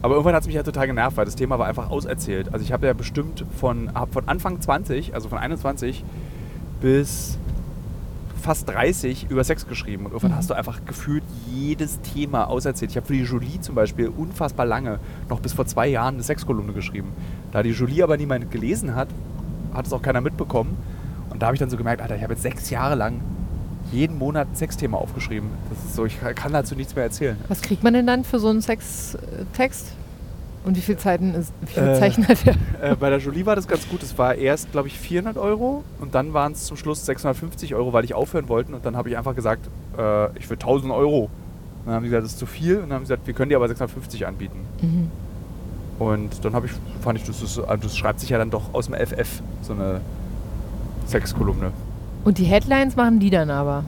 aber 0.02 0.14
irgendwann 0.14 0.34
hat 0.34 0.42
es 0.42 0.46
mich 0.46 0.56
halt 0.56 0.66
total 0.66 0.86
genervt, 0.86 1.16
weil 1.16 1.24
das 1.24 1.36
Thema 1.36 1.58
war 1.58 1.66
einfach 1.66 1.90
auserzählt. 1.90 2.52
Also 2.52 2.64
ich 2.64 2.72
habe 2.72 2.86
ja 2.86 2.92
bestimmt 2.92 3.44
von, 3.58 3.90
hab 3.94 4.12
von 4.12 4.28
Anfang 4.28 4.60
20, 4.60 5.14
also 5.14 5.28
von 5.28 5.38
21 5.38 6.04
bis 6.80 7.38
fast 8.42 8.68
30 8.68 9.28
über 9.30 9.42
Sex 9.42 9.66
geschrieben. 9.66 10.04
Und 10.04 10.12
irgendwann 10.12 10.32
Mhm. 10.32 10.36
hast 10.36 10.50
du 10.50 10.54
einfach 10.54 10.80
gefühlt 10.84 11.24
jedes 11.52 12.00
Thema 12.02 12.44
auserzählt. 12.44 12.90
Ich 12.92 12.96
habe 12.96 13.06
für 13.06 13.14
die 13.14 13.22
Jolie 13.22 13.60
zum 13.60 13.74
Beispiel 13.74 14.08
unfassbar 14.08 14.66
lange, 14.66 15.00
noch 15.28 15.40
bis 15.40 15.54
vor 15.54 15.66
zwei 15.66 15.88
Jahren, 15.88 16.14
eine 16.14 16.22
Sexkolumne 16.22 16.72
geschrieben. 16.72 17.08
Da 17.50 17.62
die 17.62 17.70
Jolie 17.70 18.02
aber 18.04 18.16
niemand 18.18 18.50
gelesen 18.50 18.94
hat, 18.94 19.08
hat 19.74 19.86
es 19.86 19.92
auch 19.92 20.02
keiner 20.02 20.20
mitbekommen. 20.20 20.76
Und 21.36 21.40
da 21.42 21.48
habe 21.48 21.54
ich 21.54 21.60
dann 21.60 21.68
so 21.68 21.76
gemerkt, 21.76 22.00
Alter, 22.00 22.16
ich 22.16 22.22
habe 22.22 22.32
jetzt 22.32 22.42
sechs 22.42 22.70
Jahre 22.70 22.94
lang 22.94 23.20
jeden 23.92 24.16
Monat 24.16 24.48
ein 24.50 24.56
Sexthema 24.56 24.96
aufgeschrieben. 24.96 25.50
Das 25.68 25.84
ist 25.84 25.94
so, 25.94 26.06
ich 26.06 26.18
kann 26.18 26.54
dazu 26.54 26.74
nichts 26.74 26.94
mehr 26.94 27.04
erzählen. 27.04 27.36
Was 27.48 27.60
kriegt 27.60 27.82
man 27.84 27.92
denn 27.92 28.06
dann 28.06 28.24
für 28.24 28.38
so 28.38 28.48
einen 28.48 28.62
Sextext? 28.62 29.92
Und 30.64 30.78
wie 30.78 30.80
viele 30.80 30.96
Zeiten 30.96 31.34
ist, 31.34 31.52
wie 31.60 31.66
viele 31.74 31.94
Äh, 31.94 31.98
Zeichen 31.98 32.26
hat 32.26 32.38
der? 32.46 32.54
Äh, 32.92 32.96
bei 32.96 33.10
der 33.10 33.18
Jolie 33.18 33.44
war 33.44 33.54
das 33.54 33.68
ganz 33.68 33.86
gut. 33.86 34.02
Es 34.02 34.16
war 34.16 34.34
erst, 34.34 34.72
glaube 34.72 34.88
ich, 34.88 34.98
400 34.98 35.36
Euro 35.36 35.84
und 36.00 36.14
dann 36.14 36.32
waren 36.32 36.52
es 36.52 36.64
zum 36.64 36.78
Schluss 36.78 37.04
650 37.04 37.74
Euro, 37.74 37.92
weil 37.92 38.06
ich 38.06 38.14
aufhören 38.14 38.48
wollte. 38.48 38.74
Und 38.74 38.86
dann 38.86 38.96
habe 38.96 39.10
ich 39.10 39.18
einfach 39.18 39.34
gesagt, 39.34 39.68
äh, 39.98 40.38
ich 40.38 40.48
will 40.48 40.56
1000 40.56 40.90
Euro. 40.90 41.24
Und 41.24 41.30
dann 41.84 41.96
haben 41.96 42.02
die 42.04 42.08
gesagt, 42.08 42.24
das 42.24 42.32
ist 42.32 42.38
zu 42.38 42.46
viel. 42.46 42.76
Und 42.76 42.84
dann 42.88 42.92
haben 42.94 43.04
sie 43.04 43.12
gesagt, 43.12 43.26
wir 43.26 43.34
können 43.34 43.50
dir 43.50 43.56
aber 43.56 43.68
650 43.68 44.26
anbieten. 44.26 44.60
Mhm. 44.80 45.10
Und 45.98 46.42
dann 46.46 46.54
habe 46.54 46.64
ich, 46.64 46.72
fand 47.02 47.18
ich, 47.18 47.26
das, 47.26 47.42
ist, 47.42 47.58
also 47.58 47.82
das 47.82 47.94
schreibt 47.94 48.20
sich 48.20 48.30
ja 48.30 48.38
dann 48.38 48.48
doch 48.48 48.72
aus 48.72 48.86
dem 48.86 48.94
FF, 48.94 49.42
so 49.60 49.74
eine 49.74 50.00
Sexkolumne. 51.06 51.72
Und 52.24 52.38
die 52.38 52.44
Headlines 52.44 52.96
machen 52.96 53.18
die 53.20 53.30
dann 53.30 53.50
aber. 53.50 53.84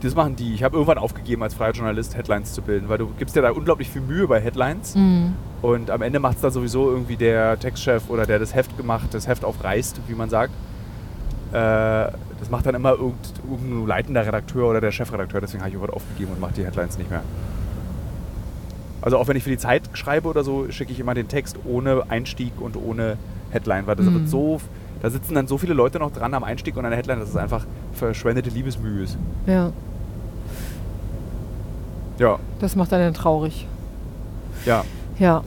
Das 0.00 0.14
machen 0.14 0.36
die. 0.36 0.54
Ich 0.54 0.62
habe 0.62 0.76
irgendwann 0.76 0.98
aufgegeben, 0.98 1.42
als 1.42 1.54
freier 1.54 1.72
Journalist 1.72 2.16
Headlines 2.16 2.52
zu 2.52 2.62
bilden, 2.62 2.88
weil 2.88 2.98
du 2.98 3.08
gibst 3.18 3.34
dir 3.34 3.42
da 3.42 3.50
unglaublich 3.50 3.90
viel 3.90 4.00
Mühe 4.02 4.28
bei 4.28 4.40
Headlines. 4.40 4.94
Mhm. 4.94 5.34
Und 5.60 5.90
am 5.90 6.02
Ende 6.02 6.20
macht 6.20 6.36
es 6.36 6.42
dann 6.42 6.52
sowieso 6.52 6.88
irgendwie 6.90 7.16
der 7.16 7.58
Textchef 7.58 8.08
oder 8.08 8.24
der 8.24 8.38
das 8.38 8.54
Heft 8.54 8.76
gemacht, 8.76 9.08
das 9.12 9.26
Heft 9.26 9.44
aufreißt, 9.44 10.00
wie 10.06 10.14
man 10.14 10.30
sagt. 10.30 10.52
Äh, 11.52 11.56
das 12.38 12.50
macht 12.50 12.66
dann 12.66 12.76
immer 12.76 12.92
irgend, 12.92 13.16
irgendein 13.50 13.86
leitender 13.88 14.24
Redakteur 14.24 14.70
oder 14.70 14.80
der 14.80 14.92
Chefredakteur, 14.92 15.40
deswegen 15.40 15.62
habe 15.62 15.70
ich 15.70 15.74
irgendwann 15.74 15.96
aufgegeben 15.96 16.30
und 16.32 16.40
mache 16.40 16.52
die 16.52 16.64
Headlines 16.64 16.96
nicht 16.96 17.10
mehr. 17.10 17.22
Also 19.00 19.16
auch 19.18 19.26
wenn 19.28 19.36
ich 19.36 19.42
für 19.44 19.50
die 19.50 19.58
Zeit 19.58 19.82
schreibe 19.94 20.28
oder 20.28 20.44
so, 20.44 20.70
schicke 20.70 20.92
ich 20.92 21.00
immer 21.00 21.14
den 21.14 21.26
Text 21.28 21.56
ohne 21.64 22.04
Einstieg 22.08 22.52
und 22.60 22.76
ohne 22.76 23.16
Headline, 23.50 23.86
weil 23.86 23.96
das 23.96 24.06
Mhm. 24.06 24.14
wird 24.14 24.28
so, 24.28 24.60
da 25.02 25.10
sitzen 25.10 25.34
dann 25.34 25.46
so 25.46 25.58
viele 25.58 25.74
Leute 25.74 25.98
noch 25.98 26.12
dran 26.12 26.34
am 26.34 26.44
Einstieg 26.44 26.76
und 26.76 26.84
an 26.84 26.90
der 26.90 26.98
Headline, 26.98 27.20
dass 27.20 27.28
es 27.30 27.36
einfach 27.36 27.64
verschwendete 27.92 28.50
Liebesmühe 28.50 29.02
ist. 29.04 29.16
Ja, 29.46 29.72
Ja, 32.18 32.38
das 32.60 32.74
macht 32.76 32.92
einen 32.92 33.14
traurig. 33.14 33.66
ja. 34.66 34.84
Ja. 35.18 35.42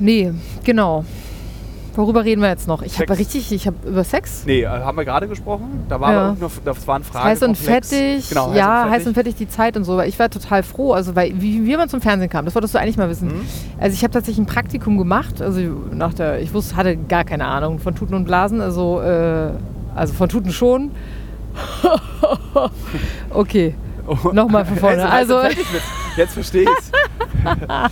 Nee, 0.00 0.32
genau. 0.62 1.04
Worüber 1.98 2.24
reden 2.24 2.40
wir 2.42 2.48
jetzt 2.48 2.68
noch? 2.68 2.82
Ich 2.82 3.00
habe 3.00 3.18
richtig, 3.18 3.50
ich 3.50 3.66
habe 3.66 3.76
über 3.84 4.04
Sex. 4.04 4.44
Nee, 4.46 4.62
äh, 4.62 4.68
haben 4.68 4.96
wir 4.96 5.04
gerade 5.04 5.26
gesprochen? 5.26 5.84
Da 5.88 6.00
war 6.00 6.12
Ja. 6.12 6.26
irgendeine, 6.28 6.52
das 6.64 6.86
waren 6.86 7.02
Fragen. 7.02 7.24
heiß 7.26 7.42
und 7.42 7.58
fettig. 7.58 8.28
Genau, 8.28 8.52
ja, 8.54 8.88
heiß 8.88 9.04
und 9.08 9.14
fettig 9.14 9.34
die 9.34 9.48
Zeit 9.48 9.76
und 9.76 9.82
so. 9.82 9.96
Weil 9.96 10.08
ich 10.08 10.16
war 10.16 10.30
total 10.30 10.62
froh, 10.62 10.92
also 10.92 11.16
weil, 11.16 11.32
wie, 11.40 11.66
wie 11.66 11.76
man 11.76 11.88
zum 11.88 12.00
Fernsehen 12.00 12.30
kam, 12.30 12.44
das 12.44 12.54
wolltest 12.54 12.72
du 12.72 12.78
eigentlich 12.78 12.98
mal 12.98 13.08
wissen. 13.10 13.26
Mhm. 13.28 13.46
Also 13.80 13.94
ich 13.94 14.04
habe 14.04 14.12
tatsächlich 14.12 14.38
ein 14.46 14.46
Praktikum 14.46 14.96
gemacht. 14.96 15.42
Also 15.42 15.60
nach 15.92 16.14
der, 16.14 16.40
ich 16.40 16.54
wusste, 16.54 16.76
hatte 16.76 16.96
gar 16.96 17.24
keine 17.24 17.46
Ahnung 17.46 17.80
von 17.80 17.96
Tuten 17.96 18.14
und 18.14 18.26
Blasen. 18.26 18.60
Also, 18.60 19.00
äh, 19.00 19.50
also 19.96 20.14
von 20.14 20.28
Tuten 20.28 20.52
schon. 20.52 20.92
okay, 23.30 23.74
Oh. 24.06 24.28
Nochmal 24.32 24.64
von 24.64 24.76
vorne. 24.78 25.02
Jetzt, 25.02 25.10
heiß 25.12 25.28
und 25.30 25.34
Also- 25.36 25.48
fettig 25.48 25.72
wird's. 25.72 25.84
Jetzt 26.16 26.32
verstehe 26.34 26.62
ich's. 26.62 26.90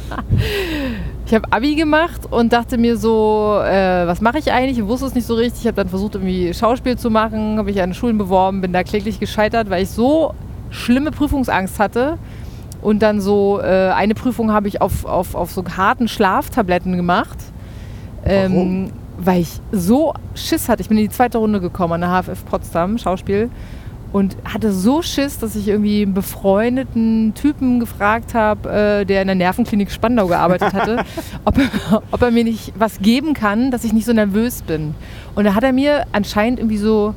ich 1.26 1.34
habe 1.34 1.52
Abi 1.52 1.74
gemacht 1.74 2.22
und 2.30 2.52
dachte 2.52 2.78
mir 2.78 2.96
so, 2.96 3.60
äh, 3.62 4.06
was 4.06 4.20
mache 4.20 4.38
ich 4.38 4.52
eigentlich? 4.52 4.78
Ich 4.78 4.86
wusste 4.86 5.06
es 5.06 5.14
nicht 5.14 5.26
so 5.26 5.34
richtig. 5.34 5.62
Ich 5.62 5.66
habe 5.66 5.76
dann 5.76 5.88
versucht, 5.88 6.14
irgendwie 6.14 6.54
Schauspiel 6.54 6.96
zu 6.96 7.10
machen, 7.10 7.58
habe 7.58 7.64
mich 7.64 7.82
an 7.82 7.94
Schulen 7.94 8.16
beworben, 8.16 8.60
bin 8.60 8.72
da 8.72 8.84
kläglich 8.84 9.18
gescheitert, 9.18 9.68
weil 9.68 9.82
ich 9.82 9.90
so 9.90 10.34
schlimme 10.70 11.10
Prüfungsangst 11.10 11.78
hatte. 11.78 12.18
Und 12.80 13.00
dann 13.02 13.20
so, 13.20 13.60
äh, 13.60 13.90
eine 13.90 14.14
Prüfung 14.14 14.52
habe 14.52 14.68
ich 14.68 14.80
auf, 14.80 15.04
auf, 15.04 15.34
auf 15.34 15.50
so 15.50 15.64
harten 15.76 16.06
Schlaftabletten 16.08 16.96
gemacht. 16.96 17.38
Warum? 18.24 18.90
weil 19.18 19.42
ich 19.42 19.60
so 19.72 20.14
Schiss 20.34 20.68
hatte. 20.68 20.82
Ich 20.82 20.88
bin 20.88 20.98
in 20.98 21.04
die 21.04 21.10
zweite 21.10 21.38
Runde 21.38 21.60
gekommen 21.60 21.94
an 21.94 22.00
der 22.02 22.22
HFF 22.22 22.44
Potsdam, 22.44 22.98
Schauspiel. 22.98 23.50
Und 24.12 24.36
hatte 24.44 24.72
so 24.72 25.02
Schiss, 25.02 25.38
dass 25.38 25.56
ich 25.56 25.68
irgendwie 25.68 26.02
einen 26.02 26.14
befreundeten 26.14 27.34
Typen 27.34 27.80
gefragt 27.80 28.32
habe, 28.34 28.68
äh, 28.70 29.04
der 29.04 29.20
in 29.20 29.26
der 29.26 29.34
Nervenklinik 29.34 29.90
Spandau 29.90 30.26
gearbeitet 30.26 30.72
hatte, 30.72 31.04
ob, 31.44 31.58
er, 31.58 32.02
ob 32.12 32.22
er 32.22 32.30
mir 32.30 32.44
nicht 32.44 32.72
was 32.78 33.00
geben 33.00 33.34
kann, 33.34 33.70
dass 33.70 33.84
ich 33.84 33.92
nicht 33.92 34.06
so 34.06 34.12
nervös 34.14 34.62
bin. 34.62 34.94
Und 35.34 35.44
da 35.44 35.54
hat 35.54 35.64
er 35.64 35.72
mir 35.72 36.04
anscheinend 36.12 36.60
irgendwie 36.60 36.78
so, 36.78 37.14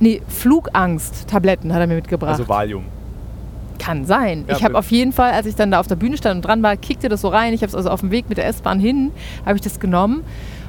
nee, 0.00 0.22
Flugangst-Tabletten 0.28 1.72
hat 1.72 1.80
er 1.80 1.86
mir 1.86 1.96
mitgebracht. 1.96 2.30
Also 2.32 2.48
Valium. 2.48 2.84
Kann 3.78 4.06
sein. 4.06 4.44
Ja, 4.48 4.56
ich 4.56 4.62
habe 4.62 4.72
be- 4.72 4.78
auf 4.78 4.90
jeden 4.90 5.12
Fall, 5.12 5.32
als 5.32 5.46
ich 5.46 5.54
dann 5.54 5.70
da 5.70 5.80
auf 5.80 5.86
der 5.86 5.96
Bühne 5.96 6.16
stand 6.16 6.36
und 6.36 6.42
dran 6.42 6.62
war, 6.62 6.76
kickte 6.76 7.08
das 7.10 7.20
so 7.20 7.28
rein. 7.28 7.52
Ich 7.52 7.60
habe 7.60 7.68
es 7.68 7.74
also 7.74 7.90
auf 7.90 8.00
dem 8.00 8.10
Weg 8.10 8.28
mit 8.28 8.38
der 8.38 8.46
S-Bahn 8.46 8.80
hin, 8.80 9.10
habe 9.44 9.56
ich 9.56 9.62
das 9.62 9.80
genommen. 9.80 10.22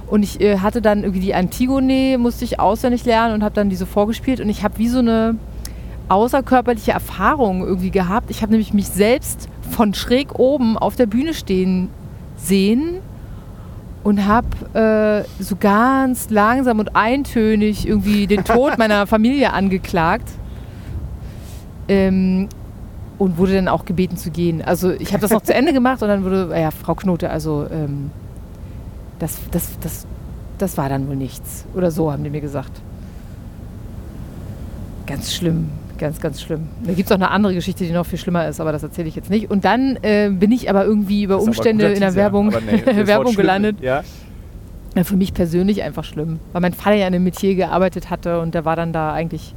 Und 0.07 0.23
ich 0.23 0.39
äh, 0.39 0.59
hatte 0.59 0.81
dann 0.81 1.03
irgendwie 1.03 1.19
die 1.19 1.35
Antigone, 1.35 2.17
musste 2.17 2.45
ich 2.45 2.59
auswendig 2.59 3.05
lernen 3.05 3.33
und 3.33 3.43
habe 3.43 3.53
dann 3.53 3.69
diese 3.69 3.85
vorgespielt. 3.85 4.39
Und 4.39 4.49
ich 4.49 4.63
habe 4.63 4.77
wie 4.77 4.87
so 4.87 4.99
eine 4.99 5.35
außerkörperliche 6.09 6.91
Erfahrung 6.91 7.65
irgendwie 7.65 7.91
gehabt. 7.91 8.31
Ich 8.31 8.41
habe 8.41 8.51
nämlich 8.51 8.73
mich 8.73 8.87
selbst 8.87 9.49
von 9.69 9.93
schräg 9.93 10.39
oben 10.39 10.77
auf 10.77 10.95
der 10.95 11.05
Bühne 11.05 11.33
stehen 11.33 11.89
sehen 12.37 12.99
und 14.03 14.25
habe 14.25 15.25
äh, 15.39 15.43
so 15.43 15.57
ganz 15.57 16.29
langsam 16.29 16.79
und 16.79 16.95
eintönig 16.95 17.85
irgendwie 17.85 18.27
den 18.27 18.45
Tod 18.45 18.77
meiner 18.77 19.07
Familie 19.07 19.51
angeklagt. 19.51 20.29
Ähm, 21.89 22.47
und 23.17 23.37
wurde 23.37 23.55
dann 23.55 23.67
auch 23.67 23.85
gebeten 23.85 24.15
zu 24.15 24.29
gehen. 24.29 24.61
Also 24.61 24.91
ich 24.91 25.11
habe 25.11 25.21
das 25.21 25.31
noch 25.31 25.41
zu 25.41 25.53
Ende 25.53 25.73
gemacht 25.73 26.01
und 26.03 26.07
dann 26.07 26.23
wurde, 26.23 26.51
ja, 26.55 26.69
Frau 26.69 26.93
Knote, 26.93 27.29
also 27.29 27.65
ähm, 27.71 28.11
das, 29.19 29.37
das, 29.51 29.79
das, 29.79 30.07
das 30.57 30.77
war 30.77 30.89
dann 30.89 31.07
wohl 31.07 31.15
nichts. 31.15 31.65
Oder 31.73 31.91
so 31.91 32.11
haben 32.11 32.23
die 32.23 32.29
mir 32.29 32.41
gesagt. 32.41 32.81
Ganz 35.05 35.33
schlimm, 35.33 35.69
ganz, 35.97 36.19
ganz 36.19 36.41
schlimm. 36.41 36.67
Da 36.83 36.93
gibt 36.93 37.07
es 37.07 37.11
auch 37.11 37.15
eine 37.19 37.31
andere 37.31 37.53
Geschichte, 37.53 37.85
die 37.85 37.91
noch 37.91 38.05
viel 38.05 38.19
schlimmer 38.19 38.47
ist, 38.47 38.59
aber 38.59 38.71
das 38.71 38.83
erzähle 38.83 39.07
ich 39.07 39.15
jetzt 39.15 39.29
nicht. 39.29 39.49
Und 39.49 39.63
dann 39.63 39.97
äh, 40.01 40.29
bin 40.29 40.51
ich 40.51 40.69
aber 40.69 40.85
irgendwie 40.85 41.23
über 41.23 41.39
Umstände 41.39 41.85
in 41.85 41.99
der 41.99 42.09
Teaser. 42.09 42.15
Werbung, 42.15 42.53
nee, 42.65 42.83
Werbung 43.07 43.35
gelandet. 43.35 43.77
Ja. 43.81 44.03
Ja, 44.95 45.03
für 45.03 45.15
mich 45.15 45.33
persönlich 45.33 45.83
einfach 45.83 46.03
schlimm, 46.03 46.39
weil 46.53 46.61
mein 46.61 46.73
Vater 46.73 46.95
ja 46.95 47.07
in 47.07 47.13
einem 47.13 47.23
Metier 47.23 47.53
gearbeitet 47.53 48.09
hatte 48.09 48.39
und 48.39 48.55
der 48.55 48.65
war 48.65 48.75
dann 48.75 48.93
da 48.93 49.13
eigentlich 49.13 49.53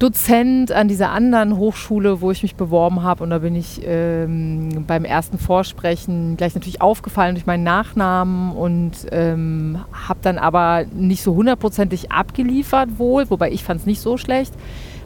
Dozent 0.00 0.72
an 0.72 0.88
dieser 0.88 1.10
anderen 1.10 1.58
Hochschule, 1.58 2.22
wo 2.22 2.30
ich 2.30 2.42
mich 2.42 2.56
beworben 2.56 3.02
habe. 3.02 3.22
Und 3.22 3.30
da 3.30 3.38
bin 3.38 3.54
ich 3.54 3.82
ähm, 3.84 4.84
beim 4.86 5.04
ersten 5.04 5.38
Vorsprechen 5.38 6.36
gleich 6.36 6.54
natürlich 6.54 6.80
aufgefallen 6.80 7.34
durch 7.34 7.46
meinen 7.46 7.64
Nachnamen 7.64 8.52
und 8.52 8.92
ähm, 9.12 9.78
habe 10.08 10.20
dann 10.22 10.38
aber 10.38 10.84
nicht 10.92 11.22
so 11.22 11.34
hundertprozentig 11.34 12.10
abgeliefert 12.10 12.98
wohl, 12.98 13.28
wobei 13.28 13.52
ich 13.52 13.62
fand 13.62 13.80
es 13.80 13.86
nicht 13.86 14.00
so 14.00 14.16
schlecht. 14.16 14.54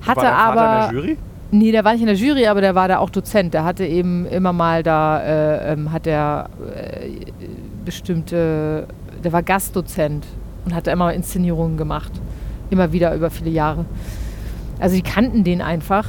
Hatte 0.06 0.22
War 0.22 0.24
dein 0.24 0.34
Vater 0.34 0.60
aber 0.60 0.88
in 0.88 0.94
der 0.94 1.02
Jury? 1.02 1.18
Nee, 1.50 1.72
der 1.72 1.84
war 1.84 1.92
nicht 1.92 2.02
in 2.02 2.06
der 2.06 2.16
Jury, 2.16 2.46
aber 2.46 2.60
der 2.60 2.74
war 2.74 2.88
da 2.88 2.98
auch 2.98 3.10
Dozent. 3.10 3.52
Der 3.52 3.64
hatte 3.64 3.84
eben 3.84 4.26
immer 4.26 4.52
mal 4.52 4.82
da, 4.82 5.20
äh, 5.20 5.72
ähm, 5.72 5.92
hat 5.92 6.06
der 6.06 6.48
äh, 6.72 7.10
bestimmte, 7.84 8.86
der 9.22 9.32
war 9.32 9.42
Gastdozent 9.42 10.24
und 10.64 10.74
hat 10.74 10.86
da 10.86 10.92
immer 10.92 11.12
Inszenierungen 11.12 11.76
gemacht. 11.76 12.12
Immer 12.70 12.92
wieder 12.92 13.14
über 13.14 13.30
viele 13.30 13.50
Jahre. 13.50 13.84
Also 14.84 14.96
die 14.96 15.02
kannten 15.02 15.44
den 15.44 15.62
einfach. 15.62 16.04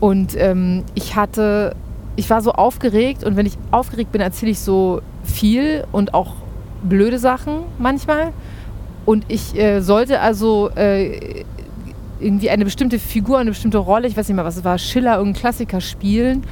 Und 0.00 0.34
ähm, 0.36 0.82
ich 0.96 1.14
hatte, 1.14 1.76
ich 2.16 2.28
war 2.28 2.42
so 2.42 2.50
aufgeregt 2.50 3.22
und 3.22 3.36
wenn 3.36 3.46
ich 3.46 3.56
aufgeregt 3.70 4.10
bin, 4.10 4.20
erzähle 4.20 4.50
ich 4.50 4.58
so 4.58 5.00
viel 5.22 5.84
und 5.92 6.12
auch 6.12 6.34
blöde 6.82 7.20
Sachen 7.20 7.60
manchmal. 7.78 8.32
Und 9.06 9.26
ich 9.28 9.56
äh, 9.56 9.80
sollte 9.80 10.18
also 10.18 10.70
äh, 10.74 11.44
irgendwie 12.18 12.50
eine 12.50 12.64
bestimmte 12.64 12.98
Figur, 12.98 13.38
eine 13.38 13.50
bestimmte 13.50 13.78
Rolle, 13.78 14.08
ich 14.08 14.16
weiß 14.16 14.26
nicht 14.26 14.34
mehr, 14.34 14.44
was 14.44 14.56
es 14.56 14.64
war, 14.64 14.76
Schiller, 14.78 15.18
irgendein 15.18 15.40
Klassiker 15.40 15.80
spielen. 15.80 16.42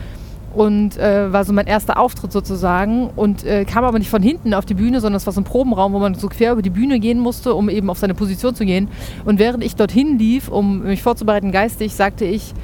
Und 0.58 0.98
äh, 0.98 1.32
war 1.32 1.44
so 1.44 1.52
mein 1.52 1.68
erster 1.68 2.00
Auftritt 2.00 2.32
sozusagen 2.32 3.10
und 3.14 3.44
äh, 3.44 3.64
kam 3.64 3.84
aber 3.84 3.96
nicht 4.00 4.10
von 4.10 4.20
hinten 4.20 4.54
auf 4.54 4.64
die 4.64 4.74
Bühne, 4.74 5.00
sondern 5.00 5.18
es 5.18 5.24
war 5.24 5.32
so 5.32 5.40
ein 5.40 5.44
Probenraum, 5.44 5.92
wo 5.92 6.00
man 6.00 6.16
so 6.16 6.26
quer 6.26 6.50
über 6.50 6.62
die 6.62 6.70
Bühne 6.70 6.98
gehen 6.98 7.20
musste, 7.20 7.54
um 7.54 7.68
eben 7.68 7.88
auf 7.88 7.98
seine 7.98 8.14
Position 8.14 8.56
zu 8.56 8.66
gehen. 8.66 8.88
Und 9.24 9.38
während 9.38 9.62
ich 9.62 9.76
dorthin 9.76 10.18
lief, 10.18 10.48
um 10.48 10.82
mich 10.82 11.00
vorzubereiten 11.00 11.52
geistig, 11.52 11.94
sagte 11.94 12.24
ich, 12.24 12.54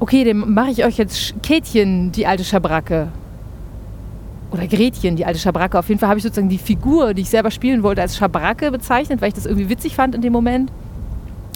okay, 0.00 0.24
dann 0.24 0.52
mache 0.52 0.72
ich 0.72 0.84
euch 0.84 0.98
jetzt 0.98 1.40
Kätchen, 1.44 2.10
die 2.10 2.26
alte 2.26 2.42
Schabracke. 2.42 3.06
Oder 4.50 4.66
Gretchen, 4.66 5.14
die 5.14 5.24
alte 5.24 5.38
Schabracke. 5.38 5.78
Auf 5.78 5.88
jeden 5.88 6.00
Fall 6.00 6.08
habe 6.08 6.18
ich 6.18 6.24
sozusagen 6.24 6.48
die 6.48 6.58
Figur, 6.58 7.14
die 7.14 7.22
ich 7.22 7.30
selber 7.30 7.52
spielen 7.52 7.84
wollte, 7.84 8.02
als 8.02 8.16
Schabracke 8.16 8.72
bezeichnet, 8.72 9.20
weil 9.22 9.28
ich 9.28 9.34
das 9.34 9.46
irgendwie 9.46 9.68
witzig 9.68 9.94
fand 9.94 10.16
in 10.16 10.22
dem 10.22 10.32
Moment. 10.32 10.72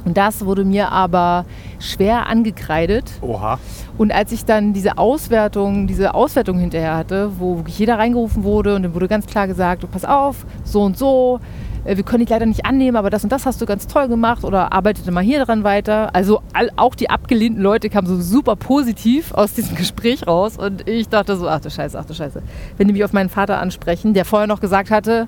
Und 0.06 0.16
das 0.16 0.44
wurde 0.44 0.64
mir 0.64 0.92
aber 0.92 1.44
schwer 1.80 2.28
angekreidet. 2.28 3.10
Oha. 3.22 3.58
Und 3.98 4.12
als 4.12 4.30
ich 4.30 4.44
dann 4.44 4.72
diese 4.72 4.98
Auswertung, 4.98 5.88
diese 5.88 6.14
Auswertung 6.14 6.58
hinterher 6.60 6.96
hatte, 6.96 7.32
wo 7.38 7.56
wirklich 7.56 7.78
jeder 7.78 7.98
reingerufen 7.98 8.44
wurde 8.44 8.76
und 8.76 8.84
dann 8.84 8.94
wurde 8.94 9.08
ganz 9.08 9.26
klar 9.26 9.48
gesagt, 9.48 9.82
du 9.82 9.88
pass 9.88 10.04
auf, 10.04 10.46
so 10.62 10.82
und 10.82 10.96
so, 10.96 11.40
äh, 11.84 11.96
wir 11.96 12.04
können 12.04 12.20
dich 12.20 12.28
leider 12.28 12.46
nicht 12.46 12.64
annehmen, 12.64 12.96
aber 12.96 13.10
das 13.10 13.24
und 13.24 13.32
das 13.32 13.46
hast 13.46 13.60
du 13.60 13.66
ganz 13.66 13.88
toll 13.88 14.06
gemacht 14.06 14.44
oder 14.44 14.72
arbeitete 14.72 15.10
mal 15.10 15.24
hier 15.24 15.44
dran 15.44 15.64
weiter. 15.64 16.14
Also 16.14 16.40
all, 16.52 16.70
auch 16.76 16.94
die 16.94 17.10
abgelehnten 17.10 17.60
Leute 17.60 17.90
kamen 17.90 18.06
so 18.06 18.20
super 18.20 18.54
positiv 18.54 19.34
aus 19.34 19.54
diesem 19.54 19.74
Gespräch 19.76 20.24
raus 20.28 20.56
und 20.56 20.88
ich 20.88 21.08
dachte 21.08 21.36
so, 21.36 21.48
ach 21.48 21.60
du 21.60 21.68
Scheiße, 21.68 21.98
ach 21.98 22.04
du 22.04 22.14
Scheiße. 22.14 22.42
Wenn 22.76 22.86
die 22.86 22.92
mich 22.92 23.02
auf 23.02 23.12
meinen 23.12 23.28
Vater 23.28 23.58
ansprechen, 23.58 24.14
der 24.14 24.24
vorher 24.24 24.46
noch 24.46 24.60
gesagt 24.60 24.92
hatte, 24.92 25.26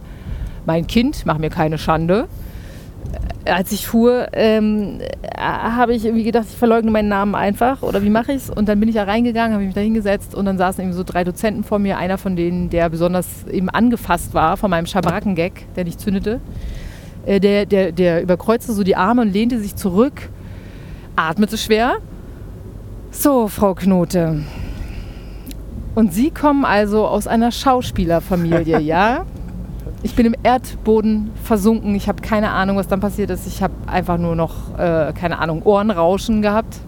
mein 0.67 0.87
Kind, 0.87 1.27
mach 1.27 1.39
mir 1.39 1.51
keine 1.51 1.79
Schande 1.79 2.29
als 3.45 3.73
ich 3.73 3.87
fuhr, 3.87 4.29
ähm, 4.33 4.99
habe 5.37 5.95
ich 5.95 6.05
irgendwie 6.05 6.25
gedacht, 6.25 6.47
ich 6.51 6.57
verleugne 6.57 6.91
meinen 6.91 7.09
Namen 7.09 7.35
einfach 7.35 7.83
oder 7.83 8.03
wie 8.03 8.11
mache 8.11 8.33
ich 8.33 8.39
es? 8.39 8.51
Und 8.51 8.69
dann 8.69 8.79
bin 8.81 8.89
ich 8.89 8.95
da 8.95 9.05
reingegangen, 9.05 9.55
habe 9.55 9.65
mich 9.65 9.75
da 9.75 9.81
hingesetzt 9.81 10.35
und 10.35 10.45
dann 10.45 10.59
saßen 10.59 10.85
eben 10.85 10.93
so 10.93 11.05
drei 11.05 11.25
Dozenten 11.25 11.65
vor 11.65 11.79
mir, 11.79 11.99
einer 11.99 12.19
von 12.19 12.37
denen, 12.37 12.71
der 12.71 12.89
besonders 12.91 13.47
eben 13.51 13.69
angefasst 13.71 14.35
war 14.35 14.57
von 14.57 14.71
meinem 14.71 14.87
Schabracken-Gag, 14.87 15.75
der 15.77 15.85
nicht 15.85 16.01
zündete. 16.01 16.41
Äh, 17.27 17.41
der, 17.41 17.67
der, 17.67 17.93
der 17.93 18.23
überkreuzte 18.23 18.73
so 18.73 18.83
die 18.83 18.97
Arme 18.97 19.23
und 19.23 19.33
lehnte 19.33 19.59
sich 19.59 19.77
zurück, 19.77 20.29
atmete 21.17 21.59
schwer. 21.59 21.99
So, 23.11 23.49
Frau 23.49 23.75
Knote. 23.75 24.43
Und 25.95 26.13
Sie 26.13 26.31
kommen 26.31 26.65
also 26.65 27.07
aus 27.07 27.27
einer 27.27 27.51
Schauspielerfamilie, 27.51 28.79
ja? 28.81 29.25
Ich 30.03 30.15
bin 30.15 30.27
im 30.27 30.35
Erdboden 30.43 31.31
versunken. 31.43 31.95
Ich 31.95 32.09
habe 32.09 32.23
keine 32.23 32.51
Ahnung, 32.51 32.77
was 32.77 32.89
dann 32.89 33.01
passiert 33.01 33.31
ist. 33.31 33.47
Ich 33.47 33.63
habe 33.63 33.75
einfach 33.87 34.19
nur 34.19 34.37
noch, 34.37 34.79
äh, 34.79 35.13
keine 35.13 35.39
Ahnung, 35.39 35.63
Ohrenrauschen 35.65 36.41
gehabt 36.43 36.81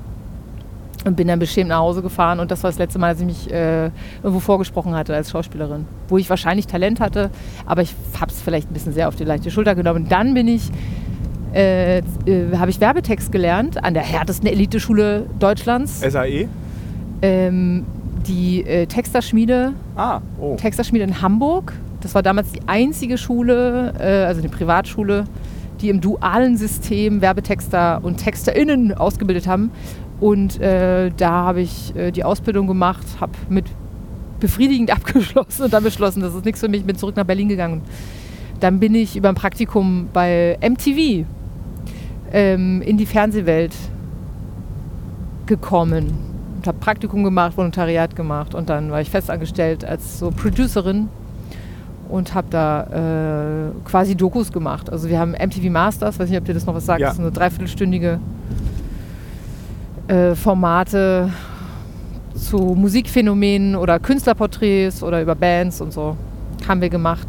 und 1.04 1.16
bin 1.16 1.28
dann 1.28 1.38
beschämt 1.38 1.70
nach 1.70 1.78
Hause 1.78 2.02
gefahren. 2.02 2.40
Und 2.40 2.50
das 2.50 2.62
war 2.62 2.70
das 2.70 2.78
letzte 2.78 2.98
Mal, 2.98 3.12
dass 3.12 3.20
ich 3.20 3.26
mich 3.26 3.50
äh, 3.50 3.90
irgendwo 4.22 4.40
vorgesprochen 4.40 4.94
hatte 4.94 5.14
als 5.14 5.30
Schauspielerin. 5.30 5.86
Wo 6.08 6.18
ich 6.18 6.30
wahrscheinlich 6.30 6.66
Talent 6.66 7.00
hatte, 7.00 7.30
aber 7.66 7.82
ich 7.82 7.94
habe 8.20 8.30
es 8.30 8.40
vielleicht 8.40 8.70
ein 8.70 8.74
bisschen 8.74 8.92
sehr 8.92 9.08
auf 9.08 9.16
die 9.16 9.24
leichte 9.24 9.50
Schulter 9.50 9.74
genommen. 9.74 10.04
Und 10.04 10.12
dann 10.12 10.34
bin 10.34 10.46
ich, 10.46 10.70
äh, 11.52 11.98
äh, 11.98 12.02
habe 12.56 12.70
ich 12.70 12.80
Werbetext 12.80 13.32
gelernt 13.32 13.82
an 13.82 13.94
der 13.94 14.04
härtesten 14.04 14.46
Eliteschule 14.46 15.26
Deutschlands. 15.38 16.00
SAE? 16.00 16.48
Ähm, 17.22 17.86
die 18.26 18.64
äh, 18.64 18.86
Texterschmiede. 18.86 19.72
Ah, 19.96 20.20
oh. 20.38 20.56
Texterschmiede 20.56 21.04
in 21.04 21.22
Hamburg. 21.22 21.72
Das 22.00 22.14
war 22.14 22.22
damals 22.22 22.52
die 22.52 22.62
einzige 22.66 23.18
Schule, 23.18 23.94
äh, 23.98 24.24
also 24.24 24.40
eine 24.40 24.48
Privatschule, 24.48 25.24
die 25.80 25.88
im 25.88 26.00
dualen 26.00 26.56
System 26.56 27.20
Werbetexter 27.20 28.00
und 28.02 28.18
TexterInnen 28.18 28.94
ausgebildet 28.94 29.46
haben. 29.46 29.70
Und 30.20 30.60
äh, 30.60 31.10
da 31.16 31.30
habe 31.30 31.62
ich 31.62 31.94
äh, 31.96 32.10
die 32.10 32.24
Ausbildung 32.24 32.66
gemacht, 32.66 33.06
habe 33.20 33.32
mit 33.48 33.66
befriedigend 34.38 34.90
abgeschlossen 34.94 35.64
und 35.64 35.72
dann 35.72 35.82
beschlossen, 35.82 36.20
das 36.20 36.34
ist 36.34 36.44
nichts 36.44 36.60
für 36.60 36.68
mich, 36.68 36.84
bin 36.84 36.96
zurück 36.96 37.16
nach 37.16 37.24
Berlin 37.24 37.48
gegangen. 37.48 37.82
Dann 38.60 38.78
bin 38.78 38.94
ich 38.94 39.16
über 39.16 39.30
ein 39.30 39.34
Praktikum 39.34 40.08
bei 40.12 40.58
MTV 40.60 41.24
ähm, 42.32 42.82
in 42.82 42.98
die 42.98 43.06
Fernsehwelt 43.06 43.74
gekommen 45.46 46.18
und 46.56 46.66
habe 46.66 46.78
Praktikum 46.78 47.24
gemacht, 47.24 47.56
Volontariat 47.56 48.14
gemacht 48.14 48.54
und 48.54 48.68
dann 48.68 48.90
war 48.90 49.00
ich 49.00 49.08
festangestellt 49.08 49.84
als 49.84 50.18
so 50.18 50.30
Producerin 50.30 51.08
und 52.10 52.34
habe 52.34 52.48
da 52.50 53.68
äh, 53.70 53.88
quasi 53.88 54.14
Dokus 54.16 54.52
gemacht. 54.52 54.90
Also 54.90 55.08
wir 55.08 55.18
haben 55.18 55.32
MTV 55.32 55.70
Masters, 55.70 56.18
weiß 56.18 56.28
nicht, 56.28 56.38
ob 56.38 56.44
dir 56.44 56.54
das 56.54 56.66
noch 56.66 56.74
was 56.74 56.86
sagt, 56.86 57.00
Ja. 57.00 57.08
das 57.08 57.16
sind 57.16 57.24
so 57.24 57.30
dreiviertelstündige 57.30 58.18
äh, 60.08 60.34
Formate 60.34 61.30
zu 62.34 62.56
Musikphänomenen 62.58 63.76
oder 63.76 63.98
Künstlerporträts 63.98 65.02
oder 65.02 65.20
über 65.22 65.34
Bands 65.34 65.80
und 65.80 65.92
so 65.92 66.16
haben 66.68 66.80
wir 66.80 66.88
gemacht. 66.90 67.26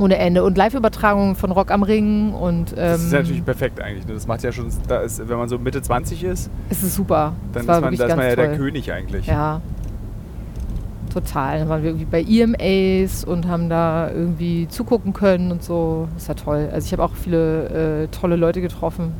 Ohne 0.00 0.16
Ende. 0.16 0.44
Und 0.44 0.56
Live-Übertragungen 0.56 1.34
von 1.34 1.50
Rock 1.50 1.72
am 1.72 1.82
Ring 1.82 2.32
und 2.32 2.70
ähm, 2.70 2.76
Das 2.76 3.02
ist 3.02 3.12
ja 3.12 3.18
natürlich 3.18 3.44
perfekt 3.44 3.80
eigentlich. 3.80 4.06
ne? 4.06 4.14
Das 4.14 4.28
macht 4.28 4.44
ja 4.44 4.52
schon, 4.52 4.68
da 4.86 5.00
ist, 5.00 5.28
wenn 5.28 5.36
man 5.36 5.48
so 5.48 5.58
Mitte 5.58 5.82
20 5.82 6.22
ist, 6.22 6.50
es 6.70 6.84
ist 6.84 6.94
super. 6.94 7.32
dann 7.52 7.62
ist 7.62 7.66
man, 7.68 7.82
da 7.82 7.88
ist 7.90 7.98
man 7.98 8.08
ja 8.08 8.14
ganz 8.16 8.36
der 8.36 8.46
toll. 8.50 8.56
König 8.56 8.92
eigentlich. 8.92 9.26
Ja. 9.26 9.60
Total. 11.12 11.58
Dann 11.58 11.68
waren 11.68 11.82
wir 11.82 11.90
irgendwie 11.90 12.04
bei 12.04 12.22
EMAs 12.22 13.24
und 13.24 13.46
haben 13.46 13.68
da 13.68 14.10
irgendwie 14.10 14.68
zugucken 14.68 15.12
können 15.12 15.50
und 15.50 15.62
so. 15.62 16.08
Das 16.14 16.28
war 16.28 16.36
toll. 16.36 16.68
Also 16.72 16.86
ich 16.86 16.92
habe 16.92 17.02
auch 17.02 17.14
viele 17.14 18.04
äh, 18.04 18.08
tolle 18.08 18.36
Leute 18.36 18.60
getroffen. 18.60 19.12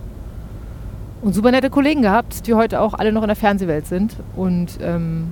Und 1.20 1.34
super 1.34 1.50
nette 1.50 1.70
Kollegen 1.70 2.02
gehabt, 2.02 2.46
die 2.46 2.54
heute 2.54 2.80
auch 2.80 2.94
alle 2.94 3.12
noch 3.12 3.22
in 3.22 3.28
der 3.28 3.36
Fernsehwelt 3.36 3.86
sind. 3.86 4.16
Und 4.36 4.78
ähm, 4.80 5.28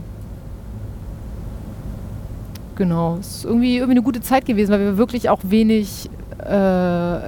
genau, 2.74 3.18
es 3.20 3.36
ist 3.36 3.44
irgendwie, 3.44 3.76
irgendwie 3.76 3.92
eine 3.92 4.02
gute 4.02 4.20
Zeit 4.20 4.46
gewesen, 4.46 4.72
weil 4.72 4.80
wir 4.80 4.98
wirklich 4.98 5.28
auch 5.28 5.40
wenig, 5.44 6.10
äh, 6.44 7.18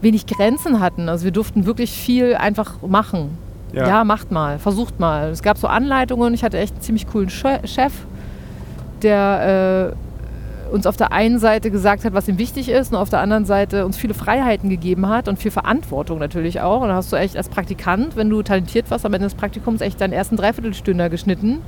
wenig 0.00 0.26
Grenzen 0.26 0.80
hatten. 0.80 1.08
Also 1.08 1.24
wir 1.24 1.32
durften 1.32 1.66
wirklich 1.66 1.92
viel 1.92 2.34
einfach 2.34 2.82
machen. 2.82 3.38
Ja. 3.74 3.86
Ja. 3.88 4.04
macht 4.04 4.30
mal, 4.30 4.58
versucht 4.58 5.00
mal. 5.00 5.30
Es 5.30 5.42
gab 5.42 5.58
so 5.58 5.66
Anleitungen. 5.66 6.32
Ich 6.34 6.44
hatte 6.44 6.58
echt 6.58 6.74
einen 6.74 6.82
ziemlich 6.82 7.06
coolen 7.06 7.28
Che- 7.28 7.66
Chef, 7.66 7.92
der 9.02 9.92
äh, 9.92 10.74
uns 10.74 10.86
auf 10.86 10.96
der 10.96 11.12
einen 11.12 11.38
Seite 11.38 11.70
gesagt 11.70 12.04
hat, 12.04 12.14
was 12.14 12.26
ihm 12.26 12.38
wichtig 12.38 12.68
ist, 12.68 12.90
und 12.92 12.98
auf 12.98 13.10
der 13.10 13.20
anderen 13.20 13.44
Seite 13.44 13.84
uns 13.84 13.96
viele 13.96 14.14
Freiheiten 14.14 14.70
gegeben 14.70 15.08
hat 15.08 15.28
und 15.28 15.38
viel 15.38 15.50
Verantwortung 15.50 16.18
natürlich 16.18 16.60
auch. 16.62 16.80
Und 16.80 16.88
da 16.88 16.94
hast 16.96 17.12
du 17.12 17.16
echt 17.16 17.36
als 17.36 17.48
Praktikant, 17.48 18.16
wenn 18.16 18.28
du 18.30 18.42
talentiert 18.42 18.90
warst, 18.90 19.04
am 19.06 19.12
Ende 19.12 19.26
des 19.26 19.34
Praktikums 19.34 19.80
echt 19.82 20.00
deinen 20.00 20.12
ersten 20.12 20.36
Dreiviertelstünder 20.36 21.10
geschnitten 21.10 21.58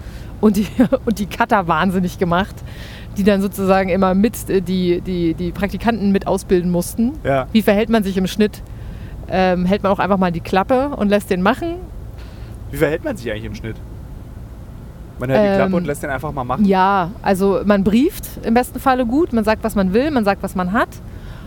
und 0.40 0.56
die, 0.56 0.66
und 1.04 1.18
die 1.18 1.26
Cutter 1.26 1.68
wahnsinnig 1.68 2.18
gemacht, 2.18 2.54
die 3.16 3.22
dann 3.24 3.40
sozusagen 3.42 3.90
immer 3.90 4.14
mit 4.14 4.48
äh, 4.50 4.60
die, 4.60 5.00
die, 5.02 5.34
die 5.34 5.52
Praktikanten 5.52 6.10
mit 6.10 6.26
ausbilden 6.26 6.70
mussten. 6.70 7.12
Ja. 7.22 7.46
Wie 7.52 7.62
verhält 7.62 7.90
man 7.90 8.02
sich 8.02 8.16
im 8.16 8.26
Schnitt? 8.26 8.62
Ähm, 9.28 9.66
hält 9.66 9.82
man 9.82 9.92
auch 9.92 9.98
einfach 9.98 10.18
mal 10.18 10.32
die 10.32 10.40
Klappe 10.40 10.88
und 10.96 11.08
lässt 11.10 11.30
den 11.30 11.42
machen? 11.42 11.74
Wie 12.76 12.80
verhält 12.80 13.04
man 13.04 13.16
sich 13.16 13.30
eigentlich 13.30 13.46
im 13.46 13.54
Schnitt? 13.54 13.76
Man 15.18 15.30
hält 15.30 15.42
die 15.42 15.48
Ähm, 15.48 15.56
Klappe 15.56 15.76
und 15.76 15.86
lässt 15.86 16.02
den 16.02 16.10
einfach 16.10 16.30
mal 16.30 16.44
machen. 16.44 16.66
Ja, 16.66 17.10
also 17.22 17.62
man 17.64 17.82
brieft 17.84 18.28
im 18.42 18.52
besten 18.52 18.78
Falle 18.80 19.06
gut, 19.06 19.32
man 19.32 19.44
sagt, 19.44 19.64
was 19.64 19.74
man 19.74 19.94
will, 19.94 20.10
man 20.10 20.26
sagt, 20.26 20.42
was 20.42 20.54
man 20.54 20.72
hat. 20.72 20.90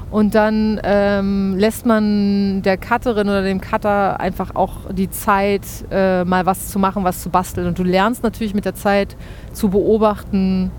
Und 0.10 0.34
dann 0.34 0.82
ähm, 0.84 1.56
lässt 1.56 1.86
man 1.86 2.64
der 2.64 2.78
Cutterin 2.78 3.28
oder 3.30 3.44
dem 3.44 3.62
Cutter 3.62 4.20
einfach 4.20 4.56
auch 4.56 4.92
die 4.92 5.12
Zeit, 5.12 5.62
äh, 5.92 6.24
mal 6.26 6.48
was 6.48 6.70
zu 6.70 6.80
machen, 6.80 7.04
was 7.04 7.22
zu 7.22 7.30
basteln. 7.30 7.68
Und 7.68 7.78
du 7.78 7.84
lernst 7.84 8.24
natürlich 8.24 8.56
mit 8.56 8.66
der 8.66 8.74
Zeit 8.74 9.16
zu 9.54 9.70
beobachten, 9.70 10.72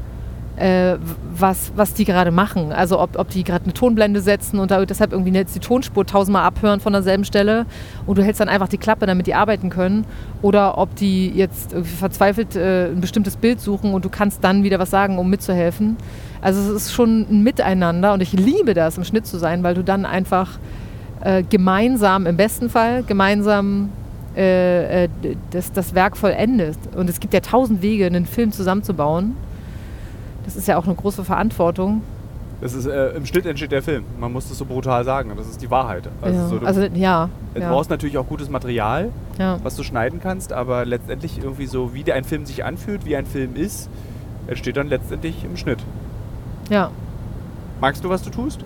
äh, 0.60 0.98
was, 1.36 1.72
was 1.74 1.94
die 1.94 2.04
gerade 2.04 2.30
machen. 2.30 2.72
Also 2.72 3.00
ob, 3.00 3.18
ob 3.18 3.30
die 3.30 3.44
gerade 3.44 3.64
eine 3.64 3.72
Tonblende 3.72 4.20
setzen 4.20 4.58
und 4.58 4.70
da 4.70 4.84
deshalb 4.84 5.12
irgendwie 5.12 5.32
jetzt 5.32 5.54
die 5.54 5.60
Tonspur 5.60 6.06
tausendmal 6.06 6.44
abhören 6.44 6.80
von 6.80 6.92
derselben 6.92 7.24
Stelle 7.24 7.64
und 8.06 8.18
du 8.18 8.22
hältst 8.22 8.40
dann 8.40 8.48
einfach 8.48 8.68
die 8.68 8.78
Klappe, 8.78 9.06
damit 9.06 9.26
die 9.26 9.34
arbeiten 9.34 9.70
können. 9.70 10.04
Oder 10.42 10.76
ob 10.78 10.94
die 10.96 11.30
jetzt 11.30 11.74
verzweifelt 11.98 12.56
äh, 12.56 12.90
ein 12.90 13.00
bestimmtes 13.00 13.36
Bild 13.36 13.60
suchen 13.60 13.94
und 13.94 14.04
du 14.04 14.10
kannst 14.10 14.44
dann 14.44 14.62
wieder 14.62 14.78
was 14.78 14.90
sagen, 14.90 15.18
um 15.18 15.30
mitzuhelfen. 15.30 15.96
Also 16.42 16.60
es 16.60 16.84
ist 16.84 16.92
schon 16.92 17.26
ein 17.30 17.42
Miteinander 17.42 18.12
und 18.12 18.20
ich 18.20 18.32
liebe 18.32 18.74
das, 18.74 18.98
im 18.98 19.04
Schnitt 19.04 19.26
zu 19.26 19.38
sein, 19.38 19.62
weil 19.62 19.74
du 19.74 19.82
dann 19.82 20.04
einfach 20.04 20.58
äh, 21.22 21.42
gemeinsam, 21.42 22.26
im 22.26 22.36
besten 22.36 22.68
Fall, 22.68 23.02
gemeinsam 23.02 23.90
äh, 24.36 25.04
äh, 25.04 25.08
das, 25.50 25.72
das 25.72 25.94
Werk 25.94 26.16
vollendest. 26.16 26.80
Und 26.94 27.08
es 27.08 27.18
gibt 27.18 27.34
ja 27.34 27.40
tausend 27.40 27.82
Wege, 27.82 28.06
einen 28.06 28.26
Film 28.26 28.52
zusammenzubauen. 28.52 29.36
Das 30.44 30.56
ist 30.56 30.68
ja 30.68 30.76
auch 30.76 30.86
eine 30.86 30.94
große 30.94 31.24
Verantwortung. 31.24 32.02
Das 32.60 32.74
ist, 32.74 32.86
äh, 32.86 33.10
Im 33.10 33.24
Schnitt 33.24 33.46
entsteht 33.46 33.72
der 33.72 33.82
Film. 33.82 34.04
Man 34.18 34.32
muss 34.32 34.48
das 34.48 34.58
so 34.58 34.66
brutal 34.66 35.04
sagen. 35.04 35.32
Das 35.36 35.48
ist 35.48 35.62
die 35.62 35.70
Wahrheit. 35.70 36.08
Also, 36.20 36.38
ja. 36.38 36.48
so, 36.48 36.58
du, 36.58 36.66
also 36.66 36.82
ja. 36.82 37.30
du 37.54 37.60
ja, 37.60 37.70
brauchst 37.70 37.88
natürlich 37.88 38.18
auch 38.18 38.26
gutes 38.26 38.50
Material, 38.50 39.10
ja. 39.38 39.58
was 39.62 39.76
du 39.76 39.82
schneiden 39.82 40.20
kannst, 40.22 40.52
aber 40.52 40.84
letztendlich 40.84 41.38
irgendwie 41.38 41.66
so, 41.66 41.94
wie 41.94 42.04
der 42.04 42.16
ein 42.16 42.24
Film 42.24 42.44
sich 42.44 42.64
anfühlt, 42.64 43.06
wie 43.06 43.16
ein 43.16 43.24
Film 43.24 43.56
ist, 43.56 43.88
entsteht 44.46 44.76
dann 44.76 44.88
letztendlich 44.88 45.44
im 45.44 45.56
Schnitt. 45.56 45.78
ja. 46.68 46.90
Magst 47.80 48.04
du, 48.04 48.10
was 48.10 48.20
du 48.20 48.28
tust? 48.28 48.60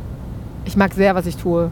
Ich 0.65 0.77
mag 0.77 0.93
sehr, 0.93 1.15
was 1.15 1.27
ich 1.27 1.37
tue. 1.37 1.71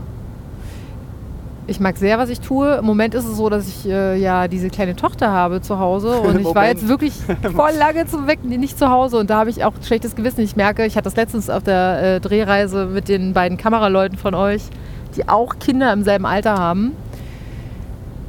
Ich 1.68 1.78
mag 1.78 1.96
sehr, 1.96 2.18
was 2.18 2.28
ich 2.28 2.40
tue. 2.40 2.76
Im 2.76 2.84
Moment 2.84 3.14
ist 3.14 3.24
es 3.24 3.36
so, 3.36 3.48
dass 3.48 3.68
ich 3.68 3.88
äh, 3.88 4.16
ja 4.18 4.48
diese 4.48 4.68
kleine 4.68 4.96
Tochter 4.96 5.30
habe 5.30 5.60
zu 5.60 5.78
Hause 5.78 6.20
und 6.20 6.40
ich 6.40 6.54
war 6.54 6.66
jetzt 6.66 6.88
wirklich 6.88 7.12
voll 7.54 7.72
lange 7.78 8.06
zum 8.06 8.26
Wecken 8.26 8.48
nicht 8.48 8.78
zu 8.78 8.90
Hause 8.90 9.18
und 9.18 9.30
da 9.30 9.38
habe 9.38 9.50
ich 9.50 9.64
auch 9.64 9.74
schlechtes 9.84 10.16
Gewissen. 10.16 10.40
Ich 10.40 10.56
merke, 10.56 10.84
ich 10.84 10.96
hatte 10.96 11.04
das 11.04 11.16
letztens 11.16 11.48
auf 11.48 11.62
der 11.62 12.16
äh, 12.16 12.20
Drehreise 12.20 12.86
mit 12.86 13.08
den 13.08 13.32
beiden 13.32 13.58
Kameraleuten 13.58 14.18
von 14.18 14.34
euch, 14.34 14.62
die 15.16 15.28
auch 15.28 15.58
Kinder 15.60 15.92
im 15.92 16.02
selben 16.02 16.26
Alter 16.26 16.54
haben. 16.54 16.92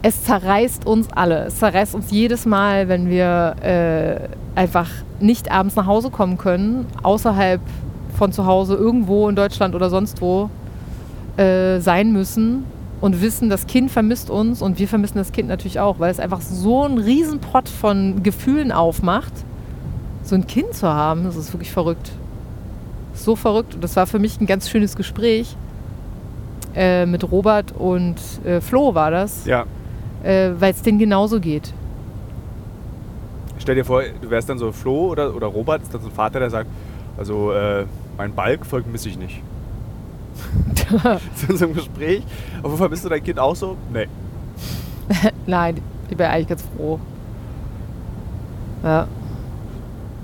Es 0.04 0.24
zerreißt 0.24 0.86
uns 0.86 1.08
alle. 1.12 1.46
Es 1.46 1.58
zerreißt 1.58 1.96
uns 1.96 2.12
jedes 2.12 2.46
Mal, 2.46 2.88
wenn 2.88 3.10
wir 3.10 3.56
äh, 3.64 4.60
einfach 4.60 4.90
nicht 5.20 5.50
abends 5.52 5.76
nach 5.76 5.88
Hause 5.88 6.12
kommen 6.12 6.38
können, 6.38 6.86
außerhalb 7.02 7.62
von 8.16 8.32
zu 8.32 8.46
Hause 8.46 8.76
irgendwo 8.76 9.28
in 9.28 9.36
Deutschland 9.36 9.74
oder 9.74 9.90
sonst 9.90 10.22
wo 10.22 10.52
äh, 11.38 11.80
sein 11.80 12.12
müssen 12.12 12.66
und 13.04 13.22
wissen, 13.22 13.50
das 13.50 13.68
Kind 13.68 13.92
vermisst 13.92 14.30
uns 14.30 14.62
und 14.62 14.80
wir 14.80 14.88
vermissen 14.88 15.18
das 15.18 15.34
Kind 15.34 15.50
natürlich 15.50 15.78
auch, 15.78 16.00
weil 16.00 16.10
es 16.10 16.22
einfach 16.22 16.40
so 16.40 16.84
einen 16.84 17.00
Riesenpott 17.00 17.68
von 17.68 18.24
Gefühlen 18.24 18.72
aufmacht, 18.72 19.34
so 20.24 20.36
ein 20.36 20.48
Kind 20.48 20.74
zu 20.74 20.88
haben. 20.88 21.26
Das 21.26 21.36
ist 21.36 21.52
wirklich 21.52 21.74
verrückt. 21.74 22.12
So 23.14 23.36
verrückt. 23.36 23.76
Und 23.76 23.84
das 23.84 23.98
war 23.98 24.08
für 24.08 24.20
mich 24.20 24.40
ein 24.40 24.46
ganz 24.46 24.70
schönes 24.70 24.96
Gespräch 24.96 25.58
äh, 26.78 27.06
mit 27.06 27.30
Robert 27.30 27.74
und 27.78 28.16
äh, 28.46 28.62
Flo 28.62 28.96
war 28.96 29.12
das, 29.12 29.46
Ja. 29.46 29.66
äh, 30.24 30.52
weil 30.58 30.72
es 30.72 30.82
denen 30.82 30.98
genauso 30.98 31.42
geht. 31.42 31.74
Stell 33.58 33.76
dir 33.76 33.84
vor, 33.84 34.02
du 34.22 34.30
wärst 34.30 34.48
dann 34.48 34.58
so 34.58 34.72
Flo 34.72 35.10
oder, 35.10 35.36
oder 35.36 35.48
Robert, 35.48 35.82
ist 35.82 35.94
dann 35.94 36.00
so 36.00 36.08
ein 36.08 36.14
Vater, 36.14 36.40
der 36.40 36.50
sagt, 36.50 36.70
also 37.18 37.52
äh, 37.52 37.84
mein 38.16 38.34
Balk 38.34 38.66
vermisse 38.66 39.10
ich 39.10 39.18
nicht. 39.18 39.42
so 41.36 41.52
in 41.52 41.58
so 41.58 41.66
einem 41.66 41.74
Gespräch. 41.76 42.24
Aber 42.62 42.78
vermisst 42.78 43.06
du 43.06 43.10
dein 43.10 43.24
Kind 43.24 43.40
auch 43.40 43.56
so? 43.56 43.78
Nee. 43.92 44.08
Nein, 45.48 45.78
ich 46.10 46.18
bin 46.18 46.26
eigentlich 46.26 46.48
ganz 46.48 46.64
froh. 46.76 47.00
Ja. 48.84 49.08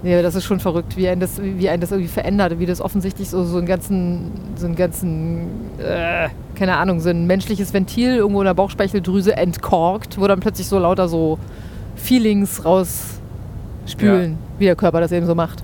Nee, 0.02 0.22
das 0.22 0.36
ist 0.36 0.46
schon 0.46 0.62
verrückt, 0.62 0.96
wie 0.96 1.10
ein 1.10 1.20
das, 1.20 1.42
wie 1.42 1.68
ein 1.68 1.82
das 1.82 1.92
irgendwie 1.92 2.10
verändert, 2.10 2.58
wie 2.58 2.66
das 2.66 2.80
offensichtlich 2.80 3.30
so, 3.30 3.44
so 3.44 3.58
einen 3.58 3.68
ganzen, 3.68 4.32
so 4.56 4.66
einen 4.66 4.76
ganzen, 4.76 5.48
äh, 5.78 6.30
keine 6.56 6.78
Ahnung, 6.78 7.02
so 7.02 7.10
ein 7.10 7.28
menschliches 7.28 7.74
Ventil 7.74 8.16
irgendwo 8.16 8.40
in 8.40 8.46
der 8.46 8.54
Bauchspeicheldrüse 8.54 9.36
entkorkt, 9.36 10.18
wo 10.18 10.26
dann 10.28 10.40
plötzlich 10.40 10.68
so 10.68 10.80
lauter 10.80 11.10
so 11.10 11.38
Feelings 11.98 12.64
rausspülen, 12.64 14.38
wie 14.58 14.66
der 14.66 14.78
Körper 14.78 15.02
das 15.02 15.12
eben 15.12 15.26
so 15.26 15.36
macht. 15.36 15.64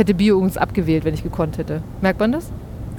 Ich 0.00 0.02
hätte 0.06 0.14
Bio 0.14 0.36
übrigens 0.36 0.56
abgewählt, 0.56 1.04
wenn 1.04 1.12
ich 1.12 1.22
gekonnt 1.22 1.58
hätte. 1.58 1.82
Merkt 2.00 2.20
man 2.20 2.32
das? 2.32 2.50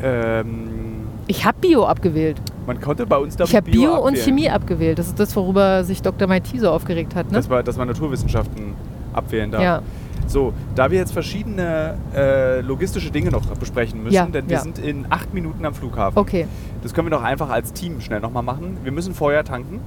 Ähm, 0.03 1.07
Ich 1.25 1.43
habe 1.47 1.57
Bio 1.59 1.83
abgewählt. 1.85 2.39
man 2.67 2.79
konnte 2.79 3.07
bei 3.07 3.17
uns 3.17 3.35
damit 3.35 3.49
Ich 3.49 3.55
habe 3.55 3.71
Bio, 3.71 3.93
und 3.95 4.09
abwählen. 4.09 4.23
Chemie 4.23 4.49
abgewählt. 4.51 4.99
Das 4.99 5.07
ist 5.07 5.19
das, 5.19 5.35
worüber 5.35 5.83
sich 5.83 6.03
Dr. 6.03 6.27
Maiti 6.27 6.59
so 6.59 6.69
aufgeregt 6.69 7.15
hat. 7.15 7.25
Ne? 7.31 7.37
Dass 7.37 7.49
man, 7.49 7.65
dass 7.65 7.75
man 7.75 7.87
Naturwissenschaften 7.87 8.75
abwählen 9.13 9.49
darf. 9.49 9.63
ja. 9.63 9.81
So, 10.27 10.53
da 10.75 10.91
wir 10.91 10.99
jetzt 10.99 11.11
verschiedene 11.11 11.97
äh, 12.15 12.61
logistische 12.61 13.09
Dinge 13.09 13.31
noch 13.31 13.47
besprechen 13.47 14.03
müssen, 14.03 14.13
Ja, 14.13 14.27
denn 14.27 14.47
wir 14.47 14.57
ja. 14.57 14.61
sind 14.61 14.77
in 14.77 15.07
acht 15.09 15.33
Minuten 15.33 15.65
am 15.65 15.73
Flughafen. 15.73 16.19
Okay. 16.19 16.45
Das 16.83 16.93
können 16.93 17.07
wir 17.07 17.17
doch 17.17 17.23
einfach 17.23 17.49
als 17.49 17.73
Team 17.73 17.99
schnell 17.99 18.19
nochmal 18.19 18.43
machen. 18.43 18.77
Wir 18.83 18.91
müssen 18.91 19.15
vorher 19.15 19.43
tanken. 19.43 19.79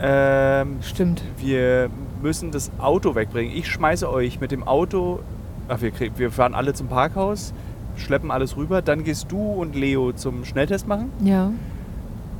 Ähm, 0.00 0.78
Stimmt. 0.82 1.22
wir 1.38 1.88
müssen 2.20 2.50
das 2.50 2.72
Auto 2.78 3.14
wegbringen. 3.14 3.56
Ich 3.56 3.68
schmeiße 3.68 4.10
euch 4.12 4.40
mit 4.40 4.50
dem 4.50 4.64
Auto. 4.66 5.20
Ach, 5.68 5.80
wir, 5.80 5.90
krieg, 5.90 6.12
wir 6.16 6.30
fahren 6.30 6.54
alle 6.54 6.72
zum 6.72 6.88
Parkhaus, 6.88 7.52
schleppen 7.96 8.30
alles 8.30 8.56
rüber. 8.56 8.82
Dann 8.82 9.04
gehst 9.04 9.30
du 9.30 9.38
und 9.38 9.74
Leo 9.74 10.12
zum 10.12 10.44
Schnelltest 10.44 10.88
machen. 10.88 11.12
Ja. 11.22 11.50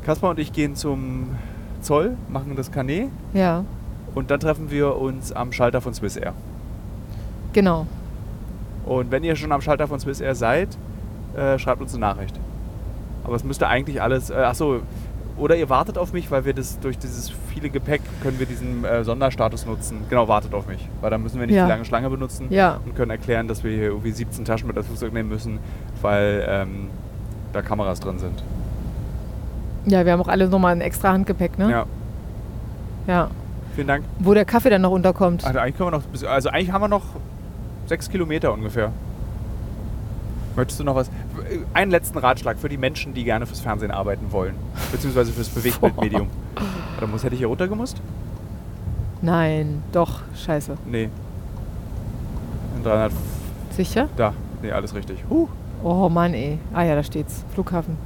Kaspar 0.05 0.31
und 0.31 0.39
ich 0.39 0.53
gehen 0.53 0.75
zum 0.75 1.37
Zoll, 1.83 2.17
machen 2.29 2.55
das 2.57 2.73
Carnet. 2.73 3.11
Ja. 3.35 3.65
Und 4.15 4.31
dann 4.31 4.41
treffen 4.41 4.71
wir 4.71 4.97
uns 4.97 5.33
am 5.33 5.53
Schalter 5.53 5.81
von 5.81 5.93
Swiss 5.93 6.17
Air. 6.17 6.33
Genau. 7.53 7.87
Und 8.87 9.11
wenn 9.11 9.23
ihr 9.23 9.37
schon 9.37 9.53
am 9.53 9.61
Schalter 9.61 9.87
von 9.87 10.01
Swiss 10.01 10.21
Air 10.21 10.35
seid, 10.35 10.79
äh, 11.37 11.59
schreibt 11.59 11.83
uns 11.83 11.93
eine 11.93 12.01
Nachricht. 12.01 12.39
Aber 13.25 13.37
es 13.37 13.45
müsste 13.45 13.69
eigentlich 13.69 14.01
alles. 14.01 14.31
Äh, 14.31 14.37
achso, 14.37 14.81
oder 15.39 15.57
ihr 15.57 15.69
wartet 15.69 15.97
auf 15.99 16.13
mich, 16.13 16.31
weil 16.31 16.45
wir 16.45 16.53
das 16.55 16.79
durch 16.81 16.99
dieses 16.99 17.31
viele 17.53 17.71
Gepäck 17.71 18.01
können 18.23 18.39
wir 18.39 18.47
diesen 18.47 18.85
äh, 18.85 19.05
Sonderstatus 19.05 19.67
nutzen. 19.67 19.99
Genau, 20.11 20.29
wartet 20.29 20.53
auf 20.55 20.67
mich. 20.67 20.89
Weil 21.01 21.11
dann 21.11 21.23
müssen 21.23 21.39
wir 21.41 21.47
nicht 21.47 21.57
Ja. 21.57 21.65
die 21.65 21.71
lange 21.71 21.85
Schlange 21.85 22.11
benutzen 22.11 22.47
Ja. 22.51 22.81
und 22.85 22.95
können 22.97 23.11
erklären, 23.11 23.49
dass 23.49 23.63
wir 23.65 23.71
hier 23.71 23.85
irgendwie 23.85 24.11
17 24.13 24.45
Taschen 24.45 24.67
mit 24.67 24.77
das 24.77 24.87
Flugzeug 24.87 25.13
nehmen 25.13 25.29
müssen, 25.29 25.59
weil 26.03 26.45
ähm, 26.49 26.89
da 27.53 27.63
Kameras 27.63 28.01
drin 28.01 28.19
sind. 28.19 28.43
Ja, 29.87 30.05
wir 30.05 30.13
haben 30.13 30.21
auch 30.21 30.29
alle 30.29 30.49
nochmal 30.49 30.73
ein 30.73 30.81
extra 30.81 31.13
Handgepäck, 31.13 31.59
ne? 31.59 31.71
Ja, 31.71 31.87
Ja. 33.07 33.31
vielen 33.75 33.87
Dank. 33.89 34.05
Wo 34.19 34.35
der 34.35 34.45
Kaffee 34.45 34.71
dann 34.71 34.83
noch 34.83 34.91
unterkommt. 34.91 35.45
Also 35.45 35.59
eigentlich 35.59 35.79
noch. 35.79 36.03
Also 36.29 36.49
eigentlich 36.51 36.73
haben 36.73 36.83
wir 36.83 36.89
noch 36.89 37.05
sechs 37.87 38.11
Kilometer 38.11 38.53
ungefähr. 38.53 38.93
Möchtest 40.59 40.81
du 40.81 40.85
noch 40.85 40.97
was? 40.97 41.09
Einen 41.73 41.93
letzten 41.93 42.19
Ratschlag 42.19 42.59
für 42.59 42.69
die 42.69 42.79
Menschen, 42.79 43.15
die 43.15 43.23
gerne 43.23 43.47
fürs 43.47 43.61
Fernsehen 43.61 43.93
arbeiten 43.93 44.33
wollen. 44.33 44.57
Beziehungsweise 44.91 45.33
fürs 45.33 45.49
Bewegtbildmedium. 45.51 46.29
Oder 46.99 47.07
muss, 47.07 47.23
hätte 47.23 47.37
ich 47.37 47.39
hier 47.39 47.47
runtergemusst? 47.47 48.03
Nein, 49.23 49.85
doch, 49.93 50.21
scheiße. 50.35 50.77
Nee. 50.85 51.11
In 52.77 52.83
300. 52.83 53.13
Sicher? 53.71 54.09
Da. 54.17 54.35
Nee, 54.61 54.73
alles 54.73 54.97
richtig. 54.97 55.19
Huh. 55.31 55.47
Oh 55.85 56.09
Mann, 56.09 56.35
ey. 56.35 56.59
Ah 56.75 56.83
ja, 56.83 56.97
da 56.97 57.05
steht's. 57.05 57.45
Flughafen. 57.55 57.97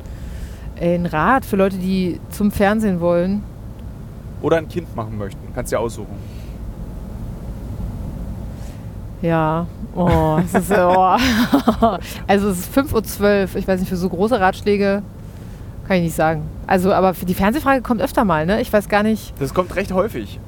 Ey, 0.76 0.94
ein 0.94 1.06
Rat 1.06 1.46
für 1.46 1.56
Leute, 1.56 1.78
die 1.78 2.20
zum 2.28 2.50
Fernsehen 2.50 3.00
wollen. 3.00 3.42
Oder 4.42 4.58
ein 4.58 4.68
Kind 4.68 4.94
machen 4.94 5.16
möchten. 5.16 5.54
Kannst 5.54 5.72
dir 5.72 5.80
aussuchen. 5.80 6.16
Ja. 9.22 9.66
Oh, 9.94 10.38
es 10.44 10.52
ist, 10.54 10.72
oh. 10.72 11.16
Also 12.26 12.48
es 12.48 12.60
ist 12.60 12.76
5.12 12.76 13.20
Uhr. 13.52 13.56
Ich 13.58 13.66
weiß 13.68 13.80
nicht, 13.80 13.88
für 13.88 13.96
so 13.96 14.08
große 14.08 14.38
Ratschläge 14.40 15.02
kann 15.86 15.96
ich 15.98 16.02
nicht 16.04 16.14
sagen. 16.16 16.42
Also, 16.66 16.92
aber 16.92 17.14
für 17.14 17.24
die 17.26 17.34
Fernsehfrage 17.34 17.82
kommt 17.82 18.00
öfter 18.02 18.24
mal, 18.24 18.46
ne? 18.46 18.60
Ich 18.60 18.72
weiß 18.72 18.88
gar 18.88 19.02
nicht. 19.02 19.34
Das 19.40 19.52
kommt 19.54 19.74
recht 19.76 19.92
häufig. 19.92 20.38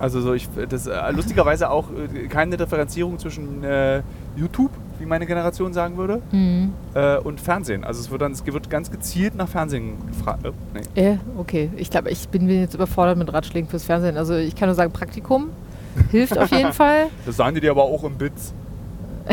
Also 0.00 0.20
so 0.20 0.32
ich 0.32 0.48
das 0.68 0.86
äh, 0.86 1.10
lustigerweise 1.10 1.70
auch 1.70 1.86
äh, 1.90 2.28
keine 2.28 2.56
Differenzierung 2.56 3.18
zwischen 3.18 3.64
äh, 3.64 4.02
YouTube, 4.36 4.70
wie 5.00 5.06
meine 5.06 5.26
Generation 5.26 5.72
sagen 5.72 5.96
würde, 5.96 6.22
Mhm. 6.30 6.72
äh, 6.94 7.16
und 7.18 7.40
Fernsehen. 7.40 7.82
Also 7.82 8.00
es 8.00 8.10
wird 8.10 8.22
dann 8.22 8.30
es 8.32 8.46
wird 8.46 8.70
ganz 8.70 8.90
gezielt 8.92 9.34
nach 9.34 9.48
Fernsehen 9.48 9.94
gefragt. 10.06 10.44
Äh, 10.46 10.52
nee. 10.94 11.02
Äh, 11.02 11.16
okay. 11.36 11.70
Ich 11.76 11.90
glaube, 11.90 12.10
ich 12.10 12.28
bin 12.28 12.48
jetzt 12.48 12.74
überfordert 12.74 13.18
mit 13.18 13.32
Ratschlägen 13.32 13.68
fürs 13.68 13.84
Fernsehen. 13.84 14.16
Also 14.16 14.34
ich 14.36 14.54
kann 14.54 14.68
nur 14.68 14.76
sagen, 14.76 14.92
Praktikum 14.92 15.48
hilft 16.10 16.38
auf 16.38 16.50
jeden 16.50 16.72
Fall. 16.74 17.06
Das 17.26 17.36
sagen 17.36 17.54
die 17.54 17.60
dir 17.60 17.70
aber 17.70 17.84
auch 17.84 18.04
im 18.04 18.16
Bits. 18.16 18.52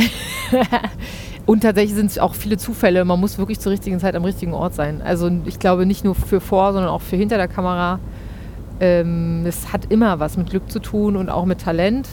Und 1.46 1.62
tatsächlich 1.62 1.94
sind 1.94 2.08
es 2.08 2.18
auch 2.18 2.34
viele 2.34 2.58
Zufälle. 2.58 3.06
Man 3.06 3.20
muss 3.20 3.38
wirklich 3.38 3.60
zur 3.60 3.72
richtigen 3.72 4.00
Zeit 4.00 4.16
am 4.16 4.24
richtigen 4.24 4.54
Ort 4.54 4.74
sein. 4.74 5.02
Also 5.04 5.30
ich 5.46 5.60
glaube 5.60 5.86
nicht 5.86 6.04
nur 6.04 6.16
für 6.16 6.42
vor, 6.42 6.74
sondern 6.74 6.90
auch 6.90 7.02
für 7.02 7.18
hinter 7.18 7.38
der 7.38 7.48
Kamera. 7.48 8.00
Ähm, 8.80 9.46
es 9.46 9.72
hat 9.72 9.92
immer 9.92 10.20
was 10.20 10.38
mit 10.38 10.50
Glück 10.50 10.70
zu 10.72 10.80
tun 10.80 11.16
und 11.16 11.30
auch 11.30 11.46
mit 11.46 11.62
Talent. 11.62 12.10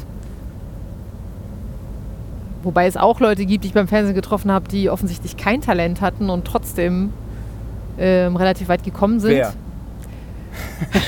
Wobei 2.62 2.86
es 2.86 2.96
auch 2.96 3.20
Leute 3.20 3.46
gibt, 3.46 3.64
die 3.64 3.68
ich 3.68 3.74
beim 3.74 3.88
Fernsehen 3.88 4.14
getroffen 4.14 4.52
habe, 4.52 4.68
die 4.68 4.90
offensichtlich 4.90 5.36
kein 5.36 5.62
Talent 5.62 6.00
hatten 6.00 6.30
und 6.30 6.44
trotzdem 6.44 7.10
ähm, 7.98 8.36
relativ 8.36 8.68
weit 8.68 8.84
gekommen 8.84 9.18
sind. 9.18 9.32
Wer? 9.32 9.54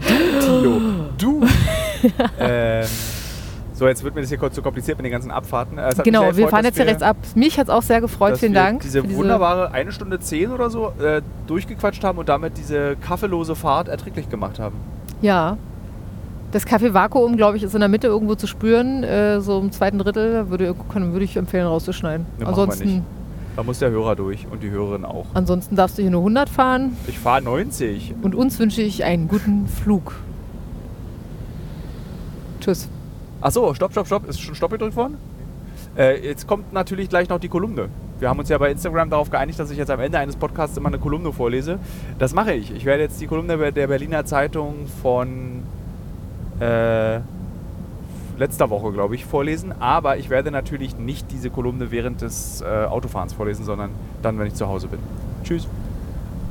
du, 0.00 0.40
Tilo. 0.40 0.80
Du. 1.16 1.46
ähm, 2.38 2.86
so, 3.78 3.86
jetzt 3.86 4.02
wird 4.02 4.16
mir 4.16 4.22
das 4.22 4.28
hier 4.28 4.38
kurz 4.38 4.56
zu 4.56 4.62
kompliziert 4.62 4.98
mit 4.98 5.04
den 5.04 5.12
ganzen 5.12 5.30
Abfahrten. 5.30 5.78
Äh, 5.78 5.90
es 5.90 6.02
Genau, 6.02 6.22
wir 6.22 6.32
gefreut, 6.32 6.50
fahren 6.50 6.64
jetzt 6.64 6.76
hier 6.76 6.86
rechts 6.86 7.02
ab. 7.02 7.16
Mich 7.36 7.58
hat 7.58 7.68
es 7.68 7.70
auch 7.70 7.82
sehr 7.82 8.00
gefreut. 8.00 8.32
dass 8.32 8.40
Vielen 8.40 8.52
wir 8.52 8.60
Dank. 8.60 8.80
Diese 8.80 9.02
für 9.02 9.14
wunderbare 9.14 9.70
eine 9.70 9.92
Stunde 9.92 10.18
zehn 10.18 10.50
oder 10.50 10.68
so 10.68 10.92
äh, 11.00 11.22
durchgequatscht 11.46 12.02
haben 12.02 12.18
und 12.18 12.28
damit 12.28 12.58
diese 12.58 12.96
kaffeelose 12.96 13.54
Fahrt 13.54 13.86
erträglich 13.86 14.28
gemacht 14.28 14.58
haben. 14.58 14.76
Ja. 15.22 15.56
Das 16.50 16.66
Kaffee-Vakuum, 16.66 17.36
glaube 17.36 17.56
ich, 17.56 17.62
ist 17.62 17.74
in 17.74 17.80
der 17.80 17.88
Mitte 17.88 18.08
irgendwo 18.08 18.34
zu 18.34 18.48
spüren, 18.48 19.04
äh, 19.04 19.40
so 19.40 19.60
im 19.60 19.70
zweiten 19.70 19.98
Drittel. 19.98 20.50
Würde, 20.50 20.74
würde 20.92 21.24
ich 21.24 21.36
empfehlen, 21.36 21.66
rauszuschneiden. 21.66 22.26
Wir 22.38 22.48
ansonsten. 22.48 23.04
Da 23.54 23.62
muss 23.62 23.78
der 23.80 23.90
Hörer 23.90 24.16
durch 24.16 24.46
und 24.50 24.62
die 24.62 24.70
Hörerin 24.70 25.04
auch. 25.04 25.26
ansonsten 25.34 25.76
darfst 25.76 25.98
du 25.98 26.02
hier 26.02 26.10
nur 26.10 26.20
100 26.20 26.48
fahren. 26.48 26.96
Ich 27.06 27.18
fahre 27.18 27.42
90. 27.42 28.14
Und 28.22 28.34
uns 28.34 28.58
wünsche 28.58 28.82
ich 28.82 29.04
einen 29.04 29.28
guten 29.28 29.66
Flug. 29.66 30.14
Tschüss. 32.60 32.88
Achso, 33.40 33.72
stopp, 33.74 33.92
stopp, 33.92 34.06
stopp. 34.06 34.28
Ist 34.28 34.40
schon 34.40 34.54
Stopp 34.54 34.72
gedrückt 34.72 34.96
worden? 34.96 35.16
Äh, 35.96 36.26
jetzt 36.26 36.46
kommt 36.46 36.72
natürlich 36.72 37.08
gleich 37.08 37.28
noch 37.28 37.38
die 37.38 37.48
Kolumne. 37.48 37.88
Wir 38.18 38.28
haben 38.28 38.38
uns 38.38 38.48
ja 38.48 38.58
bei 38.58 38.70
Instagram 38.70 39.10
darauf 39.10 39.30
geeinigt, 39.30 39.58
dass 39.58 39.70
ich 39.70 39.78
jetzt 39.78 39.90
am 39.90 40.00
Ende 40.00 40.18
eines 40.18 40.36
Podcasts 40.36 40.76
immer 40.76 40.88
eine 40.88 40.98
Kolumne 40.98 41.32
vorlese. 41.32 41.78
Das 42.18 42.34
mache 42.34 42.52
ich. 42.52 42.74
Ich 42.74 42.84
werde 42.84 43.04
jetzt 43.04 43.20
die 43.20 43.26
Kolumne 43.26 43.72
der 43.72 43.86
Berliner 43.86 44.24
Zeitung 44.24 44.86
von 45.02 45.62
äh, 46.60 47.20
letzter 48.38 48.70
Woche, 48.70 48.92
glaube 48.92 49.14
ich, 49.14 49.24
vorlesen. 49.24 49.72
Aber 49.80 50.16
ich 50.16 50.30
werde 50.30 50.50
natürlich 50.50 50.98
nicht 50.98 51.30
diese 51.30 51.50
Kolumne 51.50 51.90
während 51.92 52.22
des 52.22 52.60
äh, 52.60 52.64
Autofahrens 52.64 53.34
vorlesen, 53.34 53.64
sondern 53.64 53.90
dann, 54.22 54.38
wenn 54.38 54.48
ich 54.48 54.54
zu 54.54 54.66
Hause 54.68 54.88
bin. 54.88 54.98
Tschüss. 55.44 55.68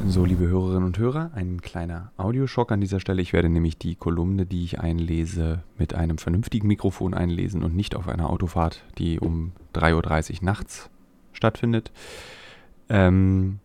So, 0.09 0.23
liebe 0.23 0.47
Hörerinnen 0.47 0.85
und 0.85 0.97
Hörer, 0.97 1.31
ein 1.35 1.61
kleiner 1.61 2.13
Audioschock 2.15 2.71
an 2.71 2.79
dieser 2.79 3.01
Stelle. 3.01 3.21
Ich 3.21 3.33
werde 3.33 3.49
nämlich 3.49 3.77
die 3.77 3.95
Kolumne, 3.95 4.45
die 4.45 4.63
ich 4.63 4.79
einlese, 4.79 5.63
mit 5.77 5.93
einem 5.93 6.17
vernünftigen 6.17 6.65
Mikrofon 6.65 7.13
einlesen 7.13 7.61
und 7.61 7.75
nicht 7.75 7.93
auf 7.93 8.07
einer 8.07 8.29
Autofahrt, 8.29 8.83
die 8.97 9.19
um 9.19 9.51
3.30 9.75 10.39
Uhr 10.39 10.45
nachts 10.45 10.89
stattfindet. 11.33 11.91
Ähm, 12.87 13.59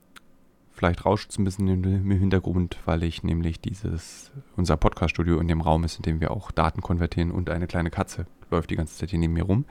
vielleicht 0.73 1.06
rauscht 1.06 1.31
es 1.31 1.39
ein 1.39 1.44
bisschen 1.44 1.69
im 1.69 2.10
Hintergrund, 2.10 2.77
weil 2.86 3.05
ich 3.05 3.23
nämlich 3.23 3.60
dieses, 3.60 4.32
unser 4.56 4.77
Podcast-Studio 4.77 5.39
in 5.39 5.47
dem 5.47 5.60
Raum 5.60 5.85
ist, 5.85 5.97
in 5.97 6.02
dem 6.02 6.20
wir 6.20 6.32
auch 6.32 6.51
Daten 6.51 6.82
konvertieren 6.82 7.31
und 7.31 7.51
eine 7.51 7.69
kleine 7.69 7.90
Katze 7.90 8.27
läuft 8.51 8.70
die 8.70 8.77
ganze 8.77 8.97
Zeit 8.97 9.10
hier 9.10 9.20
neben 9.20 9.35
mir 9.35 9.44
rum. 9.44 9.64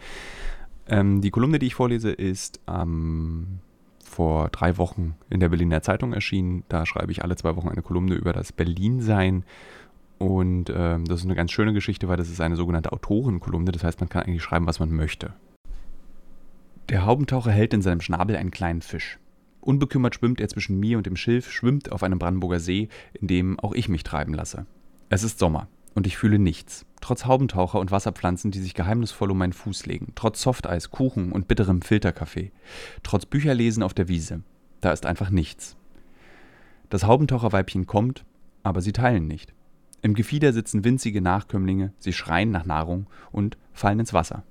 Ähm, 0.88 1.20
die 1.20 1.32
Kolumne, 1.32 1.60
die 1.60 1.68
ich 1.68 1.76
vorlese, 1.76 2.12
ist 2.14 2.62
am 2.66 3.60
vor 4.12 4.50
drei 4.50 4.78
Wochen 4.78 5.16
in 5.30 5.40
der 5.40 5.50
Berliner 5.50 5.82
Zeitung 5.82 6.14
erschienen. 6.14 6.64
Da 6.70 6.86
schreibe 6.86 7.12
ich 7.12 7.24
alle 7.24 7.36
zwei 7.36 7.56
Wochen 7.56 7.70
eine 7.70 7.82
Kolumne 7.82 8.16
über 8.16 8.34
das 8.34 8.52
Berlin-Sein. 8.52 9.46
Und 10.20 10.72
ähm, 10.76 11.06
das 11.06 11.22
ist 11.22 11.26
eine 11.26 11.36
ganz 11.36 11.52
schöne 11.52 11.74
Geschichte, 11.74 12.08
weil 12.08 12.18
das 12.18 12.30
ist 12.30 12.42
eine 12.42 12.56
sogenannte 12.56 12.92
Autorenkolumne. 12.92 13.72
Das 13.72 13.84
heißt, 13.84 14.00
man 14.02 14.10
kann 14.10 14.24
eigentlich 14.24 14.44
schreiben, 14.44 14.68
was 14.68 14.80
man 14.80 14.92
möchte. 14.92 15.34
Der 16.90 17.06
Haubentaucher 17.06 17.52
hält 17.52 17.74
in 17.74 17.82
seinem 17.82 18.02
Schnabel 18.02 18.36
einen 18.36 18.52
kleinen 18.52 18.82
Fisch. 18.82 19.18
Unbekümmert 19.62 20.16
schwimmt 20.16 20.42
er 20.42 20.50
zwischen 20.50 20.80
mir 20.80 20.98
und 20.98 21.06
dem 21.06 21.16
Schilf, 21.16 21.50
schwimmt 21.52 21.92
auf 21.92 22.04
einem 22.04 22.20
Brandenburger 22.20 22.60
See, 22.60 22.90
in 23.14 23.28
dem 23.28 23.60
auch 23.60 23.74
ich 23.74 23.90
mich 23.90 24.04
treiben 24.04 24.34
lasse. 24.34 24.66
Es 25.10 25.24
ist 25.24 25.40
Sommer 25.40 25.68
und 25.94 26.08
ich 26.08 26.18
fühle 26.18 26.40
nichts. 26.40 26.86
Trotz 27.02 27.26
Haubentaucher 27.26 27.80
und 27.80 27.92
Wasserpflanzen, 27.92 28.52
die 28.52 28.60
sich 28.60 28.74
geheimnisvoll 28.74 29.32
um 29.32 29.38
meinen 29.38 29.54
Fuß 29.54 29.86
legen. 29.86 30.14
Trotz 30.16 30.42
Softeis, 30.42 30.92
Kuchen 30.92 31.32
und 31.32 31.48
bitterem 31.48 31.82
Filterkaffee. 31.82 32.52
Trotz 33.04 33.26
Bücherlesen 33.26 33.84
auf 33.84 33.94
der 33.94 34.08
Wiese. 34.08 34.44
Da 34.82 34.92
ist 34.92 35.06
einfach 35.06 35.30
nichts. 35.30 35.76
Das 36.90 37.06
Haubentaucherweibchen 37.06 37.88
kommt, 37.88 38.26
aber 38.64 38.82
sie 38.82 38.94
teilen 38.94 39.28
nicht. 39.28 39.54
Im 40.02 40.14
Gefieder 40.14 40.52
sitzen 40.52 40.84
winzige 40.84 41.22
Nachkömmlinge, 41.22 41.94
sie 42.00 42.14
schreien 42.14 42.52
nach 42.52 42.66
Nahrung 42.66 43.08
und 43.32 43.58
fallen 43.72 44.00
ins 44.00 44.14
Wasser. 44.14 44.44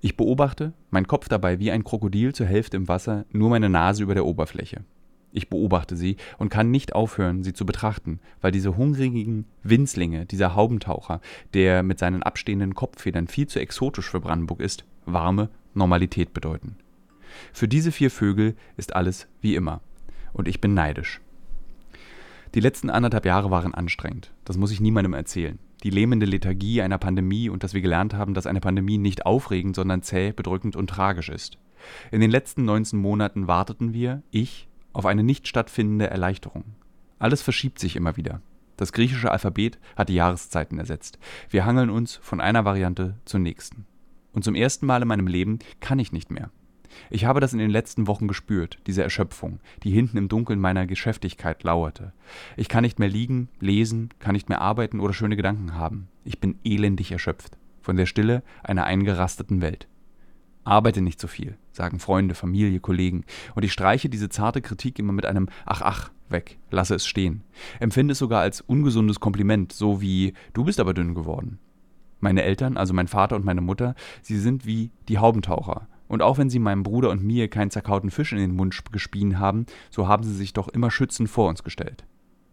Ich 0.00 0.16
beobachte, 0.16 0.72
mein 0.90 1.06
Kopf 1.06 1.28
dabei 1.28 1.58
wie 1.58 1.70
ein 1.70 1.84
Krokodil 1.84 2.34
zur 2.34 2.46
Hälfte 2.46 2.76
im 2.76 2.88
Wasser, 2.88 3.26
nur 3.30 3.50
meine 3.50 3.68
Nase 3.68 4.02
über 4.02 4.14
der 4.14 4.24
Oberfläche. 4.24 4.84
Ich 5.32 5.48
beobachte 5.48 5.96
sie 5.96 6.16
und 6.38 6.48
kann 6.48 6.70
nicht 6.70 6.94
aufhören, 6.94 7.44
sie 7.44 7.52
zu 7.52 7.64
betrachten, 7.64 8.20
weil 8.40 8.52
diese 8.52 8.76
hungrigen 8.76 9.46
Winzlinge, 9.62 10.26
dieser 10.26 10.54
Haubentaucher, 10.54 11.20
der 11.54 11.82
mit 11.82 11.98
seinen 11.98 12.22
abstehenden 12.22 12.74
Kopffedern 12.74 13.28
viel 13.28 13.46
zu 13.46 13.60
exotisch 13.60 14.10
für 14.10 14.20
Brandenburg 14.20 14.60
ist, 14.60 14.84
warme 15.06 15.48
Normalität 15.74 16.34
bedeuten. 16.34 16.76
Für 17.52 17.68
diese 17.68 17.92
vier 17.92 18.10
Vögel 18.10 18.56
ist 18.76 18.94
alles 18.96 19.28
wie 19.40 19.54
immer. 19.54 19.80
Und 20.32 20.48
ich 20.48 20.60
bin 20.60 20.74
neidisch. 20.74 21.20
Die 22.54 22.60
letzten 22.60 22.90
anderthalb 22.90 23.26
Jahre 23.26 23.50
waren 23.50 23.74
anstrengend. 23.74 24.32
Das 24.44 24.56
muss 24.56 24.72
ich 24.72 24.80
niemandem 24.80 25.14
erzählen. 25.14 25.58
Die 25.84 25.90
lähmende 25.90 26.26
Lethargie 26.26 26.82
einer 26.82 26.98
Pandemie 26.98 27.48
und 27.48 27.62
dass 27.62 27.74
wir 27.74 27.80
gelernt 27.80 28.14
haben, 28.14 28.34
dass 28.34 28.46
eine 28.46 28.60
Pandemie 28.60 28.98
nicht 28.98 29.24
aufregend, 29.24 29.76
sondern 29.76 30.02
zäh, 30.02 30.32
bedrückend 30.32 30.76
und 30.76 30.90
tragisch 30.90 31.28
ist. 31.28 31.58
In 32.10 32.20
den 32.20 32.30
letzten 32.30 32.64
19 32.64 32.98
Monaten 32.98 33.46
warteten 33.46 33.94
wir, 33.94 34.22
ich, 34.30 34.68
auf 34.92 35.06
eine 35.06 35.22
nicht 35.22 35.48
stattfindende 35.48 36.08
Erleichterung. 36.08 36.64
Alles 37.18 37.42
verschiebt 37.42 37.78
sich 37.78 37.96
immer 37.96 38.16
wieder. 38.16 38.40
Das 38.76 38.92
griechische 38.92 39.30
Alphabet 39.30 39.78
hat 39.94 40.08
die 40.08 40.14
Jahreszeiten 40.14 40.78
ersetzt. 40.78 41.18
Wir 41.50 41.66
hangeln 41.66 41.90
uns 41.90 42.16
von 42.22 42.40
einer 42.40 42.64
Variante 42.64 43.16
zur 43.24 43.40
nächsten. 43.40 43.86
Und 44.32 44.44
zum 44.44 44.54
ersten 44.54 44.86
Mal 44.86 45.02
in 45.02 45.08
meinem 45.08 45.26
Leben 45.26 45.58
kann 45.80 45.98
ich 45.98 46.12
nicht 46.12 46.30
mehr. 46.30 46.50
Ich 47.10 47.24
habe 47.24 47.40
das 47.40 47.52
in 47.52 47.58
den 47.58 47.70
letzten 47.70 48.06
Wochen 48.06 48.26
gespürt, 48.26 48.78
diese 48.86 49.02
Erschöpfung, 49.02 49.60
die 49.82 49.90
hinten 49.90 50.16
im 50.16 50.28
Dunkeln 50.28 50.60
meiner 50.60 50.86
Geschäftigkeit 50.86 51.62
lauerte. 51.62 52.12
Ich 52.56 52.68
kann 52.68 52.82
nicht 52.82 52.98
mehr 52.98 53.08
liegen, 53.08 53.48
lesen, 53.60 54.10
kann 54.18 54.32
nicht 54.32 54.48
mehr 54.48 54.60
arbeiten 54.60 55.00
oder 55.00 55.12
schöne 55.12 55.36
Gedanken 55.36 55.74
haben. 55.74 56.08
Ich 56.24 56.40
bin 56.40 56.58
elendig 56.64 57.12
erschöpft 57.12 57.58
von 57.80 57.96
der 57.96 58.06
Stille 58.06 58.42
einer 58.62 58.84
eingerasteten 58.84 59.60
Welt. 59.60 59.88
Arbeite 60.64 61.00
nicht 61.00 61.20
so 61.20 61.26
viel, 61.26 61.56
sagen 61.72 61.98
Freunde, 61.98 62.34
Familie, 62.34 62.80
Kollegen, 62.80 63.24
und 63.54 63.64
ich 63.64 63.72
streiche 63.72 64.08
diese 64.08 64.28
zarte 64.28 64.60
Kritik 64.60 64.98
immer 64.98 65.12
mit 65.12 65.26
einem 65.26 65.48
Ach 65.64 65.82
ach 65.82 66.10
weg, 66.28 66.58
lasse 66.70 66.94
es 66.94 67.06
stehen. 67.06 67.42
Empfinde 67.80 68.12
es 68.12 68.18
sogar 68.18 68.42
als 68.42 68.60
ungesundes 68.60 69.20
Kompliment, 69.20 69.72
so 69.72 70.00
wie 70.00 70.34
Du 70.52 70.64
bist 70.64 70.80
aber 70.80 70.94
dünn 70.94 71.14
geworden. 71.14 71.58
Meine 72.20 72.42
Eltern, 72.42 72.76
also 72.76 72.92
mein 72.92 73.08
Vater 73.08 73.36
und 73.36 73.44
meine 73.44 73.62
Mutter, 73.62 73.94
sie 74.22 74.38
sind 74.38 74.66
wie 74.66 74.90
die 75.08 75.18
Haubentaucher. 75.18 75.88
Und 76.06 76.22
auch 76.22 76.38
wenn 76.38 76.50
sie 76.50 76.58
meinem 76.58 76.82
Bruder 76.82 77.10
und 77.10 77.22
mir 77.22 77.48
keinen 77.48 77.70
zerkauten 77.70 78.10
Fisch 78.10 78.32
in 78.32 78.38
den 78.38 78.54
Mund 78.54 78.82
gespien 78.92 79.38
haben, 79.38 79.64
so 79.90 80.08
haben 80.08 80.24
sie 80.24 80.34
sich 80.34 80.52
doch 80.52 80.68
immer 80.68 80.90
schützend 80.90 81.30
vor 81.30 81.48
uns 81.48 81.64
gestellt. 81.64 82.04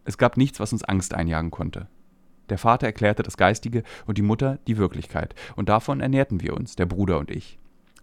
Es 0.06 0.18
gab 0.18 0.38
nichts, 0.38 0.60
was 0.60 0.72
uns 0.72 0.84
Angst 0.84 1.14
einjagen 1.14 1.52
konnte. 1.52 1.88
Der 2.50 2.58
Vater 2.58 2.88
erklärte 2.88 3.24
das 3.24 3.36
Geistige 3.36 3.84
und 4.06 4.18
die 4.18 4.22
Mutter 4.22 4.60
die 4.68 4.78
Wirklichkeit, 4.78 5.36
und 5.56 5.70
davon 5.70 6.00
ernährten 6.00 6.42
wir 6.42 6.56
uns, 6.56 6.78
der 6.78 6.86
Bruder 6.86 7.20
und 7.20 7.30
ich. 7.30 7.60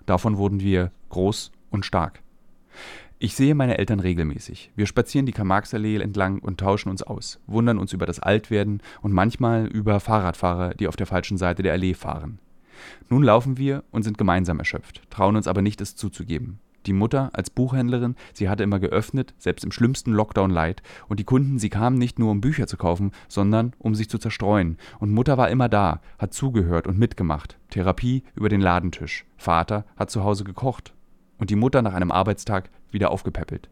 Davon 0.07 0.37
wurden 0.37 0.61
wir 0.61 0.91
groß 1.11 1.53
und 1.71 1.85
stark. 1.85 2.21
Ich 3.19 3.37
sehe 3.37 3.55
meine 3.55 3.79
Eltern 3.79 4.01
regelmäßig. 4.01 4.73
Wir 4.77 4.87
spazieren 4.87 5.25
die 5.25 5.33
Karl-Marx-Allee 5.33 5.97
entlang 6.01 6.41
und 6.41 6.61
tauschen 6.61 6.91
uns 6.91 7.03
aus, 7.03 7.41
wundern 7.47 7.79
uns 7.79 7.93
über 7.93 8.07
das 8.07 8.21
Altwerden 8.21 8.83
und 9.01 9.13
manchmal 9.13 9.67
über 9.67 10.01
Fahrradfahrer, 10.01 10.75
die 10.75 10.89
auf 10.89 10.97
der 10.97 11.07
falschen 11.07 11.39
Seite 11.39 11.63
der 11.63 11.73
Allee 11.73 11.95
fahren. 11.95 12.39
Nun 13.09 13.23
laufen 13.23 13.57
wir 13.57 13.85
und 13.93 14.03
sind 14.03 14.19
gemeinsam 14.19 14.59
erschöpft, 14.59 15.03
trauen 15.11 15.37
uns 15.37 15.47
aber 15.47 15.63
nicht, 15.63 15.81
es 15.81 15.97
zuzugeben. 15.97 16.59
Die 16.87 16.93
Mutter 16.93 17.31
als 17.33 17.51
Buchhändlerin, 17.51 18.17
sie 18.33 18.49
hatte 18.49 18.63
immer 18.63 18.79
geöffnet, 18.79 19.35
selbst 19.39 19.65
im 19.65 19.73
schlimmsten 19.73 20.13
Lockdown 20.13 20.51
leid, 20.51 20.83
und 21.09 21.21
die 21.21 21.25
Kunden, 21.25 21.59
sie 21.59 21.71
kamen 21.71 21.97
nicht 21.97 22.19
nur, 22.19 22.31
um 22.31 22.41
Bücher 22.41 22.67
zu 22.67 22.77
kaufen, 22.77 23.13
sondern 23.29 23.73
um 23.79 23.95
sich 23.95 24.11
zu 24.11 24.19
zerstreuen. 24.19 24.79
Und 24.99 25.11
Mutter 25.11 25.39
war 25.39 25.51
immer 25.51 25.69
da, 25.69 26.01
hat 26.19 26.35
zugehört 26.35 26.87
und 26.87 26.99
mitgemacht. 26.99 27.59
Therapie 27.71 28.23
über 28.35 28.49
den 28.49 28.61
Ladentisch. 28.61 29.25
Vater 29.37 29.85
hat 29.97 30.11
zu 30.11 30.25
Hause 30.25 30.45
gekocht. 30.45 30.95
Und 31.39 31.51
die 31.51 31.57
Mutter 31.57 31.83
nach 31.83 31.95
einem 31.95 32.13
Arbeitstag 32.13 32.71
wieder 32.91 33.11
aufgepäppelt. 33.11 33.69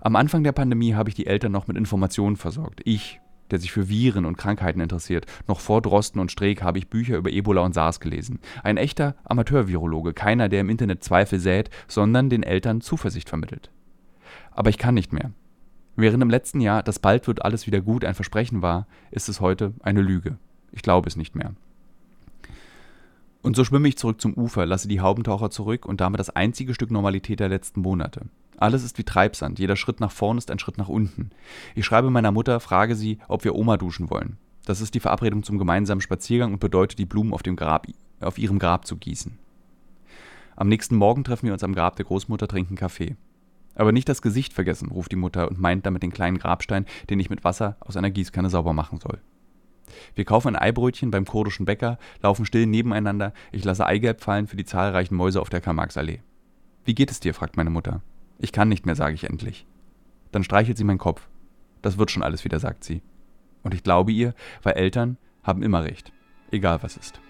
Am 0.00 0.16
Anfang 0.16 0.44
der 0.44 0.52
Pandemie 0.52 0.94
habe 0.94 1.08
ich 1.08 1.14
die 1.14 1.26
Eltern 1.26 1.52
noch 1.52 1.66
mit 1.66 1.76
Informationen 1.76 2.36
versorgt. 2.36 2.82
Ich, 2.84 3.20
der 3.54 3.60
sich 3.60 3.70
für 3.70 3.88
Viren 3.88 4.24
und 4.24 4.36
Krankheiten 4.36 4.80
interessiert. 4.80 5.26
Noch 5.46 5.60
vor 5.60 5.80
Drosten 5.80 6.20
und 6.20 6.32
Streeck 6.32 6.62
habe 6.62 6.78
ich 6.78 6.88
Bücher 6.88 7.16
über 7.16 7.30
Ebola 7.30 7.60
und 7.60 7.72
SARS 7.72 8.00
gelesen. 8.00 8.40
Ein 8.64 8.76
echter 8.76 9.14
Amateurvirologe, 9.22 10.12
keiner, 10.12 10.48
der 10.48 10.62
im 10.62 10.70
Internet 10.70 11.04
Zweifel 11.04 11.38
sät, 11.38 11.70
sondern 11.86 12.30
den 12.30 12.42
Eltern 12.42 12.80
Zuversicht 12.80 13.28
vermittelt. 13.28 13.70
Aber 14.50 14.70
ich 14.70 14.78
kann 14.78 14.94
nicht 14.94 15.12
mehr. 15.12 15.30
Während 15.94 16.20
im 16.20 16.30
letzten 16.30 16.60
Jahr 16.60 16.82
das 16.82 16.98
bald 16.98 17.28
wird 17.28 17.44
alles 17.44 17.68
wieder 17.68 17.80
gut 17.80 18.04
ein 18.04 18.16
Versprechen 18.16 18.60
war, 18.60 18.88
ist 19.12 19.28
es 19.28 19.40
heute 19.40 19.72
eine 19.80 20.02
Lüge. 20.02 20.36
Ich 20.72 20.82
glaube 20.82 21.08
es 21.08 21.14
nicht 21.14 21.36
mehr. 21.36 21.54
Und 23.40 23.54
so 23.54 23.64
schwimme 23.64 23.86
ich 23.86 23.96
zurück 23.96 24.20
zum 24.20 24.34
Ufer, 24.34 24.66
lasse 24.66 24.88
die 24.88 25.00
Haubentaucher 25.00 25.50
zurück 25.50 25.86
und 25.86 26.00
damit 26.00 26.18
das 26.18 26.30
einzige 26.30 26.74
Stück 26.74 26.90
Normalität 26.90 27.38
der 27.38 27.48
letzten 27.48 27.82
Monate. 27.82 28.22
Alles 28.56 28.84
ist 28.84 28.98
wie 28.98 29.04
Treibsand, 29.04 29.58
jeder 29.58 29.76
Schritt 29.76 30.00
nach 30.00 30.12
vorn 30.12 30.38
ist 30.38 30.50
ein 30.50 30.58
Schritt 30.58 30.78
nach 30.78 30.88
unten. 30.88 31.30
Ich 31.74 31.84
schreibe 31.84 32.10
meiner 32.10 32.32
Mutter, 32.32 32.60
frage 32.60 32.94
sie, 32.94 33.18
ob 33.28 33.44
wir 33.44 33.54
Oma 33.54 33.76
duschen 33.76 34.10
wollen. 34.10 34.36
Das 34.64 34.80
ist 34.80 34.94
die 34.94 35.00
Verabredung 35.00 35.42
zum 35.42 35.58
gemeinsamen 35.58 36.00
Spaziergang 36.00 36.54
und 36.54 36.60
bedeutet, 36.60 36.98
die 36.98 37.06
Blumen 37.06 37.34
auf, 37.34 37.42
dem 37.42 37.56
Grab, 37.56 37.86
auf 38.20 38.38
ihrem 38.38 38.58
Grab 38.58 38.86
zu 38.86 38.96
gießen. 38.96 39.38
Am 40.56 40.68
nächsten 40.68 40.96
Morgen 40.96 41.24
treffen 41.24 41.46
wir 41.46 41.52
uns 41.52 41.64
am 41.64 41.74
Grab 41.74 41.96
der 41.96 42.06
Großmutter, 42.06 42.48
trinken 42.48 42.76
Kaffee. 42.76 43.16
Aber 43.74 43.92
nicht 43.92 44.08
das 44.08 44.22
Gesicht 44.22 44.52
vergessen, 44.52 44.90
ruft 44.90 45.10
die 45.10 45.16
Mutter 45.16 45.48
und 45.48 45.58
meint 45.58 45.84
damit 45.84 46.02
den 46.02 46.12
kleinen 46.12 46.38
Grabstein, 46.38 46.86
den 47.10 47.18
ich 47.18 47.28
mit 47.28 47.42
Wasser 47.42 47.76
aus 47.80 47.96
einer 47.96 48.10
Gießkanne 48.10 48.48
sauber 48.48 48.72
machen 48.72 49.00
soll. 49.00 49.20
Wir 50.14 50.24
kaufen 50.24 50.48
ein 50.48 50.56
Eibrötchen 50.56 51.10
beim 51.10 51.24
kurdischen 51.24 51.66
Bäcker, 51.66 51.98
laufen 52.22 52.46
still 52.46 52.66
nebeneinander, 52.66 53.32
ich 53.52 53.64
lasse 53.64 53.86
Eigelb 53.86 54.20
fallen 54.20 54.46
für 54.46 54.56
die 54.56 54.64
zahlreichen 54.64 55.16
Mäuse 55.16 55.40
auf 55.40 55.50
der 55.50 55.60
Karl-Marx-Allee. 55.60 56.20
Wie 56.84 56.94
geht 56.94 57.10
es 57.10 57.20
dir? 57.20 57.34
fragt 57.34 57.56
meine 57.56 57.70
Mutter. 57.70 58.00
Ich 58.38 58.52
kann 58.52 58.68
nicht 58.68 58.86
mehr, 58.86 58.94
sage 58.94 59.14
ich 59.14 59.24
endlich. 59.24 59.66
Dann 60.32 60.44
streichelt 60.44 60.76
sie 60.76 60.84
meinen 60.84 60.98
Kopf. 60.98 61.28
Das 61.82 61.98
wird 61.98 62.10
schon 62.10 62.22
alles 62.22 62.44
wieder, 62.44 62.58
sagt 62.58 62.84
sie. 62.84 63.02
Und 63.62 63.74
ich 63.74 63.82
glaube 63.82 64.12
ihr, 64.12 64.34
weil 64.62 64.74
Eltern 64.74 65.16
haben 65.42 65.62
immer 65.62 65.84
recht, 65.84 66.12
egal 66.50 66.82
was 66.82 66.96
ist. 66.96 67.20